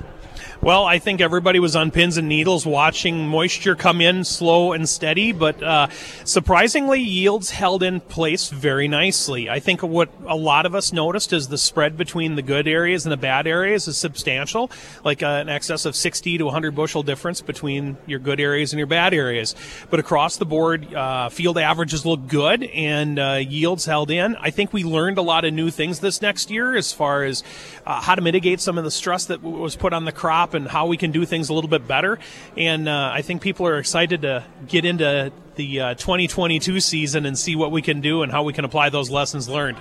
Well, 0.60 0.84
I 0.84 0.98
think 0.98 1.20
everybody 1.20 1.60
was 1.60 1.76
on 1.76 1.92
pins 1.92 2.16
and 2.16 2.28
needles 2.28 2.66
watching 2.66 3.28
moisture 3.28 3.76
come 3.76 4.00
in 4.00 4.24
slow 4.24 4.72
and 4.72 4.88
steady, 4.88 5.30
but 5.30 5.62
uh, 5.62 5.86
surprisingly, 6.24 7.00
yields 7.00 7.50
held 7.50 7.84
in 7.84 8.00
place 8.00 8.48
very 8.50 8.88
nicely. 8.88 9.48
I 9.48 9.60
think 9.60 9.84
what 9.84 10.08
a 10.26 10.34
lot 10.34 10.66
of 10.66 10.74
us 10.74 10.92
noticed 10.92 11.32
is 11.32 11.46
the 11.46 11.58
spread 11.58 11.96
between 11.96 12.34
the 12.34 12.42
good 12.42 12.66
areas 12.66 13.06
and 13.06 13.12
the 13.12 13.16
bad 13.16 13.46
areas 13.46 13.86
is 13.86 13.96
substantial, 13.96 14.68
like 15.04 15.22
uh, 15.22 15.26
an 15.26 15.48
excess 15.48 15.84
of 15.84 15.94
60 15.94 16.38
to 16.38 16.44
100 16.46 16.74
bushel 16.74 17.04
difference 17.04 17.40
between 17.40 17.96
your 18.06 18.18
good 18.18 18.40
areas 18.40 18.72
and 18.72 18.78
your 18.78 18.88
bad 18.88 19.14
areas. 19.14 19.54
But 19.90 20.00
across 20.00 20.38
the 20.38 20.46
board, 20.46 20.92
uh, 20.92 21.28
field 21.28 21.56
averages 21.56 22.04
look 22.04 22.26
good 22.26 22.64
and 22.64 23.16
uh, 23.20 23.34
yields 23.34 23.84
held 23.84 24.10
in. 24.10 24.34
I 24.34 24.50
think 24.50 24.72
we 24.72 24.82
learned 24.82 25.18
a 25.18 25.22
lot 25.22 25.44
of 25.44 25.54
new 25.54 25.70
things 25.70 26.00
this 26.00 26.20
next 26.20 26.50
year 26.50 26.76
as 26.76 26.92
far 26.92 27.22
as 27.22 27.44
uh, 27.86 28.00
how 28.00 28.16
to 28.16 28.22
mitigate 28.22 28.60
some 28.60 28.76
of 28.76 28.82
the 28.82 28.90
stress 28.90 29.26
that 29.26 29.40
was 29.40 29.76
put 29.76 29.92
on 29.92 30.04
the 30.04 30.10
crop 30.10 30.47
and 30.54 30.68
how 30.68 30.86
we 30.86 30.96
can 30.96 31.10
do 31.10 31.24
things 31.24 31.48
a 31.48 31.54
little 31.54 31.70
bit 31.70 31.86
better. 31.86 32.18
And 32.56 32.88
uh, 32.88 33.10
I 33.12 33.22
think 33.22 33.42
people 33.42 33.66
are 33.66 33.78
excited 33.78 34.22
to 34.22 34.44
get 34.66 34.84
into 34.84 35.32
the 35.56 35.80
uh, 35.80 35.94
2022 35.94 36.80
season 36.80 37.26
and 37.26 37.38
see 37.38 37.56
what 37.56 37.72
we 37.72 37.82
can 37.82 38.00
do 38.00 38.22
and 38.22 38.32
how 38.32 38.42
we 38.42 38.52
can 38.52 38.64
apply 38.64 38.90
those 38.90 39.10
lessons 39.10 39.48
learned. 39.48 39.78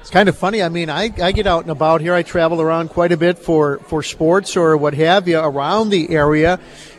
It's 0.00 0.10
kind 0.10 0.28
of 0.28 0.36
funny. 0.36 0.62
I 0.62 0.68
mean, 0.68 0.90
I, 0.90 1.10
I 1.22 1.30
get 1.30 1.46
out 1.46 1.62
and 1.62 1.70
about 1.70 2.00
here. 2.00 2.12
I 2.12 2.24
travel 2.24 2.60
around 2.60 2.88
quite 2.88 3.12
a 3.12 3.16
bit 3.16 3.38
for, 3.38 3.78
for 3.86 4.02
sports 4.02 4.56
or 4.56 4.76
what 4.76 4.94
have 4.94 5.28
you 5.28 5.38
around 5.38 5.90
the 5.90 6.10
area. 6.10 6.58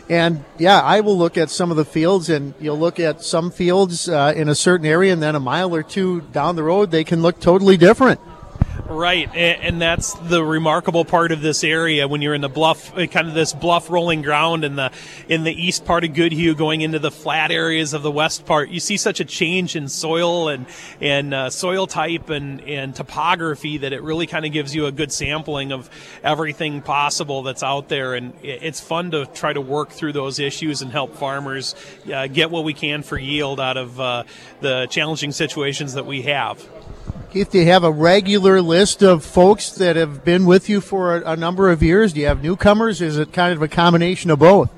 And 0.09 0.43
yeah, 0.57 0.79
I 0.79 1.01
will 1.01 1.17
look 1.17 1.37
at 1.37 1.49
some 1.49 1.71
of 1.71 1.77
the 1.77 1.85
fields, 1.85 2.29
and 2.29 2.53
you'll 2.59 2.79
look 2.79 2.99
at 2.99 3.23
some 3.23 3.51
fields 3.51 4.09
uh, 4.09 4.33
in 4.35 4.49
a 4.49 4.55
certain 4.55 4.85
area, 4.85 5.13
and 5.13 5.21
then 5.21 5.35
a 5.35 5.39
mile 5.39 5.73
or 5.73 5.83
two 5.83 6.21
down 6.21 6.55
the 6.55 6.63
road, 6.63 6.91
they 6.91 7.03
can 7.03 7.21
look 7.21 7.39
totally 7.39 7.77
different. 7.77 8.19
Right, 8.89 9.33
and, 9.35 9.81
that's 9.81 10.13
the 10.13 10.43
remarkable 10.43 11.03
part 11.03 11.31
of 11.31 11.41
this 11.41 11.63
area 11.63 12.07
when 12.07 12.21
you're 12.21 12.33
in 12.33 12.41
the 12.41 12.49
bluff, 12.49 12.95
uh, 12.97 13.05
kind 13.07 13.27
of 13.27 13.33
this 13.33 13.53
bluff 13.53 13.89
rolling 13.89 14.21
ground 14.21 14.63
in 14.63 14.75
the 14.75 14.91
in 15.27 15.43
the 15.43 15.51
east 15.51 15.85
part 15.85 16.03
of 16.03 16.13
Goodhue, 16.13 16.55
going 16.55 16.81
into 16.81 16.99
the 16.99 17.11
flat 17.11 17.51
areas 17.51 17.93
of 17.93 18.01
the 18.03 18.11
west 18.11 18.45
part. 18.45 18.69
You 18.69 18.79
see 18.79 18.97
such 18.97 19.19
a 19.19 19.25
change 19.25 19.75
in 19.75 19.87
soil 19.87 20.47
and 20.47 20.65
and 21.01 21.33
uh, 21.33 21.49
soil 21.49 21.87
type 21.87 22.29
and 22.29 22.61
and 22.61 22.95
topography 22.95 23.79
that 23.79 23.93
it 23.93 24.01
really 24.01 24.27
kind 24.27 24.45
of 24.45 24.51
gives 24.51 24.75
you 24.75 24.85
a 24.85 24.91
good 24.91 25.11
sampling 25.11 25.71
of 25.71 25.89
everything 26.23 26.81
possible 26.81 27.43
that's 27.43 27.63
out 27.63 27.89
there, 27.89 28.13
and 28.13 28.33
it's 28.41 28.79
fun 28.79 29.11
to 29.11 29.25
try 29.27 29.53
to 29.53 29.61
work 29.61 29.89
through 29.89 30.13
those 30.13 30.39
issues 30.39 30.81
and 30.81 30.91
help 30.91 31.15
farmers 31.15 31.75
uh, 32.13 32.27
get 32.27 32.51
what 32.51 32.63
we 32.63 32.73
can 32.73 33.03
for 33.03 33.17
yield 33.17 33.59
out 33.59 33.77
of 33.77 33.99
uh, 33.99 34.23
the 34.61 34.87
challenging 34.87 35.31
situations 35.31 35.93
that 35.93 36.05
we 36.05 36.23
have. 36.23 36.65
Keith, 37.31 37.49
do 37.51 37.59
you 37.59 37.65
have 37.65 37.83
a 37.83 37.91
regular 37.91 38.61
list 38.61 39.01
of 39.01 39.25
folks 39.25 39.71
that 39.71 39.95
have 39.95 40.23
been 40.23 40.45
with 40.45 40.69
you 40.69 40.81
for 40.81 41.17
a, 41.17 41.31
a 41.31 41.35
number 41.35 41.71
of 41.71 41.81
years? 41.81 42.13
Do 42.13 42.19
you 42.19 42.27
have 42.27 42.43
newcomers? 42.43 43.01
Is 43.01 43.17
it 43.17 43.33
kind 43.33 43.53
of 43.53 43.61
a 43.61 43.67
combination 43.67 44.29
of 44.29 44.39
both? 44.39 44.69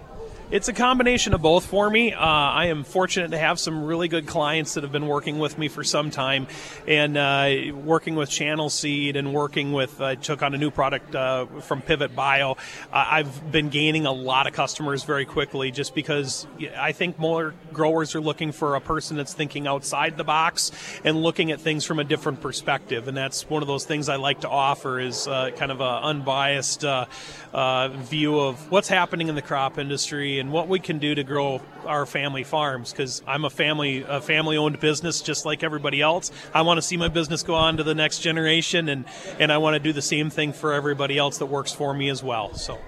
It's 0.52 0.68
a 0.68 0.74
combination 0.74 1.34
of 1.34 1.42
both 1.42 1.66
for 1.66 1.90
me. 1.90 2.14
Uh, 2.14 2.20
I 2.20 2.68
am 2.68 2.84
fortunate 2.84 3.32
to 3.32 3.38
have 3.38 3.60
some 3.60 3.84
really 3.84 4.08
good 4.08 4.28
clients 4.28 4.76
that 4.76 4.84
have 4.84 4.92
been 4.92 5.08
working 5.08 5.40
with 5.40 5.58
me 5.58 5.70
for 5.70 5.84
some 5.84 6.12
time, 6.12 6.46
and 6.88 7.18
uh, 7.18 7.74
working 7.74 8.14
with 8.14 8.30
Channel 8.30 8.70
Seed 8.70 9.16
and 9.16 9.34
working 9.34 9.74
with. 9.74 10.00
I 10.00 10.14
uh, 10.14 10.16
took 10.16 10.44
on 10.44 10.54
a 10.54 10.60
new 10.60 10.70
product 10.70 11.16
uh, 11.16 11.48
from 11.62 11.82
Pivot 11.82 12.16
Bio. 12.16 12.52
Uh, 12.52 12.56
I've 12.94 13.52
been 13.52 13.70
gaining 13.70 14.06
a 14.06 14.12
lot 14.12 14.46
of 14.46 14.54
customers 14.54 15.04
very 15.04 15.26
quickly, 15.26 15.72
just 15.72 15.96
because 15.96 16.46
I 16.78 16.92
think 16.92 17.18
more 17.18 17.56
growers 17.74 18.14
are 18.14 18.22
looking 18.22 18.52
for 18.52 18.76
a 18.76 18.82
person 18.82 19.18
that's 19.18 19.34
thinking 19.34 19.66
outside 19.66 20.16
the 20.16 20.24
box 20.24 20.72
and 21.04 21.24
looking 21.24 21.52
at 21.52 21.60
things 21.60 21.86
from 21.86 21.98
a 21.98 22.04
different 22.04 22.40
perspective, 22.40 23.08
and 23.08 23.18
that's 23.18 23.50
one 23.50 23.64
of 23.64 23.68
those 23.68 23.86
things 23.86 24.10
I 24.10 24.18
like 24.18 24.42
to 24.42 24.50
offer 24.50 25.00
is 25.00 25.28
uh, 25.28 25.50
kind 25.58 25.72
of 25.72 25.82
an 25.82 26.04
unbiased 26.04 26.82
view 26.82 28.40
of 28.40 28.72
what's 28.72 28.90
happening 28.90 29.28
in 29.28 29.34
the 29.34 29.42
crop 29.42 29.80
industry 29.80 30.35
and 30.40 30.52
what 30.52 30.68
we 30.68 30.80
can 30.80 31.00
do 31.00 31.16
to 31.16 31.24
grow 31.24 31.62
our 31.86 32.06
family 32.06 32.44
farms 32.44 32.92
because 32.92 33.22
I'm 33.28 33.46
a 33.46 33.50
family 33.50 34.04
a 34.08 34.22
family 34.22 34.58
owned 34.58 34.80
business 34.80 35.22
just 35.22 35.46
like 35.46 35.64
everybody 35.64 36.02
else. 36.02 36.32
I 36.54 36.62
want 36.62 36.78
to 36.78 36.82
see 36.82 36.98
my 36.98 37.08
business 37.08 37.44
go 37.44 37.56
on 37.56 37.78
to 37.78 37.84
the 37.84 37.96
next 37.96 38.20
generation 38.20 38.90
and 38.90 39.06
and 39.40 39.52
I 39.52 39.58
want 39.58 39.76
to 39.76 39.80
do 39.80 39.94
the 39.94 40.02
same 40.02 40.30
thing 40.30 40.54
for 40.54 40.74
everybody 40.74 41.18
else 41.18 41.38
that 41.40 41.48
works 41.48 41.72
for 41.72 41.94
me 41.94 42.10
as 42.10 42.24
well. 42.24 42.54
So 42.54 42.80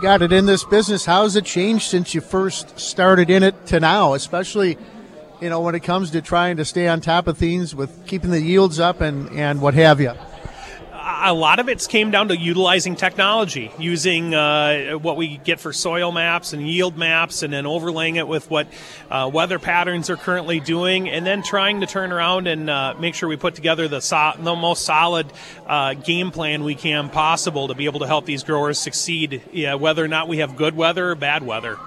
got 0.00 0.22
it 0.22 0.32
in 0.32 0.46
this 0.46 0.64
business. 0.64 1.04
How's 1.04 1.36
it 1.36 1.44
changed 1.44 1.84
since 1.84 2.14
you 2.14 2.20
first 2.20 2.78
started 2.78 3.30
in 3.30 3.42
it 3.42 3.66
to 3.66 3.80
now, 3.80 4.14
especially 4.14 4.76
you 5.40 5.48
know 5.48 5.60
when 5.60 5.74
it 5.74 5.80
comes 5.80 6.10
to 6.10 6.22
trying 6.22 6.56
to 6.56 6.64
stay 6.64 6.88
on 6.88 7.00
top 7.00 7.26
of 7.26 7.38
things 7.38 7.74
with 7.74 8.06
keeping 8.06 8.30
the 8.30 8.40
yields 8.40 8.80
up 8.80 9.00
and 9.00 9.28
and 9.30 9.60
what 9.60 9.74
have 9.74 10.00
you? 10.00 10.12
A 11.22 11.32
lot 11.32 11.60
of 11.60 11.68
it 11.68 11.86
came 11.88 12.10
down 12.10 12.28
to 12.28 12.36
utilizing 12.36 12.96
technology, 12.96 13.70
using 13.78 14.34
uh, 14.34 14.92
what 14.92 15.16
we 15.16 15.36
get 15.38 15.60
for 15.60 15.72
soil 15.72 16.10
maps 16.10 16.52
and 16.52 16.68
yield 16.68 16.96
maps, 16.96 17.42
and 17.42 17.52
then 17.52 17.64
overlaying 17.64 18.16
it 18.16 18.26
with 18.26 18.50
what 18.50 18.66
uh, 19.10 19.30
weather 19.32 19.58
patterns 19.58 20.10
are 20.10 20.16
currently 20.16 20.58
doing, 20.58 21.08
and 21.08 21.24
then 21.24 21.42
trying 21.42 21.80
to 21.80 21.86
turn 21.86 22.12
around 22.12 22.48
and 22.48 22.68
uh, 22.68 22.94
make 22.98 23.14
sure 23.14 23.28
we 23.28 23.36
put 23.36 23.54
together 23.54 23.86
the, 23.86 24.00
so- 24.00 24.32
the 24.38 24.56
most 24.56 24.84
solid 24.84 25.32
uh, 25.66 25.94
game 25.94 26.30
plan 26.32 26.64
we 26.64 26.74
can 26.74 27.08
possible 27.08 27.68
to 27.68 27.74
be 27.74 27.84
able 27.84 28.00
to 28.00 28.06
help 28.06 28.26
these 28.26 28.42
growers 28.42 28.78
succeed, 28.78 29.42
yeah, 29.52 29.74
whether 29.74 30.04
or 30.04 30.08
not 30.08 30.26
we 30.28 30.38
have 30.38 30.56
good 30.56 30.76
weather 30.76 31.10
or 31.10 31.14
bad 31.14 31.44
weather. 31.44 31.78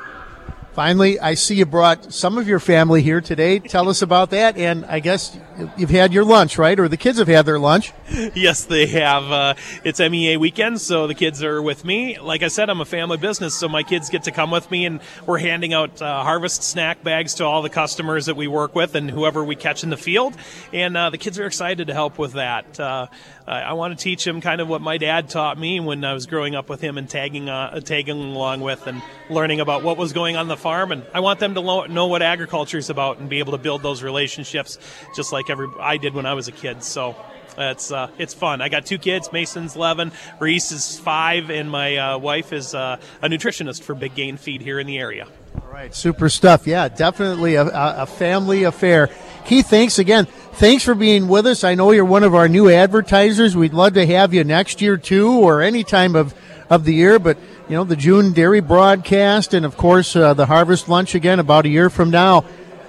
Finally, 0.75 1.17
I 1.21 1.35
see 1.35 1.55
you 1.55 1.65
brought 1.65 2.11
some 2.13 2.37
of 2.37 2.49
your 2.49 2.59
family 2.59 3.01
here 3.01 3.21
today. 3.21 3.59
Tell 3.59 3.87
us 3.87 4.01
about 4.01 4.31
that. 4.31 4.57
And 4.57 4.83
I 4.83 4.99
guess 4.99 5.37
you've 5.77 5.89
had 5.89 6.11
your 6.11 6.25
lunch, 6.25 6.57
right? 6.57 6.77
Or 6.77 6.89
the 6.89 6.97
kids 6.97 7.17
have 7.17 7.29
had 7.29 7.45
their 7.45 7.57
lunch. 7.57 7.93
yes, 8.35 8.65
they 8.65 8.85
have. 8.87 9.23
Uh, 9.31 9.53
it's 9.85 10.01
MEA 10.01 10.35
weekend, 10.35 10.81
so 10.81 11.07
the 11.07 11.15
kids 11.15 11.41
are 11.41 11.61
with 11.61 11.85
me. 11.85 12.19
Like 12.19 12.43
I 12.43 12.49
said, 12.49 12.69
I'm 12.69 12.81
a 12.81 12.85
family 12.85 13.15
business, 13.15 13.55
so 13.55 13.69
my 13.69 13.83
kids 13.83 14.09
get 14.09 14.23
to 14.23 14.31
come 14.31 14.51
with 14.51 14.69
me, 14.69 14.85
and 14.85 14.99
we're 15.25 15.37
handing 15.37 15.73
out 15.73 16.01
uh, 16.01 16.23
harvest 16.23 16.61
snack 16.61 17.01
bags 17.01 17.35
to 17.35 17.45
all 17.45 17.61
the 17.61 17.69
customers 17.69 18.25
that 18.25 18.35
we 18.35 18.47
work 18.47 18.75
with 18.75 18.95
and 18.95 19.09
whoever 19.09 19.45
we 19.45 19.55
catch 19.55 19.81
in 19.81 19.89
the 19.89 19.97
field. 19.97 20.35
And 20.73 20.97
uh, 20.97 21.09
the 21.09 21.17
kids 21.17 21.39
are 21.39 21.45
excited 21.45 21.87
to 21.87 21.93
help 21.93 22.17
with 22.17 22.33
that. 22.33 23.09
I 23.47 23.73
want 23.73 23.97
to 23.97 24.03
teach 24.03 24.23
them 24.23 24.41
kind 24.41 24.59
of 24.59 24.67
what 24.67 24.81
my 24.81 24.97
dad 24.97 25.29
taught 25.29 25.59
me 25.59 25.79
when 25.79 26.03
I 26.03 26.13
was 26.13 26.25
growing 26.25 26.55
up 26.55 26.67
with 26.67 26.81
him 26.81 26.97
and 26.97 27.07
tagging 27.07 27.47
uh, 27.47 27.79
tagging 27.79 28.19
along 28.19 28.61
with 28.61 28.87
and 28.87 29.03
learning 29.29 29.59
about 29.59 29.83
what 29.83 29.97
was 29.97 30.13
going 30.13 30.35
on 30.35 30.47
the 30.47 30.57
farm. 30.57 30.91
And 30.91 31.05
I 31.13 31.19
want 31.19 31.39
them 31.39 31.53
to 31.53 31.61
lo- 31.61 31.85
know 31.85 32.07
what 32.07 32.23
agriculture 32.23 32.79
is 32.79 32.89
about 32.89 33.19
and 33.19 33.29
be 33.29 33.39
able 33.39 33.51
to 33.51 33.59
build 33.59 33.83
those 33.83 34.01
relationships 34.01 34.79
just 35.15 35.31
like 35.31 35.49
every 35.49 35.67
I 35.79 35.97
did 35.97 36.15
when 36.15 36.25
I 36.25 36.33
was 36.33 36.47
a 36.47 36.51
kid. 36.51 36.83
So 36.83 37.15
it's 37.57 37.91
uh, 37.91 38.09
it's 38.17 38.33
fun. 38.33 38.61
I 38.61 38.69
got 38.69 38.85
two 38.85 38.97
kids. 38.97 39.31
Mason's 39.31 39.75
eleven, 39.75 40.11
Reese 40.39 40.71
is 40.71 40.99
five, 40.99 41.49
and 41.49 41.69
my 41.69 41.97
uh, 41.97 42.17
wife 42.17 42.51
is 42.51 42.73
uh, 42.73 42.99
a 43.21 43.27
nutritionist 43.27 43.83
for 43.83 43.93
Big 43.95 44.15
Gain 44.15 44.37
Feed 44.37 44.61
here 44.61 44.79
in 44.79 44.87
the 44.87 44.97
area. 44.97 45.27
All 45.55 45.71
right, 45.71 45.93
super 45.93 46.29
stuff. 46.29 46.67
Yeah, 46.67 46.89
definitely 46.89 47.55
a, 47.55 47.65
a 47.67 48.05
family 48.05 48.63
affair. 48.63 49.09
Keith, 49.45 49.69
thanks 49.69 49.99
again. 49.99 50.25
Thanks 50.53 50.83
for 50.83 50.95
being 50.95 51.27
with 51.27 51.45
us. 51.45 51.63
I 51.63 51.75
know 51.75 51.91
you're 51.91 52.03
one 52.03 52.23
of 52.23 52.33
our 52.33 52.47
new 52.47 52.69
advertisers. 52.69 53.55
We'd 53.55 53.73
love 53.73 53.93
to 53.93 54.05
have 54.07 54.33
you 54.33 54.43
next 54.43 54.81
year 54.81 54.97
too, 54.97 55.31
or 55.31 55.61
any 55.61 55.83
time 55.83 56.15
of, 56.15 56.33
of 56.69 56.83
the 56.83 56.93
year. 56.93 57.19
But 57.19 57.37
you 57.69 57.75
know, 57.75 57.83
the 57.83 57.95
June 57.95 58.33
dairy 58.33 58.59
broadcast, 58.59 59.53
and 59.53 59.65
of 59.65 59.77
course 59.77 60.15
uh, 60.15 60.33
the 60.33 60.47
harvest 60.47 60.89
lunch 60.89 61.13
again 61.13 61.39
about 61.39 61.65
a 61.65 61.69
year 61.69 61.91
from 61.91 62.09
now. 62.09 62.41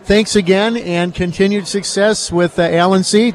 Thanks 0.05 0.37
again, 0.37 0.77
and 0.77 1.15
continued 1.15 1.67
success 1.67 2.33
with 2.33 2.59
uh, 2.59 2.63
Allen 2.63 3.05
Seed. 3.05 3.35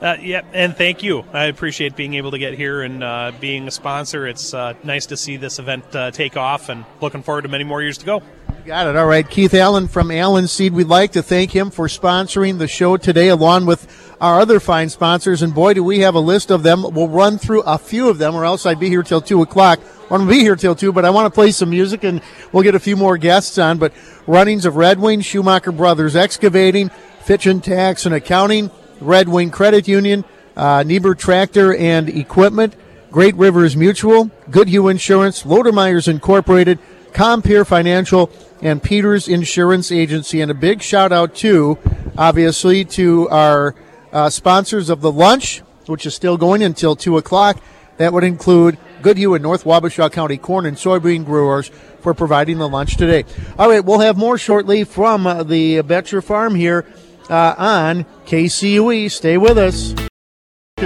Uh, 0.00 0.16
yeah, 0.20 0.40
and 0.52 0.76
thank 0.76 1.04
you. 1.04 1.24
I 1.32 1.44
appreciate 1.44 1.94
being 1.94 2.14
able 2.14 2.32
to 2.32 2.38
get 2.38 2.54
here 2.54 2.82
and 2.82 3.04
uh, 3.04 3.30
being 3.40 3.68
a 3.68 3.70
sponsor. 3.70 4.26
It's 4.26 4.52
uh, 4.52 4.74
nice 4.82 5.06
to 5.06 5.16
see 5.16 5.36
this 5.36 5.60
event 5.60 5.94
uh, 5.94 6.10
take 6.10 6.36
off, 6.36 6.68
and 6.68 6.84
looking 7.00 7.22
forward 7.22 7.42
to 7.42 7.48
many 7.48 7.62
more 7.62 7.80
years 7.80 7.98
to 7.98 8.04
go. 8.04 8.22
Got 8.64 8.86
it. 8.86 8.94
All 8.94 9.06
right. 9.06 9.28
Keith 9.28 9.54
Allen 9.54 9.88
from 9.88 10.12
Allen 10.12 10.46
Seed. 10.46 10.72
We'd 10.72 10.86
like 10.86 11.12
to 11.12 11.22
thank 11.22 11.50
him 11.50 11.72
for 11.72 11.88
sponsoring 11.88 12.58
the 12.58 12.68
show 12.68 12.96
today, 12.96 13.26
along 13.26 13.66
with 13.66 14.14
our 14.20 14.38
other 14.38 14.60
fine 14.60 14.88
sponsors. 14.88 15.42
And 15.42 15.52
boy, 15.52 15.74
do 15.74 15.82
we 15.82 15.98
have 16.00 16.14
a 16.14 16.20
list 16.20 16.52
of 16.52 16.62
them. 16.62 16.82
We'll 16.82 17.08
run 17.08 17.38
through 17.38 17.62
a 17.62 17.76
few 17.76 18.08
of 18.08 18.18
them, 18.18 18.36
or 18.36 18.44
else 18.44 18.64
I'd 18.64 18.78
be 18.78 18.88
here 18.88 19.02
till 19.02 19.20
2 19.20 19.42
o'clock. 19.42 19.80
I 19.80 20.12
want 20.12 20.22
to 20.22 20.28
be 20.28 20.38
here 20.38 20.54
till 20.54 20.76
2, 20.76 20.92
but 20.92 21.04
I 21.04 21.10
want 21.10 21.26
to 21.26 21.34
play 21.34 21.50
some 21.50 21.70
music, 21.70 22.04
and 22.04 22.20
we'll 22.52 22.62
get 22.62 22.76
a 22.76 22.80
few 22.80 22.96
more 22.96 23.18
guests 23.18 23.58
on. 23.58 23.78
But 23.78 23.92
runnings 24.28 24.64
of 24.64 24.76
Red 24.76 25.00
Wing, 25.00 25.22
Schumacher 25.22 25.72
Brothers 25.72 26.14
Excavating, 26.14 26.88
Fitch 27.22 27.46
and 27.46 27.64
Tax 27.64 28.06
and 28.06 28.14
Accounting, 28.14 28.70
Red 29.00 29.28
Wing 29.28 29.50
Credit 29.50 29.88
Union, 29.88 30.24
uh, 30.56 30.84
Niebuhr 30.84 31.16
Tractor 31.16 31.74
and 31.74 32.08
Equipment, 32.08 32.76
Great 33.10 33.34
Rivers 33.34 33.76
Mutual, 33.76 34.30
Goodhue 34.52 34.86
Insurance, 34.86 35.42
Lodermeyers 35.42 36.06
Incorporated, 36.06 36.78
Compeer 37.12 37.64
Financial, 37.64 38.30
and 38.62 38.82
Peters 38.82 39.28
Insurance 39.28 39.90
Agency. 39.90 40.40
And 40.40 40.50
a 40.50 40.54
big 40.54 40.82
shout 40.82 41.12
out, 41.12 41.34
too, 41.34 41.78
obviously, 42.16 42.84
to 42.86 43.28
our 43.28 43.74
uh, 44.12 44.30
sponsors 44.30 44.88
of 44.88 45.00
the 45.00 45.12
lunch, 45.12 45.60
which 45.86 46.06
is 46.06 46.14
still 46.14 46.36
going 46.36 46.62
until 46.62 46.96
2 46.96 47.16
o'clock. 47.18 47.60
That 47.98 48.12
would 48.12 48.24
include 48.24 48.78
Goodhue 49.02 49.34
and 49.34 49.42
North 49.42 49.64
Wabasha 49.64 50.10
County 50.10 50.38
corn 50.38 50.64
and 50.64 50.76
soybean 50.76 51.24
growers 51.24 51.68
for 52.00 52.14
providing 52.14 52.58
the 52.58 52.68
lunch 52.68 52.96
today. 52.96 53.24
All 53.58 53.68
right, 53.68 53.84
we'll 53.84 54.00
have 54.00 54.16
more 54.16 54.38
shortly 54.38 54.84
from 54.84 55.26
uh, 55.26 55.42
the 55.42 55.82
Betcher 55.82 56.22
Farm 56.22 56.54
here 56.54 56.86
uh, 57.28 57.54
on 57.58 58.04
KCUE. 58.26 59.10
Stay 59.10 59.36
with 59.36 59.58
us. 59.58 59.94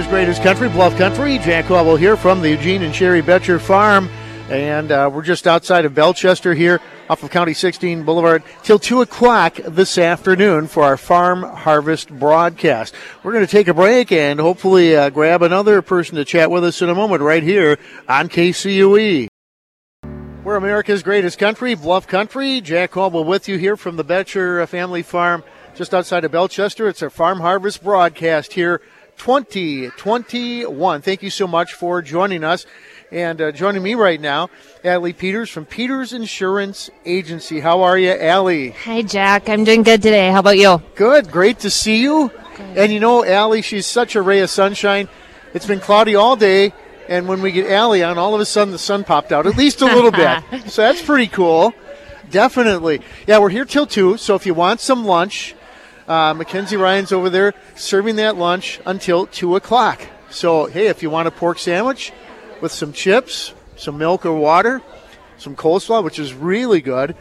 Greatest 0.09 0.43
country, 0.43 0.69
Bluff 0.69 0.95
Country. 0.97 1.39
Jack 1.39 1.65
Caldwell 1.65 1.95
here 1.95 2.15
from 2.15 2.41
the 2.41 2.51
Eugene 2.51 2.83
and 2.83 2.93
Sherry 2.93 3.21
Betcher 3.21 3.59
Farm. 3.59 4.09
And 4.49 4.93
uh, 4.93 5.11
we're 5.13 5.23
just 5.23 5.45
outside 5.45 5.83
of 5.83 5.93
Bellechester 5.93 6.55
here 6.55 6.79
off 7.09 7.21
of 7.21 7.29
County 7.31 7.53
16 7.53 8.03
Boulevard 8.03 8.43
till 8.63 8.79
2 8.79 9.01
o'clock 9.01 9.55
this 9.57 9.97
afternoon 9.97 10.67
for 10.67 10.83
our 10.83 10.95
farm 10.95 11.43
harvest 11.43 12.17
broadcast. 12.17 12.95
We're 13.23 13.33
going 13.33 13.45
to 13.45 13.51
take 13.51 13.67
a 13.67 13.73
break 13.73 14.09
and 14.13 14.39
hopefully 14.39 14.95
uh, 14.95 15.09
grab 15.09 15.41
another 15.41 15.81
person 15.81 16.15
to 16.15 16.23
chat 16.23 16.49
with 16.49 16.63
us 16.63 16.81
in 16.81 16.87
a 16.87 16.95
moment 16.95 17.23
right 17.23 17.43
here 17.43 17.77
on 18.07 18.29
KCUE. 18.29 19.27
We're 20.45 20.55
America's 20.55 21.03
greatest 21.03 21.37
country, 21.37 21.75
Bluff 21.75 22.07
Country. 22.07 22.61
Jack 22.61 22.91
Caldwell 22.91 23.25
with 23.25 23.49
you 23.49 23.57
here 23.57 23.75
from 23.75 23.97
the 23.97 24.05
Betcher 24.05 24.65
Family 24.67 25.03
Farm 25.03 25.43
just 25.75 25.93
outside 25.93 26.23
of 26.23 26.31
Bellechester. 26.31 26.87
It's 26.89 27.03
our 27.03 27.09
Farm 27.09 27.41
Harvest 27.41 27.83
broadcast 27.83 28.53
here 28.53 28.81
2021. 29.17 31.01
Thank 31.01 31.21
you 31.21 31.29
so 31.29 31.47
much 31.47 31.73
for 31.73 32.01
joining 32.01 32.45
us. 32.45 32.65
And 33.11 33.39
uh, 33.41 33.51
joining 33.53 33.83
me 33.83 33.95
right 33.95 34.19
now, 34.19 34.49
Allie 34.83 35.13
Peters 35.13 35.49
from 35.49 35.65
Peters 35.65 36.11
Insurance 36.11 36.89
Agency. 37.05 37.61
How 37.61 37.83
are 37.83 37.97
you, 37.97 38.11
Allie? 38.11 38.71
Hi, 38.71 39.01
Jack. 39.01 39.47
I'm 39.47 39.63
doing 39.63 39.83
good 39.83 40.01
today. 40.01 40.29
How 40.29 40.39
about 40.39 40.57
you? 40.57 40.81
Good. 40.95 41.31
Great 41.31 41.59
to 41.59 41.69
see 41.69 42.01
you. 42.01 42.29
Good. 42.57 42.77
And 42.77 42.91
you 42.91 42.99
know, 42.99 43.23
Allie, 43.23 43.61
she's 43.61 43.85
such 43.85 44.15
a 44.15 44.21
ray 44.21 44.41
of 44.41 44.49
sunshine. 44.49 45.07
It's 45.53 45.65
been 45.65 45.79
cloudy 45.79 46.15
all 46.15 46.35
day, 46.35 46.73
and 47.07 47.29
when 47.29 47.41
we 47.41 47.53
get 47.53 47.71
Allie 47.71 48.03
on, 48.03 48.17
all 48.17 48.35
of 48.35 48.41
a 48.41 48.45
sudden 48.45 48.73
the 48.73 48.77
sun 48.77 49.05
popped 49.05 49.31
out, 49.31 49.47
at 49.47 49.55
least 49.55 49.81
a 49.81 49.85
little 49.85 50.11
bit. 50.11 50.43
So 50.69 50.81
that's 50.81 51.01
pretty 51.01 51.27
cool. 51.27 51.73
Definitely. 52.29 52.99
Yeah, 53.25 53.39
we're 53.39 53.49
here 53.49 53.63
till 53.63 53.87
2, 53.87 54.17
so 54.17 54.35
if 54.35 54.45
you 54.45 54.53
want 54.53 54.81
some 54.81 55.05
lunch, 55.05 55.55
uh, 56.09 56.33
Mackenzie 56.33 56.75
Ryan's 56.75 57.13
over 57.13 57.29
there 57.29 57.53
serving 57.75 58.17
that 58.17 58.35
lunch 58.35 58.81
until 58.85 59.27
2 59.27 59.55
o'clock. 59.55 60.01
So, 60.29 60.65
hey, 60.65 60.87
if 60.87 61.01
you 61.01 61.09
want 61.09 61.29
a 61.29 61.31
pork 61.31 61.57
sandwich 61.57 62.11
with 62.61 62.71
some 62.71 62.93
chips, 62.93 63.53
some 63.75 63.97
milk 63.97 64.25
or 64.25 64.33
water, 64.33 64.81
some 65.37 65.55
coleslaw, 65.55 66.03
which 66.03 66.19
is 66.19 66.33
really 66.33 66.81
good, 66.81 67.15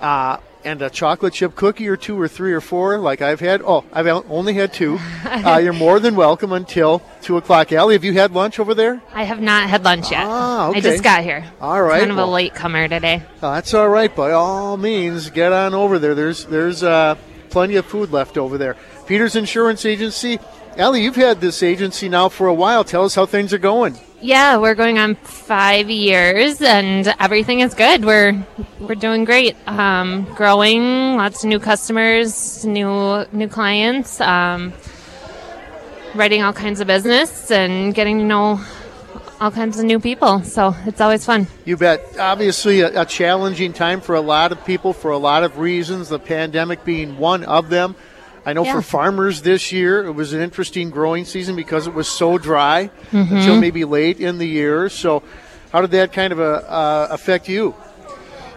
uh, 0.00 0.38
and 0.62 0.82
a 0.82 0.90
chocolate 0.90 1.32
chip 1.32 1.54
cookie 1.54 1.88
or 1.88 1.96
two 1.96 2.20
or 2.20 2.28
three 2.28 2.52
or 2.52 2.60
four, 2.60 2.98
like 2.98 3.22
I've 3.22 3.40
had. 3.40 3.62
Oh, 3.62 3.82
I've 3.92 4.06
only 4.06 4.54
had 4.54 4.72
two. 4.72 4.98
Uh, 5.30 5.58
you're 5.58 5.72
more 5.72 6.00
than 6.00 6.16
welcome 6.16 6.52
until 6.52 7.00
two 7.22 7.36
o'clock. 7.36 7.70
Allie, 7.72 7.94
have 7.94 8.02
you 8.02 8.12
had 8.14 8.32
lunch 8.32 8.58
over 8.58 8.74
there? 8.74 9.00
I 9.14 9.22
have 9.22 9.40
not 9.40 9.70
had 9.70 9.84
lunch 9.84 10.10
yet. 10.10 10.24
Ah, 10.26 10.68
okay. 10.68 10.78
I 10.78 10.80
just 10.80 11.04
got 11.04 11.22
here. 11.22 11.50
All 11.60 11.80
right. 11.80 12.00
Kind 12.00 12.10
of 12.10 12.16
well, 12.16 12.28
a 12.28 12.32
late 12.32 12.52
comer 12.52 12.88
today. 12.88 13.22
uh, 13.40 13.54
that's 13.54 13.72
all 13.72 13.88
right. 13.88 14.14
By 14.14 14.32
all 14.32 14.76
means, 14.76 15.30
get 15.30 15.52
on 15.52 15.72
over 15.72 16.00
there. 16.00 16.16
There's 16.16 16.44
there's 16.46 16.82
uh, 16.82 17.14
plenty 17.48 17.76
of 17.76 17.86
food 17.86 18.10
left 18.10 18.36
over 18.36 18.58
there. 18.58 18.76
Peters 19.06 19.36
Insurance 19.36 19.84
Agency. 19.86 20.40
Allie, 20.76 21.04
you've 21.04 21.16
had 21.16 21.40
this 21.40 21.62
agency 21.62 22.08
now 22.08 22.28
for 22.28 22.48
a 22.48 22.54
while. 22.54 22.82
Tell 22.82 23.04
us 23.04 23.14
how 23.14 23.24
things 23.24 23.52
are 23.54 23.58
going. 23.58 23.96
Yeah, 24.22 24.58
we're 24.58 24.74
going 24.74 24.98
on 24.98 25.14
five 25.14 25.88
years, 25.88 26.60
and 26.60 27.06
everything 27.18 27.60
is 27.60 27.72
good. 27.72 28.04
We're 28.04 28.44
we're 28.78 28.94
doing 28.94 29.24
great, 29.24 29.56
um, 29.66 30.24
growing, 30.34 31.16
lots 31.16 31.42
of 31.42 31.48
new 31.48 31.58
customers, 31.58 32.62
new 32.66 33.24
new 33.32 33.48
clients, 33.48 34.20
um, 34.20 34.74
writing 36.14 36.42
all 36.42 36.52
kinds 36.52 36.80
of 36.80 36.86
business, 36.86 37.50
and 37.50 37.94
getting 37.94 38.18
to 38.18 38.24
know 38.24 38.60
all 39.40 39.50
kinds 39.50 39.78
of 39.78 39.86
new 39.86 39.98
people. 39.98 40.42
So 40.42 40.76
it's 40.84 41.00
always 41.00 41.24
fun. 41.24 41.46
You 41.64 41.78
bet. 41.78 42.18
Obviously, 42.18 42.80
a, 42.80 43.00
a 43.00 43.06
challenging 43.06 43.72
time 43.72 44.02
for 44.02 44.14
a 44.16 44.20
lot 44.20 44.52
of 44.52 44.62
people 44.66 44.92
for 44.92 45.12
a 45.12 45.18
lot 45.18 45.44
of 45.44 45.56
reasons, 45.56 46.10
the 46.10 46.18
pandemic 46.18 46.84
being 46.84 47.16
one 47.16 47.42
of 47.44 47.70
them. 47.70 47.96
I 48.46 48.52
know 48.52 48.64
Yeah. 48.64 48.72
for 48.72 48.82
farmers 48.82 49.42
this 49.42 49.70
year, 49.72 50.04
it 50.04 50.12
was 50.14 50.32
an 50.32 50.40
interesting 50.40 50.90
growing 50.90 51.24
season 51.24 51.56
because 51.56 51.86
it 51.86 51.94
was 51.94 52.08
so 52.08 52.38
dry 52.38 52.90
Mhm. 53.12 53.30
until 53.30 53.56
maybe 53.56 53.84
late 53.84 54.18
in 54.18 54.38
the 54.38 54.46
year. 54.48 54.88
So, 54.88 55.22
how 55.72 55.80
did 55.82 55.90
that 55.92 56.12
kind 56.12 56.32
of 56.32 56.40
uh, 56.40 56.62
uh, 56.68 57.08
affect 57.10 57.48
you? 57.48 57.74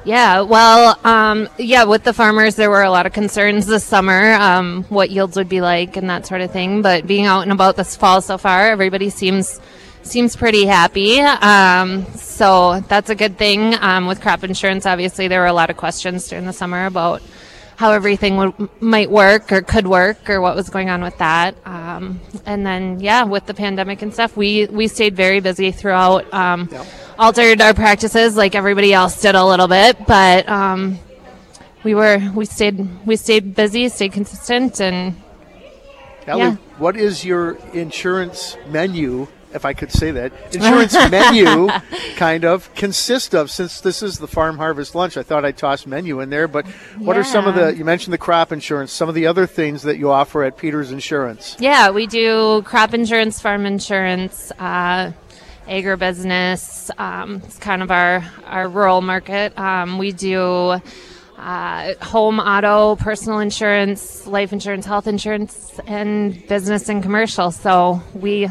Yeah, 0.05 0.41
well, 0.41 0.97
um, 1.05 1.47
yeah, 1.57 1.85
with 1.85 2.03
the 2.03 2.11
farmers, 2.11 2.55
there 2.55 2.69
were 2.69 2.83
a 2.83 2.89
lot 2.89 3.05
of 3.05 3.13
concerns 3.13 3.67
this 3.67 3.85
summer, 3.85 4.33
um, 4.33 4.85
what 4.89 5.11
yields 5.11 5.37
would 5.37 5.47
be 5.47 5.61
like 5.61 5.95
and 5.95 6.09
that 6.09 6.25
sort 6.27 6.41
of 6.41 6.51
thing. 6.51 6.81
But 6.81 7.07
being 7.07 7.25
out 7.25 7.43
and 7.43 7.53
about 7.53 7.77
this 7.77 7.95
fall 7.95 8.19
so 8.19 8.37
far, 8.37 8.69
everybody 8.69 9.09
seems 9.09 9.59
seems 10.05 10.35
pretty 10.35 10.65
happy. 10.65 11.21
Um, 11.21 12.05
so 12.15 12.81
that's 12.89 13.09
a 13.09 13.15
good 13.15 13.37
thing. 13.37 13.73
Um, 13.79 14.05
with 14.05 14.19
crop 14.19 14.43
insurance, 14.43 14.85
obviously, 14.85 15.29
there 15.29 15.39
were 15.39 15.45
a 15.47 15.53
lot 15.53 15.69
of 15.69 15.77
questions 15.77 16.27
during 16.27 16.45
the 16.45 16.51
summer 16.51 16.85
about 16.85 17.21
how 17.75 17.91
everything 17.91 18.37
would, 18.37 18.81
might 18.81 19.09
work 19.09 19.51
or 19.51 19.61
could 19.61 19.87
work 19.87 20.29
or 20.29 20.39
what 20.41 20.55
was 20.55 20.69
going 20.69 20.89
on 20.89 21.01
with 21.01 21.17
that. 21.17 21.55
Um, 21.65 22.19
and 22.45 22.65
then, 22.65 22.99
yeah, 22.99 23.23
with 23.23 23.45
the 23.45 23.53
pandemic 23.53 24.01
and 24.01 24.13
stuff, 24.13 24.37
we, 24.37 24.65
we 24.67 24.87
stayed 24.87 25.15
very 25.15 25.39
busy 25.39 25.71
throughout. 25.71 26.31
Um, 26.33 26.69
Altered 27.17 27.61
our 27.61 27.73
practices 27.75 28.35
like 28.35 28.55
everybody 28.55 28.91
else 28.91 29.21
did 29.21 29.35
a 29.35 29.45
little 29.45 29.67
bit, 29.67 29.97
but 30.07 30.49
um, 30.49 30.97
we 31.83 31.93
were 31.93 32.17
we 32.33 32.45
stayed 32.45 33.05
we 33.05 33.15
stayed 33.17 33.53
busy, 33.53 33.87
stayed 33.89 34.13
consistent, 34.13 34.81
and 34.81 35.15
Ellie, 36.25 36.39
Yeah. 36.41 36.55
what 36.79 36.97
is 36.97 37.23
your 37.23 37.57
insurance 37.73 38.57
menu, 38.67 39.27
if 39.53 39.65
I 39.65 39.73
could 39.73 39.91
say 39.91 40.11
that, 40.11 40.31
insurance 40.53 40.93
menu 41.11 41.69
kind 42.15 42.45
of 42.45 42.73
consist 42.75 43.33
of? 43.33 43.49
Since 43.51 43.81
this 43.81 44.01
is 44.03 44.19
the 44.19 44.27
farm 44.27 44.57
harvest 44.57 44.95
lunch, 44.95 45.17
I 45.17 45.23
thought 45.23 45.45
I'd 45.45 45.57
toss 45.57 45.85
menu 45.85 46.19
in 46.19 46.29
there. 46.29 46.47
But 46.47 46.65
what 46.97 47.17
are 47.17 47.23
some 47.23 47.47
of 47.47 47.55
the, 47.55 47.75
you 47.75 47.85
mentioned 47.85 48.13
the 48.13 48.17
crop 48.17 48.51
insurance, 48.51 48.91
some 48.91 49.09
of 49.09 49.15
the 49.15 49.27
other 49.27 49.45
things 49.45 49.83
that 49.83 49.97
you 49.97 50.11
offer 50.11 50.43
at 50.43 50.57
Peters 50.57 50.91
Insurance? 50.91 51.55
yeah, 51.59 51.89
we 51.91 52.07
do 52.07 52.61
crop 52.63 52.93
insurance, 52.93 53.39
farm 53.41 53.65
insurance, 53.65 54.51
uh, 54.59 55.11
agribusiness. 55.67 56.89
Um, 56.99 57.41
it's 57.45 57.57
kind 57.57 57.81
of 57.81 57.91
our 57.91 58.23
our 58.45 58.67
rural 58.67 59.01
market. 59.01 59.57
Um, 59.57 59.97
we 59.97 60.11
do. 60.11 60.79
Uh, 61.35 61.93
home, 62.01 62.39
auto, 62.39 62.95
personal 62.95 63.39
insurance, 63.39 64.25
life 64.25 64.53
insurance, 64.53 64.85
health 64.85 65.07
insurance, 65.07 65.77
and 65.87 66.47
business 66.47 66.87
and 66.87 67.03
commercial. 67.03 67.51
So 67.51 68.01
we 68.13 68.47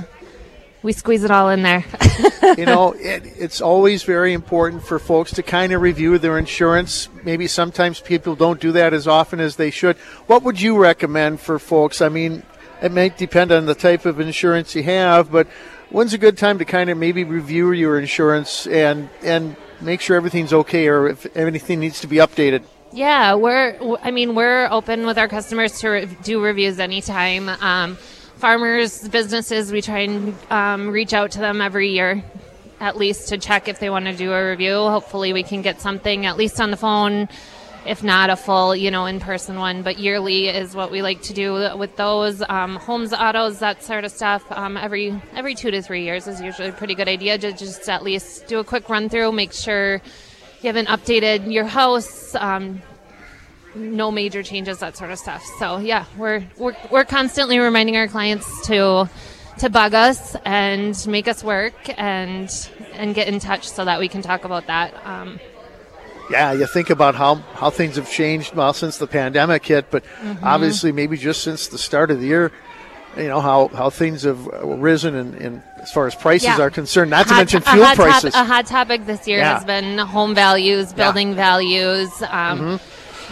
we 0.82 0.92
squeeze 0.92 1.24
it 1.24 1.30
all 1.30 1.48
in 1.50 1.62
there. 1.62 1.84
you 2.58 2.66
know, 2.66 2.92
it, 2.92 3.22
it's 3.38 3.60
always 3.60 4.02
very 4.02 4.32
important 4.32 4.84
for 4.84 4.98
folks 4.98 5.32
to 5.34 5.42
kind 5.42 5.72
of 5.72 5.80
review 5.80 6.18
their 6.18 6.38
insurance. 6.38 7.08
Maybe 7.24 7.46
sometimes 7.46 8.00
people 8.00 8.34
don't 8.34 8.60
do 8.60 8.72
that 8.72 8.92
as 8.92 9.06
often 9.06 9.40
as 9.40 9.56
they 9.56 9.70
should. 9.70 9.96
What 10.26 10.42
would 10.42 10.60
you 10.60 10.76
recommend 10.76 11.40
for 11.40 11.58
folks? 11.58 12.00
I 12.00 12.08
mean, 12.08 12.42
it 12.82 12.92
may 12.92 13.10
depend 13.10 13.52
on 13.52 13.66
the 13.66 13.74
type 13.74 14.04
of 14.06 14.18
insurance 14.18 14.74
you 14.74 14.82
have, 14.82 15.30
but 15.30 15.46
when's 15.90 16.12
a 16.12 16.18
good 16.18 16.36
time 16.36 16.58
to 16.58 16.64
kind 16.64 16.90
of 16.90 16.98
maybe 16.98 17.22
review 17.24 17.72
your 17.72 17.98
insurance 17.98 18.66
and 18.66 19.08
and 19.22 19.56
make 19.80 20.00
sure 20.00 20.16
everything's 20.16 20.52
okay 20.52 20.88
or 20.88 21.08
if 21.08 21.36
anything 21.36 21.80
needs 21.80 22.00
to 22.00 22.06
be 22.06 22.16
updated? 22.16 22.64
Yeah, 22.92 23.34
we're. 23.34 23.98
I 24.02 24.10
mean, 24.10 24.34
we're 24.34 24.68
open 24.70 25.06
with 25.06 25.16
our 25.16 25.28
customers 25.28 25.78
to 25.80 25.88
re- 25.88 26.06
do 26.22 26.42
reviews 26.42 26.78
anytime. 26.78 27.48
Um, 27.48 27.96
farmers, 28.42 29.08
businesses, 29.08 29.70
we 29.70 29.80
try 29.80 30.00
and 30.00 30.34
um, 30.50 30.88
reach 30.88 31.12
out 31.12 31.30
to 31.30 31.38
them 31.38 31.60
every 31.60 31.90
year, 31.90 32.24
at 32.80 32.96
least 32.96 33.28
to 33.28 33.38
check 33.38 33.68
if 33.68 33.78
they 33.78 33.88
want 33.88 34.04
to 34.04 34.16
do 34.16 34.32
a 34.32 34.50
review. 34.50 34.74
Hopefully, 34.74 35.32
we 35.32 35.44
can 35.44 35.62
get 35.62 35.80
something 35.80 36.26
at 36.26 36.36
least 36.36 36.60
on 36.60 36.72
the 36.72 36.76
phone, 36.76 37.28
if 37.86 38.02
not 38.02 38.30
a 38.30 38.36
full, 38.36 38.74
you 38.74 38.90
know, 38.90 39.06
in-person 39.06 39.60
one. 39.60 39.82
But 39.82 40.00
yearly 40.00 40.48
is 40.48 40.74
what 40.74 40.90
we 40.90 41.02
like 41.02 41.22
to 41.22 41.32
do 41.32 41.78
with 41.78 41.94
those 41.94 42.42
um, 42.48 42.74
homes, 42.74 43.12
autos, 43.12 43.60
that 43.60 43.84
sort 43.84 44.04
of 44.04 44.10
stuff. 44.10 44.42
Um, 44.50 44.76
every 44.76 45.14
every 45.36 45.54
two 45.54 45.70
to 45.70 45.80
three 45.80 46.02
years 46.02 46.26
is 46.26 46.40
usually 46.40 46.70
a 46.70 46.72
pretty 46.72 46.96
good 46.96 47.06
idea 47.06 47.38
to 47.38 47.52
just 47.52 47.88
at 47.88 48.02
least 48.02 48.48
do 48.48 48.58
a 48.58 48.64
quick 48.64 48.88
run 48.88 49.08
through, 49.08 49.30
make 49.30 49.52
sure 49.52 50.02
you 50.62 50.66
haven't 50.66 50.88
updated 50.88 51.52
your 51.52 51.66
house, 51.66 52.34
um, 52.34 52.82
no 53.74 54.10
major 54.10 54.42
changes, 54.42 54.78
that 54.78 54.96
sort 54.96 55.10
of 55.10 55.18
stuff. 55.18 55.42
So 55.58 55.78
yeah, 55.78 56.04
we're 56.16 56.44
we're, 56.58 56.76
we're 56.90 57.04
constantly 57.04 57.58
reminding 57.58 57.96
our 57.96 58.08
clients 58.08 58.66
to 58.66 59.08
to 59.58 59.70
bug 59.70 59.94
us 59.94 60.34
and 60.44 60.96
make 61.06 61.28
us 61.28 61.42
work 61.44 61.74
and 61.98 62.50
and 62.94 63.14
get 63.14 63.28
in 63.28 63.38
touch 63.38 63.68
so 63.68 63.84
that 63.84 63.98
we 64.00 64.08
can 64.08 64.22
talk 64.22 64.44
about 64.44 64.66
that. 64.66 64.94
Um, 65.06 65.38
Yeah, 66.30 66.52
you 66.52 66.66
think 66.66 66.88
about 66.90 67.14
how, 67.14 67.34
how 67.60 67.68
things 67.70 67.96
have 67.96 68.08
changed 68.10 68.54
well 68.54 68.72
since 68.72 68.96
the 68.96 69.06
pandemic 69.06 69.66
hit, 69.66 69.90
but 69.90 70.02
Mhm. 70.22 70.38
obviously 70.42 70.90
maybe 70.92 71.16
just 71.18 71.42
since 71.42 71.68
the 71.68 71.78
start 71.78 72.10
of 72.10 72.20
the 72.20 72.26
year, 72.26 72.52
you 73.16 73.28
know 73.28 73.40
how, 73.40 73.68
how 73.68 73.90
things 73.90 74.22
have 74.22 74.46
risen 74.64 75.14
in, 75.14 75.34
in 75.34 75.62
as 75.82 75.90
far 75.92 76.06
as 76.06 76.14
prices 76.14 76.46
Yeah. 76.48 76.60
are 76.60 76.70
concerned. 76.70 77.10
Not 77.10 77.26
to 77.26 77.34
hot- 77.34 77.38
mention 77.40 77.62
a 77.62 77.72
fuel 77.72 77.84
top- 77.84 77.96
prices. 77.96 78.34
a 78.34 78.44
hot 78.44 78.66
topic 78.66 79.04
this 79.04 79.26
year 79.28 79.38
Yeah. 79.40 79.54
has 79.56 79.64
been 79.64 79.98
home 79.98 80.34
values, 80.34 80.92
building 80.94 81.34
values, 81.34 82.08
um, 82.22 82.58
Mhm. 82.60 82.80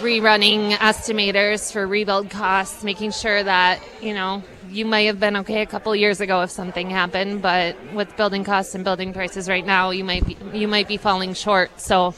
Rerunning 0.00 0.72
estimators 0.72 1.72
for 1.72 1.86
rebuild 1.86 2.30
costs, 2.30 2.82
making 2.84 3.12
sure 3.12 3.42
that 3.42 3.80
you 4.00 4.14
know 4.14 4.42
you 4.70 4.84
might 4.84 5.02
have 5.02 5.18
been 5.18 5.36
okay 5.38 5.62
a 5.62 5.66
couple 5.66 5.94
years 5.96 6.20
ago 6.20 6.42
if 6.42 6.50
something 6.50 6.90
happened, 6.90 7.42
but 7.42 7.76
with 7.92 8.16
building 8.16 8.44
costs 8.44 8.74
and 8.74 8.84
building 8.84 9.12
prices 9.12 9.48
right 9.48 9.64
now, 9.66 9.90
you 9.90 10.04
might 10.04 10.26
be 10.26 10.36
you 10.52 10.68
might 10.68 10.88
be 10.88 10.96
falling 10.96 11.34
short. 11.34 11.80
So. 11.80 12.14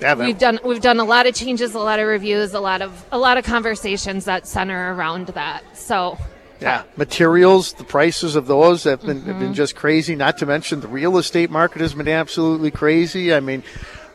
Yeah, 0.00 0.16
We've 0.16 0.36
done 0.36 0.58
we've 0.64 0.80
done 0.80 0.98
a 0.98 1.04
lot 1.04 1.28
of 1.28 1.36
changes, 1.36 1.72
a 1.74 1.78
lot 1.78 2.00
of 2.00 2.08
reviews, 2.08 2.52
a 2.52 2.58
lot 2.58 2.82
of 2.82 3.06
a 3.12 3.16
lot 3.18 3.38
of 3.38 3.44
conversations 3.44 4.24
that 4.24 4.44
center 4.44 4.92
around 4.92 5.28
that. 5.28 5.62
So 5.76 6.18
Yeah, 6.60 6.82
materials, 6.96 7.74
the 7.74 7.84
prices 7.84 8.34
of 8.34 8.48
those 8.48 8.82
have 8.84 9.02
been, 9.02 9.22
have 9.22 9.38
been 9.38 9.52
Mhm. 9.52 9.54
just 9.54 9.76
crazy. 9.76 10.16
Not 10.16 10.36
to 10.38 10.46
mention 10.46 10.80
the 10.80 10.88
real 10.88 11.16
estate 11.16 11.48
market 11.48 11.80
has 11.80 11.94
been 11.94 12.08
absolutely 12.08 12.72
crazy. 12.72 13.32
I 13.32 13.38
mean, 13.38 13.62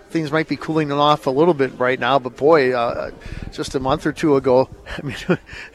things 0.10 0.32
might 0.32 0.48
be 0.48 0.56
cooling 0.56 0.92
off 0.92 1.28
a 1.28 1.30
little 1.30 1.54
bit 1.54 1.78
right 1.80 2.00
now, 2.00 2.20
but 2.20 2.36
boy, 2.36 2.74
uh, 2.74 3.12
just 3.52 3.76
a 3.76 3.80
month 3.80 4.06
or 4.06 4.12
two 4.12 4.36
ago, 4.36 4.70
I 4.98 5.02
mean, 5.02 5.16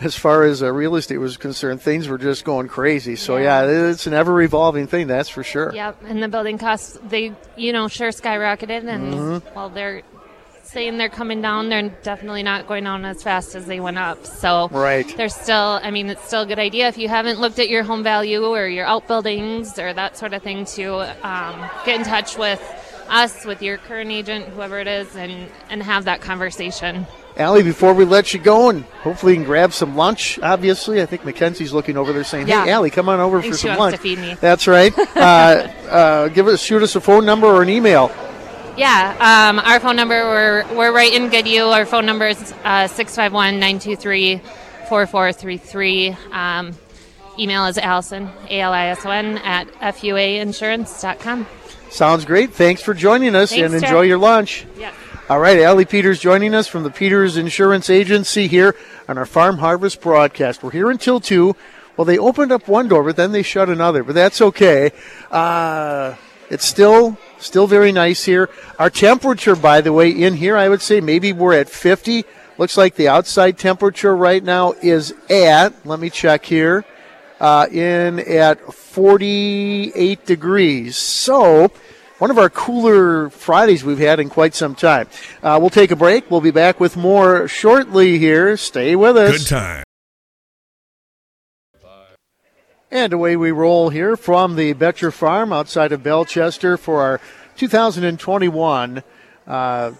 as 0.00 0.16
far 0.16 0.44
as 0.44 0.62
uh, 0.62 0.72
real 0.72 0.96
estate 0.96 1.18
was 1.18 1.36
concerned, 1.36 1.80
things 1.80 2.08
were 2.08 2.18
just 2.18 2.44
going 2.44 2.68
crazy. 2.68 3.16
So 3.16 3.36
yeah, 3.36 3.64
it's 3.64 4.06
an 4.06 4.14
ever 4.14 4.40
evolving 4.42 4.86
thing, 4.86 5.06
that's 5.06 5.28
for 5.28 5.42
sure. 5.44 5.72
Yep, 5.74 6.02
and 6.06 6.22
the 6.22 6.28
building 6.28 6.58
costs 6.58 6.98
they 7.08 7.32
you 7.56 7.72
know 7.72 7.88
sure 7.88 8.10
skyrocketed, 8.10 8.86
and 8.88 9.14
Mhm. 9.14 9.42
while 9.54 9.68
they're 9.70 10.02
saying 10.64 10.98
they're 10.98 11.08
coming 11.10 11.40
down, 11.40 11.68
they're 11.68 11.90
definitely 12.02 12.42
not 12.42 12.66
going 12.66 12.82
down 12.84 13.04
as 13.04 13.22
fast 13.22 13.54
as 13.54 13.66
they 13.66 13.78
went 13.80 13.98
up. 13.98 14.26
So 14.26 14.68
Right. 14.72 15.06
they're 15.16 15.28
still. 15.28 15.78
I 15.82 15.90
mean, 15.90 16.08
it's 16.08 16.24
still 16.26 16.42
a 16.42 16.46
good 16.46 16.58
idea 16.58 16.88
if 16.88 16.98
you 16.98 17.06
haven't 17.08 17.38
looked 17.38 17.58
at 17.60 17.68
your 17.68 17.84
home 17.84 18.02
value 18.02 18.44
or 18.46 18.66
your 18.66 18.86
outbuildings 18.86 19.78
or 19.78 19.92
that 19.92 20.16
sort 20.18 20.32
of 20.32 20.42
thing 20.42 20.64
to 20.74 21.00
um, 21.26 21.70
get 21.84 21.98
in 22.00 22.04
touch 22.04 22.36
with 22.36 22.60
us, 23.08 23.44
with 23.44 23.62
your 23.62 23.78
current 23.78 24.10
agent, 24.10 24.46
whoever 24.46 24.78
it 24.78 24.88
is, 24.88 25.14
and 25.16 25.48
and 25.70 25.82
have 25.82 26.04
that 26.04 26.20
conversation. 26.20 27.06
Allie, 27.36 27.64
before 27.64 27.94
we 27.94 28.04
let 28.04 28.32
you 28.32 28.38
go, 28.38 28.68
and 28.68 28.84
hopefully 29.02 29.32
you 29.32 29.38
can 29.38 29.44
grab 29.44 29.72
some 29.72 29.96
lunch. 29.96 30.38
Obviously, 30.40 31.02
I 31.02 31.06
think 31.06 31.24
Mackenzie's 31.24 31.72
looking 31.72 31.96
over 31.96 32.12
there 32.12 32.22
saying, 32.24 32.46
"Hey, 32.46 32.52
Yeah. 32.52 32.74
Allie, 32.74 32.90
come 32.90 33.08
on 33.08 33.18
over 33.18 33.42
for 33.42 33.54
some 33.54 33.76
lunch." 33.76 33.96
to 33.96 34.00
feed 34.00 34.18
me. 34.18 34.36
That's 34.40 34.66
right. 34.68 34.96
uh, 35.16 35.68
uh, 35.88 36.28
give 36.28 36.46
us, 36.46 36.62
shoot 36.62 36.82
us 36.82 36.94
a 36.94 37.00
phone 37.00 37.24
number 37.26 37.46
or 37.48 37.62
an 37.62 37.68
email. 37.68 38.12
Yeah, 38.76 39.48
um, 39.50 39.60
our 39.60 39.78
phone 39.78 39.94
number, 39.94 40.16
we're, 40.24 40.76
we're 40.76 40.92
right 40.92 41.12
in 41.12 41.28
Goodhue. 41.28 41.62
Our 41.62 41.86
phone 41.86 42.06
number 42.06 42.26
is 42.26 42.52
uh, 42.64 42.88
651 42.88 43.60
923 43.60 44.38
4433. 44.88 46.16
Um, 46.32 46.72
email 47.38 47.66
is 47.66 47.78
Allison, 47.78 48.30
A 48.50 48.60
L 48.60 48.72
I 48.72 48.86
S 48.86 49.06
O 49.06 49.10
N, 49.10 49.38
at 49.38 49.68
FUAinsurance.com. 49.74 51.46
Sounds 51.94 52.24
great. 52.24 52.52
Thanks 52.52 52.82
for 52.82 52.92
joining 52.92 53.36
us 53.36 53.50
Thanks, 53.50 53.62
and 53.62 53.80
Jeff. 53.80 53.88
enjoy 53.88 54.00
your 54.02 54.18
lunch. 54.18 54.66
Yeah. 54.76 54.92
All 55.30 55.38
right, 55.38 55.60
Allie 55.60 55.84
Peters 55.84 56.18
joining 56.18 56.52
us 56.52 56.66
from 56.66 56.82
the 56.82 56.90
Peters 56.90 57.36
Insurance 57.36 57.88
Agency 57.88 58.48
here 58.48 58.74
on 59.08 59.16
our 59.16 59.24
Farm 59.24 59.58
Harvest 59.58 60.00
broadcast. 60.00 60.64
We're 60.64 60.72
here 60.72 60.90
until 60.90 61.20
2. 61.20 61.54
Well, 61.96 62.04
they 62.04 62.18
opened 62.18 62.50
up 62.50 62.66
one 62.66 62.88
door, 62.88 63.04
but 63.04 63.14
then 63.14 63.30
they 63.30 63.44
shut 63.44 63.68
another, 63.68 64.02
but 64.02 64.16
that's 64.16 64.42
okay. 64.42 64.90
Uh, 65.30 66.16
it's 66.50 66.64
still 66.64 67.16
still 67.38 67.68
very 67.68 67.92
nice 67.92 68.24
here. 68.24 68.50
Our 68.80 68.90
temperature, 68.90 69.54
by 69.54 69.80
the 69.80 69.92
way, 69.92 70.10
in 70.10 70.34
here, 70.34 70.56
I 70.56 70.68
would 70.68 70.82
say 70.82 71.00
maybe 71.00 71.32
we're 71.32 71.54
at 71.54 71.68
50. 71.68 72.24
Looks 72.58 72.76
like 72.76 72.96
the 72.96 73.06
outside 73.06 73.56
temperature 73.56 74.16
right 74.16 74.42
now 74.42 74.72
is 74.82 75.14
at, 75.30 75.86
let 75.86 76.00
me 76.00 76.10
check 76.10 76.44
here, 76.44 76.84
uh, 77.40 77.66
in 77.70 78.20
at 78.20 78.72
48 78.72 80.26
degrees. 80.26 80.96
So, 80.96 81.70
one 82.18 82.30
of 82.30 82.38
our 82.38 82.50
cooler 82.50 83.30
Fridays 83.30 83.84
we've 83.84 83.98
had 83.98 84.20
in 84.20 84.28
quite 84.28 84.54
some 84.54 84.74
time. 84.74 85.08
Uh, 85.42 85.58
we'll 85.60 85.70
take 85.70 85.90
a 85.90 85.96
break. 85.96 86.30
We'll 86.30 86.40
be 86.40 86.50
back 86.50 86.80
with 86.80 86.96
more 86.96 87.48
shortly 87.48 88.18
here. 88.18 88.56
Stay 88.56 88.96
with 88.96 89.16
us. 89.16 89.38
Good 89.38 89.48
time. 89.48 89.84
And 92.90 93.12
away 93.12 93.34
we 93.34 93.50
roll 93.50 93.88
here 93.88 94.16
from 94.16 94.54
the 94.54 94.72
Betcher 94.72 95.10
Farm 95.10 95.52
outside 95.52 95.90
of 95.90 96.04
Bellechester 96.04 96.78
for 96.78 97.02
our 97.02 97.20
2021 97.56 99.02
uh, 99.48 99.92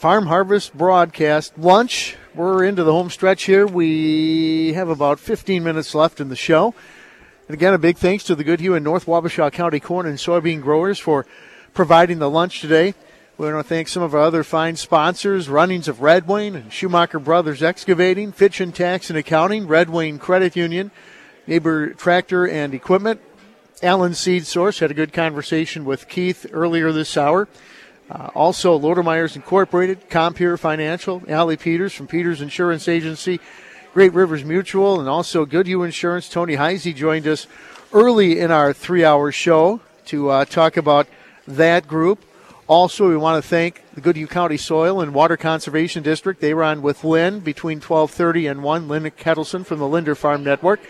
Farm 0.00 0.28
Harvest 0.28 0.72
broadcast 0.72 1.58
lunch. 1.58 2.16
We're 2.34 2.64
into 2.64 2.84
the 2.84 2.92
home 2.92 3.10
stretch 3.10 3.42
here. 3.42 3.66
We 3.66 4.72
have 4.72 4.88
about 4.88 5.20
15 5.20 5.62
minutes 5.62 5.94
left 5.94 6.22
in 6.22 6.30
the 6.30 6.36
show. 6.36 6.74
And 7.46 7.54
again, 7.54 7.74
a 7.74 7.78
big 7.78 7.98
thanks 7.98 8.24
to 8.24 8.34
the 8.34 8.42
Goodhue 8.42 8.72
and 8.72 8.82
North 8.82 9.04
Wabasha 9.04 9.52
County 9.52 9.78
corn 9.78 10.06
and 10.06 10.16
soybean 10.16 10.62
growers 10.62 10.98
for 10.98 11.26
providing 11.74 12.18
the 12.18 12.30
lunch 12.30 12.62
today. 12.62 12.94
We 13.36 13.52
want 13.52 13.58
to 13.58 13.68
thank 13.68 13.88
some 13.88 14.02
of 14.02 14.14
our 14.14 14.22
other 14.22 14.42
fine 14.42 14.76
sponsors, 14.76 15.50
Runnings 15.50 15.86
of 15.86 16.00
Red 16.00 16.26
Wing 16.26 16.56
and 16.56 16.72
Schumacher 16.72 17.18
Brothers 17.18 17.62
Excavating, 17.62 18.32
Fitch 18.32 18.58
and 18.62 18.74
Tax 18.74 19.10
and 19.10 19.18
Accounting, 19.18 19.66
Red 19.66 19.90
Wing 19.90 20.18
Credit 20.18 20.56
Union, 20.56 20.92
Niebuhr 21.46 21.88
Tractor 21.88 22.48
and 22.48 22.72
Equipment, 22.72 23.20
Allen 23.82 24.14
Seed 24.14 24.46
Source. 24.46 24.78
Had 24.78 24.92
a 24.92 24.94
good 24.94 25.12
conversation 25.12 25.84
with 25.84 26.08
Keith 26.08 26.46
earlier 26.52 26.90
this 26.90 27.18
hour. 27.18 27.48
Uh, 28.10 28.28
also, 28.34 28.74
Loader 28.74 29.04
Myers 29.04 29.36
Incorporated, 29.36 30.10
Compeer 30.10 30.58
Financial, 30.58 31.22
Allie 31.28 31.56
Peters 31.56 31.92
from 31.92 32.08
Peters 32.08 32.40
Insurance 32.40 32.88
Agency, 32.88 33.38
Great 33.94 34.12
Rivers 34.12 34.44
Mutual, 34.44 34.98
and 34.98 35.08
also 35.08 35.46
Goodhue 35.46 35.84
Insurance. 35.84 36.28
Tony 36.28 36.56
Heisey 36.56 36.94
joined 36.94 37.28
us 37.28 37.46
early 37.92 38.40
in 38.40 38.50
our 38.50 38.72
three 38.72 39.04
hour 39.04 39.30
show 39.30 39.80
to 40.06 40.28
uh, 40.28 40.44
talk 40.44 40.76
about 40.76 41.06
that 41.46 41.86
group. 41.86 42.24
Also, 42.66 43.08
we 43.08 43.16
want 43.16 43.42
to 43.42 43.48
thank 43.48 43.82
the 43.94 44.00
Goodhue 44.00 44.26
County 44.26 44.56
Soil 44.56 45.00
and 45.00 45.14
Water 45.14 45.36
Conservation 45.36 46.02
District. 46.02 46.40
They 46.40 46.54
were 46.54 46.64
on 46.64 46.82
with 46.82 47.04
Lynn 47.04 47.40
between 47.40 47.80
12:30 47.80 48.50
and 48.50 48.62
1. 48.64 48.88
Lynn 48.88 49.04
Ketelsen 49.04 49.64
from 49.64 49.78
the 49.78 49.88
Linder 49.88 50.16
Farm 50.16 50.42
Network. 50.42 50.80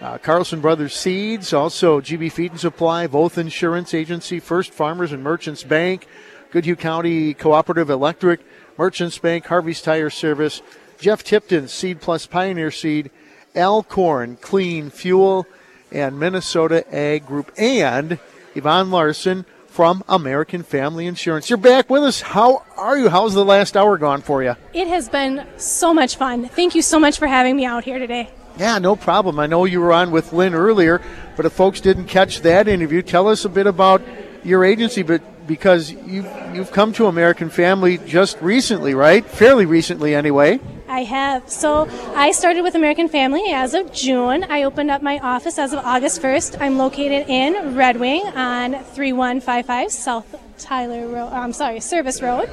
Uh, 0.00 0.18
Carlson 0.18 0.60
Brothers 0.60 0.96
Seeds, 0.96 1.52
also 1.52 2.00
GB 2.00 2.30
Feed 2.30 2.50
and 2.50 2.60
Supply, 2.60 3.06
Voth 3.06 3.38
Insurance 3.38 3.94
Agency, 3.94 4.40
First 4.40 4.72
Farmers 4.72 5.12
and 5.12 5.22
Merchants 5.22 5.62
Bank, 5.62 6.08
Goodhue 6.52 6.76
County 6.76 7.32
Cooperative 7.32 7.88
Electric, 7.88 8.40
Merchants 8.76 9.18
Bank, 9.18 9.46
Harvey's 9.46 9.80
Tire 9.80 10.10
Service, 10.10 10.60
Jeff 11.00 11.24
Tipton, 11.24 11.66
Seed 11.66 12.00
Plus 12.00 12.26
Pioneer 12.26 12.70
Seed, 12.70 13.10
Alcorn 13.56 14.36
Clean 14.36 14.90
Fuel, 14.90 15.46
and 15.90 16.20
Minnesota 16.20 16.84
Ag 16.94 17.26
Group, 17.26 17.50
and 17.56 18.18
Yvonne 18.54 18.90
Larson 18.90 19.46
from 19.66 20.04
American 20.08 20.62
Family 20.62 21.06
Insurance. 21.06 21.48
You're 21.48 21.56
back 21.56 21.88
with 21.88 22.02
us. 22.02 22.20
How 22.20 22.64
are 22.76 22.98
you? 22.98 23.08
How's 23.08 23.32
the 23.32 23.44
last 23.44 23.74
hour 23.74 23.96
gone 23.96 24.20
for 24.20 24.42
you? 24.42 24.54
It 24.74 24.88
has 24.88 25.08
been 25.08 25.46
so 25.56 25.94
much 25.94 26.16
fun. 26.16 26.48
Thank 26.48 26.74
you 26.74 26.82
so 26.82 27.00
much 27.00 27.18
for 27.18 27.26
having 27.26 27.56
me 27.56 27.64
out 27.64 27.84
here 27.84 27.98
today. 27.98 28.28
Yeah, 28.58 28.78
no 28.78 28.94
problem. 28.96 29.38
I 29.38 29.46
know 29.46 29.64
you 29.64 29.80
were 29.80 29.94
on 29.94 30.10
with 30.10 30.34
Lynn 30.34 30.52
earlier, 30.52 31.00
but 31.34 31.46
if 31.46 31.54
folks 31.54 31.80
didn't 31.80 32.04
catch 32.04 32.42
that 32.42 32.68
interview, 32.68 33.00
tell 33.00 33.28
us 33.28 33.46
a 33.46 33.48
bit 33.48 33.66
about 33.66 34.02
your 34.44 34.62
agency. 34.62 35.02
But 35.02 35.22
because 35.46 35.90
you 35.90 36.28
you've 36.52 36.72
come 36.72 36.92
to 36.94 37.06
American 37.06 37.50
Family 37.50 37.98
just 37.98 38.40
recently, 38.40 38.94
right? 38.94 39.24
Fairly 39.24 39.66
recently, 39.66 40.14
anyway. 40.14 40.60
I 40.88 41.04
have. 41.04 41.48
So 41.48 41.88
I 42.14 42.32
started 42.32 42.62
with 42.62 42.74
American 42.74 43.08
Family 43.08 43.44
as 43.50 43.72
of 43.72 43.92
June. 43.92 44.44
I 44.44 44.64
opened 44.64 44.90
up 44.90 45.00
my 45.00 45.18
office 45.20 45.58
as 45.58 45.72
of 45.72 45.78
August 45.84 46.20
1st. 46.20 46.58
I'm 46.60 46.76
located 46.76 47.28
in 47.28 47.74
Red 47.74 47.98
Wing 47.98 48.26
on 48.26 48.72
3155 48.72 49.90
South 49.90 50.34
Tyler 50.58 51.08
Road. 51.08 51.28
I'm 51.32 51.54
sorry, 51.54 51.80
Service 51.80 52.20
Road. 52.20 52.50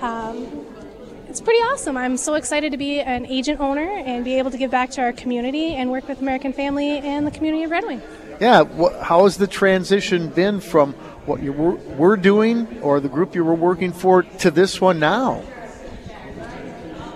Um, 0.00 0.66
it's 1.28 1.40
pretty 1.40 1.58
awesome. 1.58 1.96
I'm 1.96 2.16
so 2.16 2.34
excited 2.34 2.72
to 2.72 2.78
be 2.78 3.00
an 3.00 3.26
agent 3.26 3.60
owner 3.60 3.90
and 3.90 4.24
be 4.24 4.38
able 4.38 4.50
to 4.50 4.56
give 4.56 4.70
back 4.70 4.90
to 4.92 5.02
our 5.02 5.12
community 5.12 5.74
and 5.74 5.90
work 5.90 6.08
with 6.08 6.22
American 6.22 6.52
Family 6.52 6.98
and 6.98 7.26
the 7.26 7.30
community 7.32 7.64
of 7.64 7.70
Red 7.70 7.84
Wing. 7.84 8.00
Yeah. 8.40 8.64
How 9.02 9.24
has 9.24 9.36
the 9.36 9.46
transition 9.46 10.28
been 10.28 10.60
from 10.60 10.94
what 11.26 11.42
you 11.42 11.52
were, 11.52 11.74
were 11.96 12.16
doing 12.16 12.80
or 12.80 13.00
the 13.00 13.08
group 13.08 13.34
you 13.34 13.44
were 13.44 13.54
working 13.54 13.92
for 13.92 14.22
to 14.22 14.50
this 14.50 14.80
one 14.80 14.98
now? 14.98 15.42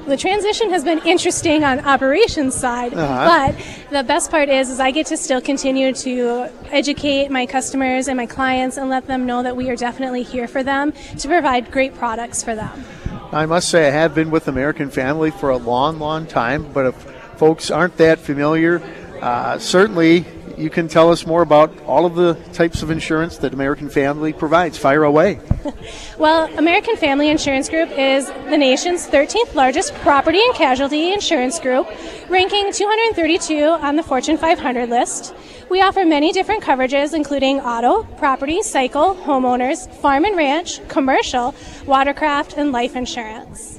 The 0.07 0.17
transition 0.17 0.71
has 0.71 0.85
been 0.85 1.01
interesting 1.05 1.65
on 1.65 1.81
operations 1.81 2.55
side, 2.55 2.95
Uh-huh. 2.95 3.53
but 3.55 3.91
the 3.91 4.03
best 4.03 4.31
part 4.31 4.49
is, 4.49 4.71
is 4.71 4.81
I 4.81 4.91
get 4.91 5.07
to 5.09 5.19
still 5.19 5.43
continue 5.43 5.93
to 5.93 6.49
educate 6.71 7.31
my 7.31 7.45
customers 7.45 8.09
and 8.09 8.17
my 8.17 8.25
clients 8.25 8.79
and 8.79 8.89
let 8.89 9.07
them 9.07 9.27
know 9.27 9.43
that 9.43 9.55
we 9.55 9.69
are 9.69 9.77
definitely 9.77 10.23
here 10.23 10.49
for 10.49 10.63
them 10.63 10.95
to 11.19 11.29
provide 11.29 11.71
great 11.71 11.95
products 11.95 12.43
for 12.43 12.55
them. 12.55 12.83
I 13.33 13.45
must 13.45 13.69
say, 13.69 13.87
I 13.87 13.91
have 13.91 14.15
been 14.15 14.31
with 14.31 14.49
American 14.49 14.89
Family 14.89 15.31
for 15.31 15.51
a 15.51 15.59
long, 15.59 15.99
long 15.99 16.25
time, 16.25 16.67
but 16.73 16.87
if 16.87 16.95
folks 17.37 17.71
aren't 17.71 17.99
that 17.99 18.19
familiar, 18.19 18.81
uh, 19.21 19.59
certainly 19.59 20.25
you 20.59 20.71
can 20.71 20.89
tell 20.89 21.11
us 21.11 21.27
more 21.27 21.43
about 21.43 21.73
all 21.83 22.05
of 22.05 22.15
the 22.15 22.35
types 22.53 22.83
of 22.83 22.91
insurance 22.91 23.39
that 23.39 23.55
American 23.55 23.89
Family 23.89 24.33
provides. 24.33 24.77
Fire 24.77 25.05
away. 25.05 25.41
Well, 26.19 26.53
American 26.59 26.97
Family 26.97 27.29
Insurance 27.29 27.69
Group 27.69 27.91
is 27.91 28.27
the 28.27 28.57
nation's 28.57 29.07
13th 29.07 29.55
largest 29.55 29.95
property 29.97 30.41
and 30.41 30.53
casualty 30.53 31.13
insurance 31.13 31.61
group, 31.61 31.87
ranking 32.29 32.73
232 32.73 33.65
on 33.65 33.95
the 33.95 34.03
Fortune 34.03 34.37
500 34.37 34.89
list. 34.89 35.33
We 35.71 35.81
offer 35.81 36.05
many 36.05 36.33
different 36.33 36.65
coverages, 36.65 37.15
including 37.15 37.61
auto, 37.61 38.03
property, 38.17 38.63
cycle, 38.63 39.15
homeowners, 39.15 39.89
farm 40.01 40.25
and 40.25 40.37
ranch, 40.37 40.87
commercial, 40.89 41.55
watercraft, 41.87 42.55
and 42.57 42.73
life 42.73 42.97
insurance. 42.97 43.79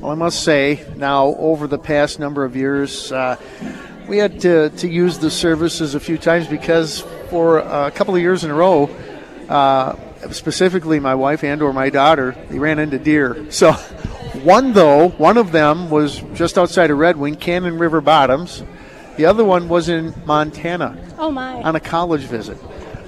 Well, 0.00 0.12
I 0.12 0.14
must 0.14 0.42
say, 0.42 0.86
now 0.96 1.34
over 1.36 1.66
the 1.66 1.78
past 1.78 2.18
number 2.18 2.44
of 2.44 2.56
years, 2.56 3.12
uh, 3.12 3.36
we 4.08 4.18
had 4.18 4.40
to, 4.40 4.70
to 4.70 4.88
use 4.88 5.18
the 5.18 5.30
services 5.30 5.94
a 5.94 6.00
few 6.00 6.18
times 6.18 6.46
because 6.46 7.00
for 7.30 7.58
a 7.58 7.90
couple 7.90 8.14
of 8.14 8.20
years 8.20 8.44
in 8.44 8.50
a 8.50 8.54
row, 8.54 8.90
uh, 9.48 9.96
specifically 10.30 11.00
my 11.00 11.14
wife 11.14 11.44
and 11.44 11.62
or 11.62 11.72
my 11.72 11.90
daughter, 11.90 12.36
they 12.50 12.58
ran 12.58 12.78
into 12.78 12.98
deer. 12.98 13.50
So 13.50 13.72
one 14.42 14.72
though, 14.72 15.08
one 15.10 15.36
of 15.36 15.52
them 15.52 15.90
was 15.90 16.20
just 16.34 16.58
outside 16.58 16.90
of 16.90 16.98
Red 16.98 17.16
Wing, 17.16 17.36
Cannon 17.36 17.78
River 17.78 18.00
Bottoms. 18.00 18.62
The 19.16 19.26
other 19.26 19.44
one 19.44 19.68
was 19.68 19.88
in 19.88 20.12
Montana 20.26 20.98
Oh 21.18 21.30
my. 21.30 21.62
on 21.62 21.76
a 21.76 21.80
college 21.80 22.22
visit. 22.22 22.58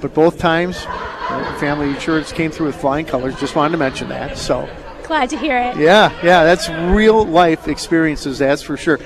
But 0.00 0.14
both 0.14 0.38
times, 0.38 0.84
uh, 0.86 1.56
family 1.58 1.88
insurance 1.88 2.30
came 2.32 2.50
through 2.50 2.66
with 2.66 2.76
flying 2.76 3.06
colors. 3.06 3.34
Just 3.40 3.56
wanted 3.56 3.72
to 3.72 3.78
mention 3.78 4.08
that. 4.10 4.38
So 4.38 4.68
Glad 5.04 5.30
to 5.30 5.38
hear 5.38 5.56
it. 5.58 5.76
yeah, 5.78 6.10
yeah, 6.22 6.44
that's 6.44 6.68
real 6.68 7.24
life 7.24 7.66
experiences, 7.68 8.38
that's 8.38 8.62
for 8.62 8.76
sure. 8.76 8.98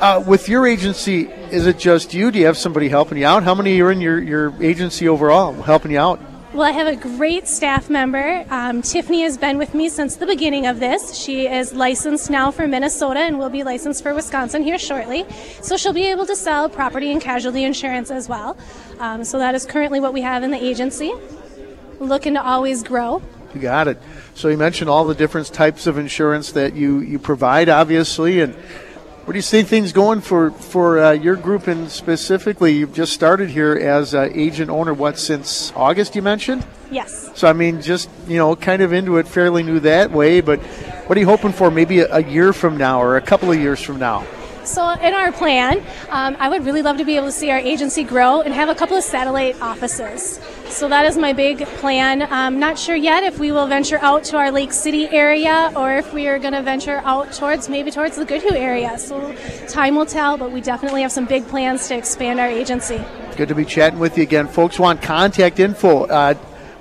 Uh, 0.00 0.24
with 0.26 0.48
your 0.48 0.66
agency, 0.66 1.28
is 1.50 1.66
it 1.66 1.78
just 1.78 2.14
you? 2.14 2.30
Do 2.30 2.38
you 2.38 2.46
have 2.46 2.56
somebody 2.56 2.88
helping 2.88 3.18
you 3.18 3.26
out? 3.26 3.42
How 3.42 3.54
many 3.54 3.78
are 3.82 3.92
in 3.92 4.00
your, 4.00 4.18
your 4.18 4.62
agency 4.62 5.06
overall 5.06 5.52
helping 5.52 5.90
you 5.90 5.98
out? 5.98 6.18
Well, 6.54 6.62
I 6.62 6.70
have 6.70 6.86
a 6.86 6.96
great 6.96 7.46
staff 7.46 7.90
member. 7.90 8.46
Um, 8.48 8.80
Tiffany 8.80 9.20
has 9.24 9.36
been 9.36 9.58
with 9.58 9.74
me 9.74 9.90
since 9.90 10.16
the 10.16 10.24
beginning 10.24 10.66
of 10.66 10.80
this. 10.80 11.14
She 11.14 11.46
is 11.46 11.74
licensed 11.74 12.30
now 12.30 12.50
for 12.50 12.66
Minnesota 12.66 13.20
and 13.20 13.38
will 13.38 13.50
be 13.50 13.62
licensed 13.62 14.02
for 14.02 14.14
Wisconsin 14.14 14.62
here 14.62 14.78
shortly. 14.78 15.26
So 15.60 15.76
she'll 15.76 15.92
be 15.92 16.06
able 16.06 16.24
to 16.24 16.34
sell 16.34 16.70
property 16.70 17.12
and 17.12 17.20
casualty 17.20 17.64
insurance 17.64 18.10
as 18.10 18.26
well. 18.26 18.56
Um, 19.00 19.22
so 19.22 19.38
that 19.38 19.54
is 19.54 19.66
currently 19.66 20.00
what 20.00 20.14
we 20.14 20.22
have 20.22 20.42
in 20.42 20.50
the 20.50 20.64
agency. 20.64 21.12
Looking 21.98 22.34
to 22.34 22.42
always 22.42 22.82
grow. 22.82 23.20
You 23.54 23.60
got 23.60 23.86
it. 23.86 23.98
So 24.34 24.48
you 24.48 24.56
mentioned 24.56 24.88
all 24.88 25.04
the 25.04 25.14
different 25.14 25.48
types 25.48 25.86
of 25.86 25.98
insurance 25.98 26.52
that 26.52 26.74
you, 26.74 27.00
you 27.00 27.18
provide, 27.18 27.68
obviously, 27.68 28.40
and 28.40 28.56
where 29.30 29.34
do 29.34 29.38
you 29.38 29.42
see 29.42 29.62
things 29.62 29.92
going 29.92 30.20
for 30.20 30.50
for 30.50 30.98
uh, 30.98 31.12
your 31.12 31.36
group 31.36 31.68
and 31.68 31.88
specifically? 31.88 32.72
You've 32.72 32.92
just 32.92 33.12
started 33.12 33.48
here 33.48 33.74
as 33.74 34.12
uh, 34.12 34.28
agent 34.32 34.70
owner. 34.70 34.92
What 34.92 35.20
since 35.20 35.72
August? 35.76 36.16
You 36.16 36.22
mentioned. 36.22 36.66
Yes. 36.90 37.30
So 37.36 37.46
I 37.46 37.52
mean, 37.52 37.80
just 37.80 38.10
you 38.26 38.38
know, 38.38 38.56
kind 38.56 38.82
of 38.82 38.92
into 38.92 39.18
it, 39.18 39.28
fairly 39.28 39.62
new 39.62 39.78
that 39.78 40.10
way. 40.10 40.40
But 40.40 40.58
what 41.06 41.16
are 41.16 41.20
you 41.20 41.28
hoping 41.28 41.52
for? 41.52 41.70
Maybe 41.70 42.00
a, 42.00 42.12
a 42.12 42.24
year 42.24 42.52
from 42.52 42.76
now 42.76 43.00
or 43.00 43.18
a 43.18 43.20
couple 43.20 43.52
of 43.52 43.60
years 43.60 43.80
from 43.80 44.00
now? 44.00 44.26
So, 44.64 44.88
in 44.90 45.14
our 45.14 45.30
plan, 45.30 45.78
um, 46.10 46.36
I 46.40 46.48
would 46.48 46.64
really 46.64 46.82
love 46.82 46.98
to 46.98 47.04
be 47.04 47.14
able 47.14 47.26
to 47.26 47.32
see 47.32 47.50
our 47.50 47.58
agency 47.58 48.02
grow 48.02 48.40
and 48.40 48.52
have 48.52 48.68
a 48.68 48.74
couple 48.74 48.96
of 48.96 49.04
satellite 49.04 49.60
offices. 49.60 50.40
So, 50.70 50.88
that 50.88 51.04
is 51.04 51.18
my 51.18 51.32
big 51.32 51.66
plan. 51.80 52.22
I'm 52.22 52.58
not 52.58 52.78
sure 52.78 52.94
yet 52.96 53.24
if 53.24 53.38
we 53.38 53.50
will 53.52 53.66
venture 53.66 53.98
out 53.98 54.24
to 54.24 54.36
our 54.36 54.50
Lake 54.50 54.72
City 54.72 55.08
area 55.08 55.72
or 55.76 55.92
if 55.92 56.14
we 56.14 56.28
are 56.28 56.38
going 56.38 56.54
to 56.54 56.62
venture 56.62 57.02
out 57.04 57.32
towards 57.32 57.68
maybe 57.68 57.90
towards 57.90 58.16
the 58.16 58.24
Goodhue 58.24 58.56
area. 58.56 58.96
So, 58.96 59.34
time 59.68 59.96
will 59.96 60.06
tell, 60.06 60.38
but 60.38 60.52
we 60.52 60.60
definitely 60.60 61.02
have 61.02 61.12
some 61.12 61.26
big 61.26 61.46
plans 61.48 61.88
to 61.88 61.96
expand 61.96 62.38
our 62.38 62.46
agency. 62.46 63.02
Good 63.36 63.48
to 63.48 63.54
be 63.54 63.64
chatting 63.64 63.98
with 63.98 64.16
you 64.16 64.22
again. 64.22 64.46
Folks 64.46 64.78
want 64.78 65.02
contact 65.02 65.58
info, 65.58 66.04
uh, 66.04 66.34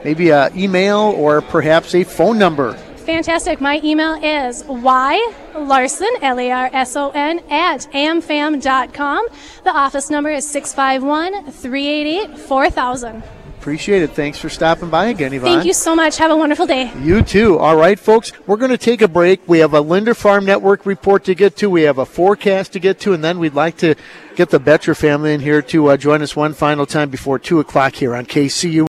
maybe 0.06 0.30
an 0.30 0.58
email 0.58 1.00
or 1.18 1.42
perhaps 1.42 1.94
a 1.96 2.04
phone 2.04 2.38
number. 2.38 2.74
Fantastic. 3.10 3.60
My 3.60 3.82
email 3.84 4.14
is 4.24 4.64
y 4.66 5.20
larson 5.56 6.08
l 6.22 6.40
a 6.40 6.52
r 6.52 6.70
s 6.72 6.96
o 6.96 7.10
n 7.10 7.42
at 7.50 7.88
amfam.com. 7.92 9.26
The 9.64 9.72
office 9.72 10.12
number 10.12 10.30
is 10.30 10.48
651 10.48 11.52
388 11.52 12.38
4000. 12.38 13.24
Appreciate 13.60 14.04
it. 14.04 14.12
Thanks 14.12 14.40
for 14.40 14.48
stopping 14.48 14.90
by 14.90 15.08
again, 15.08 15.34
Yvonne. 15.34 15.56
Thank 15.56 15.66
you 15.66 15.74
so 15.74 15.94
much. 15.94 16.16
Have 16.16 16.32
a 16.32 16.38
wonderful 16.38 16.66
day. 16.66 16.94
You 17.02 17.22
too. 17.22 17.60
All 17.60 17.76
right, 17.76 18.00
folks. 18.00 18.32
We're 18.48 18.56
going 18.56 18.72
to 18.72 18.78
take 18.78 19.02
a 19.02 19.08
break. 19.10 19.46
We 19.50 19.60
have 19.60 19.74
a 19.74 19.82
Linder 19.82 20.14
Farm 20.14 20.46
Network 20.46 20.86
report 20.86 21.26
to 21.26 21.36
get 21.36 21.58
to. 21.58 21.70
We 21.70 21.82
have 21.82 21.98
a 21.98 22.06
forecast 22.06 22.72
to 22.74 22.80
get 22.80 23.02
to, 23.02 23.12
and 23.12 23.22
then 23.22 23.38
we'd 23.38 23.56
like 23.56 23.76
to 23.80 23.96
get 24.38 24.50
the 24.50 24.62
Betcher 24.62 24.96
family 24.96 25.34
in 25.34 25.42
here 25.42 25.62
to 25.62 25.88
uh, 25.88 25.98
join 25.98 26.22
us 26.22 26.38
one 26.38 26.54
final 26.54 26.86
time 26.86 27.10
before 27.10 27.38
two 27.38 27.60
o'clock 27.60 27.96
here 27.96 28.16
on 28.16 28.26
KCUE. 28.26 28.88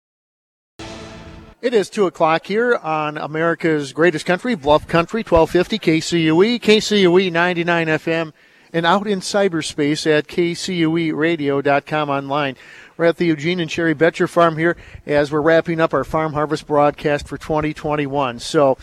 It 1.62 1.74
is 1.74 1.90
2 1.90 2.06
o'clock 2.06 2.46
here 2.46 2.76
on 2.76 3.18
America's 3.18 3.92
greatest 3.92 4.26
country, 4.26 4.56
Bluff 4.56 4.88
Country, 4.88 5.24
1250 5.24 5.80
KCUE, 5.80 6.62
KCUE 6.62 7.32
99 7.32 7.88
FM, 7.88 8.34
and 8.72 8.86
out 8.86 9.08
in 9.08 9.20
cyberspace 9.20 10.08
at 10.10 10.28
kcueradio.com 10.28 12.10
online. 12.10 12.56
We're 13.00 13.06
at 13.06 13.16
the 13.16 13.28
Eugene 13.28 13.62
and 13.62 13.72
Sherry 13.72 13.94
Betcher 13.94 14.28
Farm 14.28 14.58
here 14.58 14.76
as 15.06 15.32
we're 15.32 15.40
wrapping 15.40 15.80
up 15.80 15.94
our 15.94 16.04
farm 16.04 16.34
harvest 16.34 16.68
broadcast 16.68 17.30
for 17.30 17.38
2021. 17.38 18.40
So, 18.40 18.78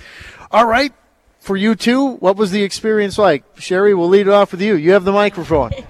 all 0.51 0.65
right, 0.65 0.95
for 1.39 1.55
you 1.55 1.75
two, 1.75 2.13
what 2.13 2.39
was 2.39 2.51
the 2.51 2.63
experience 2.63 3.19
like? 3.19 3.45
Sherry, 3.59 3.93
we'll 3.93 4.09
lead 4.09 4.27
it 4.27 4.31
off 4.33 4.53
with 4.53 4.63
you. 4.63 4.75
You 4.75 4.93
have 4.93 5.05
the 5.05 5.13
microphone. 5.13 5.73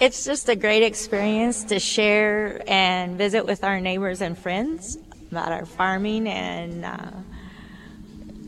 It's 0.00 0.24
just 0.24 0.48
a 0.48 0.54
great 0.54 0.84
experience 0.84 1.64
to 1.64 1.80
share 1.80 2.62
and 2.68 3.18
visit 3.18 3.44
with 3.44 3.64
our 3.64 3.80
neighbors 3.80 4.20
and 4.20 4.38
friends 4.38 4.96
about 5.32 5.50
our 5.50 5.66
farming 5.66 6.28
and 6.28 6.84
uh, 6.84 7.10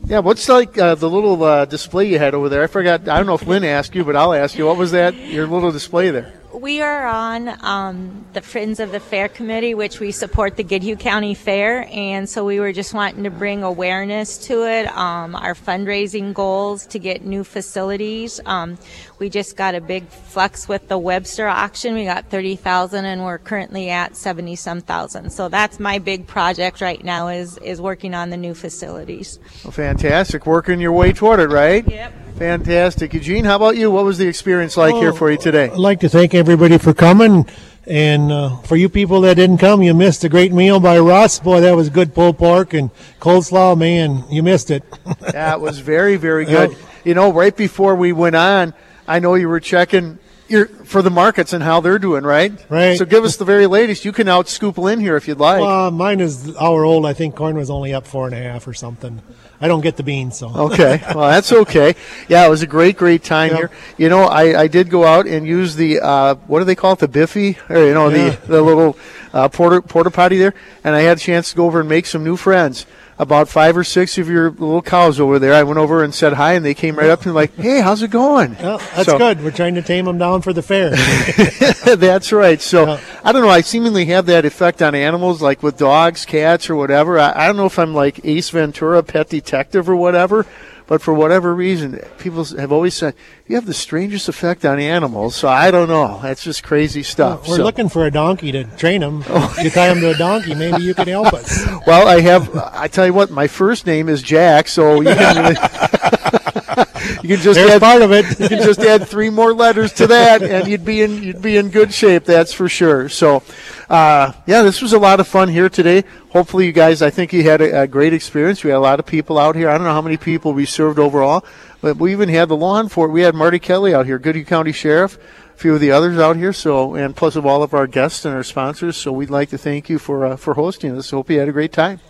Yeah, 0.04 0.20
what's 0.20 0.48
like 0.48 0.78
uh, 0.78 0.94
the 0.94 1.10
little 1.10 1.42
uh, 1.42 1.64
display 1.64 2.08
you 2.08 2.20
had 2.20 2.34
over 2.34 2.48
there? 2.48 2.62
I 2.62 2.68
forgot. 2.68 3.08
I 3.08 3.16
don't 3.16 3.26
know 3.26 3.34
if 3.34 3.44
Lynn 3.44 3.64
asked 3.64 3.96
you, 3.96 4.04
but 4.04 4.14
I'll 4.14 4.32
ask 4.32 4.56
you. 4.56 4.66
What 4.66 4.76
was 4.76 4.92
that? 4.92 5.16
Your 5.16 5.48
little 5.48 5.72
display 5.72 6.10
there? 6.10 6.39
We 6.52 6.80
are 6.80 7.06
on 7.06 7.48
um, 7.64 8.24
the 8.32 8.40
Friends 8.40 8.80
of 8.80 8.92
the 8.92 9.00
Fair 9.00 9.28
Committee, 9.28 9.74
which 9.74 10.00
we 10.00 10.10
support 10.10 10.56
the 10.56 10.64
Goodhue 10.64 10.96
County 10.96 11.34
Fair, 11.34 11.88
and 11.90 12.28
so 12.28 12.44
we 12.44 12.60
were 12.60 12.72
just 12.72 12.92
wanting 12.92 13.24
to 13.24 13.30
bring 13.30 13.62
awareness 13.62 14.38
to 14.46 14.64
it. 14.64 14.86
Um, 14.96 15.34
our 15.36 15.54
fundraising 15.54 16.34
goals 16.34 16.86
to 16.86 16.98
get 16.98 17.24
new 17.24 17.44
facilities. 17.44 18.40
Um, 18.46 18.78
we 19.20 19.28
just 19.28 19.54
got 19.54 19.74
a 19.74 19.80
big 19.80 20.08
flux 20.08 20.66
with 20.66 20.88
the 20.88 20.98
Webster 20.98 21.46
auction. 21.46 21.94
We 21.94 22.04
got 22.04 22.30
thirty 22.30 22.56
thousand, 22.56 23.04
and 23.04 23.22
we're 23.22 23.38
currently 23.38 23.90
at 23.90 24.16
seventy 24.16 24.56
some 24.56 24.80
thousand. 24.80 25.30
So 25.30 25.48
that's 25.48 25.78
my 25.78 25.98
big 25.98 26.26
project 26.26 26.80
right 26.80 27.04
now 27.04 27.28
is 27.28 27.58
is 27.58 27.80
working 27.80 28.14
on 28.14 28.30
the 28.30 28.36
new 28.36 28.54
facilities. 28.54 29.38
Well, 29.62 29.72
fantastic. 29.72 30.46
Working 30.46 30.80
your 30.80 30.92
way 30.92 31.12
toward 31.12 31.38
it, 31.38 31.50
right? 31.50 31.86
Yep. 31.86 32.12
Fantastic. 32.38 33.12
Eugene, 33.12 33.44
how 33.44 33.56
about 33.56 33.76
you? 33.76 33.90
What 33.90 34.06
was 34.06 34.16
the 34.16 34.26
experience 34.26 34.78
like 34.78 34.94
here 34.94 35.12
for 35.12 35.30
you 35.30 35.36
today? 35.36 35.68
I'd 35.68 35.76
like 35.76 36.00
to 36.00 36.08
thank 36.08 36.32
everybody 36.34 36.78
for 36.78 36.94
coming. 36.94 37.46
And 37.86 38.30
uh, 38.30 38.56
for 38.58 38.76
you 38.76 38.88
people 38.88 39.20
that 39.22 39.34
didn't 39.34 39.58
come, 39.58 39.82
you 39.82 39.92
missed 39.92 40.24
a 40.24 40.28
great 40.28 40.52
meal 40.52 40.80
by 40.80 40.98
Russ. 40.98 41.40
Boy, 41.40 41.60
that 41.60 41.76
was 41.76 41.90
good 41.90 42.14
pulled 42.14 42.38
pork 42.38 42.72
and 42.72 42.90
coleslaw. 43.20 43.76
Man, 43.76 44.24
you 44.30 44.42
missed 44.42 44.70
it. 44.70 44.84
That 45.32 45.60
was 45.60 45.78
very, 45.80 46.16
very 46.16 46.44
good. 46.44 46.76
You 47.04 47.14
know, 47.14 47.32
right 47.32 47.56
before 47.56 47.94
we 47.94 48.12
went 48.12 48.36
on, 48.36 48.74
I 49.06 49.18
know 49.18 49.34
you 49.34 49.48
were 49.48 49.60
checking 49.60 50.18
your 50.48 50.66
for 50.66 51.00
the 51.02 51.10
markets 51.10 51.52
and 51.52 51.62
how 51.62 51.80
they're 51.80 51.98
doing, 51.98 52.24
right? 52.24 52.52
Right. 52.68 52.98
So 52.98 53.04
give 53.04 53.24
us 53.24 53.36
the 53.36 53.44
very 53.44 53.66
latest. 53.66 54.04
You 54.04 54.12
can 54.12 54.28
out 54.28 54.48
scoop 54.48 54.78
in 54.78 54.98
here 55.00 55.16
if 55.16 55.28
you'd 55.28 55.38
like. 55.38 55.62
Uh, 55.62 55.90
mine 55.90 56.20
is 56.20 56.56
hour 56.56 56.84
old. 56.84 57.06
I 57.06 57.12
think 57.12 57.36
corn 57.36 57.56
was 57.56 57.70
only 57.70 57.94
up 57.94 58.06
four 58.06 58.26
and 58.26 58.34
a 58.34 58.38
half 58.38 58.66
or 58.66 58.74
something. 58.74 59.22
I 59.62 59.68
don't 59.68 59.82
get 59.82 59.96
the 59.98 60.02
beans, 60.02 60.38
so. 60.38 60.48
Okay, 60.48 61.02
well 61.14 61.28
that's 61.30 61.52
okay. 61.52 61.94
Yeah, 62.28 62.46
it 62.46 62.48
was 62.50 62.62
a 62.62 62.66
great, 62.66 62.96
great 62.96 63.22
time 63.22 63.54
here. 63.54 63.70
You 63.98 64.08
know, 64.08 64.22
I, 64.22 64.62
I 64.62 64.66
did 64.68 64.88
go 64.88 65.04
out 65.04 65.26
and 65.26 65.46
use 65.46 65.76
the 65.76 66.00
uh, 66.00 66.34
what 66.46 66.60
do 66.60 66.64
they 66.64 66.74
call 66.74 66.94
it, 66.94 66.98
the 67.00 67.08
biffy, 67.08 67.58
or 67.68 67.76
you 67.84 67.92
know, 67.94 68.08
Yeah. 68.08 68.30
the 68.30 68.46
the 68.46 68.62
little 68.62 68.96
uh, 69.34 69.48
porta 69.50 69.82
porta 69.82 70.10
potty 70.10 70.38
there, 70.38 70.54
and 70.82 70.94
I 70.96 71.00
had 71.02 71.18
a 71.18 71.20
chance 71.20 71.50
to 71.50 71.56
go 71.56 71.66
over 71.66 71.80
and 71.80 71.88
make 71.88 72.06
some 72.06 72.24
new 72.24 72.36
friends. 72.36 72.86
About 73.20 73.50
five 73.50 73.76
or 73.76 73.84
six 73.84 74.16
of 74.16 74.30
your 74.30 74.48
little 74.50 74.80
cows 74.80 75.20
over 75.20 75.38
there. 75.38 75.52
I 75.52 75.62
went 75.62 75.78
over 75.78 76.02
and 76.02 76.14
said 76.14 76.32
hi, 76.32 76.54
and 76.54 76.64
they 76.64 76.72
came 76.72 76.96
right 76.96 77.10
up 77.10 77.20
to 77.20 77.28
me 77.28 77.34
like, 77.34 77.54
"Hey, 77.54 77.80
how's 77.82 78.02
it 78.02 78.10
going?" 78.10 78.56
Well, 78.62 78.78
that's 78.96 79.04
So- 79.04 79.18
good. 79.18 79.44
We're 79.44 79.50
trying 79.50 79.74
to 79.74 79.82
tame 79.82 80.06
them 80.06 80.16
down 80.16 80.40
for 80.40 80.54
the 80.54 80.62
fair. 80.62 80.90
That's 81.96 82.32
right. 82.32 82.60
So 82.62 82.98
I 83.22 83.32
don't 83.32 83.42
know. 83.42 83.50
I 83.50 83.60
seemingly 83.60 84.06
have 84.06 84.24
that 84.26 84.44
effect 84.46 84.80
on 84.80 84.94
animals, 84.94 85.42
like 85.42 85.62
with 85.62 85.76
dogs, 85.76 86.24
cats, 86.24 86.70
or 86.70 86.76
whatever. 86.76 87.18
I, 87.18 87.32
I 87.34 87.46
don't 87.46 87.56
know 87.56 87.66
if 87.66 87.78
I'm 87.78 87.92
like 87.94 88.20
Ace 88.24 88.48
Ventura, 88.50 89.02
pet 89.02 89.28
detective, 89.28 89.90
or 89.90 89.96
whatever. 89.96 90.46
But 90.90 91.00
for 91.00 91.14
whatever 91.14 91.54
reason, 91.54 92.00
people 92.18 92.44
have 92.44 92.72
always 92.72 92.94
said 92.94 93.14
you 93.46 93.54
have 93.54 93.64
the 93.64 93.72
strangest 93.72 94.28
effect 94.28 94.64
on 94.64 94.80
animals. 94.80 95.36
So 95.36 95.46
I 95.46 95.70
don't 95.70 95.86
know. 95.86 96.18
That's 96.20 96.42
just 96.42 96.64
crazy 96.64 97.04
stuff. 97.04 97.46
We're 97.48 97.58
So- 97.58 97.62
looking 97.62 97.88
for 97.88 98.06
a 98.06 98.10
donkey 98.10 98.50
to 98.50 98.64
train 98.64 99.02
them. 99.02 99.22
Oh. 99.28 99.54
you 99.62 99.70
tie 99.70 99.86
them 99.86 100.00
to 100.00 100.10
a 100.10 100.16
donkey, 100.18 100.52
maybe 100.56 100.82
you 100.82 100.92
can 100.94 101.06
help 101.06 101.32
us. 101.32 101.64
Well, 101.86 102.08
I 102.08 102.20
have. 102.22 102.50
I 102.74 102.88
tell 102.88 103.06
you 103.06 103.12
what, 103.14 103.30
my 103.30 103.46
first 103.46 103.86
name 103.86 104.08
is 104.08 104.20
Jack, 104.20 104.66
so 104.66 105.00
you 105.00 105.14
can. 105.14 105.56
you 107.22 107.28
can 107.28 107.40
just 107.40 107.54
There's 107.54 107.70
add 107.70 107.80
part 107.80 108.02
of 108.02 108.12
it. 108.12 108.26
You 108.38 108.48
can 108.48 108.62
just 108.62 108.80
add 108.80 109.06
three 109.06 109.30
more 109.30 109.52
letters 109.52 109.92
to 109.94 110.06
that, 110.08 110.42
and 110.42 110.68
you'd 110.68 110.84
be 110.84 111.02
in 111.02 111.22
you'd 111.22 111.42
be 111.42 111.56
in 111.56 111.70
good 111.70 111.92
shape. 111.92 112.24
That's 112.24 112.52
for 112.52 112.68
sure. 112.68 113.08
So, 113.08 113.42
uh, 113.88 114.32
yeah, 114.46 114.62
this 114.62 114.82
was 114.82 114.92
a 114.92 114.98
lot 114.98 115.20
of 115.20 115.26
fun 115.26 115.48
here 115.48 115.68
today. 115.68 116.04
Hopefully, 116.30 116.66
you 116.66 116.72
guys. 116.72 117.02
I 117.02 117.10
think 117.10 117.32
you 117.32 117.42
had 117.42 117.60
a, 117.60 117.82
a 117.82 117.86
great 117.86 118.12
experience. 118.12 118.62
We 118.62 118.70
had 118.70 118.76
a 118.76 118.80
lot 118.80 119.00
of 119.00 119.06
people 119.06 119.38
out 119.38 119.56
here. 119.56 119.68
I 119.68 119.76
don't 119.76 119.86
know 119.86 119.92
how 119.92 120.02
many 120.02 120.16
people 120.16 120.52
we 120.52 120.66
served 120.66 120.98
overall, 120.98 121.44
but 121.80 121.96
we 121.96 122.12
even 122.12 122.28
had 122.28 122.48
the 122.48 122.56
law 122.56 122.80
enforcement. 122.80 123.14
We 123.14 123.22
had 123.22 123.34
Marty 123.34 123.58
Kelly 123.58 123.94
out 123.94 124.06
here, 124.06 124.18
Goodhue 124.18 124.44
County 124.44 124.72
Sheriff. 124.72 125.18
A 125.54 125.58
few 125.58 125.74
of 125.74 125.80
the 125.80 125.90
others 125.90 126.18
out 126.18 126.36
here, 126.36 126.52
so 126.52 126.94
and 126.94 127.14
plus 127.14 127.36
of 127.36 127.44
all 127.44 127.62
of 127.62 127.74
our 127.74 127.86
guests 127.86 128.24
and 128.24 128.34
our 128.34 128.44
sponsors. 128.44 128.96
So 128.96 129.12
we'd 129.12 129.30
like 129.30 129.50
to 129.50 129.58
thank 129.58 129.88
you 129.88 129.98
for 129.98 130.24
uh, 130.24 130.36
for 130.36 130.54
hosting 130.54 130.96
us. 130.96 131.10
Hope 131.10 131.30
you 131.30 131.38
had 131.38 131.48
a 131.48 131.52
great 131.52 131.72
time. 131.72 132.00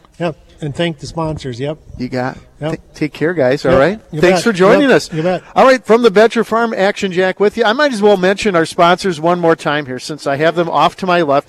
And 0.62 0.74
thank 0.74 0.99
the 0.99 1.07
sponsors. 1.07 1.59
Yep. 1.59 1.78
You 1.97 2.09
got. 2.09 2.37
Yep. 2.61 2.73
Ta- 2.77 2.82
take 2.95 3.12
care, 3.15 3.32
guys. 3.32 3.65
All 3.65 3.73
Yep, 3.73 3.81
right. 3.81 4.01
you 4.12 4.20
Thanks 4.20 4.39
bet. 4.41 4.45
for 4.45 4.53
joining 4.53 4.89
Yep, 4.89 4.91
us. 4.97 5.12
you 5.12 5.23
bet. 5.23 5.43
All 5.55 5.65
right, 5.65 5.85
from 5.85 6.03
the 6.03 6.11
Betcher 6.11 6.45
Farm 6.45 6.74
Action 6.74 7.12
Jack 7.12 7.41
with 7.41 7.57
you. 7.57 7.65
I 7.65 7.73
might 7.73 7.93
as 7.93 8.03
well 8.03 8.16
mention 8.19 8.55
our 8.55 8.66
sponsors 8.66 9.19
one 9.20 9.41
more 9.41 9.57
time 9.57 9.87
here, 9.87 9.99
since 9.99 10.27
I 10.27 10.37
have 10.37 10.57
them 10.57 10.69
off 10.69 10.97
to 10.97 11.07
my 11.07 11.23
left. 11.23 11.49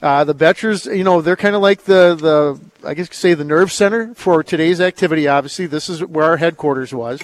Uh, 0.00 0.24
the 0.24 0.34
Betchers, 0.34 0.92
you 0.96 1.02
know, 1.04 1.20
they're 1.20 1.36
kind 1.36 1.54
of 1.56 1.62
like 1.62 1.84
the 1.84 2.14
the 2.16 2.88
I 2.88 2.94
guess 2.94 3.04
you 3.04 3.08
could 3.08 3.14
say 3.16 3.34
the 3.34 3.44
nerve 3.44 3.70
center 3.72 4.14
for 4.14 4.42
today's 4.42 4.80
activity. 4.80 5.26
Obviously, 5.28 5.66
this 5.66 5.88
is 5.88 6.04
where 6.04 6.24
our 6.26 6.36
headquarters 6.36 6.92
was. 6.92 7.20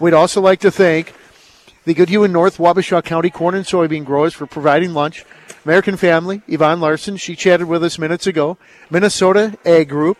We'd 0.00 0.14
also 0.14 0.40
like 0.40 0.60
to 0.60 0.70
thank 0.70 1.12
the 1.84 1.94
Goodhue 1.94 2.24
and 2.24 2.32
North 2.32 2.58
Wabasha 2.58 3.02
County 3.04 3.30
corn 3.30 3.54
and 3.54 3.64
soybean 3.64 4.04
growers 4.04 4.34
for 4.34 4.46
providing 4.46 4.92
lunch. 4.92 5.24
American 5.64 5.96
Family, 5.96 6.42
Yvonne 6.48 6.80
Larson, 6.80 7.16
she 7.16 7.34
chatted 7.36 7.66
with 7.68 7.82
us 7.82 7.98
minutes 7.98 8.26
ago. 8.26 8.56
Minnesota 8.90 9.56
Ag 9.64 9.88
Group. 9.88 10.16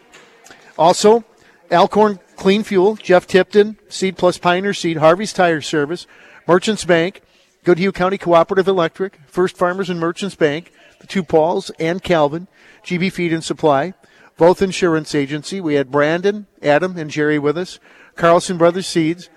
Also, 0.79 1.25
Alcorn 1.71 2.21
Clean 2.37 2.63
Fuel, 2.63 2.97
Jeff 2.97 3.27
Tipton, 3.27 3.79
Seed 3.89 4.17
Plus 4.17 4.39
Pioneer 4.39 4.75
Seed, 4.75 4.99
Harvey's 4.99 5.33
Tire 5.33 5.61
Service, 5.61 6.07
Merchants 6.47 6.85
Bank, 6.85 7.23
Goodhue 7.65 7.93
County 7.93 8.19
Cooperative 8.19 8.69
Electric, 8.69 9.19
First 9.27 9.57
Farmers 9.57 9.91
and 9.91 9.99
Merchants 9.99 10.37
Bank, 10.37 10.71
the 11.01 11.07
two 11.07 11.25
Pauls 11.25 11.71
and 11.79 12.03
Calvin, 12.03 12.47
GB 12.85 13.13
Feed 13.13 13.33
and 13.33 13.43
Supply, 13.43 13.95
Voth 14.39 14.63
Insurance 14.63 15.15
Agency. 15.15 15.61
We 15.61 15.75
had 15.75 15.91
Brandon, 15.91 16.47
Adam, 16.63 16.97
and 16.97 17.11
Jerry 17.11 17.39
with 17.39 17.57
us. 17.57 17.81
Carlson 18.15 18.59
Brothers 18.59 18.87
Seeds, 18.87 19.29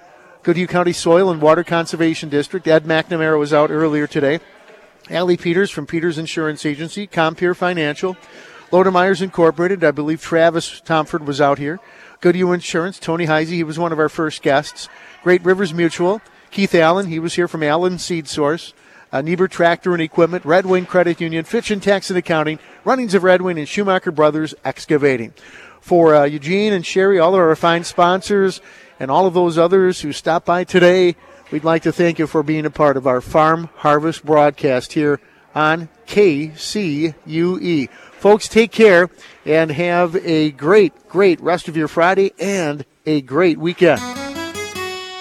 Goodhue 0.43 0.67
County 0.67 0.93
Soil 0.93 1.29
and 1.29 1.41
Water 1.41 1.63
Conservation 1.63 2.29
District. 2.29 2.67
Ed 2.67 2.85
McNamara 2.85 3.39
was 3.39 3.53
out 3.53 3.71
earlier 3.71 4.07
today. 4.07 4.39
Allie 5.09 5.37
Peters 5.37 5.71
from 5.71 5.87
Peters 5.87 6.17
Insurance 6.17 6.65
Agency, 6.65 7.07
Compeer 7.07 7.55
Financial, 7.55 8.15
Loder 8.71 8.91
Myers 8.91 9.21
Incorporated. 9.21 9.83
I 9.83 9.91
believe 9.91 10.21
Travis 10.21 10.81
Tomford 10.81 11.25
was 11.25 11.41
out 11.41 11.57
here. 11.57 11.79
Goodhue 12.21 12.51
Insurance, 12.51 12.99
Tony 12.99 13.25
Heisey, 13.25 13.53
he 13.53 13.63
was 13.63 13.79
one 13.79 13.91
of 13.91 13.99
our 13.99 14.09
first 14.09 14.41
guests. 14.41 14.89
Great 15.23 15.43
Rivers 15.43 15.73
Mutual, 15.73 16.21
Keith 16.51 16.75
Allen, 16.75 17.07
he 17.07 17.17
was 17.17 17.35
here 17.35 17.47
from 17.47 17.63
Allen 17.63 17.97
Seed 17.97 18.27
Source. 18.27 18.73
Uh, 19.11 19.21
Niebuhr 19.21 19.47
Tractor 19.47 19.93
and 19.93 20.01
Equipment, 20.01 20.45
Red 20.45 20.67
Wing 20.67 20.85
Credit 20.85 21.19
Union, 21.19 21.43
Fitch 21.43 21.71
and 21.71 21.81
Tax 21.81 22.11
and 22.11 22.19
Accounting, 22.19 22.59
Runnings 22.83 23.15
of 23.15 23.23
Red 23.23 23.41
Wing, 23.41 23.57
and 23.57 23.67
Schumacher 23.67 24.11
Brothers 24.11 24.53
Excavating. 24.63 25.33
For 25.81 26.13
uh, 26.13 26.25
Eugene 26.25 26.73
and 26.73 26.85
Sherry, 26.85 27.17
all 27.17 27.33
of 27.33 27.39
our 27.39 27.55
fine 27.55 27.83
sponsors, 27.83 28.61
and 28.99 29.09
all 29.09 29.25
of 29.25 29.33
those 29.33 29.57
others 29.57 30.01
who 30.01 30.13
stopped 30.13 30.45
by 30.45 30.63
today, 30.63 31.15
we'd 31.51 31.63
like 31.63 31.81
to 31.83 31.91
thank 31.91 32.19
you 32.19 32.27
for 32.27 32.43
being 32.43 32.67
a 32.67 32.69
part 32.69 32.97
of 32.97 33.07
our 33.07 33.21
Farm 33.21 33.69
Harvest 33.77 34.23
broadcast 34.23 34.93
here 34.93 35.19
on 35.55 35.89
KCUE. 36.05 37.89
Folks, 38.19 38.49
take 38.49 38.71
care 38.71 39.09
and 39.45 39.71
have 39.71 40.15
a 40.17 40.51
great, 40.51 41.07
great 41.07 41.39
rest 41.39 41.69
of 41.69 41.77
your 41.77 41.87
Friday 41.87 42.33
and 42.37 42.85
a 43.05 43.21
great 43.21 43.57
weekend. 43.57 44.28